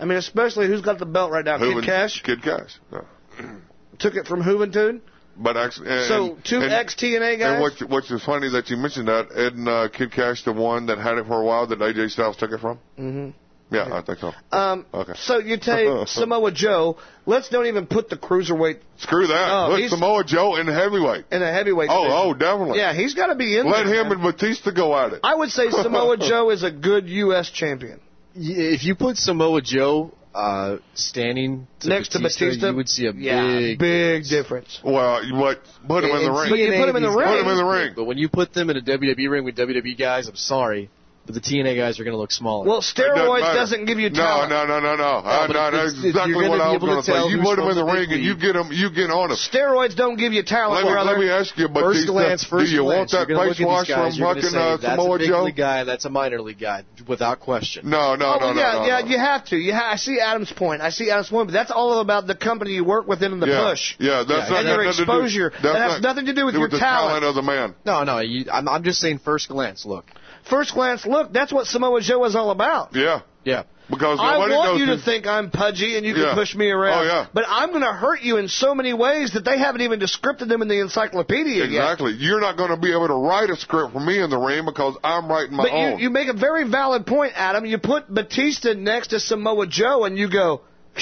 [0.00, 1.58] I mean, especially who's got the belt right now?
[1.58, 2.78] Hooven- Kid Kash Kid Kash.
[2.92, 3.00] Yeah.
[3.98, 5.00] took it from Juventud.
[5.36, 7.54] But actually, and, So two and- ex TNA guys.
[7.54, 9.28] And which, which is funny that you mentioned that.
[9.30, 12.36] Isn't uh, Kid Kash the one that had it for a while that AJ Styles
[12.36, 12.78] took it from?
[12.98, 13.30] Mm-hmm.
[13.72, 14.32] Yeah, I think so.
[14.50, 15.12] Um, Okay.
[15.16, 16.98] So you take Samoa Joe.
[17.24, 19.48] Let's don't even put the cruiserweight Screw that.
[19.52, 21.26] Oh, Put Samoa Joe in the heavyweight.
[21.30, 21.88] in a heavyweight.
[21.90, 22.18] Oh, division.
[22.20, 22.78] oh, definitely.
[22.78, 24.04] Yeah, he's got to be in Let there.
[24.04, 25.20] him and Batista go at it.
[25.22, 27.48] I would say Samoa Joe is a good U.S.
[27.50, 28.00] champion.
[28.34, 32.88] Y- If you put Samoa Joe uh, standing to Next to Batista, Batista, you would
[32.88, 34.80] see a yeah, big big difference.
[34.84, 35.60] Well, you what?
[35.86, 36.50] Put him in the ring.
[36.50, 37.26] But you put him in the ring.
[37.28, 37.92] Put him in the ring.
[37.96, 40.88] But when you put them in a WWE ring with WWE guys, I'm sorry,
[41.26, 42.66] but the TNA guys are going to look smaller.
[42.66, 43.58] Well, steroids matter.
[43.58, 44.50] doesn't give you No, talent.
[44.50, 45.04] no, no, no, no.
[45.22, 47.28] Uh, but no, it's- that's it's- exactly what I was going to to say.
[47.28, 48.68] You put him from in the the ring big and you get him.
[48.72, 49.36] You get on him.
[49.36, 51.10] Steroids don't give you talent, Let me, brother.
[51.12, 51.76] let me ask you, First
[52.08, 54.40] Batista, glance, first do you glance, want that you're face wash guys, from you're gonna
[54.40, 55.42] fucking say, uh, that's Samoa a big Joe?
[55.44, 57.88] league guy, that's a minor league guy, without question.
[57.88, 59.06] No, no, Oh, no, well, no, yeah, no, yeah, no.
[59.06, 59.56] you have to.
[59.56, 60.80] You ha- I see Adam's point.
[60.82, 63.46] I see Adam's point, but that's all about the company you work with and the
[63.46, 63.70] yeah.
[63.70, 63.94] push.
[63.98, 65.50] Yeah, that's Yeah, not your nothing to do- exposure.
[65.50, 67.20] that's that has nothing to do with your the talent.
[67.20, 67.74] talent of the man.
[67.84, 70.06] No, no, I'm, I'm just saying first glance, look.
[70.50, 72.94] First glance look, that's what Samoa Joe is all about.
[72.94, 73.62] Yeah, Yeah.
[73.88, 76.34] because I want you to his- think I'm pudgy and you can Yeah.
[76.34, 77.06] push me around.
[77.06, 77.26] Oh, yeah.
[77.32, 80.48] But I'm going to hurt you in so many ways that they haven't even descripted
[80.48, 81.66] them in the encyclopedia yet.
[81.66, 82.12] Exactly.
[82.18, 84.64] You're not going to be able to write a script for me in the ring
[84.64, 87.64] because I'm writing my But you, you make a very valid point, Adam.
[87.64, 90.62] You put Batista next to Samoa Joe and you go,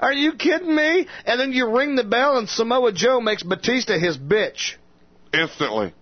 [0.00, 1.06] Are you kidding me?
[1.24, 4.74] And then you ring the bell and Samoa Joe makes Batista his bitch.
[5.32, 5.92] Instantly.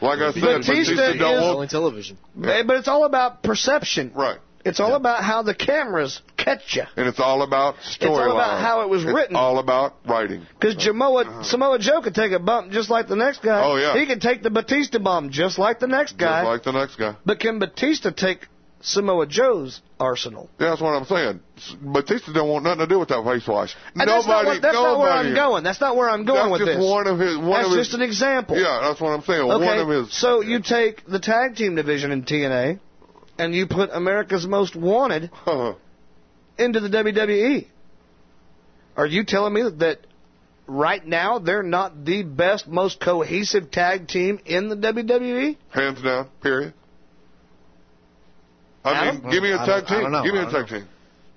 [0.00, 1.44] Like I said, Batista Batista, is- don't want.
[1.44, 2.18] Selling television.
[2.36, 4.12] But it's all about perception.
[4.14, 4.38] Right.
[4.64, 6.82] It's all about how the cameras catch you.
[6.96, 7.94] And it's all about storyline.
[8.00, 9.36] It's all about how it was It's written.
[9.36, 10.44] all about writing.
[10.58, 13.60] Because Samoa, Samoa Joe could take a bump just like the next guy.
[13.60, 13.70] Uh-huh.
[13.72, 13.96] Oh, yeah.
[13.96, 16.40] He could take the Batista bomb just like the next guy.
[16.42, 17.14] Just like the next guy.
[17.24, 18.48] but can Batista take
[18.86, 20.48] Samoa Joe's arsenal?
[20.60, 21.40] Yeah, that's what I'm saying.
[21.82, 23.74] Batista don't want nothing to do with that face wash.
[23.96, 25.10] And that's not, nobody, what, that's not where.
[25.10, 25.64] I'm going.
[25.64, 26.88] That's not where I'm going That's with just this.
[26.88, 27.36] one of his.
[27.36, 28.56] One that's of his, just an example.
[28.56, 29.40] Yeah, that's what I'm saying.
[29.40, 30.16] Okay, One of his.
[30.16, 32.78] so you take the tag team division in TNA,
[33.38, 35.74] and you put America's Most Wanted uh-huh.
[36.56, 37.66] into the WWE.
[38.96, 40.06] Are you telling me that
[40.68, 45.56] right now they're not the best, most cohesive tag team in the WWE?
[45.70, 46.28] Hands down.
[46.40, 46.72] Period.
[48.86, 49.22] I Adam?
[49.22, 50.00] mean, give me a tag don't- I team.
[50.02, 50.22] don't know.
[50.24, 50.88] Give me a don't tag team.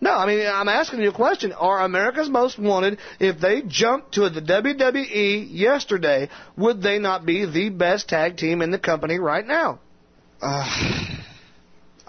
[0.02, 1.52] No, I mean I'm asking you a question.
[1.52, 7.46] Are America's Most Wanted, if they jumped to the WWE yesterday, would they not be
[7.46, 9.80] the best tag team in the company right now?
[10.42, 10.64] Uh,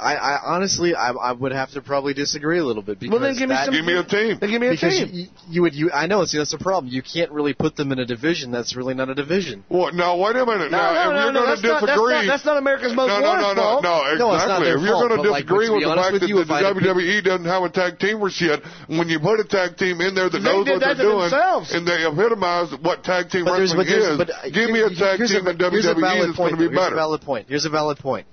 [0.01, 3.21] I, I honestly, I, I would have to probably disagree a little bit because Well,
[3.21, 4.39] then give me that, some- Give me a team.
[4.41, 5.09] Then give me a because team.
[5.13, 6.93] You, you would, you, I know, see, that's the problem.
[6.93, 9.65] You can't really put them in a division that's really not a division.
[9.69, 9.95] What?
[9.95, 10.71] No, wait a minute.
[10.71, 12.57] No, now, no, if no, you're no, going that's to not, that's, not, that's not
[12.57, 13.83] America's Most no, no, Wanted no, no, fault.
[13.85, 14.19] no, exactly.
[14.19, 15.91] No, it's not their if you're fault, going to but, like, disagree be with the
[15.91, 17.71] honest fact with that you, the if I had to pick- WWE doesn't have a
[17.71, 18.59] tag teamers yet,
[18.89, 21.73] when you put a tag team in there that knows what they're doing themselves.
[21.77, 25.45] and they epitomize what tag team wrestling is, but uh, give me a tag team
[25.47, 26.81] a, in a WWE valid that's going to be though.
[26.81, 27.45] Here's a valid point.
[27.49, 28.27] Here's a valid point.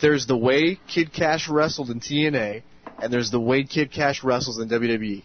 [0.00, 2.62] There's the way Kid Kash wrestled in TNA,
[3.02, 5.22] and there's the way Kid Kash wrestles in WWE.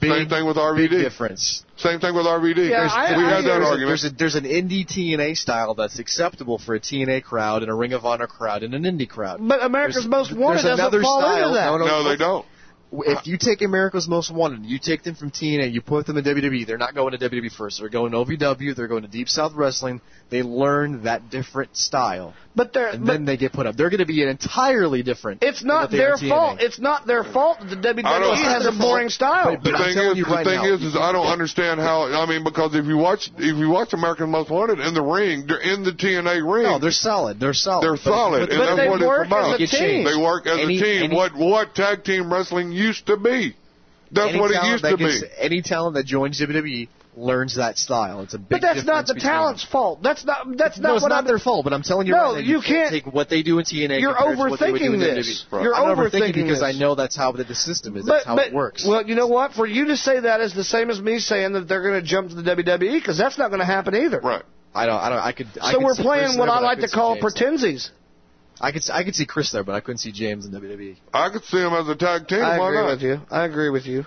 [0.00, 1.00] Big, Same thing with big RVD.
[1.00, 1.64] difference.
[1.76, 2.68] Same thing with RVD.
[2.68, 3.66] Yeah, There's- I- we I had hear that you.
[3.66, 3.88] argument.
[3.88, 7.74] There's a, there's an indie TNA style that's acceptable for a TNA crowd and a
[7.74, 9.38] Ring of Honor crowd and an indie crowd.
[9.46, 11.42] But America's There's- Most Wanted there's doesn't another fall style.
[11.48, 11.66] into that.
[11.66, 12.44] No, no, no, they don't.
[12.92, 16.24] If you take America's Most Wanted, you take them from TNA, you put them in
[16.24, 17.78] WWE, they're not going to WWE first.
[17.80, 20.00] They're going to OVW, they're going to Deep South Wrestling.
[20.30, 22.34] They learn that different style.
[22.56, 23.76] But they're and but then they get put up.
[23.76, 25.42] They're going to be an entirely different.
[25.42, 26.58] it's not their fault.
[26.62, 29.54] It's not their fault that the WWE has a boring style.
[29.56, 31.80] But- The I'm thing is, you the right thing now, is, is I don't understand
[31.80, 32.04] how.
[32.10, 35.44] I mean, because if you watch, if you watch American Most Wanted in the ring,
[35.46, 36.62] they're in the TNA ring.
[36.64, 37.38] No, they're solid.
[37.38, 37.84] They're solid.
[37.84, 39.60] They're solid, but- and but that's they what work it's about.
[39.60, 40.04] as a team.
[40.04, 41.02] They work as Any- a team.
[41.04, 43.54] any- what what tag team wrestling used to be.
[44.12, 45.20] That's what it used that to be.
[45.38, 48.20] Any talent that joins WWE learns that style.
[48.20, 50.02] It's a big But that's not the between talent's fault.
[50.02, 50.46] That's not.
[50.56, 51.24] That's no, not it's what not I'm.
[51.26, 53.42] their fault, but I'm telling you No, right now, you can't, can't- take what they
[53.42, 54.00] do in TNA.
[54.00, 55.46] You're compared to what they would do overthinking in this.
[55.50, 56.62] You're I'm overthinking overthinking because this.
[56.62, 58.04] I know that's how the, the system is.
[58.06, 58.86] But, That's how but, it works.
[58.86, 59.52] Well, you know what?
[59.52, 62.06] For you to say that is the same as me saying that they're going to
[62.06, 64.20] jump to the WWE because that's not going to happen either.
[64.20, 64.42] Right.
[64.74, 64.96] I don't.
[65.00, 65.18] I don't.
[65.18, 65.46] I could.
[65.60, 67.90] I So could we're playing what there, I but like to call James pretensies.
[68.60, 68.82] I could.
[68.92, 70.96] I could see Chris there, but I couldn't see James in WWE.
[71.14, 72.40] I could see him as a tag team.
[72.42, 72.90] I Why agree not?
[72.92, 73.20] with you.
[73.30, 74.04] I agree with you.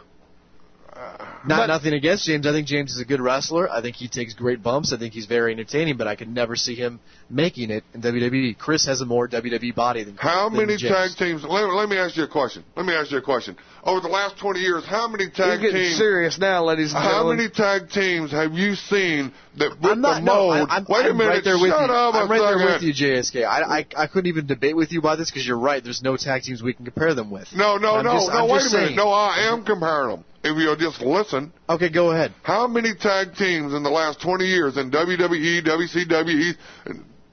[1.48, 2.46] Not But- nothing against James.
[2.46, 3.72] I think James is a good wrestler.
[3.72, 4.92] I think he takes great bumps.
[4.92, 7.00] I think he's very entertaining, but I could never see him
[7.30, 8.58] making it in WWE.
[8.58, 11.16] Chris has a more WWE body than How than many James.
[11.16, 11.44] tag teams?
[11.44, 12.64] Let, let me ask you a question.
[12.76, 13.56] Let me ask you a question.
[13.84, 15.48] Over the last 20 years, how many tag teams.
[15.48, 15.98] You're getting teams?
[15.98, 17.38] serious now, ladies and How gentlemen.
[17.38, 20.16] many tag teams have you seen that with I'm not.
[20.20, 20.68] the No, mold?
[20.70, 21.30] I, I'm, Wait a I'm minute.
[21.30, 21.96] right there with shut you.
[21.96, 22.74] up a I'm right there second.
[22.74, 23.46] with you, JSK.
[23.46, 25.84] I, I, I couldn't even debate with you about this because you're right.
[25.84, 27.48] There's no tag teams we can compare them with.
[27.56, 28.34] No, no, I'm no, just- no.
[28.38, 28.88] I'm Wait just a minute.
[28.88, 28.98] saying.
[28.98, 30.26] No, I am comparing them.
[30.44, 31.52] If you'll just listen.
[31.70, 32.34] Okay, go ahead.
[32.44, 36.54] How many tag teams in the last 20 years in WWE, WCW,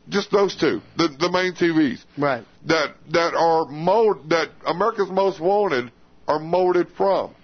[0.08, 2.44] just those two, the the main TVs, right?
[2.66, 5.90] That that are mold that America's Most Wanted
[6.28, 7.34] are molded from.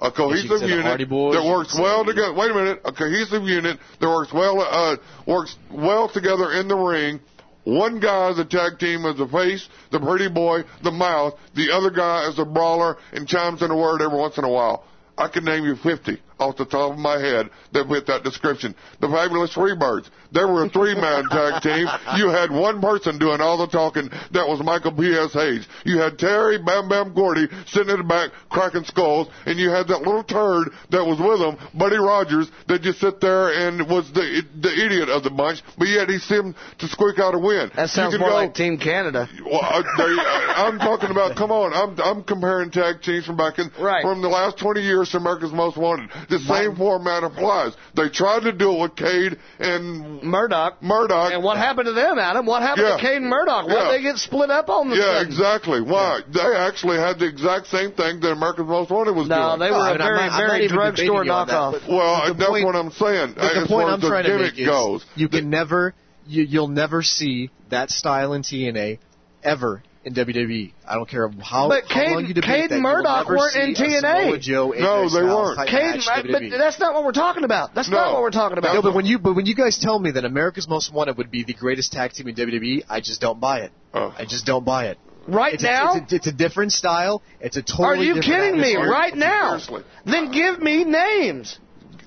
[0.00, 2.34] A cohesive unit that works well together.
[2.34, 6.76] Wait a minute, a cohesive unit that works well uh, works well together in the
[6.76, 7.20] ring.
[7.62, 11.34] One guy is a tag team as the face, the pretty boy, the mouth.
[11.54, 14.50] The other guy is a brawler and chimes in a word every once in a
[14.50, 14.84] while.
[15.16, 18.74] I can name you 50 off the top of my head that fit that description.
[19.00, 20.10] The Fabulous Freebirds.
[20.32, 21.86] They were a three-man tag team.
[22.16, 24.08] You had one person doing all the talking.
[24.32, 25.32] That was Michael P.S.
[25.32, 25.66] Hayes.
[25.84, 29.86] You had Terry Bam Bam Gordy sitting in the back cracking skulls, and you had
[29.88, 34.10] that little turd that was with him, Buddy Rogers, that just sit there and was
[34.12, 37.70] the the idiot of the bunch, but yet he seemed to squeak out a win.
[37.76, 39.28] That sounds more go, like Team Canada.
[39.44, 41.36] well, I, they, I, I'm talking about.
[41.36, 43.70] Come on, I'm I'm comparing tag teams from back in
[44.02, 46.10] from the last 20 years to America's Most Wanted.
[46.28, 47.72] The same format applies.
[47.94, 50.82] They tried to do it with Cade and Murdoch.
[50.82, 51.32] Murdoch.
[51.32, 52.46] And what happened to them, Adam?
[52.46, 52.96] What happened Yeah.
[52.96, 53.66] to Cade and Murdoch?
[53.66, 53.84] Why Yeah.
[53.84, 55.26] did they get split up on the Yeah, sudden?
[55.28, 55.80] exactly.
[55.80, 56.20] Why?
[56.28, 59.58] They actually had the exact same thing that American Most Wanted was No, doing.
[59.60, 61.86] they were a very, very drugstore knockoff.
[61.88, 63.34] Well, that's point- what I'm saying.
[63.36, 65.04] But the point I'm the trying to gimmick make is goes.
[65.16, 65.94] you can never,
[66.26, 68.98] you, you'll never see that style in TNA
[69.42, 70.72] ever in WWE.
[70.86, 73.56] I don't care how, But how long you debate Cade that, and you'll Murdoch weren't
[73.56, 74.40] in see a Samoa TNA.
[74.40, 75.56] Joe, AJ No, they Styles weren't.
[75.56, 77.74] type Cade, but that's not what we're talking about.
[77.74, 78.74] That's not what we're talking about.
[78.74, 81.30] No, but when you but when you guys tell me that America's Most Wanted would
[81.30, 83.72] be the greatest tag team in WWE, I just don't buy it.
[83.92, 84.14] Oh.
[84.16, 84.98] I just don't buy it.
[85.26, 85.94] Right it's now?
[85.94, 87.22] a, it's, a, it's a different style.
[87.40, 87.86] It's a totally.
[87.86, 88.76] Are you different kidding me?
[88.76, 89.58] Right now?
[90.04, 91.58] Then give me names.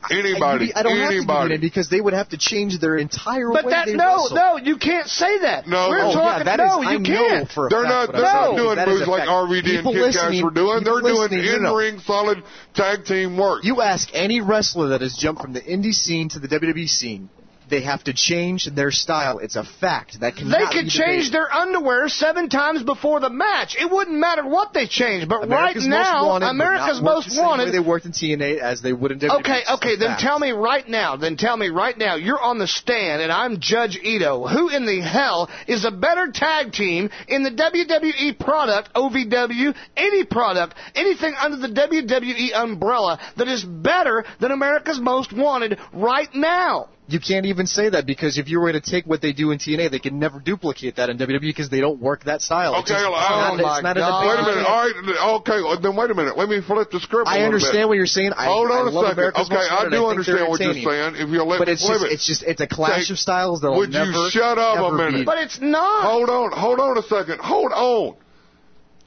[0.09, 1.49] Anybody, I, don't have to anybody.
[1.49, 4.15] give it because they would have to change their entire But way that they no,
[4.23, 4.35] wrestle.
[4.37, 5.67] no, you can't say that.
[5.67, 6.13] No, we're oh, no.
[6.13, 6.47] talking.
[6.47, 7.49] yeah, that no, is- you I can't.
[7.51, 8.13] for a They're fact not.
[8.13, 9.29] They're not doing That is moves like fact.
[9.31, 10.83] RVD and People Kid Kash were doing.
[10.83, 11.77] They're doing listening- no, no.
[11.79, 12.43] in-ring solid
[12.73, 13.63] tag team work.
[13.63, 17.29] You ask any wrestler that has jumped from the indie scene to the WWE scene,
[17.69, 19.39] they have to change their style.
[19.39, 20.19] It's a fact.
[20.21, 20.49] That can.
[20.49, 23.75] They could change their underwear seven times before the match.
[23.79, 25.27] It wouldn't matter what they changed.
[25.27, 27.71] But America's right now, Wanted America's Most the Wanted.
[27.71, 29.39] they worked in TNA as they would in WWE.
[29.39, 30.21] Okay, okay, then fact.
[30.21, 33.59] tell me right now, then tell me right now, you're on the stand and I'm
[33.59, 34.47] Judge Ito.
[34.47, 40.25] Who in the hell is a better tag team in the WWE product, OVW, any
[40.25, 46.89] product, anything under the WWE umbrella that is better than America's Most Wanted right now?
[47.09, 49.59] You can't even say that because if you were to take what they do in
[49.59, 52.75] TNA, they can never duplicate that in WWE because they don't work that style.
[52.75, 54.27] It's Okay, just- well, it's oh not, my it's not God.
[54.27, 54.67] Wait a minute.
[54.67, 55.39] All right.
[55.39, 55.81] Okay.
[55.81, 56.37] Then wait a minute.
[56.37, 57.29] Let me flip the script.
[57.29, 57.87] a I little understand bit.
[57.87, 58.33] what you're saying.
[58.35, 59.19] I, Hold on a love second.
[59.19, 61.15] America's Okay, I do think understand what you're saying.
[61.15, 62.11] If you'll let But it's just, it.
[62.11, 64.11] it's just, it's a clash Take- of styles that'll Would never.
[64.11, 65.13] you shut up a minute?
[65.19, 66.03] be- But it's not.
[66.03, 67.39] Hold on, hold on a second.
[67.39, 68.15] Hold on.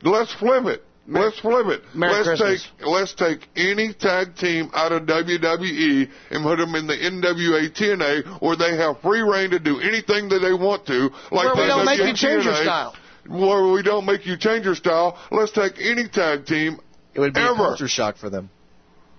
[0.02, 0.82] Let's flip it.
[1.08, 1.82] Let's flip it.
[1.94, 2.68] Merry let's Christmas.
[2.78, 7.68] take let's take any tag team out of WWE and put them in the NWA
[7.74, 11.10] TNA where they have free reign to do anything that they want to.
[11.32, 12.94] Like Where we they don't make you change your style.
[13.26, 15.18] Where we don't make you change your style.
[15.32, 16.78] Let's take any tag team
[17.14, 17.52] It would be ever.
[17.52, 18.50] a culture shock for them.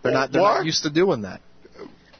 [0.03, 0.31] They're not.
[0.31, 0.57] They're What?
[0.59, 1.41] not used to doing that.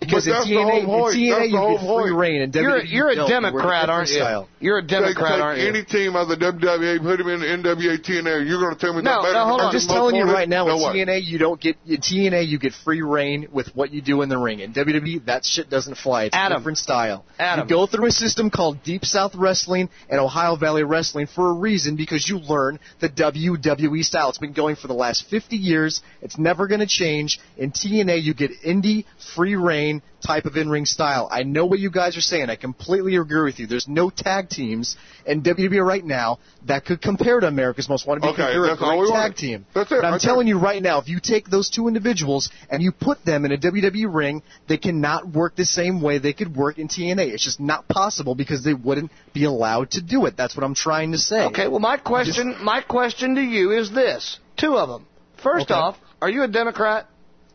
[0.02, 2.16] Because in TNA, in TNA you get free point.
[2.16, 3.30] reign, and You're- WWE you're a don't.
[3.30, 4.16] You work Democrat, aren't you?
[4.16, 4.50] style.
[4.60, 5.68] You're a Democrat, take, take aren't you?
[5.68, 8.48] Any team out of the WWE, put him in the NWA TNA.
[8.50, 9.68] You're going to tell me No, better no, hold on.
[9.68, 11.08] I'm just telling you right now, No in.
[11.08, 14.30] TNA you don't get in TNA you get free reign with what you do in
[14.30, 14.60] the ring.
[14.60, 16.26] In WWE that shit doesn't fly.
[16.26, 16.56] It's Adam.
[16.56, 17.24] a different style.
[17.38, 17.68] Adam.
[17.68, 21.54] You go through a system called Deep South Wrestling and Ohio Valley Wrestling for a
[21.54, 24.30] reason because you learn the WWE style.
[24.30, 26.02] It's been going for the last 50 years.
[26.24, 27.40] It's never going to change.
[27.58, 29.06] In TNA you get indie
[29.36, 29.91] free reign
[30.26, 31.28] type of in-ring style.
[31.30, 32.50] I know what you guys are saying.
[32.50, 33.66] I completely agree with you.
[33.68, 34.96] There's no tag teams
[35.26, 36.38] in WWE right now
[36.68, 39.36] that could compare to America's Most Wanted because Okay, they're a great tag wanted.
[39.38, 39.66] team.
[39.74, 42.50] That's it, But I'm right telling you right now, if you take those two individuals
[42.70, 46.34] and you put them in a WWE ring, they cannot work the same way they
[46.34, 47.34] could work in TNA.
[47.34, 50.38] It's just not possible because they wouldn't be allowed to do it.
[50.38, 51.46] That's what I'm trying to say.
[51.48, 55.08] Okay, well, my question, my question to you is this: two of them.
[55.42, 55.74] First Okay.
[55.74, 57.08] off, are you a Democrat?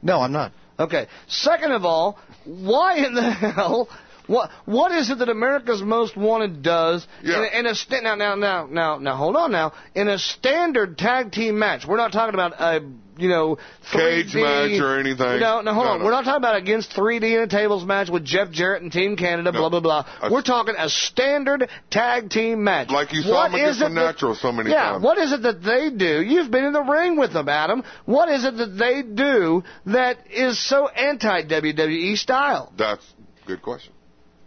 [0.02, 0.50] No, I'm not.
[0.78, 1.06] Okay.
[1.28, 3.89] Second of all, why in the hell?
[4.27, 7.39] What what is it that America's Most Wanted does Yeah.
[7.39, 10.19] in, a- in a sta- now now now now now hold on now in a
[10.19, 11.86] standard tag team match?
[11.86, 12.81] We're not talking about a
[13.19, 13.57] you know
[13.93, 15.40] 3D, Cage match or anything.
[15.40, 15.98] No, no, hold No, on.
[16.01, 16.05] no.
[16.05, 19.16] We're not talking about against 3D in a tables match with Jeff Jarrett and Team
[19.16, 19.53] Canada.
[19.53, 19.61] No.
[19.61, 20.05] Blah blah blah.
[20.23, 22.90] A- We're talking a standard tag team match.
[22.90, 25.05] Like you saw What them against the Natural so many yeah, times.
[25.05, 26.20] what is it that they do?
[26.20, 27.85] You've been in the ring with them, Adam.
[28.05, 32.73] What is it that they do that is so anti WWE style?
[32.77, 33.05] That's
[33.44, 33.93] a good question.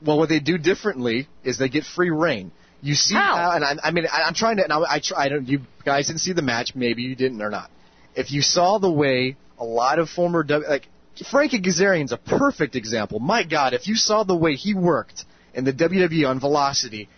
[0.05, 2.51] Well, what they do differently is they get free reign.
[2.81, 3.51] You see How?
[3.51, 4.63] and I, I mean, I, I'm trying to.
[4.63, 5.47] And I, I, try, I don't.
[5.47, 6.73] You guys didn't see the match.
[6.75, 7.69] Maybe you didn't or not.
[8.15, 10.87] If you saw the way a lot of former W- like
[11.29, 13.19] Frankie Kazarian's a perfect example.
[13.19, 17.09] My God, if you saw the way he worked in the WWE on Velocity,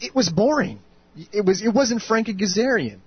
[0.00, 0.80] it was boring.
[1.32, 1.62] It was.
[1.62, 2.98] It wasn't Frankie Kazarian.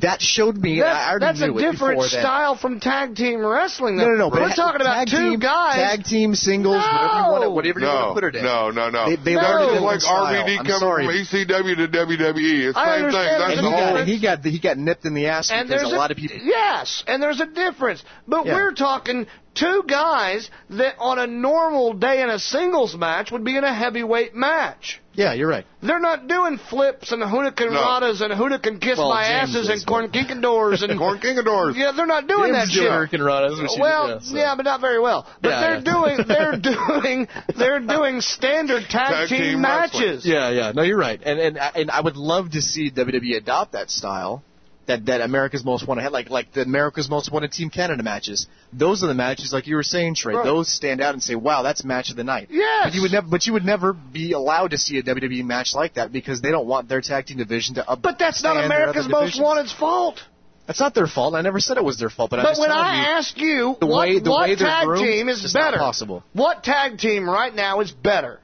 [0.00, 0.80] That showed me.
[0.80, 2.20] That- I already that's knew a it different before then.
[2.20, 3.96] style from tag team wrestling.
[3.96, 4.28] No, no, no.
[4.28, 5.76] We're it- talking about tag two team, guys.
[5.76, 8.44] Tag team singles, whatever you want to, whatever you want No, to put it in.
[8.44, 9.08] no, no, no.
[9.08, 9.40] They, they No.
[9.40, 10.44] learned a It's like.
[10.44, 11.06] RVD coming sorry.
[11.06, 12.66] from ECW to WWE.
[12.68, 13.16] It's the I same thing.
[13.16, 13.94] understand That's there's the he whole.
[13.96, 16.18] got, he got he got nipped in the ass and because there's a lot of
[16.18, 16.36] people.
[16.42, 18.04] Yes, and there's a difference.
[18.28, 18.54] But Yeah.
[18.54, 19.26] we're talking
[19.56, 23.74] two guys that on a normal day in a singles match would be in a
[23.74, 25.00] heavyweight match.
[25.14, 25.64] Yeah, you're right.
[25.82, 27.80] They're not doing flips and Hurricane No.
[27.80, 31.74] Radas and Hurricane Kiss Well, My James Asses and Corn Kinkadors and Corn Kingadors.
[31.74, 32.82] Yeah, they're not doing that shit.
[32.82, 34.36] did Hurricane Rana, that's what she well, yeah, so.
[34.36, 35.26] yeah, but not very well.
[35.40, 35.92] But Yeah, they're yeah.
[35.94, 36.56] doing they're
[37.00, 40.02] doing they're doing standard tag, Tag team, team wrestling.
[40.06, 40.26] matches.
[40.26, 40.72] Yeah, yeah.
[40.72, 41.20] No, you're right.
[41.24, 44.42] And and and I would love to see WWE adopt that style.
[44.86, 48.46] That, that America's Most Wanted had, like like the America's Most Wanted Team Canada matches.
[48.72, 50.34] Those are the matches, like you were saying, Trey.
[50.34, 50.44] Right.
[50.44, 52.84] Those stand out and say, "Wow, that's match of the night." Yes.
[52.86, 55.74] But you would never, but you would never be allowed to see a WWE match
[55.74, 58.00] like that because they don't want their tag team division to up.
[58.00, 59.40] But that's not America's Most.
[59.40, 60.20] Wanted's fault.
[60.66, 61.34] That's not their fault.
[61.34, 62.30] I never said it was their fault.
[62.30, 64.56] But, I'm But just when I you, ask you, the what, way the what way
[64.56, 65.78] tag team is better?
[65.78, 66.24] Possible.
[66.32, 68.40] What tag team right now is better?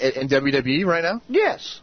[0.00, 1.80] In, in WWE right now, Yes.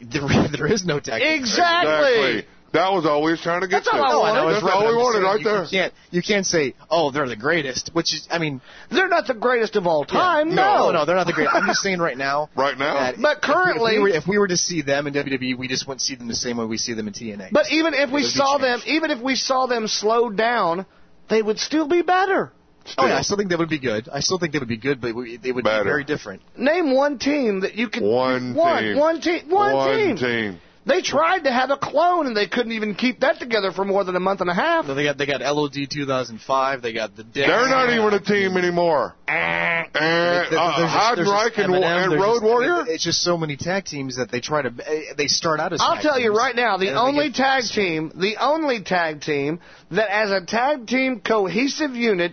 [0.00, 0.22] There,
[0.52, 1.22] there is no tag.
[1.22, 1.40] team.
[1.40, 2.46] Exactly.
[2.72, 3.96] That was all we was trying to get That's to.
[4.00, 4.40] all oh, I wanted.
[4.42, 5.64] know, That's all we wanted right saying there.
[5.64, 8.60] You can't, you can't say, oh, they're the greatest, which is, I mean,
[8.92, 10.54] They're not the greatest of all time.
[10.54, 11.56] no, no, they're not the greatest.
[11.56, 12.48] I'm just saying right now.
[12.56, 12.94] Right now?
[12.94, 15.14] that But if we- currently- if we, were, if we were to see them in
[15.14, 17.50] WWE, we just wouldn't see them the same way we see them in TNA.
[17.50, 20.86] But even if we It would saw them, even if we saw them slowed down,
[21.28, 22.52] they would still be better.
[22.98, 24.08] Oh yeah, I still think they would be good.
[24.12, 25.84] I still think they would be good, but we, they would Better.
[25.84, 26.42] be very different.
[26.56, 28.98] Name one team that you could One one, team.
[28.98, 30.16] one team, one, One team.
[30.16, 30.60] team.
[30.86, 34.02] They tried to have a clone and they couldn't even keep that together for more
[34.02, 34.86] than a month and a half.
[34.86, 36.82] So they got they got LOD 2005.
[36.82, 37.22] They got the.
[37.22, 39.14] They're not even a team anymore.
[39.28, 42.84] Uh, uh, There's just- there's Heidenreich just and, and Road just- Warrior.
[42.88, 44.68] It's just so many tag teams that they try to.
[44.86, 45.80] eh, They start out as.
[45.82, 48.82] I'll tag tell you right now, the and then they only tag team, the only
[48.82, 52.32] tag team that as a tag team cohesive unit,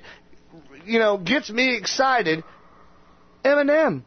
[0.87, 2.43] you know, gets me excited,
[3.43, 4.03] MNM.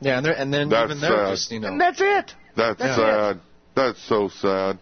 [0.00, 1.30] Yeah, and, and then That's even they're sad.
[1.30, 1.68] just you know.
[1.68, 2.32] And that's it.
[2.56, 3.40] That's That's sad.
[3.76, 4.78] That's so sad.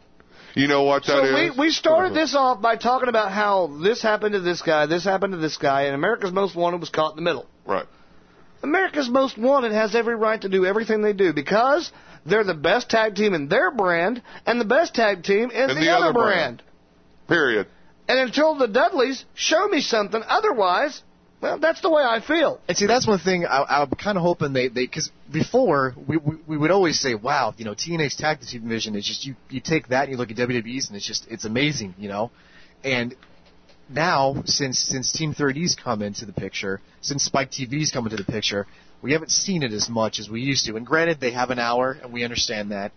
[0.55, 1.57] You know what that so is?
[1.57, 5.05] we, we started this off by talking about how this happened to this guy, this
[5.05, 7.47] happened to this guy, and America's Most Wanted was caught in the middle.
[7.67, 7.87] Right.
[8.63, 11.93] America's Most Wanted has every right to do everything they do because
[12.27, 15.77] they're the best tag team in their brand and the best tag team in And
[15.77, 16.57] the, the other other brand.
[16.59, 16.63] brand.
[17.29, 17.67] Period.
[18.09, 21.03] And until the Dudleys show me something otherwise,
[21.41, 22.61] well, that's the way I feel.
[22.67, 26.17] And see, that's one thing I, I'm kind of hoping they they because before we,
[26.17, 29.37] we we would always say, wow, you know, TNA's tag team division is just you
[29.49, 32.31] you take that and you look at WWE's and it's just it's amazing, you know,
[32.83, 33.15] and
[33.89, 38.25] now since since Team 3D's come into the picture, since Spike TV's come into the
[38.25, 38.67] picture,
[39.01, 40.77] we haven't seen it as much as we used to.
[40.77, 42.91] And granted, they have an hour and we understand that,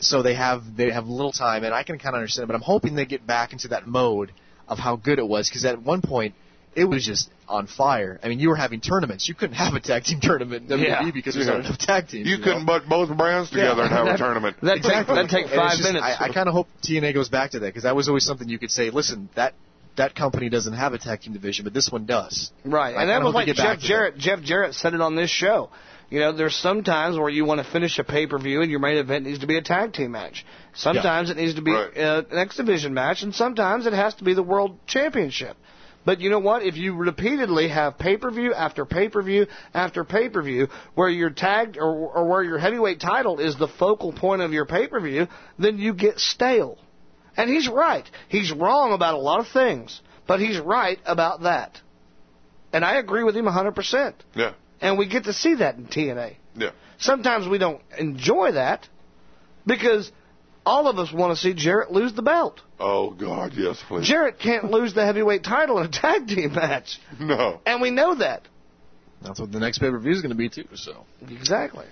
[0.00, 2.46] so they have they have little time, and I can kind of understand it.
[2.48, 4.32] But I'm hoping they get back into that mode
[4.66, 6.34] of how good it was because at one point
[6.76, 8.18] it was just on fire.
[8.22, 9.28] I mean, you were having tournaments.
[9.28, 11.10] You couldn't have a tag team tournament in WWE Yeah.
[11.12, 11.54] because there's Yeah.
[11.54, 12.26] not enough tag teams.
[12.28, 12.44] You know?
[12.44, 14.56] couldn't put both brands together and have a tournament.
[14.62, 16.04] That take, that'd take five just- minutes.
[16.04, 18.48] I, I kind of hope TNA goes back to that because that was always something
[18.48, 18.90] you could say.
[18.90, 19.54] Listen, that
[19.96, 22.50] that company doesn't have a tag team division, but this one does.
[22.64, 23.86] Right, I and that was like Jeff back that.
[23.86, 24.18] Jarrett.
[24.18, 25.70] Jeff Jarrett said it on this show.
[26.10, 28.70] You know, there's some times where you want to finish a pay per view and
[28.70, 30.44] your main event needs to be a tag team match.
[30.74, 31.96] Sometimes it needs to be Right.
[31.96, 35.56] uh, an X division match, and sometimes it has to be the world championship.
[36.04, 36.62] But you know what?
[36.62, 40.68] If you repeatedly have pay per view after pay per view after pay per view,
[40.94, 44.66] where your tagged or, or where your heavyweight title is the focal point of your
[44.66, 45.26] pay per view,
[45.58, 46.78] then you get stale.
[47.36, 48.08] And he's right.
[48.28, 51.80] He's wrong about a lot of things, but he's right about that.
[52.72, 54.14] And I agree with him 100%.
[54.34, 54.52] Yeah.
[54.80, 56.36] And we get to see that in TNA.
[56.56, 56.70] Yeah.
[56.98, 58.88] Sometimes we don't enjoy that
[59.66, 60.10] because
[60.66, 62.60] all of us want to see Jarrett lose the belt.
[62.80, 64.06] Oh God, yes, please.
[64.08, 66.98] Jarrett can't lose the heavyweight title in a tag team match.
[67.20, 67.60] No.
[67.66, 68.42] And we know that.
[69.22, 70.64] That's what the next pay per view is going to be too.
[70.74, 71.86] So Exactly.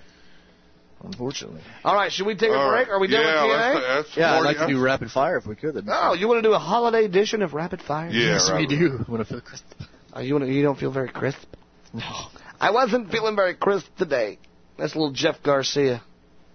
[1.03, 2.89] unfortunately, All right, should we take a All break?
[2.89, 2.93] right.
[2.95, 4.05] Are we done Yeah, with let's- TNA?
[4.05, 5.75] that's yeah, I'd more- like to do rapid fire if we could.
[5.75, 8.11] That'd Oh, you want to do a holiday edition of Rapid Fire?
[8.11, 9.05] Yeah, yes, we rapid- do.
[9.09, 9.65] Want to feel crisp?
[10.13, 11.39] Oh, you want to, you don't feel very crisp?
[11.95, 12.03] No.
[12.61, 14.39] I wasn't feeling very crisp today.
[14.79, 16.03] That's a little Jeff Garcia.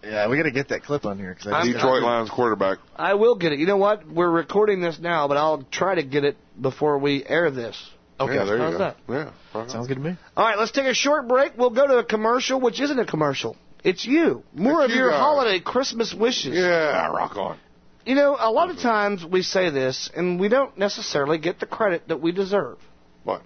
[0.08, 2.78] Yeah, we got to get that clip on here because I I'm- Detroit Lions quarterback.
[2.96, 3.60] I will get it.
[3.60, 4.08] You know what?
[4.08, 7.76] We're recording this now, but I'll try to get it before we air this.
[8.20, 8.78] Okay, Yeah, there you How's go.
[8.80, 8.98] that?
[9.08, 9.16] Yeah.
[9.16, 9.70] right on.
[9.70, 10.18] sounds good to me.
[10.36, 11.54] All right, let's take a short break.
[11.58, 13.56] We'll go to a commercial, which isn't a commercial.
[13.84, 14.44] It's you.
[14.56, 15.20] More It's of you your guys.
[15.20, 16.56] holiday Christmas wishes.
[16.56, 17.60] Yeah, rock on.
[18.06, 21.66] You know, a lot of times we say this, and we don't necessarily get the
[21.68, 22.78] credit that we deserve.
[23.24, 23.42] What?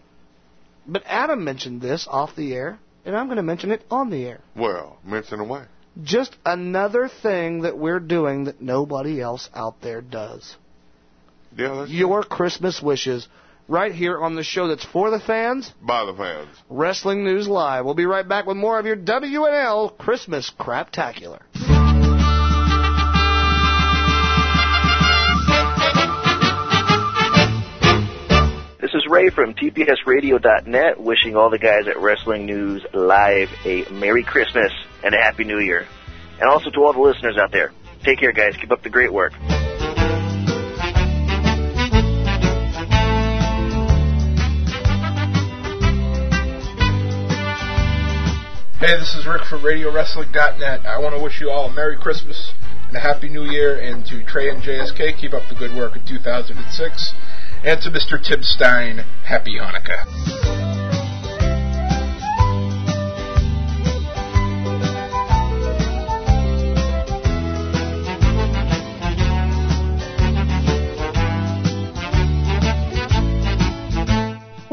[0.88, 4.24] But Adam mentioned this off the air, and I'm going to mention it on the
[4.26, 4.42] air.
[4.56, 5.64] Well, mention away.
[6.04, 10.56] Just another thing that we're doing that nobody else out there does.
[11.58, 13.28] Yeah, Your Christmas wishes,
[13.68, 16.50] right here on the show that's for the fans, by the fans.
[16.70, 17.84] Wrestling News Live.
[17.84, 21.42] We'll be right back with more of your WNL Christmas Craptacular.
[29.12, 34.72] Ray from TPSRadio.net wishing all the guys at Wrestling News Live a Merry Christmas
[35.04, 35.86] and a Happy New Year.
[36.40, 37.74] And also to all the listeners out there.
[38.06, 38.56] Take care, guys.
[38.56, 39.34] Keep up the great work.
[48.80, 50.86] Hey, this is Rick from RadioWrestling.net.
[50.86, 52.54] I want to wish you all a Merry Christmas
[52.88, 55.98] and a Happy New Year, and to Trey and JSK, keep up the good work
[55.98, 57.14] in 2006.
[57.64, 58.18] And to Mr.
[58.22, 60.51] Tim Stein, Happy Hanukkah.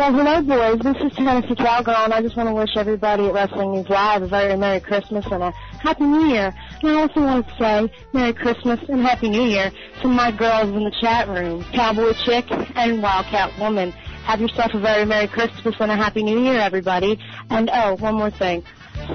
[0.09, 0.81] Well, hello, boys.
[0.81, 4.23] This is Tennessee Cowgirl, and I just want to wish everybody at Wrestling News Live
[4.23, 6.55] a very Merry Christmas and a Happy New Year.
[6.81, 9.71] And I also want to say Merry Christmas and Happy New Year
[10.01, 13.91] to my girls in the chat room, Cowboy Chick and Wildcat Woman.
[14.25, 17.21] Have yourself a very Merry Christmas and a Happy New Year, everybody.
[17.51, 18.65] And oh, one more thing.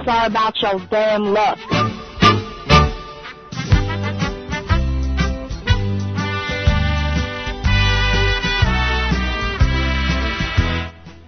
[0.06, 1.58] Sorry about your damn luck.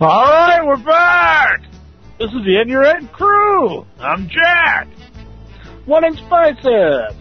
[0.02, 1.62] All right, we're back.
[2.20, 3.86] This is the In Your Head crew.
[3.98, 4.88] I'm Jack.
[5.86, 7.16] One inch biceps.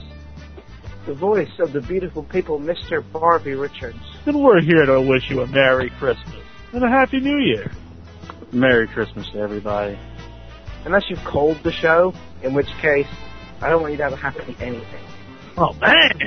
[1.06, 3.04] The voice of the beautiful people, Mr.
[3.12, 3.98] Barbie Richards.
[4.26, 6.34] And we're here to wish you a Merry Christmas
[6.72, 7.70] and a Happy New Year.
[8.52, 9.96] Merry Christmas to everybody.
[10.84, 13.06] Unless you've called the show, in which case,
[13.60, 15.04] I don't want you to have a happy anything.
[15.56, 16.18] Oh man,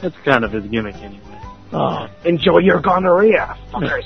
[0.00, 1.40] that's kind of his gimmick anyway.
[1.72, 4.04] Oh, Enjoy your gonorrhea, fuckers.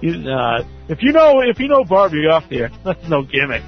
[0.00, 3.62] You, uh, if you know if you know Barbie off there, that's no gimmick.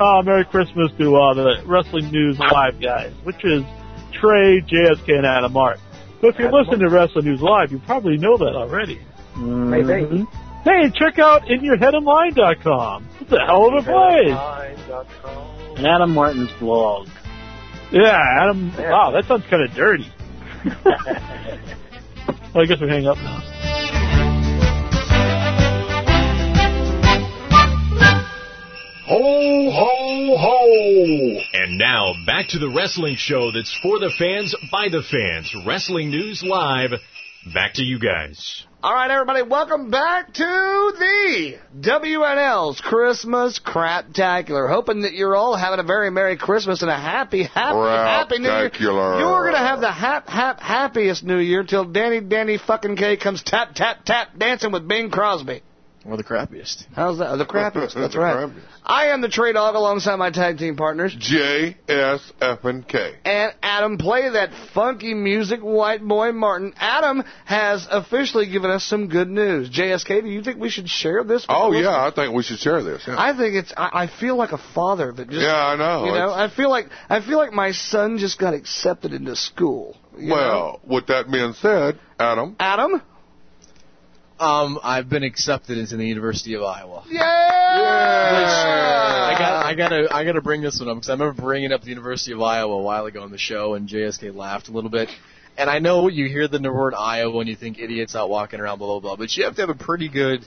[0.00, 3.62] uh, Merry Christmas to uh, the Wrestling News Live guys, which is
[4.20, 5.78] Trey, JSK, and Adam Mark.
[6.20, 8.98] So if you Adam listen to Wrestling News Live, you probably know that already.
[9.36, 9.84] Maybe.
[9.84, 10.26] Mhm.
[10.64, 13.08] Hey, check out InYourHeadOnline.com.
[13.20, 15.76] It's a hell of a place.
[15.76, 17.08] And Adam Martin's blog.
[17.92, 18.72] Yeah, Adam.
[18.78, 18.90] Yeah.
[18.90, 20.06] Wow, that sounds kind of dirty.
[20.84, 23.42] well, I guess we hang up now.
[29.06, 31.40] Ho, ho, ho!
[31.52, 35.54] And now, back to the wrestling show that's for the fans, by the fans.
[35.66, 36.92] Wrestling News Live.
[37.52, 38.64] Back to you guys.
[38.82, 44.70] All right, everybody, welcome back to the WNL's Christmas Craptacular.
[44.70, 48.48] Hoping that you're all having a very Merry Christmas and a happy, happy, happy New
[48.48, 48.70] Year.
[48.80, 53.42] You're gonna have the hap, hap, happiest New Year till Danny, Danny fucking Kaye comes
[53.42, 55.60] tap, tap, tap, dancing with Bing Crosby.
[56.06, 56.84] Or the crappiest.
[56.94, 57.34] How's that?
[57.36, 57.94] The crappiest.
[57.94, 58.36] That's The right.
[58.48, 58.60] crappiest.
[58.84, 61.16] I am the Trey Dog alongside my tag team partners.
[61.18, 63.14] J, S, F, and K.
[63.24, 66.74] And Adam, play that funky music, white boy Martin.
[66.76, 69.70] Adam has officially given us some good news.
[69.70, 71.42] JSK, do you think we should share this?
[71.48, 72.12] With Oh, the yeah, listeners?
[72.12, 73.02] I think we should share this.
[73.08, 73.72] Yeah, I think it's.
[73.74, 75.40] I, I feel like a father that just.
[75.40, 76.04] Yeah, I know.
[76.04, 79.34] You know, It's- I feel like I feel like my son just got accepted into
[79.36, 79.96] school.
[80.18, 80.34] you know?
[80.34, 82.56] well, with that being said, Adam.
[82.60, 83.00] Adam.
[84.38, 87.04] Um, I've been accepted into the University of Iowa.
[87.08, 87.22] Yeah.
[89.30, 91.82] I got, I gotta, I gotta bring this one up because I remember bringing up
[91.82, 94.90] the University of Iowa a while ago on the show, and JSK laughed a little
[94.90, 95.08] bit.
[95.56, 98.78] And I know you hear the word Iowa and you think idiots out walking around,
[98.78, 100.44] blah blah blah, but you have to have a pretty good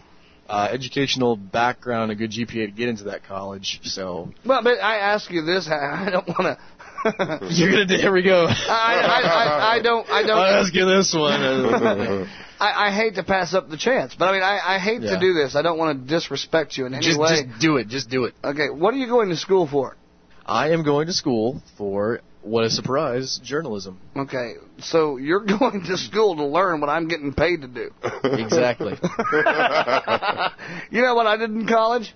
[0.49, 3.79] uh, educational background, a good GPA to get into that college.
[3.83, 5.69] So Well, but I ask you this.
[5.69, 6.57] I I don't want to.
[7.49, 8.45] you're gonna, here we go.
[8.47, 10.09] I, I, I, I don't.
[10.09, 10.37] I don't.
[10.37, 11.41] I'll ask you this one.
[12.59, 15.11] I, I hate to pass up the chance, but I mean, I, I hate Yeah.
[15.13, 15.55] to do this.
[15.55, 17.43] I don't want to disrespect you in any just, way.
[17.45, 17.87] just do it.
[17.87, 18.33] Just do it.
[18.43, 19.95] Okay, what are you going to school for?
[20.45, 23.99] I am going to school for what a surprise journalism.
[24.15, 27.91] Okay, so you're going to school to learn what I'm getting paid to do.
[28.23, 28.93] Exactly.
[30.89, 32.13] you know what I did in college?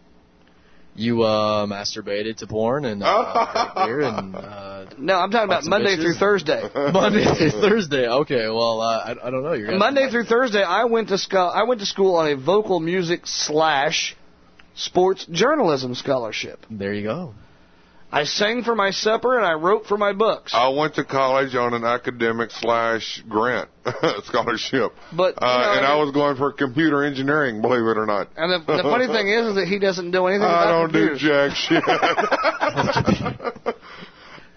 [1.01, 5.95] You uh, masturbated to porn and uh, beer and uh, No, I'm talking about Monday
[5.97, 6.01] bitches.
[6.03, 6.61] through Thursday.
[6.75, 8.07] Monday through Thursday.
[8.07, 9.53] Okay, well uh, I, I don't know.
[9.53, 11.51] You're Monday through Thursday, I went to school.
[11.53, 14.15] I went to school on a vocal music slash
[14.75, 16.65] sports journalism scholarship.
[16.69, 17.33] There you go.
[18.13, 20.51] I sang for my supper and I wrote for my books.
[20.53, 23.69] I went to college on an academic slash grant
[24.25, 24.91] scholarship.
[25.15, 28.05] But, you uh, know, and I I was going for computer engineering, believe it or
[28.05, 28.29] not.
[28.35, 31.15] And the, the funny thing is, is that he doesn't do anything I don't do
[31.15, 31.83] jack shit.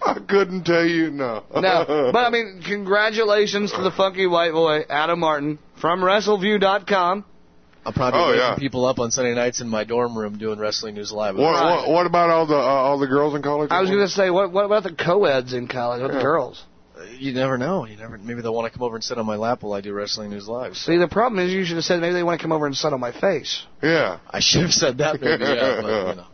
[0.06, 1.44] I couldn't tell you no.
[1.54, 7.24] no, but I mean, congratulations to the funky white boy Adam Martin from WrestleView.com.
[7.86, 8.56] I'm probably Oh, waking yeah.
[8.56, 11.36] people up on Sunday nights in my dorm room doing Wrestling News Live.
[11.36, 13.70] What, what, what about all the uh, all the girls in college?
[13.70, 16.00] I was going to say, what what about the co-eds in college?
[16.02, 16.62] What the girls?
[17.18, 17.84] You never know.
[17.86, 18.16] You never.
[18.16, 20.30] Maybe they'll want to come over and sit on my lap while I do Wrestling
[20.30, 20.76] News Live.
[20.76, 22.74] See, the problem is you should have said maybe they want to come over and
[22.74, 23.64] sit on my face.
[23.82, 24.20] Yeah.
[24.30, 25.20] I should have said that.
[25.20, 26.26] Maybe, yeah, but, you know.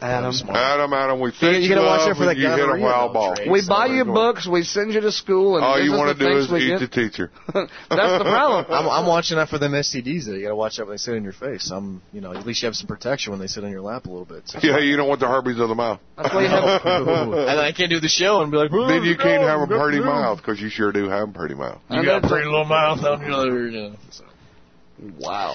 [0.00, 0.34] Adam.
[0.48, 2.62] Adam, Adam, we set you gotta watch out for up that and you hit a
[2.62, 3.36] gonorrhea, wild ball.
[3.50, 6.24] We buy you books, we send you to school, and All this you want to
[6.24, 6.80] do is we eat get.
[6.80, 7.30] the teacher.
[7.52, 8.64] That's the problem.
[8.70, 10.24] I'm, I'm watching out for them STDs.
[10.26, 10.32] Though.
[10.32, 11.70] You got to watch out when they sit in your face.
[11.70, 14.06] I'm, you know, at least you have some protection when they sit on your lap
[14.06, 14.48] a little bit.
[14.48, 14.58] So.
[14.62, 16.00] Yeah, you don't want the herpes of the mouth.
[16.16, 16.84] That's why you have.
[16.84, 19.78] and I can't do the show and be like, then you can't have a "Oh,
[19.80, 21.80] pretty no." mouth because you sure do have a pretty mouth.
[21.90, 23.68] You got a pretty little mouth on your other.
[23.68, 23.96] You know.
[25.18, 25.54] Wow.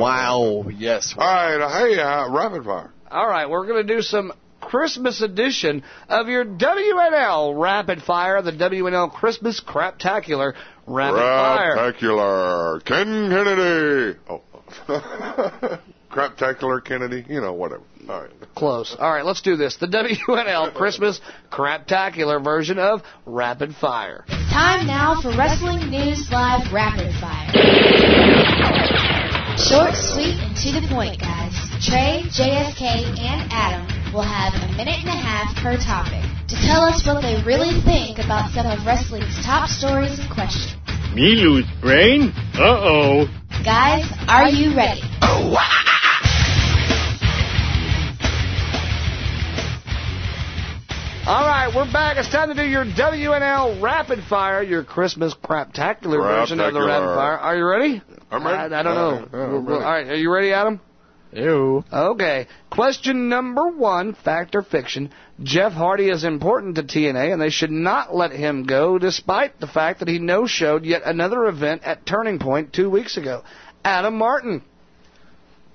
[0.00, 0.68] Wow.
[0.70, 1.14] Yes.
[1.16, 2.92] All right, hey, uh, rapid fire.
[3.10, 8.52] All right, we're going to do some Christmas edition of your WNL Rapid Fire, the
[8.52, 10.54] WNL Christmas Craptacular
[10.86, 11.76] Rapid Fire.
[11.76, 14.18] Craptacular Ken Kennedy.
[14.28, 14.42] Oh.
[16.10, 17.24] Craptacular Kennedy.
[17.28, 17.82] You know, whatever.
[18.08, 18.30] All right.
[18.54, 18.94] Close.
[18.96, 19.76] All right, let's do this.
[19.76, 21.20] The WNL Christmas
[21.50, 24.24] Craptacular version of Rapid Fire.
[24.28, 27.50] Time now for Wrestling News Live Rapid Fire.
[29.58, 31.69] Short, sweet, and to the point, guys.
[31.80, 36.82] Trey, JSK, and Adam will have a minute and a half per topic to tell
[36.82, 40.76] us what they really think about some of wrestling's top stories and questions.
[41.14, 42.34] Me lose brain?
[42.52, 43.24] Uh-oh.
[43.64, 45.00] Guys, are you ready?
[45.22, 45.56] Oh,
[51.26, 52.18] All right, we're back.
[52.18, 57.06] It's time to do your WNL Rapid Fire, your Christmas Craptacular version of the Rapid
[57.14, 57.38] Fire.
[57.38, 58.02] Are you ready?
[58.30, 58.74] I'm ready.
[58.74, 59.28] I, I don't know.
[59.32, 59.84] Uh, yeah, I'm ready.
[59.84, 60.78] All right, are you ready, Adam?
[61.32, 61.84] Ew.
[61.92, 62.48] Okay.
[62.70, 65.10] Question number one, fact or fiction.
[65.42, 69.66] Jeff Hardy is important to TNA, and they should not let him go, despite the
[69.66, 73.42] fact that he no-showed yet another event at Turning Point two weeks ago.
[73.84, 74.62] Adam Martin.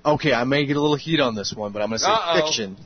[0.04, 2.10] Okay, I may get a little heat on this one, but I'm going to say
[2.10, 2.46] Uh-oh.
[2.46, 2.76] fiction.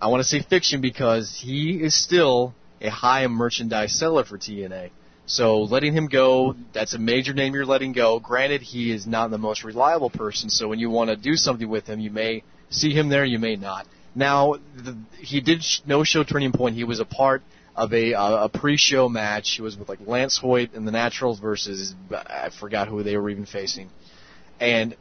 [0.00, 4.90] I want to say fiction because he is still a high merchandise seller for TNA.
[5.30, 8.18] So letting him go, that's a major name you're letting go.
[8.18, 11.68] Granted, he is not the most reliable person, so when you want to do something
[11.68, 13.86] with him, you may see him there, you may not.
[14.12, 16.74] Now, the, he did sh- no show Turning Point.
[16.74, 17.42] He was a part
[17.76, 19.52] of a uh, a pre-show match.
[19.52, 23.30] He was with like Lance Hoyt and the Naturals versus I forgot who they were
[23.30, 23.88] even facing,
[24.58, 24.96] and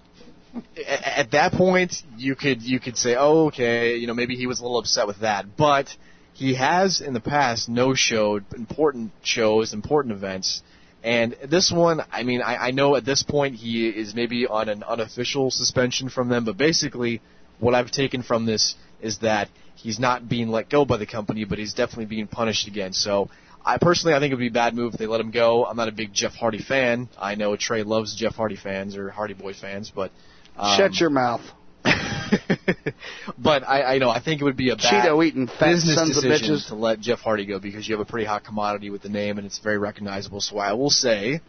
[0.87, 4.59] at that point you could you could say oh, okay you know maybe he was
[4.59, 5.95] a little upset with that but
[6.39, 10.61] he has in the past no showed important shows important events
[11.03, 14.67] And this one, I mean, I, I know at this point he is maybe on
[14.67, 17.21] an unofficial suspension from them, but basically,
[17.59, 21.45] what I've taken from this is that he's not being let go by the company,
[21.45, 22.91] but he's definitely being punished again.
[22.91, 23.29] So,
[23.65, 25.65] I personally, I think it would be a bad move if they let him go.
[25.65, 27.07] I'm not a big Jeff Hardy fan.
[27.17, 30.11] I know Trey loves Jeff Hardy fans or Hardy Boy fans, but
[30.57, 31.41] um, Shut your mouth.
[33.37, 35.95] but I, I know I think it would be a bad Cheeto eating fat business
[35.95, 36.67] sons of decision bitches.
[36.67, 39.37] to let Jeff Hardy go because you have a pretty hot commodity with the name
[39.37, 40.41] and it's very recognizable.
[40.41, 41.41] So I will say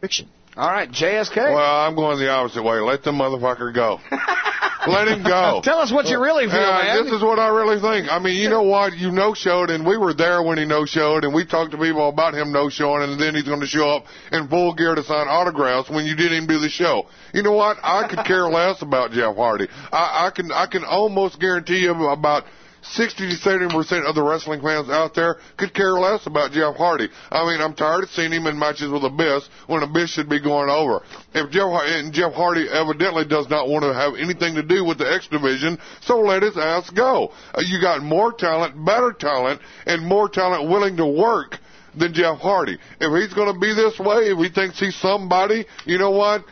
[0.00, 0.28] fiction.
[0.56, 1.36] All right, JSK.
[1.36, 2.76] Well, I'm going the opposite way.
[2.80, 4.00] Let the motherfucker go.
[4.86, 5.60] Let him go.
[5.62, 7.04] Tell us what you really feel, Yeah, man.
[7.04, 8.10] This is what I really think.
[8.10, 8.96] I mean, you know what?
[8.96, 11.78] You no showed, and we were there when he no showed, and we talked to
[11.78, 14.94] people about him no showing, and then he's going to show up in full gear
[14.94, 17.06] to sign autographs when you didn't even do the show.
[17.34, 17.76] You know what?
[17.82, 19.66] I could care less about Jeff Hardy.
[19.92, 22.44] I, I can I can almost guarantee you about.
[22.92, 26.76] 60 to 70 percent of the wrestling fans out there could care less about Jeff
[26.76, 27.08] Hardy.
[27.30, 30.40] I mean, I'm tired of seeing him in matches with Abyss when Abyss should be
[30.40, 31.02] going over.
[31.34, 34.98] If Jeff and Jeff Hardy evidently does not want to have anything to do with
[34.98, 37.32] the X division, so let his ass go.
[37.54, 41.58] Uh, you got more talent, better talent, and more talent willing to work
[41.96, 42.78] than Jeff Hardy.
[43.00, 46.44] If he's going to be this way, if he thinks he's somebody, you know what?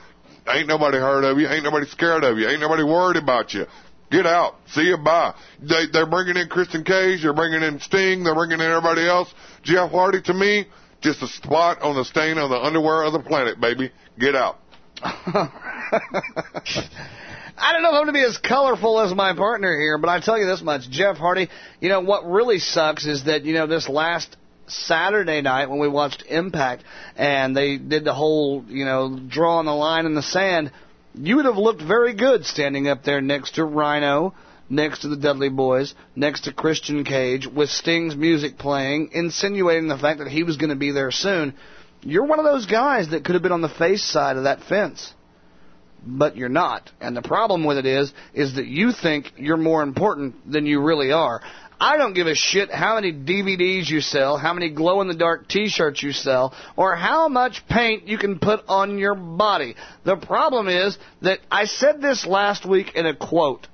[0.49, 1.49] Ain't nobody heard of you.
[1.49, 2.49] Ain't nobody scared of you.
[2.49, 3.65] Ain't nobody worried about you.
[4.11, 4.55] Get out.
[4.69, 4.97] See you.
[4.97, 5.35] Bye.
[5.61, 7.23] They, they're bringing in Christian Cage.
[7.23, 8.23] They're bringing in Sting.
[8.23, 9.33] They're bringing in everybody else.
[9.63, 10.67] Jeff Hardy, to me,
[11.01, 13.91] just a spot on the stain on the underwear of the planet, baby.
[14.19, 14.59] Get out.
[17.57, 20.09] I don't know if I'm going to be as colorful as my partner here, but
[20.09, 21.49] I tell you this much, Jeff Hardy.
[21.81, 24.37] You know what really sucks is that you know this last
[24.67, 26.85] Saturday night when we watched Impact
[27.17, 30.73] and they did the whole you know drawing the line in the sand.
[31.15, 34.35] You would have looked very good standing up there next to Rhino,
[34.69, 39.99] next to the Dudley Boys, next to Christian Cage, with Sting's music playing, insinuating the
[39.99, 41.55] fact that he was going to be there soon.
[42.03, 44.65] You're one of those guys that could have been on the face side of that
[44.65, 45.15] fence
[46.07, 46.91] but you're not.
[47.01, 50.83] And the problem with it is, is that you think you're more important than you
[50.83, 51.41] really are.
[51.85, 55.15] I don't give a shit how many DVDs you sell, how many glow in the
[55.15, 59.75] dark t-shirts you sell, or how much paint you can put on your body.
[60.03, 63.67] The problem is that I said this last week in a quote,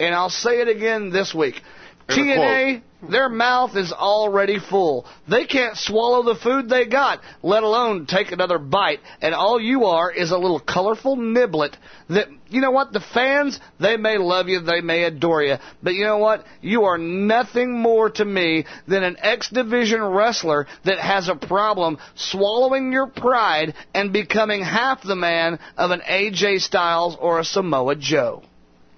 [0.00, 1.60] and I'll say it again this week.
[2.08, 2.80] TNA,
[3.10, 5.04] their mouth is already full.
[5.28, 9.00] They can't swallow the food they got, let alone take another bite.
[9.20, 11.74] And all you are is a little colorful niblet
[12.08, 15.94] that, you know what, the fans, they may love you, they may adore you, but
[15.94, 16.44] you know what?
[16.60, 21.98] You are nothing more to me than an X Division wrestler that has a problem
[22.14, 27.96] swallowing your pride and becoming half the man of an AJ Styles or a Samoa
[27.96, 28.42] Joe.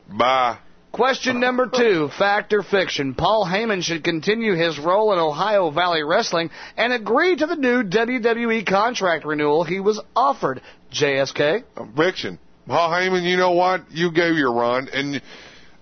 [0.08, 0.58] Bye.
[0.92, 3.14] Question number two, fact or fiction?
[3.14, 7.84] Paul Heyman should continue his role in Ohio Valley Wrestling and agree to the new
[7.84, 10.60] WWE contract renewal he was offered.
[10.92, 11.62] JSK?
[11.96, 12.40] Fiction.
[12.66, 13.90] Paul Heyman, you know what?
[13.90, 15.22] You gave your run, and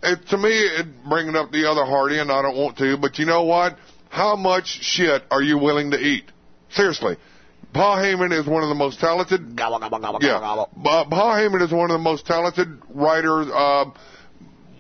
[0.03, 3.19] it, to me, it bringing up the other Hardy, and I don't want to, but
[3.19, 3.77] you know what?
[4.11, 6.25] How much shit are you willing to eat?
[6.71, 7.17] Seriously.
[7.75, 9.55] Paul Heyman is one of the most talented.
[9.55, 10.41] Gobble, gobble, gobble, yeah.
[10.41, 10.71] gobble.
[10.83, 13.49] Paul Heyman is one of the most talented writers.
[13.49, 13.91] Uh,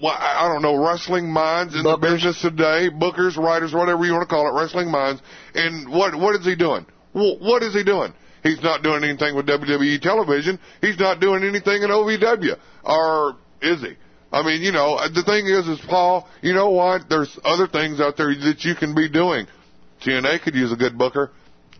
[0.00, 4.28] well, I don't know, wrestling minds in the business today, bookers, writers, whatever you want
[4.28, 5.20] to call it, wrestling minds.
[5.54, 6.86] And what what is he doing?
[7.12, 8.14] What is he doing?
[8.43, 10.59] He's not doing anything with WWE television.
[10.81, 12.59] He's not doing anything in OVW.
[12.85, 13.97] Or is he?
[14.31, 17.09] I mean, you know, the thing is, is Paul, you know what?
[17.09, 19.47] There's other things out there that you can be doing.
[20.05, 21.31] TNA could use a good booker.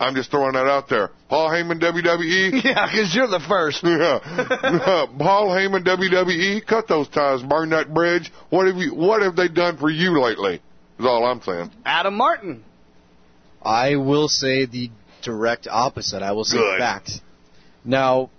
[0.01, 1.11] I'm just throwing that out there.
[1.29, 2.65] Paul Heyman, WWE.
[2.65, 3.83] Yeah, because you're the first.
[3.85, 4.21] Yeah.
[4.23, 6.65] Uh, Paul Heyman, WWE.
[6.67, 7.43] Cut those ties.
[7.43, 8.31] Burn that bridge.
[8.51, 8.95] What have you?
[8.95, 10.63] What have they done for you lately?
[10.99, 11.71] Is all I'm saying.
[11.85, 12.65] Adam Martin.
[13.63, 14.91] I will say the
[15.23, 16.23] direct opposite.
[16.23, 16.79] I will say Good.
[16.79, 17.11] fact.
[17.85, 18.31] Now,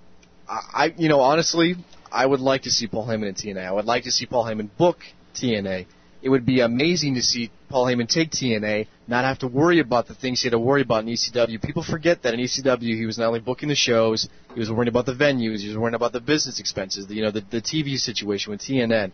[0.47, 1.75] I, you know, honestly,
[2.11, 3.65] I would like to see Paul Heyman in TNA.
[3.65, 4.99] I would like to see Paul Heyman book
[5.35, 5.85] TNA.
[6.21, 10.07] It would be amazing to see Paul Heyman take TNA, not have to worry about
[10.07, 11.61] the things he had to worry about in ECW.
[11.61, 14.89] People forget that in ECW he was not only booking the shows, he was worrying
[14.89, 17.61] about the venues, he was worrying about the business expenses, the, you know, the, the
[17.61, 19.11] TV situation with TNN.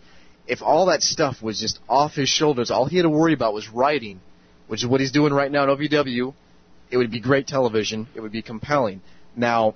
[0.48, 3.54] If all that stuff was just off his shoulders, all he had to worry about
[3.54, 4.20] was writing,
[4.68, 6.34] which is what he's doing right now in OVW,
[6.92, 8.08] it would be great television.
[8.16, 9.02] It would be compelling.
[9.36, 9.76] Now,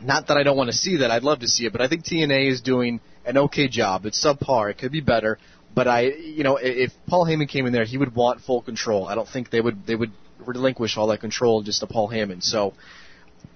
[0.00, 1.10] not that I don't want to see that.
[1.10, 4.06] I'd love to see it, but I think TNA is doing an okay job.
[4.06, 4.70] It's subpar.
[4.70, 5.38] It could be better.
[5.74, 9.06] But I, you know, if Paul Heyman came in there, he would want full control.
[9.06, 10.12] I don't think they would they would
[10.44, 12.42] relinquish all that control just to Paul Heyman.
[12.42, 12.74] So,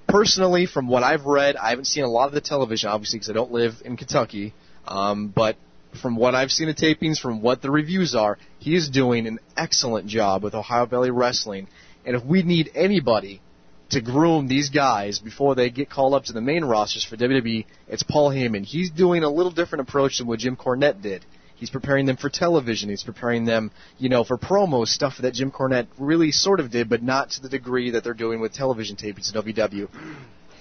[0.06, 3.30] personally, from what I've read, I haven't seen a lot of the television, obviously, because
[3.30, 4.54] I don't live in Kentucky.
[4.86, 5.56] Um, but
[6.00, 9.38] from what I've seen of tapings, from what the reviews are, he is doing an
[9.56, 11.68] excellent job with Ohio Valley Wrestling.
[12.06, 13.42] And if we need anybody
[13.90, 17.66] to groom these guys before they get called up to the main rosters for WWE,
[17.88, 18.64] it's Paul Heyman.
[18.64, 21.24] He's doing a little different approach than what Jim Cornette did.
[21.56, 22.90] He's preparing them for television.
[22.90, 26.88] He's preparing them, you know, for promos, stuff that Jim Cornette really sort of did,
[26.88, 29.88] but not to the degree that they're doing with television tapings at WW.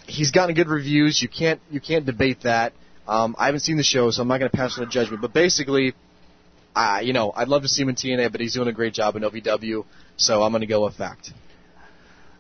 [0.08, 1.22] He's gotten good reviews.
[1.22, 2.74] You can't you can't debate that.
[3.08, 5.22] Um, I haven't seen the show, so I'm not going to pass on a judgment.
[5.22, 5.94] But basically,
[6.76, 8.94] uh, you know, I'd love to see him in TNA, but he's doing a great
[8.94, 9.86] job in OVW,
[10.18, 11.32] so I'm going to go with fact.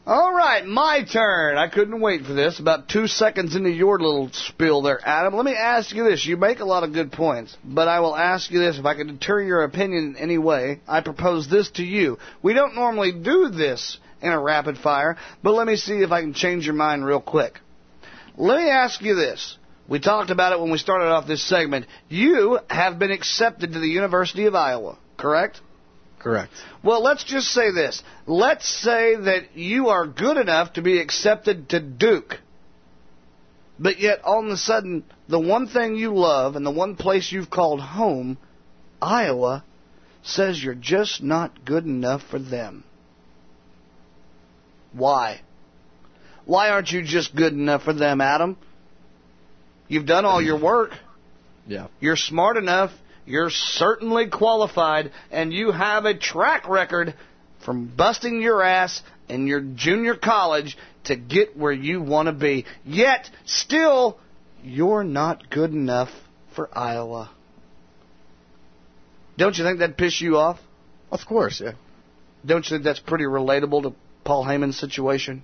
[0.07, 1.57] All right, my turn.
[1.57, 2.59] I couldn't wait for this.
[2.59, 5.35] About two seconds into your little spiel there, Adam.
[5.35, 6.23] Let me ask you this.
[6.23, 8.77] You make a lot of good points, but I will ask you this.
[8.77, 12.19] If I can deter your opinion in any way, I propose this to you.
[12.43, 16.21] We don't normally do this in a rapid fire, but let me see if I
[16.21, 17.59] can change your mind real quick.
[18.37, 19.57] Let me ask you this.
[19.87, 21.87] We talked about it when we started off this segment.
[22.09, 25.61] You have been accepted to the University of Iowa, correct?
[26.25, 26.51] Correct.
[26.83, 28.01] Well, let's just say this.
[28.25, 32.39] Let's say that you are good enough to be accepted to Duke.
[33.77, 37.31] But yet, all of a sudden, the one thing you love and the one place
[37.31, 38.39] you've called home,
[38.99, 39.63] Iowa,
[40.23, 42.85] says you're just not good enough for them.
[44.93, 45.41] Why?
[46.45, 48.57] Why aren't you just good enough for them, Adam?
[49.87, 50.89] You've done all your work.
[51.67, 51.85] Yeah.
[51.99, 52.89] You're smart enough.
[53.25, 57.15] You're certainly qualified, and you have a track record
[57.63, 62.65] from busting your ass in your junior college to get where you want to be.
[62.85, 64.19] Yet, still,
[64.63, 66.09] you're not good enough
[66.55, 67.31] for Iowa.
[69.37, 70.59] Don't you think that'd piss you off?
[71.11, 71.73] Of course, yeah.
[72.45, 75.43] Don't you think that's pretty relatable to Paul Heyman's situation?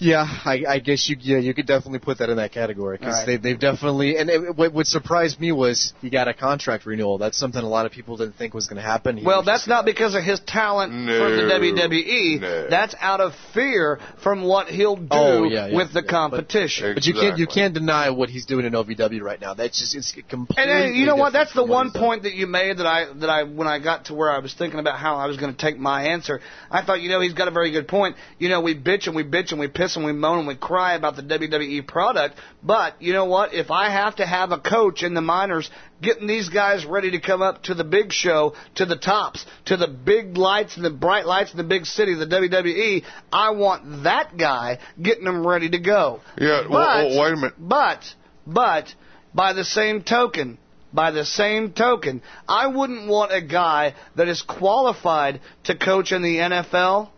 [0.00, 3.14] Yeah, I, I guess you yeah you could definitely put that in that category because
[3.14, 3.26] All right.
[3.42, 7.18] they they've definitely and it, what, what surprised me was he got a contract renewal.
[7.18, 9.18] That's something a lot of people didn't think was going to happen.
[9.18, 12.40] He Well, was that's not because of his talent from the WWE.
[12.40, 12.68] no.
[12.70, 16.10] That's out of fear from what he'll do Oh, yeah, yeah, with the yeah.
[16.10, 16.94] competition.
[16.94, 19.52] But you can't you can't deny what he's doing in OVW right now.
[19.54, 20.62] That's just it's completely.
[20.64, 21.32] And then, you know what?
[21.34, 22.02] That's the one he's done.
[22.02, 24.54] point that you made that I that I when I got to where I was
[24.54, 26.40] thinking about how I was going to take my answer.
[26.70, 28.16] I thought, you know, he's got a very good point.
[28.38, 30.54] You know, we bitch and we bitch and we piss and we moan and we
[30.56, 33.54] cry about the WWE product, but you know what?
[33.54, 35.70] If I have to have a coach in the minors
[36.02, 39.76] getting these guys ready to come up to the big show, to the tops, to
[39.76, 44.04] the big lights and the bright lights in the big city, the WWE, I want
[44.04, 46.20] that guy getting them ready to go.
[46.38, 47.54] Yeah, But- well, well, wait a minute.
[47.58, 48.14] but,
[48.46, 48.94] but,
[49.34, 50.58] by the same token,
[50.92, 56.22] by the same token, I wouldn't want a guy that is qualified to coach in
[56.22, 57.10] the NFL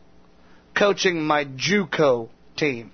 [0.75, 2.29] coaching my JUCO
[2.63, 2.93] team.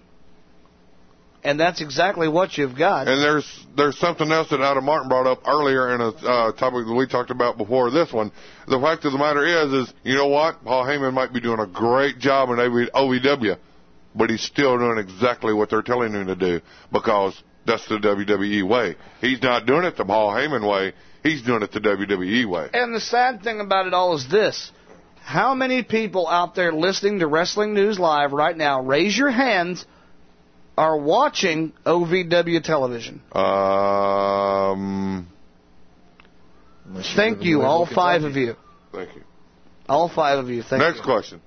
[1.44, 3.06] And that's exactly what you've got.
[3.06, 6.86] And there's there's something else that Adam Martin brought up earlier in a uh, topic
[6.86, 8.32] that we talked about before this one.
[8.66, 10.64] The fact of the matter is, is you know what?
[10.64, 13.56] Paul Heyman might be doing a great job in OVW,
[14.16, 16.60] but he's still doing exactly what they're telling him to do
[16.92, 18.96] because that's the WWE way.
[19.20, 20.92] He's not doing it the Paul Heyman way.
[21.22, 22.68] He's doing it the WWE way.
[22.72, 24.72] And the sad thing about it all is this.
[25.28, 29.84] How many people out there listening to Wrestling News Live right now, raise your hands,
[30.74, 33.20] are watching OVW television?
[33.32, 35.28] Um.
[37.14, 38.56] Thank you, all five of you.
[38.90, 39.22] Thank you.
[39.86, 40.62] All five of you.
[40.62, 41.04] Thank Next you.
[41.04, 41.42] question.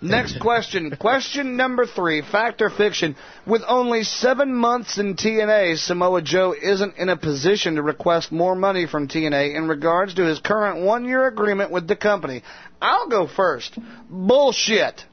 [0.00, 0.94] Next question.
[0.96, 2.22] question number three.
[2.22, 3.16] Fact or fiction?
[3.46, 8.54] With only seven months in TNA, Samoa Joe isn't in a position to request more
[8.54, 12.42] money from TNA in regards to his current one year agreement with the company.
[12.80, 13.76] I'll go first.
[14.08, 15.04] Bullshit.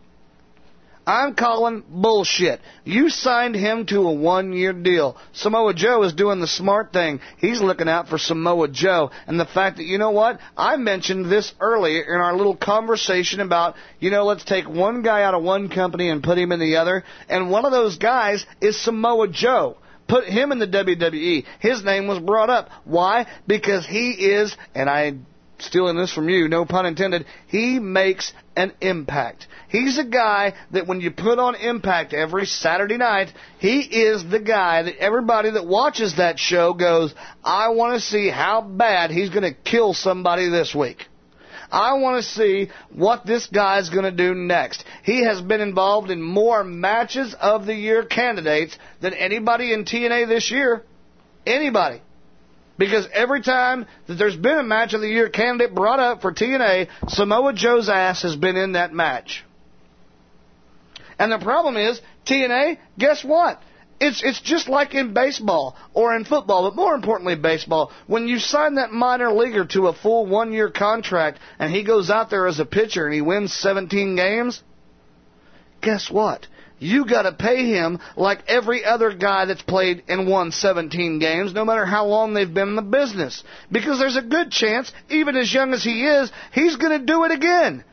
[1.08, 2.62] I'm calling bullshit.
[2.84, 5.18] You signed him to a one year deal.
[5.34, 7.20] Samoa Joe is doing the smart thing.
[7.38, 9.12] He's looking out for Samoa Joe.
[9.28, 10.40] And the fact that, you know what?
[10.58, 15.24] I mentioned this earlier in our little conversation about, you know, let's take one guy
[15.24, 17.04] out of one company and put him in the other.
[17.30, 19.78] And one of those guys is Samoa Joe.
[20.08, 21.46] Put him in the WWE.
[21.60, 22.70] His name was brought up.
[22.84, 23.28] Why?
[23.48, 25.14] Because he is, and I
[25.60, 29.48] stealing this from you, no pun intended, he makes an impact.
[29.70, 34.40] He's a guy that when you put on Impact every Saturday night, he is the
[34.40, 37.14] guy that everybody that watches that show goes,
[37.44, 41.08] I want to see how bad he's going to kill somebody this week.
[41.72, 44.84] I want to see what this guy's going to do next.
[45.04, 50.28] He has been involved in more matches of the year candidates than anybody in TNA
[50.28, 50.84] this year.
[51.46, 52.02] Anybody.
[52.78, 56.34] Because every time that there's been a match of the year candidate brought up for
[56.34, 59.44] TNA, Samoa Joe's ass has been in that match.
[61.20, 63.62] And the problem is, TNA, guess what?
[64.00, 67.92] It's it's just like in baseball or in football, but more importantly baseball.
[68.08, 72.10] When you sign that minor leaguer to a full one year contract and he goes
[72.10, 74.62] out there as a pitcher and he wins 17 games,
[75.82, 76.48] guess what?
[76.80, 81.54] you got to pay him like every other guy that's played and won 17 games,
[81.54, 83.44] no matter how long they've been in the business.
[83.72, 87.24] Because there's a good chance, even as young as he is, he's going to do
[87.24, 87.84] it again.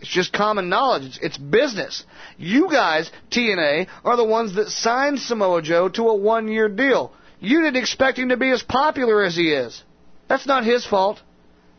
[0.00, 1.04] It's just common knowledge.
[1.04, 2.04] It's, it's business.
[2.36, 7.12] You guys, TNA, are the ones that signed Samoa Joe to a one year deal.
[7.40, 9.82] You didn't expect him to be as popular as he is.
[10.28, 11.20] That's not his fault.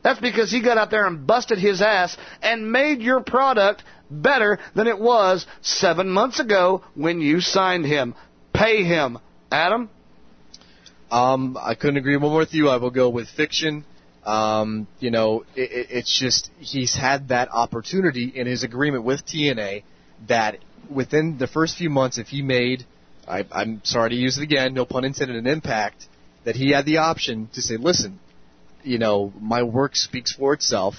[0.04, 4.60] That's because he got out there and busted his ass and made your product better
[4.76, 8.14] than it was seven months ago when you signed him.
[8.54, 9.18] Pay him.
[9.52, 9.90] Adam?
[11.10, 12.70] Um, I couldn't agree more with you.
[12.70, 13.86] I will go with fiction.
[14.26, 19.26] Um, you know, it, it, it's just he's had that opportunity in his agreement with
[19.26, 19.84] TNA
[20.28, 20.58] that
[20.90, 22.86] within the first few months, if he made,
[23.28, 26.08] I, I'm sorry to use it again, no pun intended, an impact,
[26.44, 28.20] that he had the option to say, listen,
[28.84, 30.96] you know, my work speaks for itself.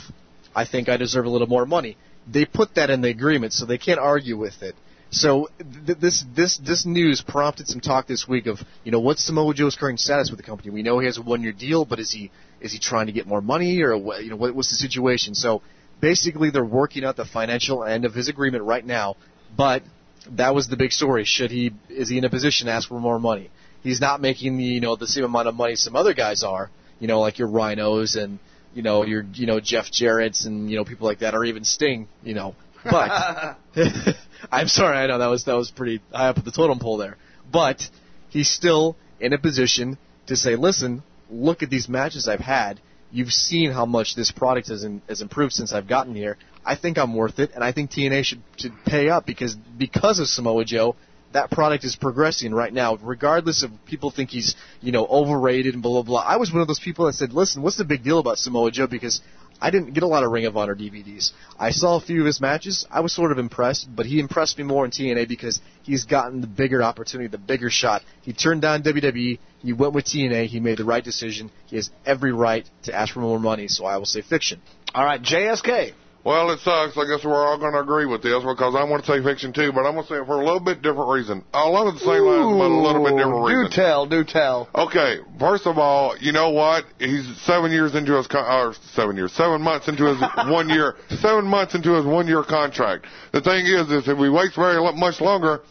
[0.55, 1.97] I think I deserve a little more money.
[2.29, 4.75] They put that in the agreement, so they can't argue with it.
[5.11, 5.49] So
[5.87, 9.55] th- this this this news prompted some talk this week of you know what's Samoa
[9.55, 10.71] Joe's current status with the company.
[10.71, 13.13] We know he has a one year deal, but is he is he trying to
[13.13, 15.35] get more money or you know what, what's the situation?
[15.35, 15.63] So
[16.01, 19.17] basically, they're working out the financial end of his agreement right now.
[19.57, 19.83] But
[20.31, 21.25] that was the big story.
[21.25, 23.51] Should he is he in a position to ask for more money?
[23.83, 26.71] He's not making the you know the same amount of money some other guys are
[26.99, 28.39] you know, like your Rhynos and
[28.75, 31.65] you know your you know Jeff Jarrett's and you know people like that, or even
[31.65, 32.55] Sting, you know.
[32.85, 33.57] But
[34.51, 36.97] I'm sorry, I know that was that was pretty high up at the totem pole
[36.97, 37.17] there,
[37.51, 37.89] but
[38.29, 42.81] he's still in a position to say, listen, look at these matches I've had.
[43.11, 46.37] You've seen how much this product has, in, has improved since I've gotten here.
[46.65, 50.19] I think I'm worth it, and I think TNA should, should pay up because because
[50.19, 50.97] of Samoa Joe,
[51.33, 55.83] that product is progressing right now, regardless of people think he's, you know, overrated and
[55.83, 56.21] blah blah blah.
[56.21, 58.71] I was one of those people that said, listen, what's the big deal about Samoa
[58.71, 58.87] Joe?
[58.87, 59.21] Because
[59.61, 61.33] I didn't get a lot of Ring of Honor DVDs.
[61.59, 62.87] I saw a few of his matches.
[62.91, 66.41] I was sort of impressed, but he impressed me more in TNA because he's gotten
[66.41, 68.03] the bigger opportunity, the bigger shot.
[68.23, 69.39] He turned down WWE.
[69.59, 70.47] He went with TNA.
[70.47, 71.51] He made the right decision.
[71.67, 74.61] He has every right to ask for more money, so I will say fiction.
[74.95, 75.93] All right, JSK.
[76.27, 76.99] Well, it sucks.
[76.99, 79.53] I guess we're all going to agree with this because I want to say fiction
[79.53, 81.45] too, but I'm going to say it for a little bit different reason.
[81.55, 83.71] Along the same lines, but a little bit different reason.
[83.71, 84.69] Do tell, do tell.
[84.75, 86.83] Okay, first of all, you know what?
[86.99, 90.19] He's seven years into his con- or seven years, seven months into his
[90.51, 93.07] one year, seven months into his one year contract.
[93.31, 95.63] The thing is, is if we wait very much longer,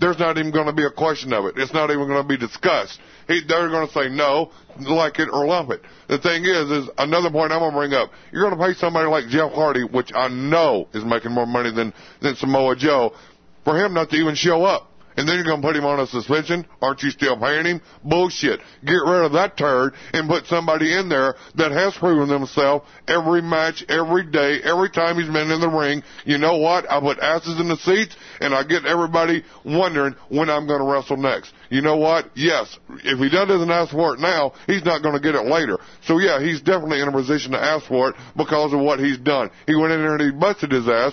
[0.00, 1.54] there's not even going to be a question of it.
[1.56, 2.98] It's not even going to be discussed.
[3.28, 4.50] He, they're going to say no,
[4.80, 5.82] like it or lump it.
[6.08, 8.10] The thing is, is another point I'm going to bring up.
[8.32, 11.72] You're going to pay somebody like Jeff Hardy, which I know is making more money
[11.72, 13.12] than than Samoa Joe,
[13.64, 14.89] for him not to even show up.
[15.20, 16.66] And then you're going to put him on a suspension?
[16.80, 17.82] Aren't you still paying him?
[18.02, 18.60] Bullshit.
[18.82, 23.42] Get rid of that turd and put somebody in there that has proven themselves every
[23.42, 26.02] match, every day, every time he's been in the ring.
[26.24, 26.90] You know what?
[26.90, 30.90] I put asses in the seats and I get everybody wondering when I'm going to
[30.90, 31.52] wrestle next.
[31.68, 32.30] You know what?
[32.34, 32.78] Yes.
[32.88, 35.80] If he doesn't ask for it now, he's not going to get it later.
[36.06, 39.18] So yeah, he's definitely in a position to ask for it because of what he's
[39.18, 39.50] done.
[39.66, 41.12] He went in there and he busted his ass.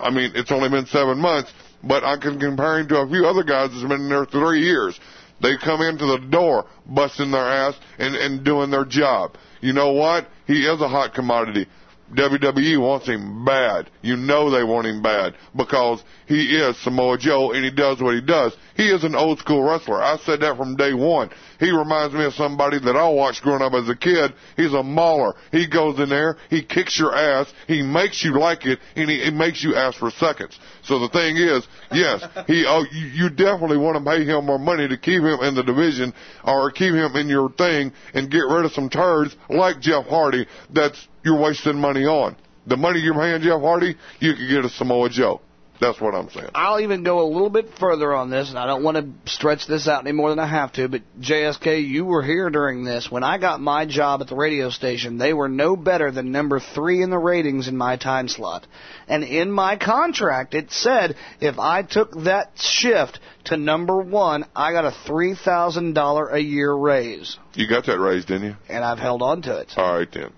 [0.00, 1.52] I mean, it's only been seven months
[1.82, 4.60] but I can compare him to a few other guys that's been in there three
[4.60, 4.98] years.
[5.40, 9.36] They come into the door busting their ass and, and doing their job.
[9.60, 10.28] You know what?
[10.46, 11.66] He is a hot commodity.
[12.14, 13.90] WWE wants him bad.
[14.02, 18.14] You know they want him bad because he is Samoa Joe and he does what
[18.14, 18.54] he does.
[18.76, 20.02] He is an old school wrestler.
[20.02, 21.30] I said that from day one.
[21.58, 24.32] He reminds me of somebody that I watched growing up as a kid.
[24.56, 25.34] He's a mauler.
[25.50, 29.24] He goes in there, he kicks your ass, he makes you like it, and he,
[29.24, 30.58] he makes you ask for seconds.
[30.82, 34.58] So the thing is, yes, he oh, you, you definitely want to pay him more
[34.58, 36.12] money to keep him in the division
[36.44, 40.46] or keep him in your thing and get rid of some turds like Jeff Hardy
[40.70, 42.36] that's you're wasting money on.
[42.66, 45.40] The money you're paying Jeff Hardy, you could get a Samoa Joe.
[45.82, 46.50] That's what I'm saying.
[46.54, 49.66] I'll even go a little bit further on this, and I don't want to stretch
[49.66, 53.10] this out any more than I have to, but JSK, you were here during this.
[53.10, 56.60] When I got my job at the radio station, they were no better than number
[56.60, 58.64] three in the ratings in my time slot.
[59.08, 64.70] And in my contract, it said if I took that shift to number one, I
[64.70, 67.36] got a $3,000 a year raise.
[67.54, 68.56] You got that raise, didn't you?
[68.68, 69.72] And I've held on to it.
[69.76, 70.32] All right, then.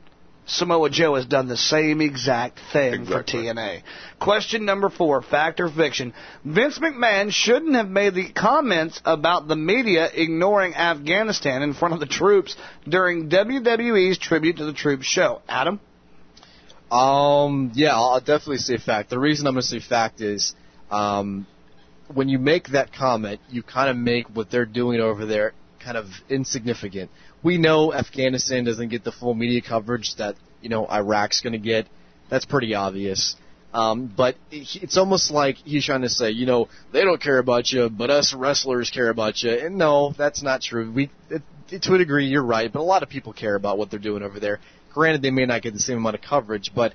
[0.47, 3.43] Samoa Joe has done the same exact thing exactly.
[3.43, 3.83] for TNA.
[4.21, 6.13] Question number four, fact or fiction.
[6.45, 12.01] Vince McMahon shouldn't have made the comments about the media ignoring Afghanistan in front of
[12.01, 12.57] the troops
[12.87, 15.41] during WWE's Tribute to the Troops show.
[15.49, 15.81] Adam?
[16.91, 19.09] Um, yeah, I'll definitely say fact.
[19.09, 20.55] The reason I'm going to say fact is,
[20.91, 21.47] um,
[22.13, 25.97] when you make that comment, you kind of make what they're doing over there kind
[25.99, 27.11] of insignificant
[27.45, 31.59] we know Afghanistan doesn't get the full media coverage that you know Iraq's going to
[31.59, 31.87] get.
[32.31, 33.37] That's pretty obvious.
[33.75, 37.73] Um, but it's almost like he's trying to say, you know, they don't care about
[37.73, 39.51] you, but us wrestlers care about you.
[39.51, 40.93] And no, that's not true.
[40.93, 41.11] We,
[41.81, 44.23] to a degree, you're right, but a lot of people care about what they're doing
[44.23, 44.61] over there.
[44.93, 46.95] Granted, they may not get the same amount of coverage, but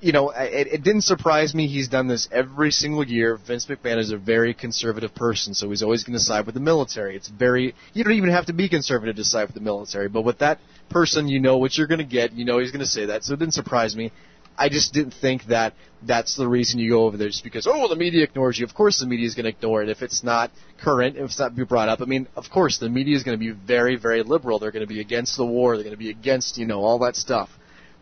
[0.00, 1.66] you know, it, it didn't surprise me.
[1.66, 3.36] He's done this every single year.
[3.36, 6.60] Vince McMahon is a very conservative person, so he's always going to side with the
[6.60, 7.16] military.
[7.16, 10.22] It's very, you don't even have to be conservative to side with the military, but
[10.22, 10.58] with that
[10.88, 12.32] person, you know what you're going to get.
[12.32, 14.10] You know he's going to say that, so it didn't surprise me.
[14.56, 17.88] I just didn't think that that's the reason you go over there just because, oh,
[17.88, 18.66] the media ignores you.
[18.66, 20.50] Of course the media is going to ignore it if it's not
[20.82, 22.02] current, if it's not be brought up.
[22.02, 24.58] I mean, of course the media is going to be very, very liberal.
[24.58, 25.76] They're going to be against the war.
[25.76, 27.48] They're going to be against, you know, all that stuff.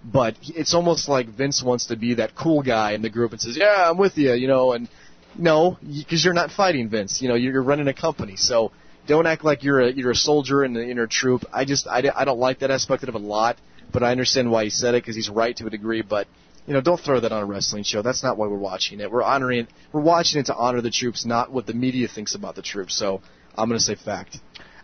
[0.05, 3.41] But it's almost like Vince wants to be that cool guy in the group and
[3.41, 4.89] says, yeah, I'm with you, you know, and
[5.37, 7.21] no, because you're not fighting Vince.
[7.21, 8.37] You know, you're running a company.
[8.37, 8.73] So
[9.07, 11.45] don't act like you're a, you're a soldier in the inner troop.
[11.53, 13.57] I just, I, I don't like that aspect of it a lot,
[13.93, 16.29] but I understand why he said it because he's right to a degree, but
[16.67, 18.03] you know, don't throw that on a wrestling show.
[18.03, 19.11] That's not why we're watching it.
[19.11, 22.57] We're honoring, we're watching it to honor the troops, not what the media thinks about
[22.57, 22.95] the troops.
[22.95, 23.23] So
[23.57, 24.39] I'm to say fact.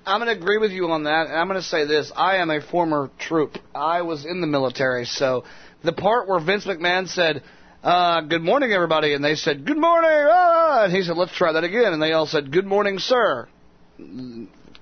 [0.07, 2.13] I'm going to agree with you on that, and I'm going to say this.
[2.15, 3.57] I am a former troop.
[3.75, 5.45] I was in the military, so
[5.83, 7.43] the part where Vince McMahon said,
[7.83, 11.53] uh, good morning, everybody, and they said, good morning, ah, and he said, let's try
[11.53, 13.49] that again, and they all said, good morning, sir.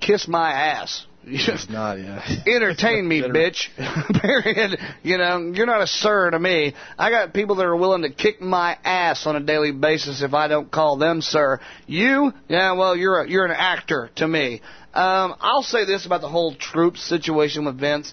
[0.01, 1.07] Kiss my ass.
[1.25, 2.21] It's not, yeah.
[2.49, 3.69] Entertain me, bitch.
[4.21, 4.77] Period.
[5.05, 6.75] You know, you're not a sir to me.
[6.99, 10.35] I got people that are willing to kick my ass on a daily basis if
[10.35, 11.61] I don't call them sir.
[11.87, 14.63] You, yeah, well, you're a, you're an actor to me.
[14.95, 18.13] Um, I'll say this about the whole troops situation with Vince.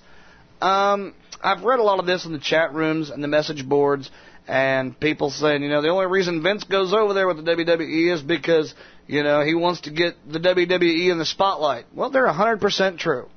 [0.61, 4.09] Um, I've read a lot of this in the chat rooms and the message boards,
[4.47, 8.13] and people saying, you know, the only reason Vince goes over there with the WWE
[8.13, 8.73] is because,
[9.07, 11.85] you know, he wants to get the WWE in the spotlight.
[11.93, 13.27] Well, they're 100% true.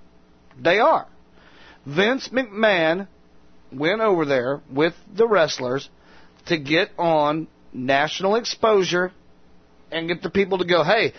[0.61, 1.07] They are.
[1.85, 3.09] Vince McMahon
[3.73, 5.89] went over there with the wrestlers
[6.47, 9.13] to get on national exposure
[9.91, 11.13] and get the people to go, hey,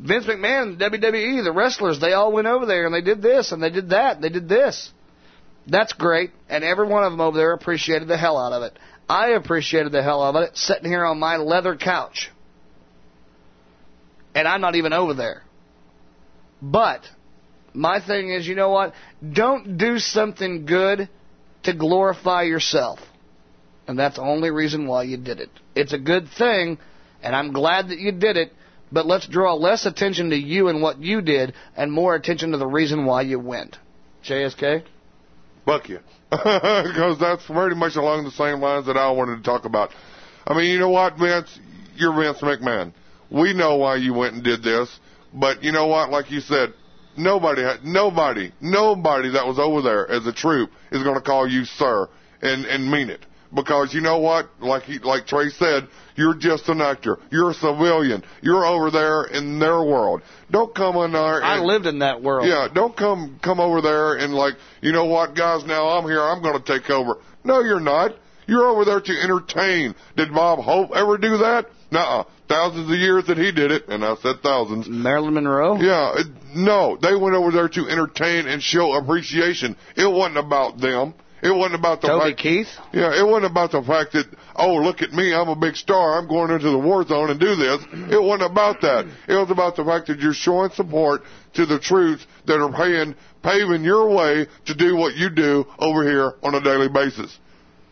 [0.00, 3.62] Vince McMahon, WWE, the wrestlers, they all went over there and they did this and
[3.62, 4.92] they did that, and they did this.
[5.66, 8.78] That's great, and every one of them over there appreciated the hell out of it.
[9.08, 12.30] I appreciated the hell out of it sitting here on my leather couch.
[14.34, 15.42] And I'm not even over there.
[16.62, 17.02] But
[17.74, 18.94] my thing is, you know what?
[19.32, 21.08] Don't do something good
[21.64, 22.98] to glorify yourself.
[23.86, 25.50] And that's the only reason why you did it.
[25.74, 26.78] It's a good thing,
[27.22, 28.52] and I'm glad that you did it,
[28.90, 32.58] but let's draw less attention to you and what you did and more attention to
[32.58, 33.76] the reason why you went.
[34.24, 34.84] JSK?
[35.64, 36.00] Fuck you.
[36.30, 39.90] Because that's pretty much along the same lines that I wanted to talk about.
[40.46, 41.58] I mean, you know what, Vince?
[41.96, 42.92] You're Vince McMahon.
[43.30, 44.88] We know why you went and did this,
[45.32, 46.10] but you know what?
[46.10, 46.72] Like you said,
[47.16, 51.64] nobody, nobody, nobody that was over there as a troop is going to call you
[51.64, 52.08] sir
[52.40, 53.24] and and mean it.
[53.54, 54.50] Because you know what?
[54.60, 57.18] Like he, like Trey said, you're just an actor.
[57.30, 58.22] You're a civilian.
[58.42, 60.22] You're over there in their world.
[60.50, 61.42] Don't come in there.
[61.42, 62.46] I lived in that world.
[62.46, 65.64] yeah, don't come come over there and like, you know what, guys?
[65.64, 66.20] Now I'm here.
[66.20, 67.16] I'm going to take over.
[67.44, 68.14] No, you're not.
[68.46, 69.94] You're over there to entertain.
[70.16, 71.66] Did Bob Hope ever do that?
[71.90, 72.24] Nuh-uh.
[72.48, 74.88] Thousands of years that he did it, and I said thousands.
[74.88, 75.76] Marilyn Monroe?
[75.76, 79.76] Yeah, it, no, they went over there to entertain and show appreciation.
[79.96, 81.12] It wasn't about them.
[81.42, 82.68] It wasn't about the Toby fact, Keith?
[82.92, 86.18] Yeah, it wasn't about the fact that oh look at me, I'm a big star,
[86.18, 87.84] I'm going into the war zone and do this.
[88.12, 89.06] It wasn't about that.
[89.28, 91.22] It was about the fact that you're showing support
[91.54, 96.02] to the troops that are paying paving your way to do what you do over
[96.02, 97.38] here on a daily basis.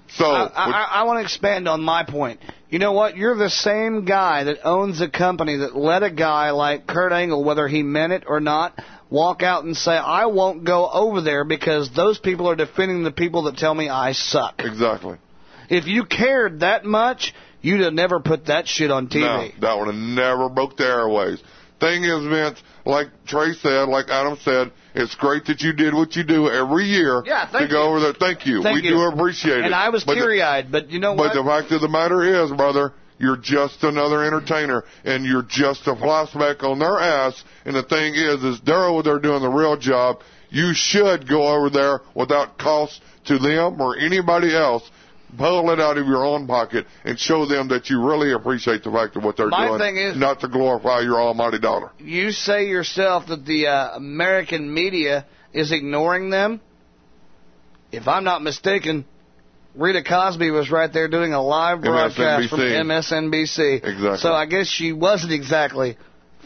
[0.08, 2.40] So I, I, I want to expand on my point.
[2.70, 3.16] You know what?
[3.16, 7.44] You're the same guy that owns a company that let a guy like Kurt Angle,
[7.44, 8.78] whether he meant it or not,
[9.10, 13.12] walk out and say, I won't go over there because those people are defending the
[13.12, 14.54] people that tell me I suck.
[14.58, 15.18] Exactly.
[15.68, 19.54] If you cared that much, you'd have never put that shit on TV.
[19.54, 21.42] No, that would have never broke the airways.
[21.78, 26.16] Thing is, Vince, like Trey said, like Adam said, it's great that you did what
[26.16, 27.88] you do every year Yeah, to go you.
[27.90, 28.14] over there.
[28.14, 28.62] Thank you.
[28.62, 28.94] Thank we you.
[28.94, 29.64] do appreciate it.
[29.66, 31.34] And I was But teary eyed, but you know But what?
[31.34, 35.86] But the fact of the matter is, brother, you're just another entertainer, and you're just
[35.86, 37.42] a flashback on their ass.
[37.64, 40.20] And the thing is, is they're over there doing the real job.
[40.50, 44.88] You should go over there without cost to them or anybody else.
[45.36, 48.92] Pull it out of your own pocket and show them that you really appreciate the
[48.92, 51.90] fact of what they're My doing, thing is- not to glorify your almighty dollar.
[51.98, 56.60] you say yourself that the uh, American media is ignoring them.
[57.92, 59.04] If I'm not mistaken,
[59.76, 63.84] Rita Cosby was right there doing a live broadcast from MSNBC.
[63.84, 64.16] Exactly.
[64.18, 65.96] So I guess she wasn't exactly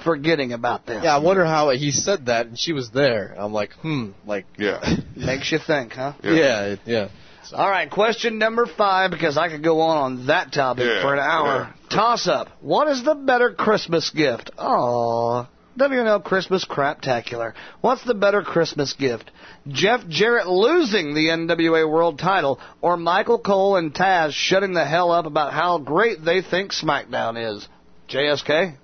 [0.04, 1.02] forgetting about them.
[1.04, 3.34] Yeah, I wonder how he said that, and she was there.
[3.38, 4.80] I'm like, hmm, like, yeah,
[5.16, 6.14] makes you think, huh?
[6.22, 7.08] Yeah, it- yeah.
[7.52, 11.14] All right, question number five, because I could go on on that topic Yeah, for
[11.14, 11.74] an hour.
[11.90, 12.48] Toss up.
[12.60, 14.52] What is the better Christmas gift?
[14.56, 15.48] Aww.
[15.76, 17.54] WNL Christmas Craptacular.
[17.80, 19.30] What's the better Christmas gift?
[19.68, 25.10] Jeff Jarrett losing the NWA World title, or Michael Cole and Taz shutting the hell
[25.10, 27.68] up about how great they think SmackDown is?
[28.08, 28.76] JSK?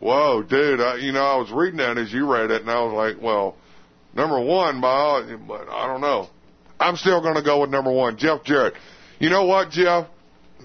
[0.00, 0.80] Whoa, dude!
[0.80, 3.22] I, you know, I was reading that as you read it, and I was like,
[3.22, 3.56] well,
[4.14, 6.28] number one, by but I don't know.
[6.78, 8.74] I'm still going to go with number one, Jeff Jarrett.
[9.18, 10.08] You know what, Jeff?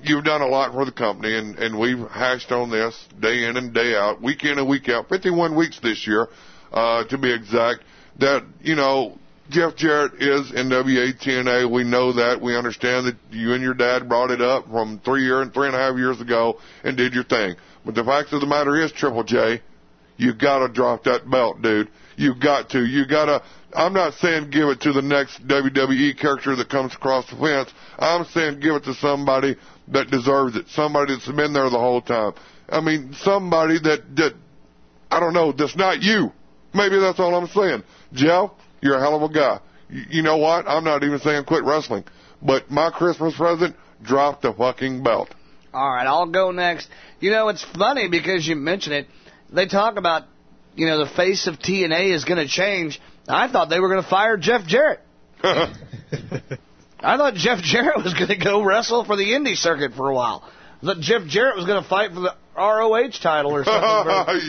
[0.03, 3.57] You've done a lot for the company, and and we've hashed on this day in
[3.57, 6.27] and day out, week in and week out, 51 weeks this year,
[6.71, 7.83] uh, to be exact.
[8.21, 9.17] That you know,
[9.49, 11.69] Jeff Jarrett is NWA TNA.
[11.69, 12.39] We know that.
[12.41, 15.67] We understand that you and your dad brought it up from three year and three
[15.67, 17.55] and a half years ago and did your thing.
[17.85, 19.61] But the fact of the matter is, Triple J,
[20.17, 21.89] you gotta drop that belt, dude.
[22.15, 22.85] You got to.
[22.85, 23.43] You gotta.
[23.73, 27.73] I'm not saying give it to the next WWE character that comes across the fence.
[27.97, 29.55] I'm saying give it to somebody
[29.87, 30.67] that deserves it.
[30.69, 32.33] Somebody that's been there the whole time.
[32.69, 34.35] I mean, somebody that that
[35.09, 35.51] I don't know.
[35.51, 36.31] That's not you.
[36.73, 37.83] Maybe that's all I'm saying.
[38.13, 38.51] Jeff,
[38.81, 39.59] you're a hell of a guy.
[39.89, 40.67] You, you know what?
[40.67, 42.03] I'm not even saying quit wrestling.
[42.41, 45.29] But my Christmas present, drop the fucking belt.
[45.73, 46.89] All right, I'll go next.
[47.19, 49.07] You know, it's funny because you mention it.
[49.51, 50.23] They talk about,
[50.75, 52.99] you know, the face of TNA is going to change.
[53.27, 54.99] I thought they were going to fire Jeff Jarrett.
[55.43, 60.13] I thought Jeff Jarrett was going to go wrestle for the indie circuit for a
[60.13, 60.43] while.
[60.81, 63.81] I thought Jeff Jarrett was going to fight for the ROH title or something.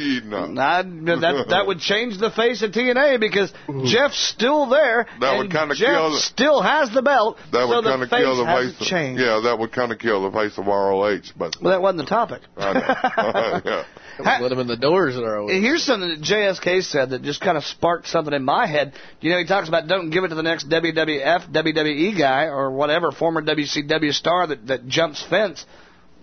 [0.02, 0.60] You know.
[0.60, 3.52] I, that that would change the face of TNA because
[3.86, 5.06] Jeff's still there.
[5.20, 7.38] That would and kinda Jeff kill the- still has the belt.
[7.52, 8.80] That would the kind of kill the face.
[8.80, 9.20] Of, changed.
[9.22, 11.32] yeah, that would kind of kill the face of ROH.
[11.36, 12.42] But Well, that wasn't the topic.
[12.56, 13.84] I know.
[14.20, 14.38] yeah.
[14.40, 17.40] Let him in the doors at our And Here's something that JSK said that just
[17.40, 18.92] kind of sparked something in my head.
[19.20, 22.70] You know, he talks about don't give it to the next WWF, WWE guy or
[22.70, 25.64] whatever, former WCW star that, that jumps fence.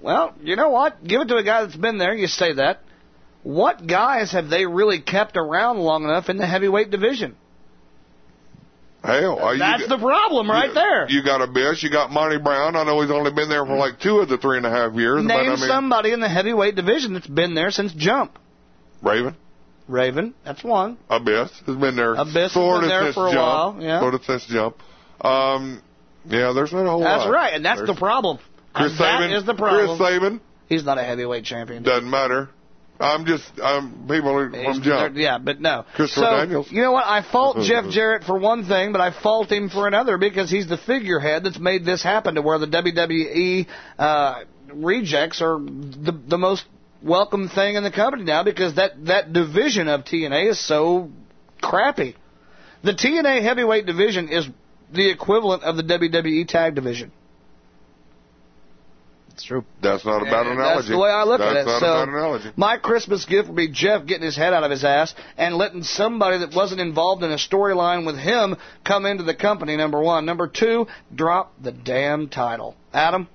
[0.01, 1.03] Well, you know what?
[1.03, 2.13] Give it to a guy that's been there.
[2.13, 2.81] You say that.
[3.43, 7.35] What guys have they really kept around long enough in the heavyweight division?
[9.03, 11.09] Hell, that's you the problem right there.
[11.09, 11.81] You got Abyss.
[11.84, 12.76] You got Monty Brown.
[12.76, 14.93] I know he's only been there for like two of the three and a half
[14.93, 15.23] years.
[15.26, 18.38] but I Name mean, somebody in the heavyweight division that's been there since jump.
[19.01, 19.38] Raven.
[19.88, 20.97] Raven, that's one.
[21.09, 22.13] Abyss has been there.
[22.13, 23.38] Abyss has been there for a jump.
[23.38, 24.01] while, yeah.
[24.01, 24.76] Sort of since jump.
[25.21, 25.81] Um,
[26.26, 27.31] yeah, there's not a whole That's lot.
[27.31, 28.39] That's right, and that's There's- the problem.
[28.74, 29.32] Chris Sabin.
[29.32, 29.98] is the problem.
[29.98, 31.84] Chris Sabin He's not a heavyweight champion.
[31.84, 32.50] doesn't matter.
[33.00, 35.16] I'm just I'm people are from jump.
[35.16, 35.86] Yeah, but no.
[35.96, 36.68] Christopher so, Daniels.
[36.70, 37.06] You know what?
[37.06, 40.68] I fault Jeff Jarrett for one thing, but I fault him for another because he's
[40.68, 43.68] the figurehead that's made this happen to where the WWE
[43.98, 44.44] uh,
[44.74, 46.66] rejects are the the most
[47.02, 51.10] welcome thing in the company now because that that division of TNA is so
[51.62, 52.16] crappy.
[52.84, 54.46] The TNA heavyweight division is
[54.94, 57.14] the equivalent of the WWE tag division.
[59.40, 59.64] It's true.
[59.82, 60.76] That's not a bad And analogy.
[60.76, 61.66] That's the way I look That's at it.
[61.66, 62.52] That's not so a bad analogy.
[62.57, 65.84] my Christmas gift would be Jeff getting his head out of his ass and letting
[65.84, 69.78] somebody that wasn't involved in a storyline with him come into the company.
[69.78, 70.26] Number one.
[70.26, 72.76] Number two, drop the damn title.
[72.94, 73.30] Adam.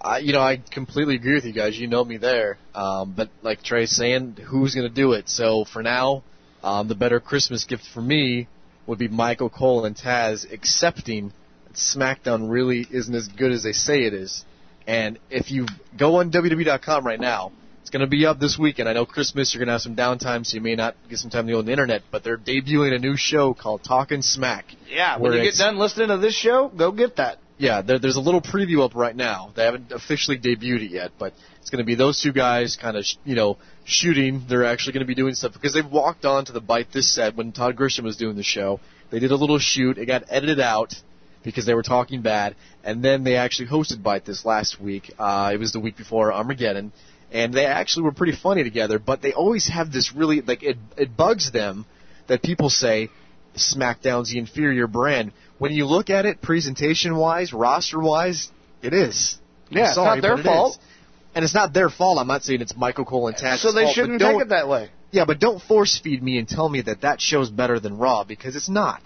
[0.00, 1.78] I, you know, I completely agree with you guys.
[1.78, 2.58] You know me there.
[2.74, 5.28] Um, but like Trey's saying, who's going to do it?
[5.28, 6.24] So for now,
[6.64, 8.48] um, the better Christmas gift for me
[8.88, 11.32] would be Michael Cole and Taz accepting
[11.68, 14.44] that SmackDown really isn't as good as they say it is.
[14.86, 15.66] And if you
[15.98, 18.88] go on WWE.com right now, it's going to be up this weekend.
[18.88, 21.30] I know Christmas, you're going to have some downtime, so you may not get some
[21.30, 24.66] time to go on the internet, but they're debuting a new show called Talking Smack.
[24.88, 27.38] Yeah, when you get done listening to this show, go get that.
[27.58, 29.52] yeah, there, there's a little preview up right now.
[29.54, 32.96] They haven't officially debuted it yet, but it's going to be those two guys kind
[32.96, 34.44] of, sh- you know, shooting.
[34.48, 37.12] They're actually going to be doing stuff because they've walked on to the Bite This
[37.14, 38.80] set when Todd Grisham was doing the show.
[39.10, 39.96] They did a little shoot.
[39.98, 40.94] It got edited out
[41.46, 45.14] because they were talking bad, and then they actually hosted Bite This last week.
[45.16, 46.92] Uh, it was the week before Armageddon,
[47.32, 48.98] and they actually were pretty funny together.
[48.98, 50.76] But they always have this really like it.
[50.98, 51.86] It bugs them
[52.26, 53.10] that people say
[53.56, 55.32] SmackDown's the inferior brand.
[55.58, 58.50] When you look at it presentation wise, roster wise,
[58.82, 59.38] it is.
[59.70, 60.72] Yeah, it's not their fault.
[60.72, 60.78] is.
[61.36, 62.18] And it's not their fault.
[62.18, 64.68] I'm not saying it's Michael Cole and Taz's so they fault, shouldn't take it that
[64.68, 64.90] way.
[65.12, 68.24] Yeah, but don't force feed me and tell me that that show's better than Raw
[68.24, 69.02] because it's not.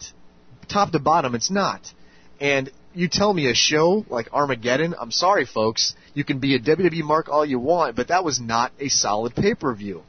[0.68, 1.92] Top to bottom, it's not.
[2.40, 5.94] And you tell me a show like Armageddon, I'm sorry, folks.
[6.14, 9.34] You can be a WWE mark all you want, but that was not a solid
[9.34, 10.02] pay per view.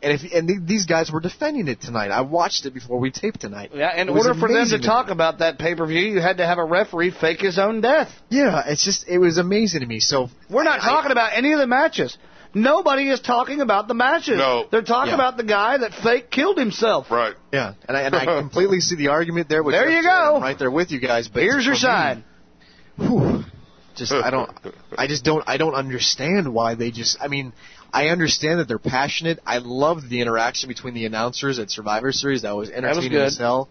[0.00, 2.12] And if and th- these guys were defending it tonight.
[2.12, 3.72] I watched it before we taped tonight.
[3.74, 6.46] Yeah, in order for them to talk about that pay per view, you had to
[6.46, 8.12] have a referee fake his own death.
[8.28, 9.98] Yeah, it's just it was amazing to me.
[9.98, 12.16] So We're not talking about any of the matches.
[12.54, 14.38] Nobody is talking about the matches.
[14.38, 14.66] No.
[14.70, 15.14] They're talking Yeah.
[15.14, 17.10] about the guy that fake killed himself.
[17.10, 17.34] Right.
[17.52, 19.62] Yeah, and I, and I completely see the argument there.
[19.62, 20.36] With There you go.
[20.36, 21.28] I'm right there with you guys.
[21.28, 22.24] But Here's your for me, side.
[22.96, 23.44] whew,
[23.96, 24.50] just I don't,
[24.96, 27.18] I just don't, I don't understand why they just.
[27.20, 27.52] I mean,
[27.92, 29.40] I understand that they're passionate.
[29.46, 32.42] I loved the interaction between the announcers at Survivor Series.
[32.42, 33.22] That was entertaining good.
[33.22, 33.68] as hell.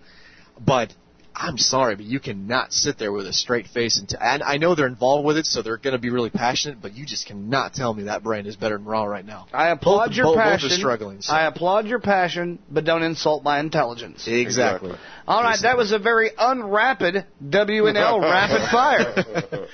[0.59, 0.93] But
[1.40, 4.57] I'm sorry, but you cannot sit there with a straight face and, t- and I
[4.57, 6.82] know they're involved with it, so they're going to be really passionate.
[6.82, 9.45] But you just cannot tell me that brand is better than Raw right now.
[9.53, 10.69] I applaud Both- your both- both are passion.
[10.72, 11.32] struggling, so.
[11.33, 14.27] I applaud your passion, but don't insult my intelligence.
[14.27, 14.95] Exactly.
[15.27, 19.67] All right, that was a very unrapid WNL rapid fire.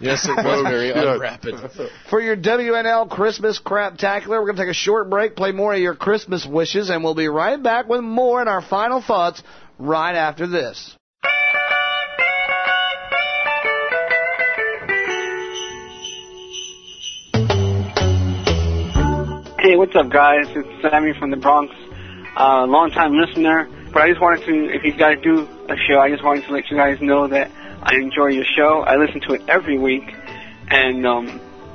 [0.00, 1.54] Yes, it was very unrapid.
[2.08, 5.80] For your WNL Christmas Craptacular, we're going to take a short break, play more of
[5.80, 9.42] your Christmas wishes, and we'll be right back with more in our final thoughts
[9.78, 10.96] right after this.
[19.62, 20.46] Hey, what's up, guys?
[20.56, 21.74] It's Sammy from the Bronx.
[22.34, 25.98] Uh, long time listener, but I just wanted to, if you guys do a show,
[25.98, 27.50] I just wanted to let you guys know that
[27.82, 28.80] I enjoy your show.
[28.80, 30.14] I listen to it every week,
[30.68, 31.28] and um,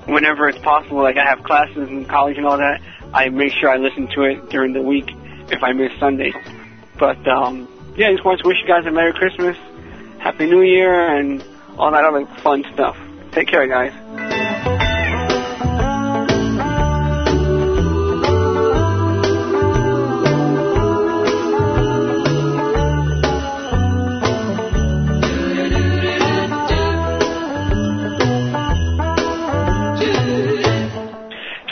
[0.08, 2.82] whenever it's possible, like I have classes in college and all that,
[3.14, 5.12] I make sure I listen to it during the week
[5.52, 6.34] if I miss Sunday.
[6.98, 9.58] But um, yeah, I just wanted to wish you guys a Merry Christmas,
[10.18, 11.44] Happy New Year, and
[11.78, 12.98] all that other fun stuff.
[13.32, 14.25] Take care, guys.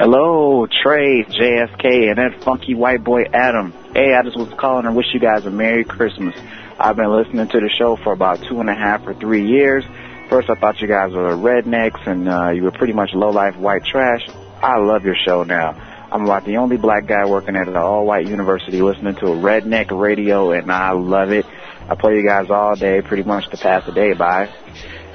[0.04, 3.72] Hello, Trey, JSK, and that funky white boy Adam.
[3.94, 6.36] Hey, I just was calling to wish you guys a Merry Christmas.
[6.78, 9.86] I've been listening to the show for about two and a half or three years.
[10.28, 13.86] First, I thought you guys were rednecks and uh, you were pretty much low-life white
[13.86, 14.28] trash.
[14.62, 15.70] I love your show now.
[16.12, 19.98] I'm about the only black guy working at an all-white university listening to a redneck
[19.98, 21.46] radio, and I love it.
[21.88, 24.54] I play you guys all day, pretty much to pass the day by.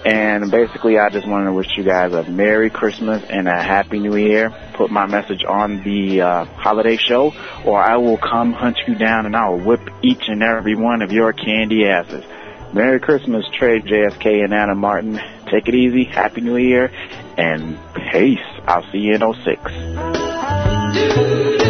[0.05, 3.99] And basically, I just wanted to wish you guys a Merry Christmas and a Happy
[3.99, 4.51] New Year.
[4.75, 7.33] Put my message on the uh, holiday show,
[7.65, 11.03] or I will come hunt you down and I will whip each and every one
[11.03, 12.25] of your candy asses.
[12.73, 15.19] Merry Christmas, Trey, JSK, and Adam Martin.
[15.51, 16.05] Take it easy.
[16.05, 16.93] Happy New Year,
[17.37, 17.77] and
[18.13, 18.39] peace.
[18.67, 21.68] I'll see you in 06.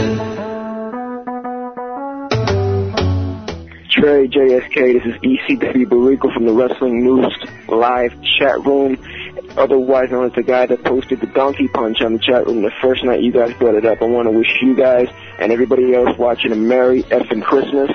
[3.99, 7.36] Trey JSK, this is ECW Barico from the Wrestling News
[7.67, 8.97] live chat room,
[9.57, 12.70] otherwise known as the guy that posted the donkey punch on the chat room the
[12.81, 14.01] first night you guys brought it up.
[14.01, 15.09] I want to wish you guys
[15.41, 17.91] and everybody else watching a Merry effing Christmas.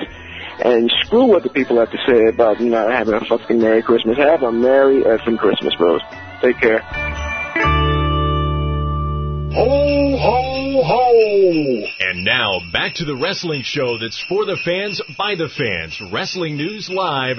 [0.62, 4.18] And screw what the people have to say about not having a fucking Merry Christmas.
[4.18, 6.02] Have a Merry effing Christmas, bros.
[6.42, 7.33] Take care.
[9.54, 11.86] Ho, ho, ho!
[12.00, 16.00] And now, back to the wrestling show that's for the fans, by the fans.
[16.12, 17.36] Wrestling News Live.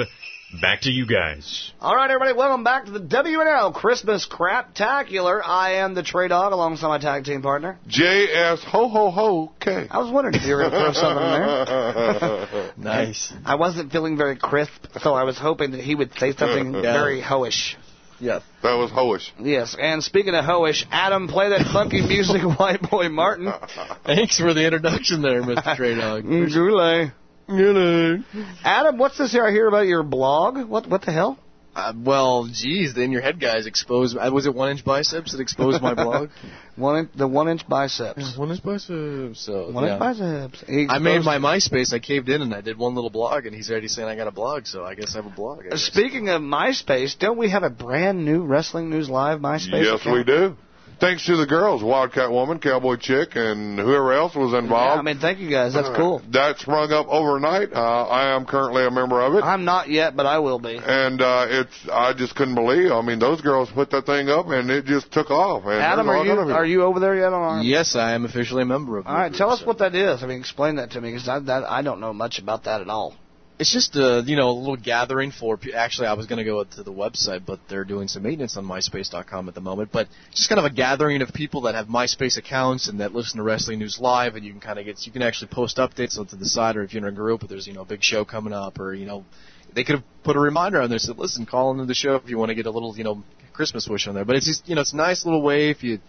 [0.61, 1.74] Back to you guys.
[1.82, 5.42] All right, everybody, welcome back to the WNL Christmas Craptacular.
[5.44, 7.77] I am the Trey Dog alongside my tag team partner.
[7.90, 9.88] JS ho ho ho K.
[9.92, 12.72] I was wondering if you were going to throw something in there.
[12.77, 13.34] Nice.
[13.44, 14.72] I wasn't feeling very crisp,
[15.02, 16.82] so I was hoping that he would say something Yeah.
[16.94, 17.76] very hoish.
[18.19, 18.44] Yes.
[18.64, 19.32] That was hoish.
[19.40, 23.52] Yes, and speaking of hoish, Adam, play that funky music, White Boy Martin.
[24.06, 25.76] Thanks for the introduction there, Mr.
[25.76, 26.24] Trey Dog.
[27.48, 28.22] Goulet.
[28.64, 30.68] Adam, what's this here I hear about your blog?
[30.68, 31.38] What what the hell?
[31.76, 34.18] Uh, well, geez, the in your head guys exposed.
[34.18, 36.30] Uh, was it one inch biceps that exposed my blog?
[36.78, 38.38] One in, the one inch biceps.
[38.38, 39.45] one inch biceps.
[39.45, 39.94] So One yeah.
[39.94, 40.64] inch biceps.
[40.90, 41.94] I made my MySpace.
[41.94, 44.28] I caved in and I did one little blog, and he's already saying I got
[44.28, 44.66] a blog.
[44.66, 45.64] So I guess I have a blog.
[45.76, 49.84] Speaking of MySpace, don't we have a brand new Wrestling News Live MySpace?
[49.84, 50.18] yes, account?
[50.18, 50.58] we do.
[50.99, 54.64] Thanks to the girls, Wildcat Woman, Cowboy Chick, and whoever else was involved.
[54.64, 54.99] Yeah, involved.
[54.99, 55.74] I mean, thank you guys.
[55.74, 56.22] That's cool.
[56.32, 57.74] That sprung up overnight.
[57.74, 59.43] Uh, I am currently a member of it.
[59.43, 60.80] I'm not yet, but I will be.
[60.82, 62.91] and uh, it's I just couldn't believe.
[62.91, 65.64] I mean, those girls put that thing up, and it just took off.
[65.65, 66.53] And Adam, there's are all you kind of it.
[66.53, 67.61] are you over there yet on our?
[67.61, 69.07] Yes, I am officially a member of.
[69.07, 70.24] All right, tell us what that is.
[70.24, 72.82] I mean, explain that to me because I, that, I don't know much about that
[72.82, 73.15] at all.
[73.58, 75.58] It's just a you know a little gathering for.
[75.74, 78.66] Actually, I was going to go to the website, but they're doing some maintenance on
[78.66, 79.92] MySpace.com at the moment.
[79.93, 83.38] But just kind of a gathering of people that have MySpace accounts and that listen
[83.38, 86.19] to Wrestling News Live, and you can kind of get you can actually post updates
[86.19, 88.03] onto the side, or if you're in a group, if there's you know a big
[88.03, 89.24] show coming up, or you know
[89.74, 92.30] they could have put a reminder on there said, listen, call into the show if
[92.30, 94.25] you want to get a little you know Christmas wish on there.
[94.25, 96.00] But it's just you know it's a nice little way if you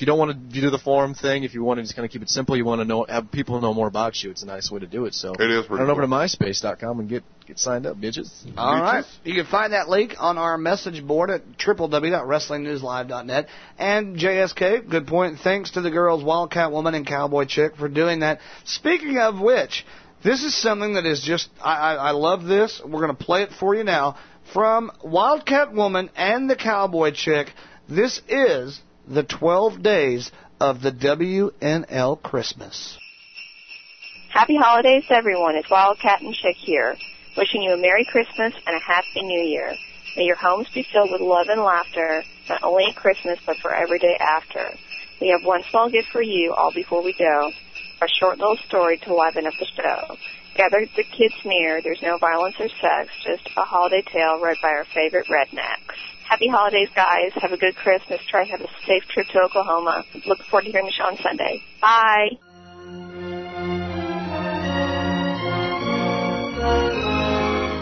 [0.00, 1.94] if if you don't want to do the forum thing, if you want to just
[1.94, 4.30] kind of keep it simple, you want to know have people know more about you.
[4.30, 5.12] It's a nice way to do it.
[5.12, 6.16] So It is Head pretty on over to cool.
[6.16, 8.30] MySpace.com and get get signed up, bitches.
[8.56, 9.04] All right.
[9.24, 13.48] You can find that link on our message board at www.wrestlingnewslive.net.
[13.78, 15.40] And JSK, good point.
[15.40, 18.40] Thanks to the girls Wildcat Woman and Cowboy Chick for doing that.
[18.64, 19.84] Speaking of which,
[20.24, 22.80] this is something that is just, I, I, I love this.
[22.82, 24.16] We're going to play it for you now.
[24.54, 27.52] From Wildcat Woman and the Cowboy Chick,
[27.86, 30.30] this is the 12 days
[30.60, 32.98] of the WNL Christmas.
[34.32, 35.56] Happy holidays everyone.
[35.56, 36.96] It's Wildcat and Chick here,
[37.36, 39.74] wishing you a Merry Christmas and a Happy New Year.
[40.16, 43.74] May your homes be filled with love and laughter, not only at Christmas, but for
[43.74, 44.70] every day after.
[45.20, 47.50] We have one small gift for you all before we go,
[48.02, 50.16] a short little story to liven up the show.
[50.56, 54.70] Gather the kids near, there's no violence or sex, just a holiday tale read by
[54.70, 56.09] our favorite rednecks.
[56.30, 57.32] Happy holidays, guys.
[57.42, 58.20] Have a good Christmas.
[58.28, 60.04] Try to have a safe trip to Oklahoma.
[60.28, 61.60] Look forward to hearing the show on Sunday.
[61.80, 62.38] Bye.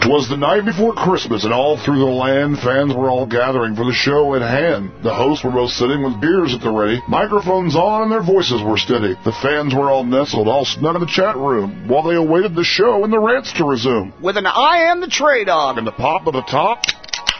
[0.01, 3.85] Twas the night before Christmas, and all through the land, fans were all gathering for
[3.85, 4.91] the show at hand.
[5.03, 8.63] The hosts were both sitting with beers at the ready, microphones on, and their voices
[8.63, 9.13] were steady.
[9.23, 12.63] The fans were all nestled, all snug in the chat room, while they awaited the
[12.63, 14.11] show and the rants to resume.
[14.23, 15.77] With an I am the Trey Dog.
[15.77, 16.81] And the pop of the top,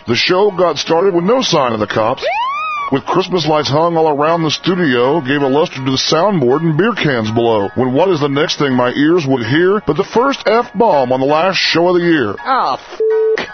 [0.09, 2.25] the show got started with no sign of the cops.
[2.91, 6.75] With Christmas lights hung all around the studio, gave a luster to the soundboard and
[6.75, 7.69] beer cans below.
[7.75, 11.19] When what is the next thing my ears would hear but the first F-bomb on
[11.19, 12.33] the last show of the year?
[12.39, 12.81] Ah,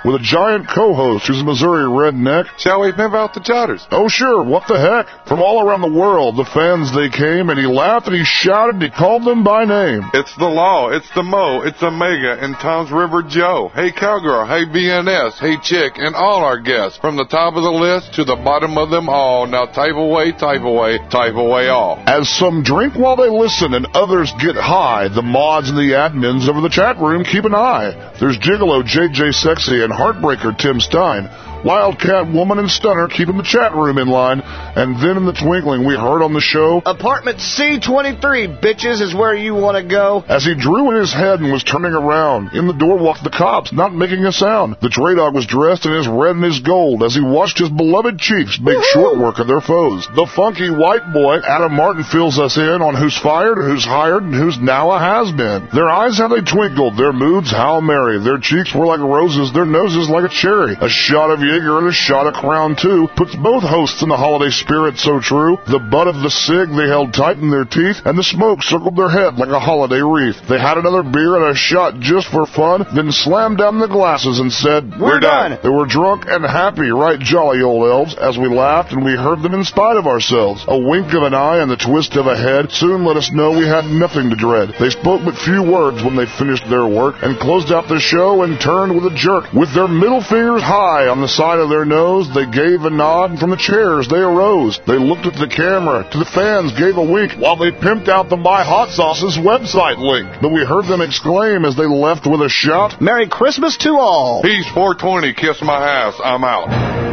[0.05, 2.45] With a giant co-host who's a Missouri redneck.
[2.57, 3.85] Shall we pimp out the chatters?
[3.91, 5.27] Oh sure, what the heck?
[5.27, 8.75] From all around the world, the fans they came, and he laughed and he shouted
[8.79, 10.07] and he called them by name.
[10.13, 13.67] It's the Law, it's the Mo, it's Omega, and Tom's River Joe.
[13.75, 16.99] Hey Cowgirl, hey BNS, hey Chick, and all our guests.
[16.99, 19.24] From the top of the list to the bottom of them all.
[19.25, 22.01] Now type away, type away, type away all.
[22.05, 26.47] As some drink while they listen and others get high, the mods and the admins
[26.47, 28.13] over the chat room keep an eye.
[28.19, 31.25] There's Gigolo JJ Sexy and Heartbreaker Tim Stein.
[31.65, 34.39] Wildcat Woman and Stunner keeping the chat room in line.
[34.39, 36.81] And then in the twinkling, we heard on the show.
[36.85, 40.23] Apartment C23, bitches, is where you want to go.
[40.29, 43.33] As he drew in his head and was turning around, in the door walked the
[43.33, 44.77] cops, not making a sound.
[44.79, 47.69] The Trey Dog was dressed in his red and his gold as he watched his
[47.69, 50.05] beloved Chiefs make short work of their foes.
[50.13, 54.35] The funky white boy, Adam Martin, fills us in on who's fired, who's hired, and
[54.35, 55.69] who's now a has-been.
[55.73, 58.21] Their eyes how they twinkled, their moods how merry.
[58.21, 60.77] Their cheeks were like roses, their noses like a cherry.
[60.77, 64.17] A shot of Jaeger and a shot of Crown two puts both hosts in the
[64.17, 65.55] holiday spirit so true.
[65.67, 68.97] The butt of the cig they held tight in their teeth, and the smoke circled
[68.97, 70.35] their head like a holiday wreath.
[70.49, 74.39] They had another beer and a shot just for fun, then slammed down the glasses
[74.39, 78.51] and said, We're done." They were drunk and happy, right jolly old elves, as we
[78.51, 80.65] laughed and we heard them in spite of ourselves.
[80.67, 83.55] A wink of an eye and the twist of a head soon let us know
[83.55, 84.75] we had nothing to dread.
[84.75, 88.43] They spoke but few words when they finished their work and closed out the show
[88.43, 89.53] and turned with a jerk.
[89.53, 93.31] With their middle fingers high on the side of their nose, they gave a nod
[93.31, 94.79] and from the chairs they arose.
[94.87, 98.29] They looked at the camera, to the fans gave a wink while they pimped out
[98.29, 100.41] the My Hot Sauce's website link.
[100.41, 104.41] But we heard them exclaim as they left with a shout, Merry Christmas to all!
[104.41, 107.05] Peace 420, kiss my ass, I'm out.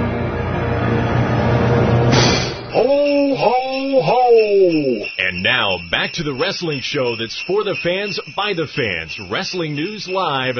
[2.72, 5.06] Ho, ho, ho!
[5.18, 9.18] And now back to the wrestling show that's for the fans, by the fans.
[9.30, 10.56] Wrestling News Live.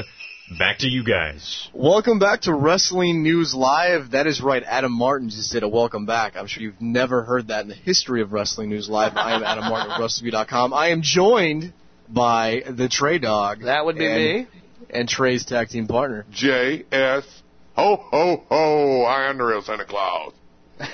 [0.59, 1.69] Back to you guys.
[1.73, 4.11] Welcome back to Wrestling News Live.
[4.11, 4.63] That is right.
[4.67, 6.37] Adam Martin just did a welcome back.
[6.37, 9.17] I'm sure you've never heard that in the history of Wrestling News Live.
[9.17, 10.75] I am Adam Martin of WrestleView.com.
[10.75, 11.73] I am joined
[12.09, 13.63] by the Trey Dog.
[13.63, 14.47] That would be and, me.
[14.91, 16.27] And Trey's tag team partner.
[16.31, 17.25] J.S.
[17.77, 20.33] Ho, ho, ho, I am the real Santa Claus.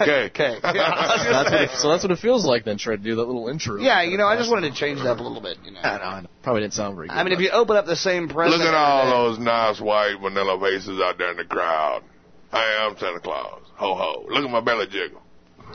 [0.00, 0.26] Okay.
[0.26, 0.58] Okay.
[0.62, 3.48] that's what it, so that's what it feels like then, Trey, to do that little
[3.48, 3.78] intro.
[3.78, 5.58] Yeah, you know, I just wanted to change it up a little bit.
[5.64, 5.80] You know.
[5.80, 6.28] I know, I know.
[6.42, 7.14] Probably didn't sound very good.
[7.14, 8.58] I mean, if you open up the same present.
[8.60, 12.02] Look at all those nice white vanilla faces out there in the crowd.
[12.50, 13.62] Hey, I am Santa Claus.
[13.76, 14.26] Ho, ho.
[14.28, 15.22] Look at my belly jiggle.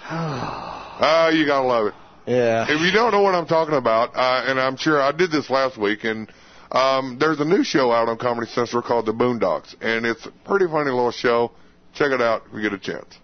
[0.07, 1.95] Ah, you gotta love it.
[2.27, 2.67] Yeah.
[2.69, 5.49] If you don't know what I'm talking about, uh, and I'm sure I did this
[5.51, 6.31] last week, and
[6.73, 10.31] um, there's a new show out on Comedy Central called The Boondocks, and it's a
[10.45, 11.53] pretty funny little show.
[11.95, 13.19] Check it out if you get a chance.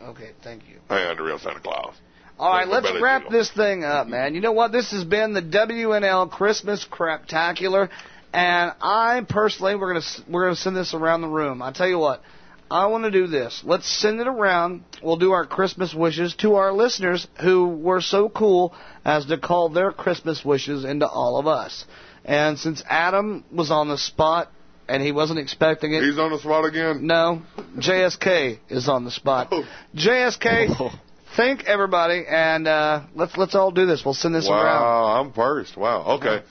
[0.00, 0.76] Okay, thank you.
[0.88, 1.94] I am the real Santa Claus.
[2.38, 4.34] All right, let's wrap this thing up, man.
[4.34, 4.72] You know what?
[4.72, 7.88] This has been the WNL Christmas Craptacular,
[8.32, 11.62] and I personally we're gonna we're gonna send this around the room.
[11.62, 12.22] I tell you what,
[12.70, 13.62] I want to do this.
[13.64, 14.82] Let's send it around.
[15.02, 19.68] We'll do our Christmas wishes to our listeners who were so cool as to call
[19.68, 21.84] their Christmas wishes into all of us.
[22.24, 24.50] And since Adam was on the spot,
[24.88, 26.02] and he wasn't expecting it.
[26.02, 27.06] He's on the spot again.
[27.06, 27.42] No,
[27.76, 29.48] JSK is on the spot.
[29.50, 29.64] Oh.
[29.94, 30.98] JSK,
[31.36, 34.04] thank everybody, and uh, let's let's all do this.
[34.04, 35.26] We'll send this wow, around.
[35.26, 35.76] I'm first.
[35.76, 36.16] Wow.
[36.16, 36.42] Okay.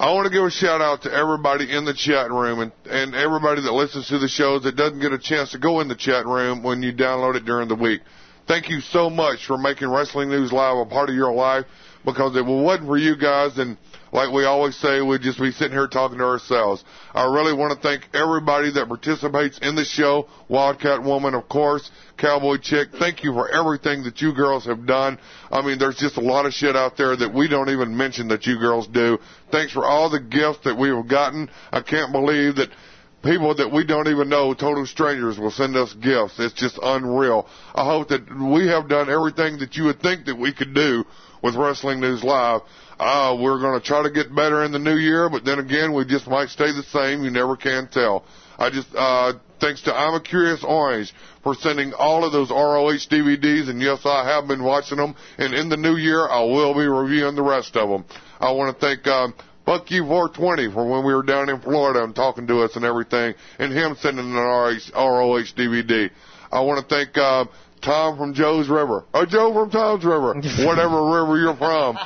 [0.00, 3.14] I want to give a shout out to everybody in the chat room and, and
[3.14, 5.94] everybody that listens to the shows that doesn't get a chance to go in the
[5.94, 8.00] chat room when you download it during the week.
[8.48, 11.66] Thank you so much for making Wrestling News Live a part of your life
[12.06, 13.76] because if it wasn't for you guys, then
[14.12, 16.84] like we always say, we'd just be sitting here talking to ourselves.
[17.14, 20.28] I really want to thank everybody that participates in the show.
[20.48, 22.88] Wildcat Woman, of course, Cowboy Chick.
[22.98, 25.18] Thank you for everything that you girls have done.
[25.50, 28.28] I mean, there's just a lot of shit out there that we don't even mention
[28.28, 29.18] that you girls do.
[29.52, 31.48] Thanks for all the gifts that we have gotten.
[31.70, 32.70] I can't believe that
[33.22, 36.34] people that we don't even know, total strangers, will send us gifts.
[36.38, 37.46] It's just unreal.
[37.74, 41.04] I hope that we have done everything that you would think that we could do
[41.42, 42.62] with Wrestling News Live.
[43.00, 45.94] Uh, we're going to try to get better in the new year, but then again,
[45.94, 47.24] we just might stay the same.
[47.24, 48.26] You never can tell.
[48.58, 53.08] I just, uh, thanks to I'm a Curious Orange for sending all of those ROH
[53.08, 56.74] DVDs, and yes, I have been watching them, and in the new year, I will
[56.74, 58.04] be reviewing the rest of them.
[58.38, 59.32] I want to thank, um,
[59.64, 62.84] Fuck you 420 for when we were down in Florida and talking to us and
[62.84, 66.10] everything, and him sending an ROH DVD.
[66.50, 67.44] I want to thank uh,
[67.80, 70.34] Tom from Joe's River, or Joe from Tom's River,
[70.66, 71.98] whatever river you're from.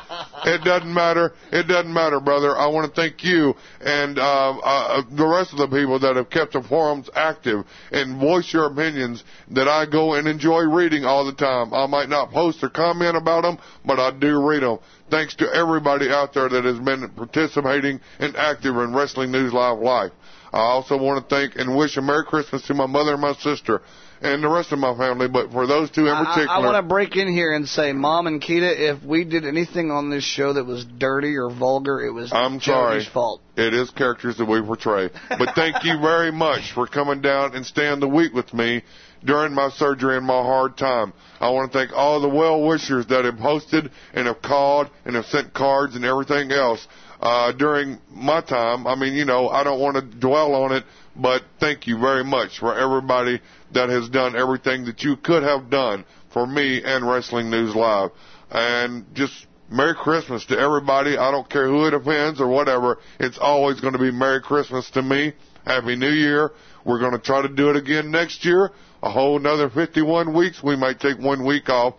[0.44, 1.32] It doesn't matter.
[1.52, 2.56] It doesn't matter, brother.
[2.56, 6.30] I want to thank you and uh, uh, the rest of the people that have
[6.30, 11.24] kept the forums active and voice your opinions that I go and enjoy reading all
[11.24, 11.72] the time.
[11.72, 14.78] I might not post or comment about them, but I do read them.
[15.10, 19.78] Thanks to everybody out there that has been participating and active in Wrestling News Live
[19.78, 20.12] Life.
[20.52, 23.34] I also want to thank and wish a Merry Christmas to my mother and my
[23.34, 23.82] sister
[24.20, 26.56] and the rest of my family, but for those two in I, particular.
[26.56, 29.90] I want to break in here and say, Mom and Kita, if we did anything
[29.90, 33.04] on this show that was dirty or vulgar, it was I'm Jody's sorry.
[33.12, 33.40] fault.
[33.56, 35.10] It is characters that we portray.
[35.28, 38.82] But thank you very much for coming down and staying the week with me
[39.24, 41.12] during my surgery and my hard time.
[41.40, 45.16] I want to thank all the well wishers that have hosted and have called and
[45.16, 46.86] have sent cards and everything else
[47.20, 48.86] uh, during my time.
[48.86, 50.84] I mean, you know, I don't want to dwell on it,
[51.16, 53.40] but thank you very much for everybody
[53.74, 58.10] that has done everything that you could have done for me and Wrestling News Live.
[58.50, 61.16] And just Merry Christmas to everybody.
[61.16, 62.98] I don't care who it offends or whatever.
[63.18, 65.32] It's always going to be Merry Christmas to me.
[65.64, 66.50] Happy New Year.
[66.84, 68.70] We're going to try to do it again next year.
[69.02, 70.62] A whole another 51 weeks.
[70.62, 71.94] We might take one week off.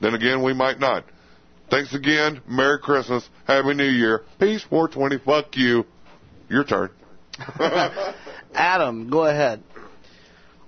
[0.00, 1.04] Then again, we might not.
[1.70, 2.40] Thanks again.
[2.48, 3.28] Merry Christmas.
[3.46, 4.24] Happy New Year.
[4.38, 4.64] Peace.
[4.68, 5.24] 420.
[5.24, 5.84] Fuck you.
[6.48, 6.90] Your turn.
[8.54, 9.62] Adam, go ahead.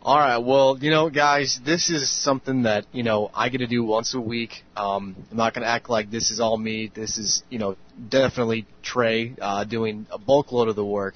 [0.05, 0.39] All right.
[0.39, 4.15] Well, you know, guys, this is something that you know I get to do once
[4.15, 4.65] a week.
[4.77, 6.91] Um, I'm not going to act like this is all me.
[6.93, 7.77] This is, you know,
[8.09, 11.15] definitely Trey uh, doing a bulk load of the work,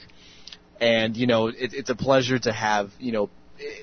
[0.80, 2.92] and you know, it, it's a pleasure to have.
[3.00, 3.30] You know,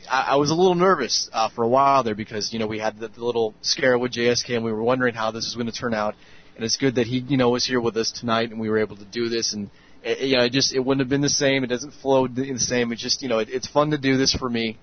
[0.09, 2.80] I, I was a little nervous uh, for a while there because you know we
[2.80, 5.69] had the, the little scare with JSK and we were wondering how this was going
[5.69, 6.15] to turn out,
[6.56, 8.80] and it's good that he, you know, was here with us tonight and we were
[8.80, 9.69] able to do this and.
[10.06, 11.64] It, you know, it just it wouldn't have been the same.
[11.64, 12.91] It doesn't flow the same.
[12.91, 14.77] It's just you know, it, it's fun to do this for me.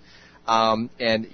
[0.46, 1.28] Um, and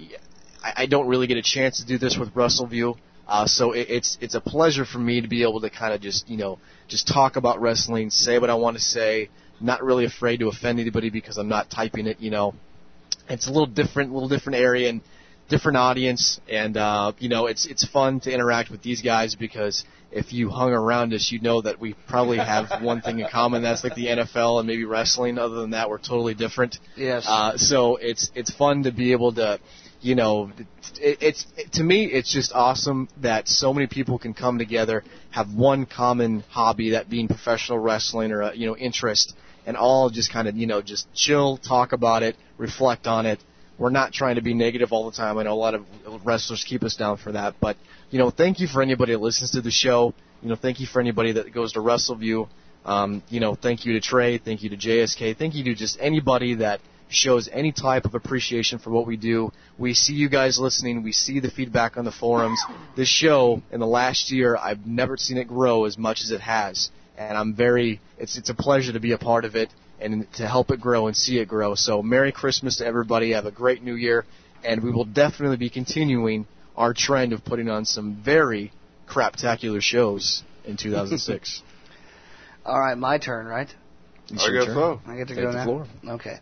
[0.63, 2.97] I, I don't really get a chance to do this with WrestleView.
[3.27, 5.99] Uh, so it, it's it's a pleasure for me to be able to kind of
[5.99, 9.29] just you know just talk about wrestling, say what I want to say,
[9.59, 12.21] not really afraid to offend anybody because I'm not typing it.
[12.21, 12.55] You know,
[13.29, 15.01] it's a little different, a little different area and
[15.49, 19.85] different audience, and uh, you know it's it's fun to interact with these guys because
[20.11, 23.61] if you hung around us, you know that we probably have one thing in common.
[23.61, 25.37] That's like the NFL and maybe wrestling.
[25.37, 26.77] Other than that, we're totally different.
[26.95, 27.25] Yes.
[27.27, 29.59] Uh, so it's it's fun to be able to,
[30.01, 30.51] you know,
[30.99, 35.03] it, it's it, to me it's just awesome that so many people can come together,
[35.31, 39.35] have one common hobby, that being professional wrestling or a, you know interest,
[39.65, 43.39] and all just kind of you know just chill, talk about it, reflect on it.
[43.77, 45.37] We're not trying to be negative all the time.
[45.37, 45.85] I know a lot of
[46.25, 47.77] wrestlers keep us down for that, but
[48.09, 50.13] you know, thank you for anybody that listens to the show.
[50.41, 52.47] You know, thank you for anybody that goes to WrestleView.
[52.85, 55.97] Um, you know, thank you to Trey, thank you to JSK, thank you to just
[55.99, 59.51] anybody that shows any type of appreciation for what we do.
[59.77, 61.03] We see you guys listening.
[61.03, 62.59] We see the feedback on the forums.
[62.95, 66.41] This show in the last year, I've never seen it grow as much as it
[66.41, 68.01] has, and I'm very.
[68.17, 69.69] It's it's a pleasure to be a part of it
[69.99, 71.75] and to help it grow and see it grow.
[71.75, 73.31] So, Merry Christmas to everybody.
[73.31, 74.25] Have a great New Year,
[74.63, 78.71] and we will definitely be continuing our trend of putting on some very
[79.07, 81.61] craptacular shows in 2006.
[82.65, 83.69] All right, my turn, right?
[84.29, 84.99] It's your turn.
[85.07, 85.63] I get to Take go the now.
[85.63, 85.87] floor.
[86.05, 86.37] Okay.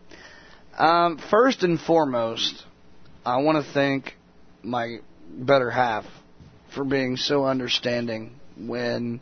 [0.78, 2.64] Um, first and foremost,
[3.26, 4.14] I want to thank
[4.64, 4.98] my
[5.30, 6.06] better half
[6.74, 9.22] for being so understanding when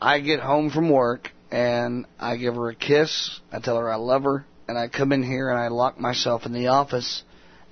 [0.00, 3.40] I get home from work and I give her a kiss.
[3.52, 6.46] I tell her I love her, and I come in here and I lock myself
[6.46, 7.22] in the office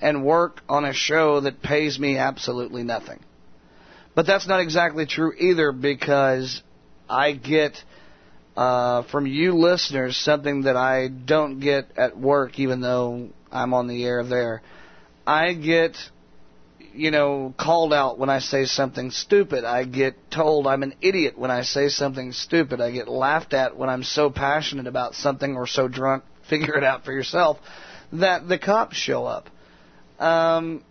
[0.01, 3.21] and work on a show that pays me absolutely nothing.
[4.15, 6.63] But that's not exactly true either because
[7.09, 7.83] I get
[8.57, 13.89] uh, from you listeners something that I don't get at work, even though I'm on
[13.89, 14.63] the air there.
[15.27, 15.97] I get,
[16.95, 19.65] you know, called out when I say something stupid.
[19.65, 22.81] I get told I'm an idiot when I say something stupid.
[22.81, 26.85] I get laughed at when I'm so passionate about something or so drunk, figure it
[26.85, 27.59] out for yourself,
[28.13, 29.49] that the cops show up.
[30.19, 30.85] Um,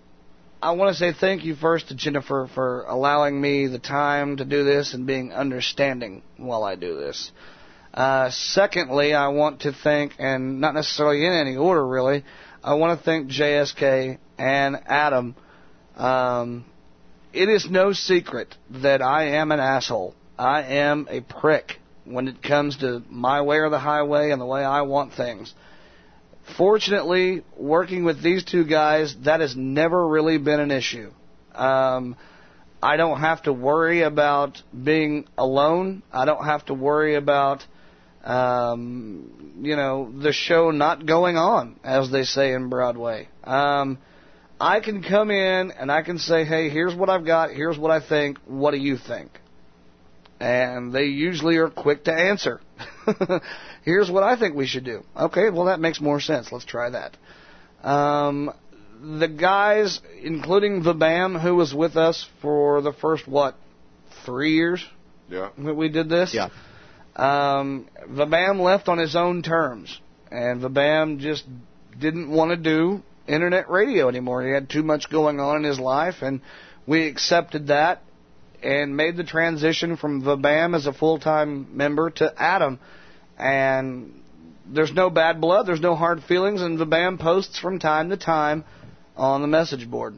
[0.62, 4.46] I want to say thank you first to Jennifer for allowing me the time to
[4.46, 7.32] do this and being understanding while I do this.
[7.94, 12.24] Uh, secondly, I want to thank, and not necessarily in any order really,
[12.64, 15.36] I want to thank JSK and Adam.
[15.96, 16.66] Um,
[17.34, 20.16] it is no secret that I am an asshole.
[20.38, 24.46] I am a prick when it comes to my way or the highway and the
[24.46, 25.54] way I want things.
[26.58, 31.12] Fortunately, working with these two guys, that has never really been an issue.
[31.56, 32.18] Um,
[32.82, 36.04] I don't have to worry about being alone.
[36.12, 37.66] I don't have to worry about,
[38.26, 43.30] um, you know, the show not going on, as they say in Broadway.
[43.46, 44.00] Um,
[44.60, 47.92] I can come in and I can say, hey, here's what I've got, here's what
[47.92, 49.32] I think, what do you think?
[50.40, 52.62] And they usually are quick to answer.
[53.84, 55.04] here's what I think we should do.
[55.16, 56.52] Okay, well, that makes more sense.
[56.52, 57.18] Let's try that.
[57.84, 58.52] Um,
[59.20, 63.56] the guys, including the BAM, who was with us for the first, what,
[64.26, 64.86] three years?
[65.30, 65.50] Yeah.
[65.58, 66.34] that we did this?
[66.34, 66.50] Yeah.
[67.16, 70.00] Um, Vabam left on his own terms,
[70.32, 71.44] and Vabam just
[72.00, 74.44] didn't want to do internet radio anymore.
[74.44, 76.42] He had too much going on in his life, and
[76.86, 78.02] we accepted that
[78.62, 82.80] and made the transition from Vabam as a full-time member to Adam.
[83.38, 84.22] And
[84.66, 88.64] there's no bad blood, there's no hard feelings, and Vabam posts from time to time
[89.16, 90.16] on the message board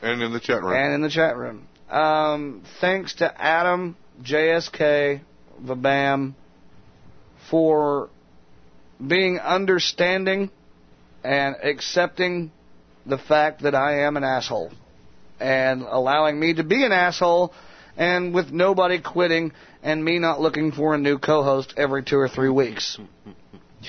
[0.00, 0.72] And in the chat room.
[0.76, 1.66] and in the chat room.
[1.90, 5.20] Um, thanks to Adam, JSK,
[5.62, 6.34] Vabam
[7.50, 8.08] for
[9.04, 10.50] being understanding
[11.24, 12.50] and accepting
[13.06, 14.72] the fact that I am an asshole
[15.40, 17.52] and allowing me to be an asshole
[17.96, 19.52] and with nobody quitting
[19.82, 22.98] and me not looking for a new co-host every two or three weeks.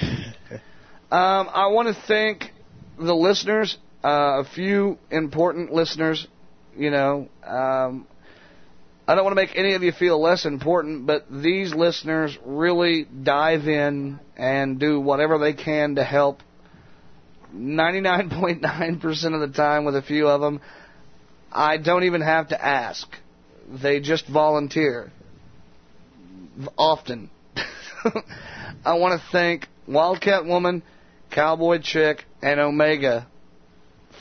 [1.14, 2.52] Um, I want to thank
[2.98, 6.26] the listeners, uh, a few important listeners.
[6.76, 8.08] You know, um,
[9.08, 13.04] I don't want to make any of you feel less important, but these listeners really
[13.04, 16.40] dive in and do whatever they can to help.
[17.54, 20.60] 99.9% of the time, with a few of them,
[21.52, 23.08] I don't even have to ask.
[23.82, 25.12] They just volunteer.
[26.78, 27.30] Often.
[28.86, 30.84] I want to thank Wildcat Woman,
[31.32, 33.28] Cowboy Chick, and Omega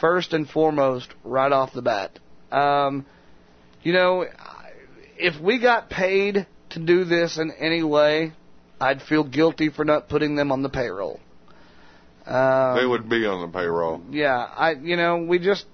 [0.01, 2.19] first and foremost right off the bat.
[2.51, 3.07] Um,
[3.83, 4.27] you know,
[5.17, 8.33] if we got paid to do this in any way,
[8.81, 11.21] I'd feel guilty for not putting them on the payroll.
[12.27, 14.01] Um, they would be on the payroll.
[14.11, 15.67] yeah, I you know we just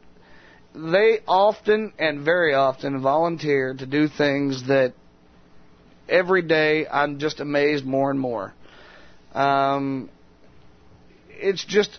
[0.75, 4.95] they often and very often volunteer to do things that
[6.09, 8.55] every day I'm just amazed more and more.
[9.35, 10.09] Um,
[11.31, 11.99] it's just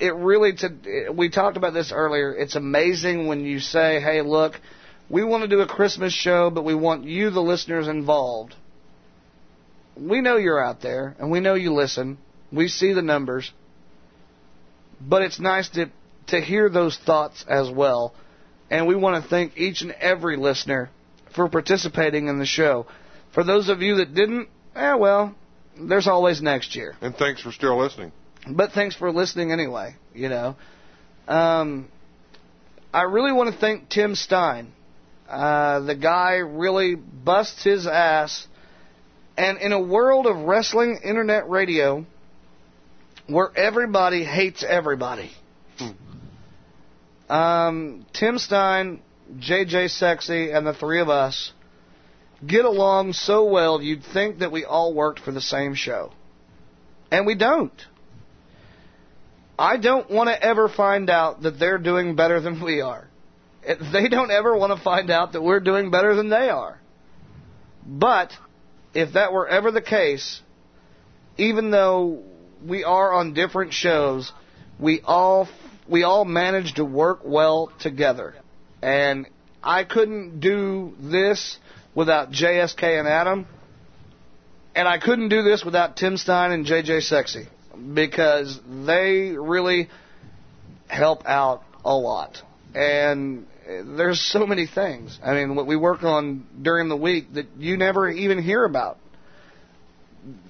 [0.00, 2.34] it really to we talked about this earlier.
[2.34, 4.60] It's amazing when you say, "Hey, look,
[5.08, 8.54] we want to do a Christmas show, but we want you, the listeners, involved."
[9.96, 12.18] We know you're out there, and we know you listen.
[12.54, 13.50] We see the numbers,
[15.00, 15.90] but it's nice to
[16.28, 18.14] to hear those thoughts as well.
[18.70, 20.90] And we want to thank each and every listener
[21.34, 22.86] for participating in the show.
[23.32, 25.34] For those of you that didn't, eh, well,
[25.78, 26.94] there's always next year.
[27.00, 28.12] And thanks for still listening.
[28.48, 30.56] But thanks for listening anyway, you know.
[31.26, 31.88] Um,
[32.92, 34.72] I really want to thank Tim Stein.
[35.28, 38.46] Uh, the guy really busts his ass.
[39.36, 42.06] And in a world of wrestling internet radio
[43.26, 45.30] where everybody hates everybody,
[47.28, 49.00] um, Tim Stein,
[49.36, 51.52] JJ Sexy, and the three of us
[52.46, 56.12] get along so well you'd think that we all worked for the same show.
[57.10, 57.72] And we don't.
[59.58, 63.08] I don't want to ever find out that they're doing better than we are.
[63.92, 66.78] They don't ever want to find out that we're doing better than they are.
[67.86, 68.32] But
[68.92, 70.42] if that were ever the case,
[71.38, 72.22] even though
[72.66, 74.32] we are on different shows,
[74.78, 75.48] we all
[75.88, 78.34] we all manage to work well together.
[78.82, 79.26] And
[79.62, 81.58] I couldn't do this
[81.94, 83.46] without JSK and Adam,
[84.74, 87.48] and I couldn't do this without Tim Stein and JJ Sexy.
[87.94, 89.88] because they really
[90.86, 92.42] help out a lot.
[92.74, 95.18] And there's so many things.
[95.22, 98.98] I mean, what we work on during the week that you never even hear about.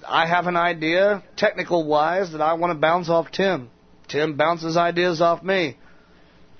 [0.07, 3.69] I have an idea, technical wise, that I want to bounce off Tim.
[4.07, 5.77] Tim bounces ideas off me.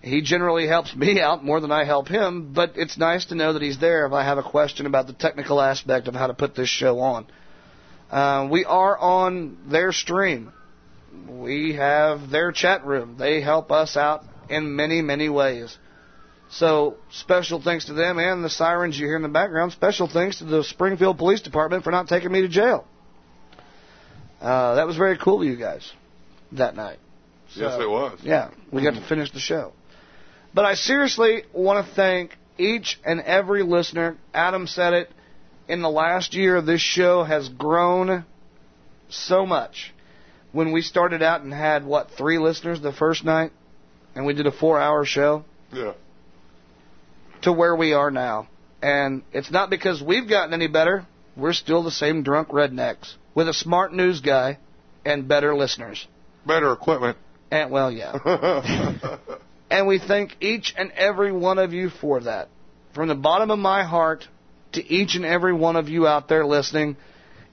[0.02, 3.54] He generally helps me out more than I help him, but it's nice to know
[3.54, 6.34] that he's there if I have a question about the technical aspect of how to
[6.34, 7.28] put this show on.
[8.12, 10.52] Uh, we are on their stream.
[11.28, 13.16] We have their chat room.
[13.18, 15.76] They help us out in many, many ways.
[16.52, 19.72] So, special thanks to them and the sirens you hear in the background.
[19.72, 22.86] Special thanks to the Springfield Police Department for not taking me to jail.
[24.46, 25.92] Uh, that was very cool of you guys
[26.52, 27.00] that night.
[27.56, 28.20] yes, it was.
[28.22, 29.74] Yeah, we got to finish the show.
[30.54, 34.18] But I seriously want to thank each and every listener.
[34.36, 35.12] Adam said it.
[35.68, 38.24] In the last year, this show has grown
[39.10, 39.92] so much.
[40.52, 43.52] When we started out and had, what, three listeners the first night?
[44.14, 45.44] And we did a four hour show?
[45.74, 45.94] Yeah.
[47.42, 48.48] To where we are now.
[48.80, 51.08] And it's not because we've gotten any better.
[51.36, 54.58] We're still the same drunk rednecks with a smart news guy
[55.06, 56.08] and better listeners.
[56.48, 57.18] Better equipment.
[57.52, 59.18] And, well, yeah.
[59.70, 62.50] And we thank each and every one of you for that.
[62.94, 64.28] From the bottom of my heart
[64.74, 66.98] to each and every one of you out there listening,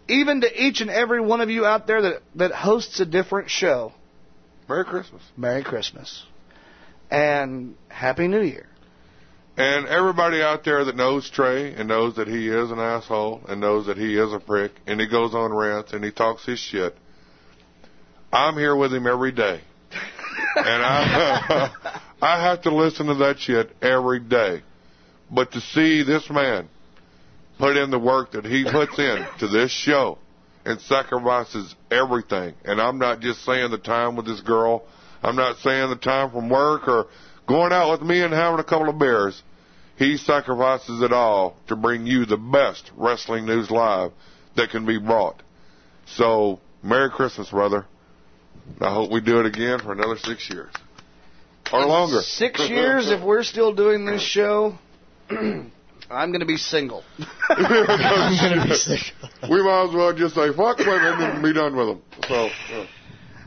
[0.08, 3.50] even to each and every one of you out there that, that hosts a different
[3.50, 3.92] show.
[4.68, 5.22] Merry Christmas.
[5.36, 6.22] Merry Christmas.
[7.10, 8.66] And Happy New Year.
[9.56, 13.60] And everybody out there that knows Trey and knows that he is an asshole and
[13.60, 16.58] knows that he is a prick and he goes on rants and he talks his
[16.58, 16.96] shit,
[18.32, 19.60] I'm here with him every day.
[20.56, 24.62] and I, I have to listen to that shit every day.
[25.30, 26.68] But to see this man
[27.58, 30.18] put in the work that he puts in to this show
[30.64, 34.84] and sacrifices everything, and I'm not just saying the time with this girl,
[35.22, 37.08] I'm not saying the time from work or
[37.46, 39.42] going out with me and having a couple of beers.
[39.96, 44.12] He sacrifices it all to bring you the best wrestling news live
[44.56, 45.42] that can be brought.
[46.06, 47.86] So, Merry Christmas, brother.
[48.80, 50.72] I hope we do it again for another six years.
[51.72, 52.20] Or longer.
[52.20, 54.76] Six years, if we're still doing this show,
[55.30, 55.70] I'm
[56.10, 57.02] going to be single.
[57.48, 57.56] we
[59.62, 62.02] might as well just say fuck women and be done with them.
[62.28, 62.86] So, yeah.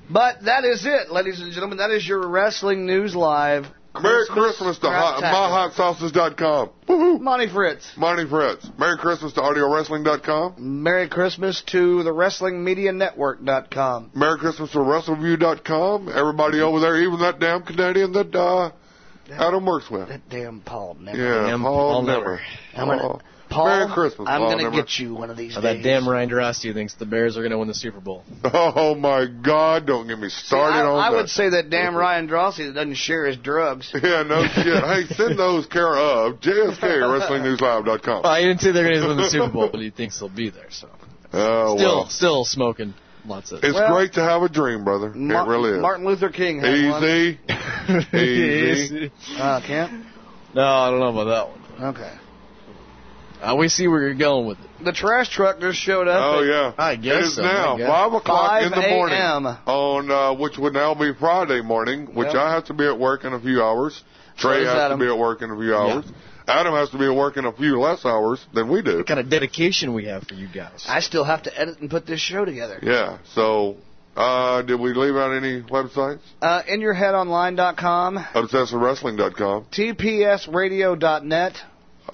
[0.09, 1.79] But that is it, ladies and gentlemen.
[1.79, 3.65] That is your Wrestling News Live.
[4.01, 6.69] Merry Christmas to hot, myhotsauces.com.
[6.87, 7.19] Woohoo.
[7.19, 7.91] Monty Fritz.
[7.97, 8.69] Monty Fritz.
[8.77, 10.55] Merry Christmas to audiowrestling.com.
[10.57, 14.11] Merry Christmas to the WrestlingMediaNetwork.com.
[14.13, 16.09] Merry Christmas to WrestleView.com.
[16.09, 18.71] Everybody over there, even that damn Canadian that uh,
[19.31, 20.07] Adam works with.
[20.07, 21.17] That damn Paul Nemer.
[21.17, 22.39] Yeah, damn Paul, Paul Nemer.
[22.75, 23.21] I'm gonna, Paul.
[23.55, 24.75] Paul, Merry Christmas, I'm Paul gonna never.
[24.75, 25.77] get you one of these Oh, days.
[25.77, 28.23] that damn Ryan Durasti thinks the Bears are going to win the Super Bowl.
[28.53, 29.85] Oh my God!
[29.87, 31.13] Don't get me See, started I, on I that.
[31.17, 33.89] I would say that damn Ryan Drossi that doesn't share his drugs.
[34.03, 34.83] Yeah, no shit.
[34.83, 38.23] Hey, send those care of JSK WrestlingNewsLive.com.
[38.23, 40.29] Well, I didn't say they're going to win the Super Bowl, but he thinks they'll
[40.29, 40.69] be there.
[40.69, 40.89] So
[41.33, 42.09] Oh still, well.
[42.09, 42.93] still smoking
[43.25, 43.63] lots of.
[43.63, 45.11] It's Well- great to have a dream, brother.
[45.13, 45.81] Mar- it really is.
[45.81, 46.89] Martin Luther King had Easy.
[46.89, 47.03] one.
[48.13, 49.11] Easy.
[49.37, 50.05] Uh, can't?
[50.53, 51.49] No, I don't know about that
[51.81, 51.95] one.
[51.95, 52.11] Okay.
[53.45, 54.83] Uh, we see where you're going with it.
[54.83, 56.19] The trash truck just showed up.
[56.21, 57.87] Oh at yeah, I guess it is so, now I guess.
[57.87, 59.45] five o'clock in the morning a.m..
[59.45, 62.35] on uh, which would now be Friday morning, which Yep.
[62.35, 64.03] I have to be at work in a few hours.
[64.37, 64.99] Trey does has Adam.
[64.99, 66.05] to be at work in a few hours.
[66.47, 68.97] Adam has to be at work in a few less hours than we do.
[68.97, 70.85] What kind of dedication we have for you guys.
[70.87, 72.79] I still have to edit and put this show together.
[72.83, 73.17] Yeah.
[73.33, 73.77] So,
[74.15, 76.19] uh, did we leave out any websites?
[76.41, 79.65] Uh, InYourHeadOnline.com, ObsessiveWrestling.com.
[79.71, 81.53] TPSRadio.net,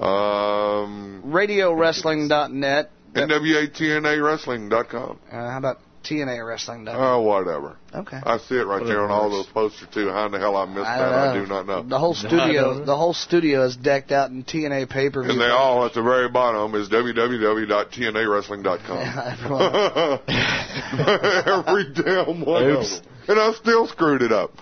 [0.01, 2.89] Um, RadioWrestling.net.
[3.13, 5.19] NWATNAWrestling.com.
[5.29, 6.95] Uh, how about TNAWrestling.net?
[6.97, 7.77] Oh, whatever.
[7.93, 8.17] Okay.
[8.23, 10.09] I see it right there on all those posters too.
[10.09, 11.09] How in the hell I missed I that?
[11.09, 11.83] don't I do not know.
[11.83, 15.29] The whole studio, the whole studio is decked out in TNA pay per view.
[15.31, 18.97] And they all at the very bottom is www.tnawrestling.com.
[21.67, 22.97] Every damn one Oops.
[22.97, 23.11] of them.
[23.27, 24.55] And I still screwed it up.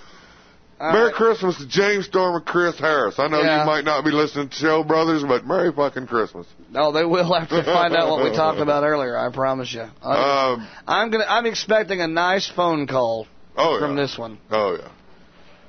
[0.79, 1.13] All Merry right.
[1.13, 3.19] Christmas to James Storm and Chris Harris.
[3.19, 3.61] I know Yeah.
[3.61, 6.47] you might not be listening to Show Brothers, but Merry fucking Christmas.
[6.71, 9.17] No, they will have to find out what we talked about earlier.
[9.17, 9.85] I promise you.
[10.03, 11.25] I'm, Um, I'm gonna.
[11.27, 13.27] I'm expecting a nice phone call
[13.57, 13.79] oh yeah.
[13.85, 14.37] from this one.
[14.51, 14.85] Oh yeah.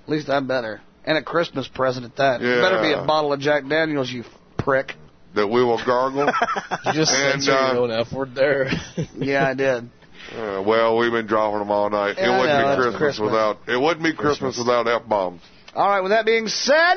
[0.05, 0.81] At least I better.
[1.05, 2.41] And a Christmas present at that.
[2.41, 2.61] Yeah.
[2.61, 4.23] Better be a bottle of Jack Daniels, you
[4.59, 4.95] prick.
[5.35, 6.27] That we will gargle.
[6.87, 8.71] You just And, censored uh, your own F word there.
[9.17, 9.89] Yeah, I did.
[10.33, 12.15] Uh, well, we've been dropping them all night.
[12.17, 13.27] Yeah, it wouldn't know, be Christmas, Christmas.
[13.27, 13.59] without.
[13.67, 15.43] It wouldn't be Christmas, without f bombs.
[15.75, 16.01] All right.
[16.01, 16.97] With that being said,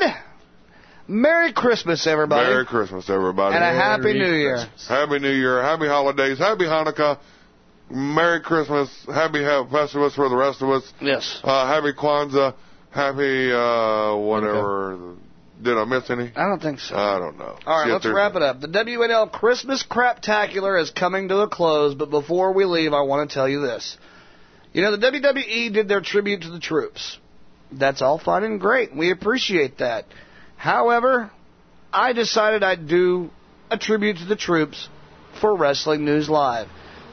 [1.07, 3.55] Merry Christmas, everybody, Merry Christmas, everybody.
[3.55, 4.55] and a Happy Merry New Year.
[4.57, 4.87] Christmas.
[4.87, 5.61] Happy New Year.
[5.61, 6.37] Happy holidays.
[6.37, 7.19] Happy Hanukkah.
[7.89, 10.83] Merry Christmas, Happy ha- Festivus for the rest of us.
[11.01, 11.39] Yes.
[11.43, 12.55] Uh, happy Kwanzaa,
[12.91, 15.15] Happy uh, whatever.
[15.63, 16.31] Did I miss any?
[16.35, 16.95] I don't think so.
[16.95, 17.57] I don't know.
[17.65, 18.59] All right, See let's wrap it up.
[18.59, 23.29] The WNL Christmas Craptacular is coming to a close, but before we leave, I want
[23.29, 23.97] to tell you this.
[24.73, 27.17] You know, the WWE did their tribute to the troops.
[27.71, 28.95] That's all fine and great.
[28.95, 30.05] We appreciate that.
[30.57, 31.31] However,
[31.93, 33.29] I decided I'd do
[33.71, 34.89] a tribute to the troops
[35.39, 36.67] for Wrestling News Live.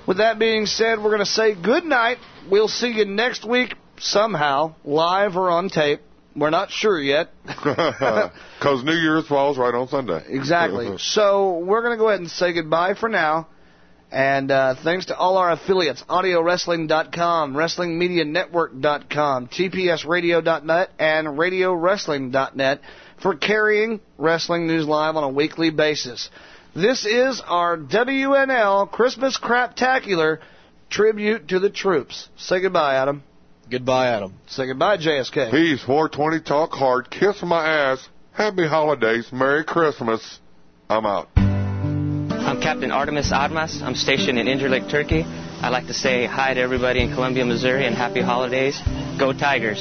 [0.09, 2.19] With that being said, we're going to say good night.
[2.51, 6.01] We'll see you next week somehow, live or on tape.
[6.37, 7.31] We're not sure yet.
[8.61, 10.23] Because New Year's falls right on Sunday.
[10.29, 10.95] Exactly.
[10.99, 13.49] so we're going to go ahead and say goodbye for now.
[14.13, 22.81] And uh, thanks to all our affiliates, AudioWrestling.com, WrestlingMediaNetwork.com, TPSRadio.net, and RadioWrestling.net
[23.23, 26.29] for carrying Wrestling News Live on a weekly basis.
[26.75, 30.41] This is our WNL Christmas Craptacular
[30.91, 32.29] tribute to the troops.
[32.37, 33.23] Say goodbye, Adam.
[33.71, 34.35] Goodbye, Adam.
[34.49, 35.53] Say goodbye, JSK.
[35.53, 40.41] Peace, 420 Talk Hard, Kiss My Ass, Happy Holidays, Merry Christmas.
[40.89, 41.29] I'm out.
[41.37, 43.81] I'm Captain Artemis Admas.
[43.81, 45.23] I'm stationed in Incirlik, Turkey.
[45.23, 48.81] I'd like to say hi to everybody in Columbia, Missouri, and happy holidays.
[49.21, 49.81] Go Tigers.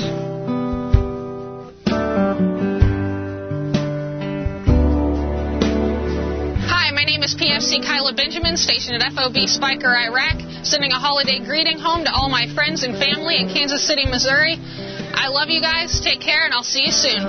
[7.10, 12.04] Name is PFC Kyla Benjamin, stationed at FOB Speicher, Iraq, sending a holiday greeting home
[12.04, 14.58] to all my friends and family in Kansas City, Missouri.
[14.60, 16.00] I love you guys.
[16.02, 17.24] Take care, and I'll see you soon.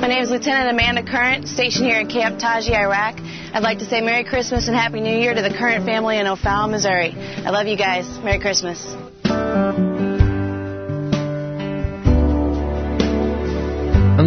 [0.00, 3.16] My name is Lieutenant Amanda Current, stationed here in Camp Taji, Iraq.
[3.52, 6.28] I'd like to say Merry Christmas and Happy New Year to the Current family in
[6.28, 7.12] O'Fallon, Missouri.
[7.16, 8.06] I love you guys.
[8.20, 8.94] Merry Christmas.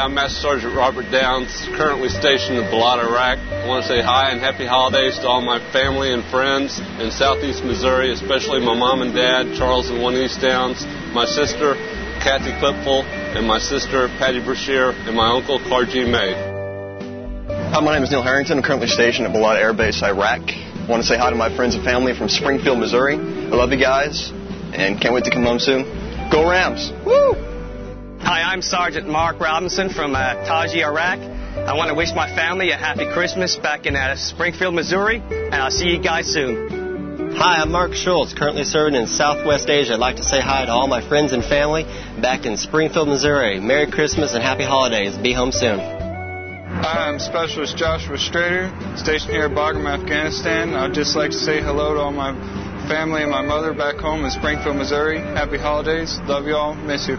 [0.00, 3.36] I'm Master Sergeant Robert Downs, currently stationed in Balad, Iraq.
[3.36, 7.10] I want to say hi and happy holidays to all my family and friends in
[7.12, 10.80] southeast Missouri, especially my mom and dad, Charles and One East Downs,
[11.12, 11.76] my sister,
[12.24, 16.32] Kathy Clipful, and my sister, Patty Brashear, and my uncle, Clargy May.
[17.68, 18.56] Hi, my name is Neil Harrington.
[18.56, 20.48] I'm currently stationed at Balad Air Base, Iraq.
[20.48, 23.16] I want to say hi to my friends and family from Springfield, Missouri.
[23.16, 24.32] I love you guys
[24.72, 25.84] and can't wait to come home soon.
[26.32, 26.88] Go Rams!
[27.04, 27.49] Woo!
[28.22, 31.18] Hi, I'm Sergeant Mark Robinson from uh, Taji, Iraq.
[31.18, 35.54] I want to wish my family a happy Christmas back in uh, Springfield, Missouri, and
[35.54, 37.32] I'll see you guys soon.
[37.36, 39.94] Hi, I'm Mark Schultz, currently serving in Southwest Asia.
[39.94, 41.84] I'd like to say hi to all my friends and family
[42.20, 43.58] back in Springfield, Missouri.
[43.58, 45.16] Merry Christmas and happy holidays.
[45.16, 45.78] Be home soon.
[45.80, 50.74] Hi, I'm Specialist Joshua Strader, stationed here at Bagram, Afghanistan.
[50.74, 52.32] I'd just like to say hello to all my
[52.86, 55.18] family and my mother back home in Springfield, Missouri.
[55.18, 56.18] Happy holidays.
[56.24, 56.74] Love you all.
[56.74, 57.18] Miss you.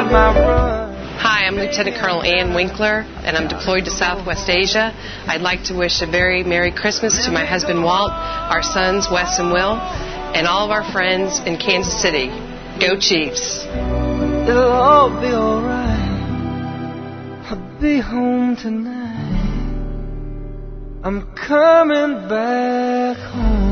[0.00, 0.94] I've my run.
[1.18, 4.94] Hi, I'm Lieutenant Colonel Ann Winkler, and I'm deployed to Southwest Asia.
[5.26, 9.38] I'd like to wish a very Merry Christmas to my husband Walt, our sons Wes
[9.38, 12.28] and Will, and all of our friends in Kansas City.
[12.80, 13.66] Go Chiefs!
[13.66, 15.98] It'll all be alright.
[17.50, 18.96] I'll be home tonight.
[21.04, 23.69] I'm coming back.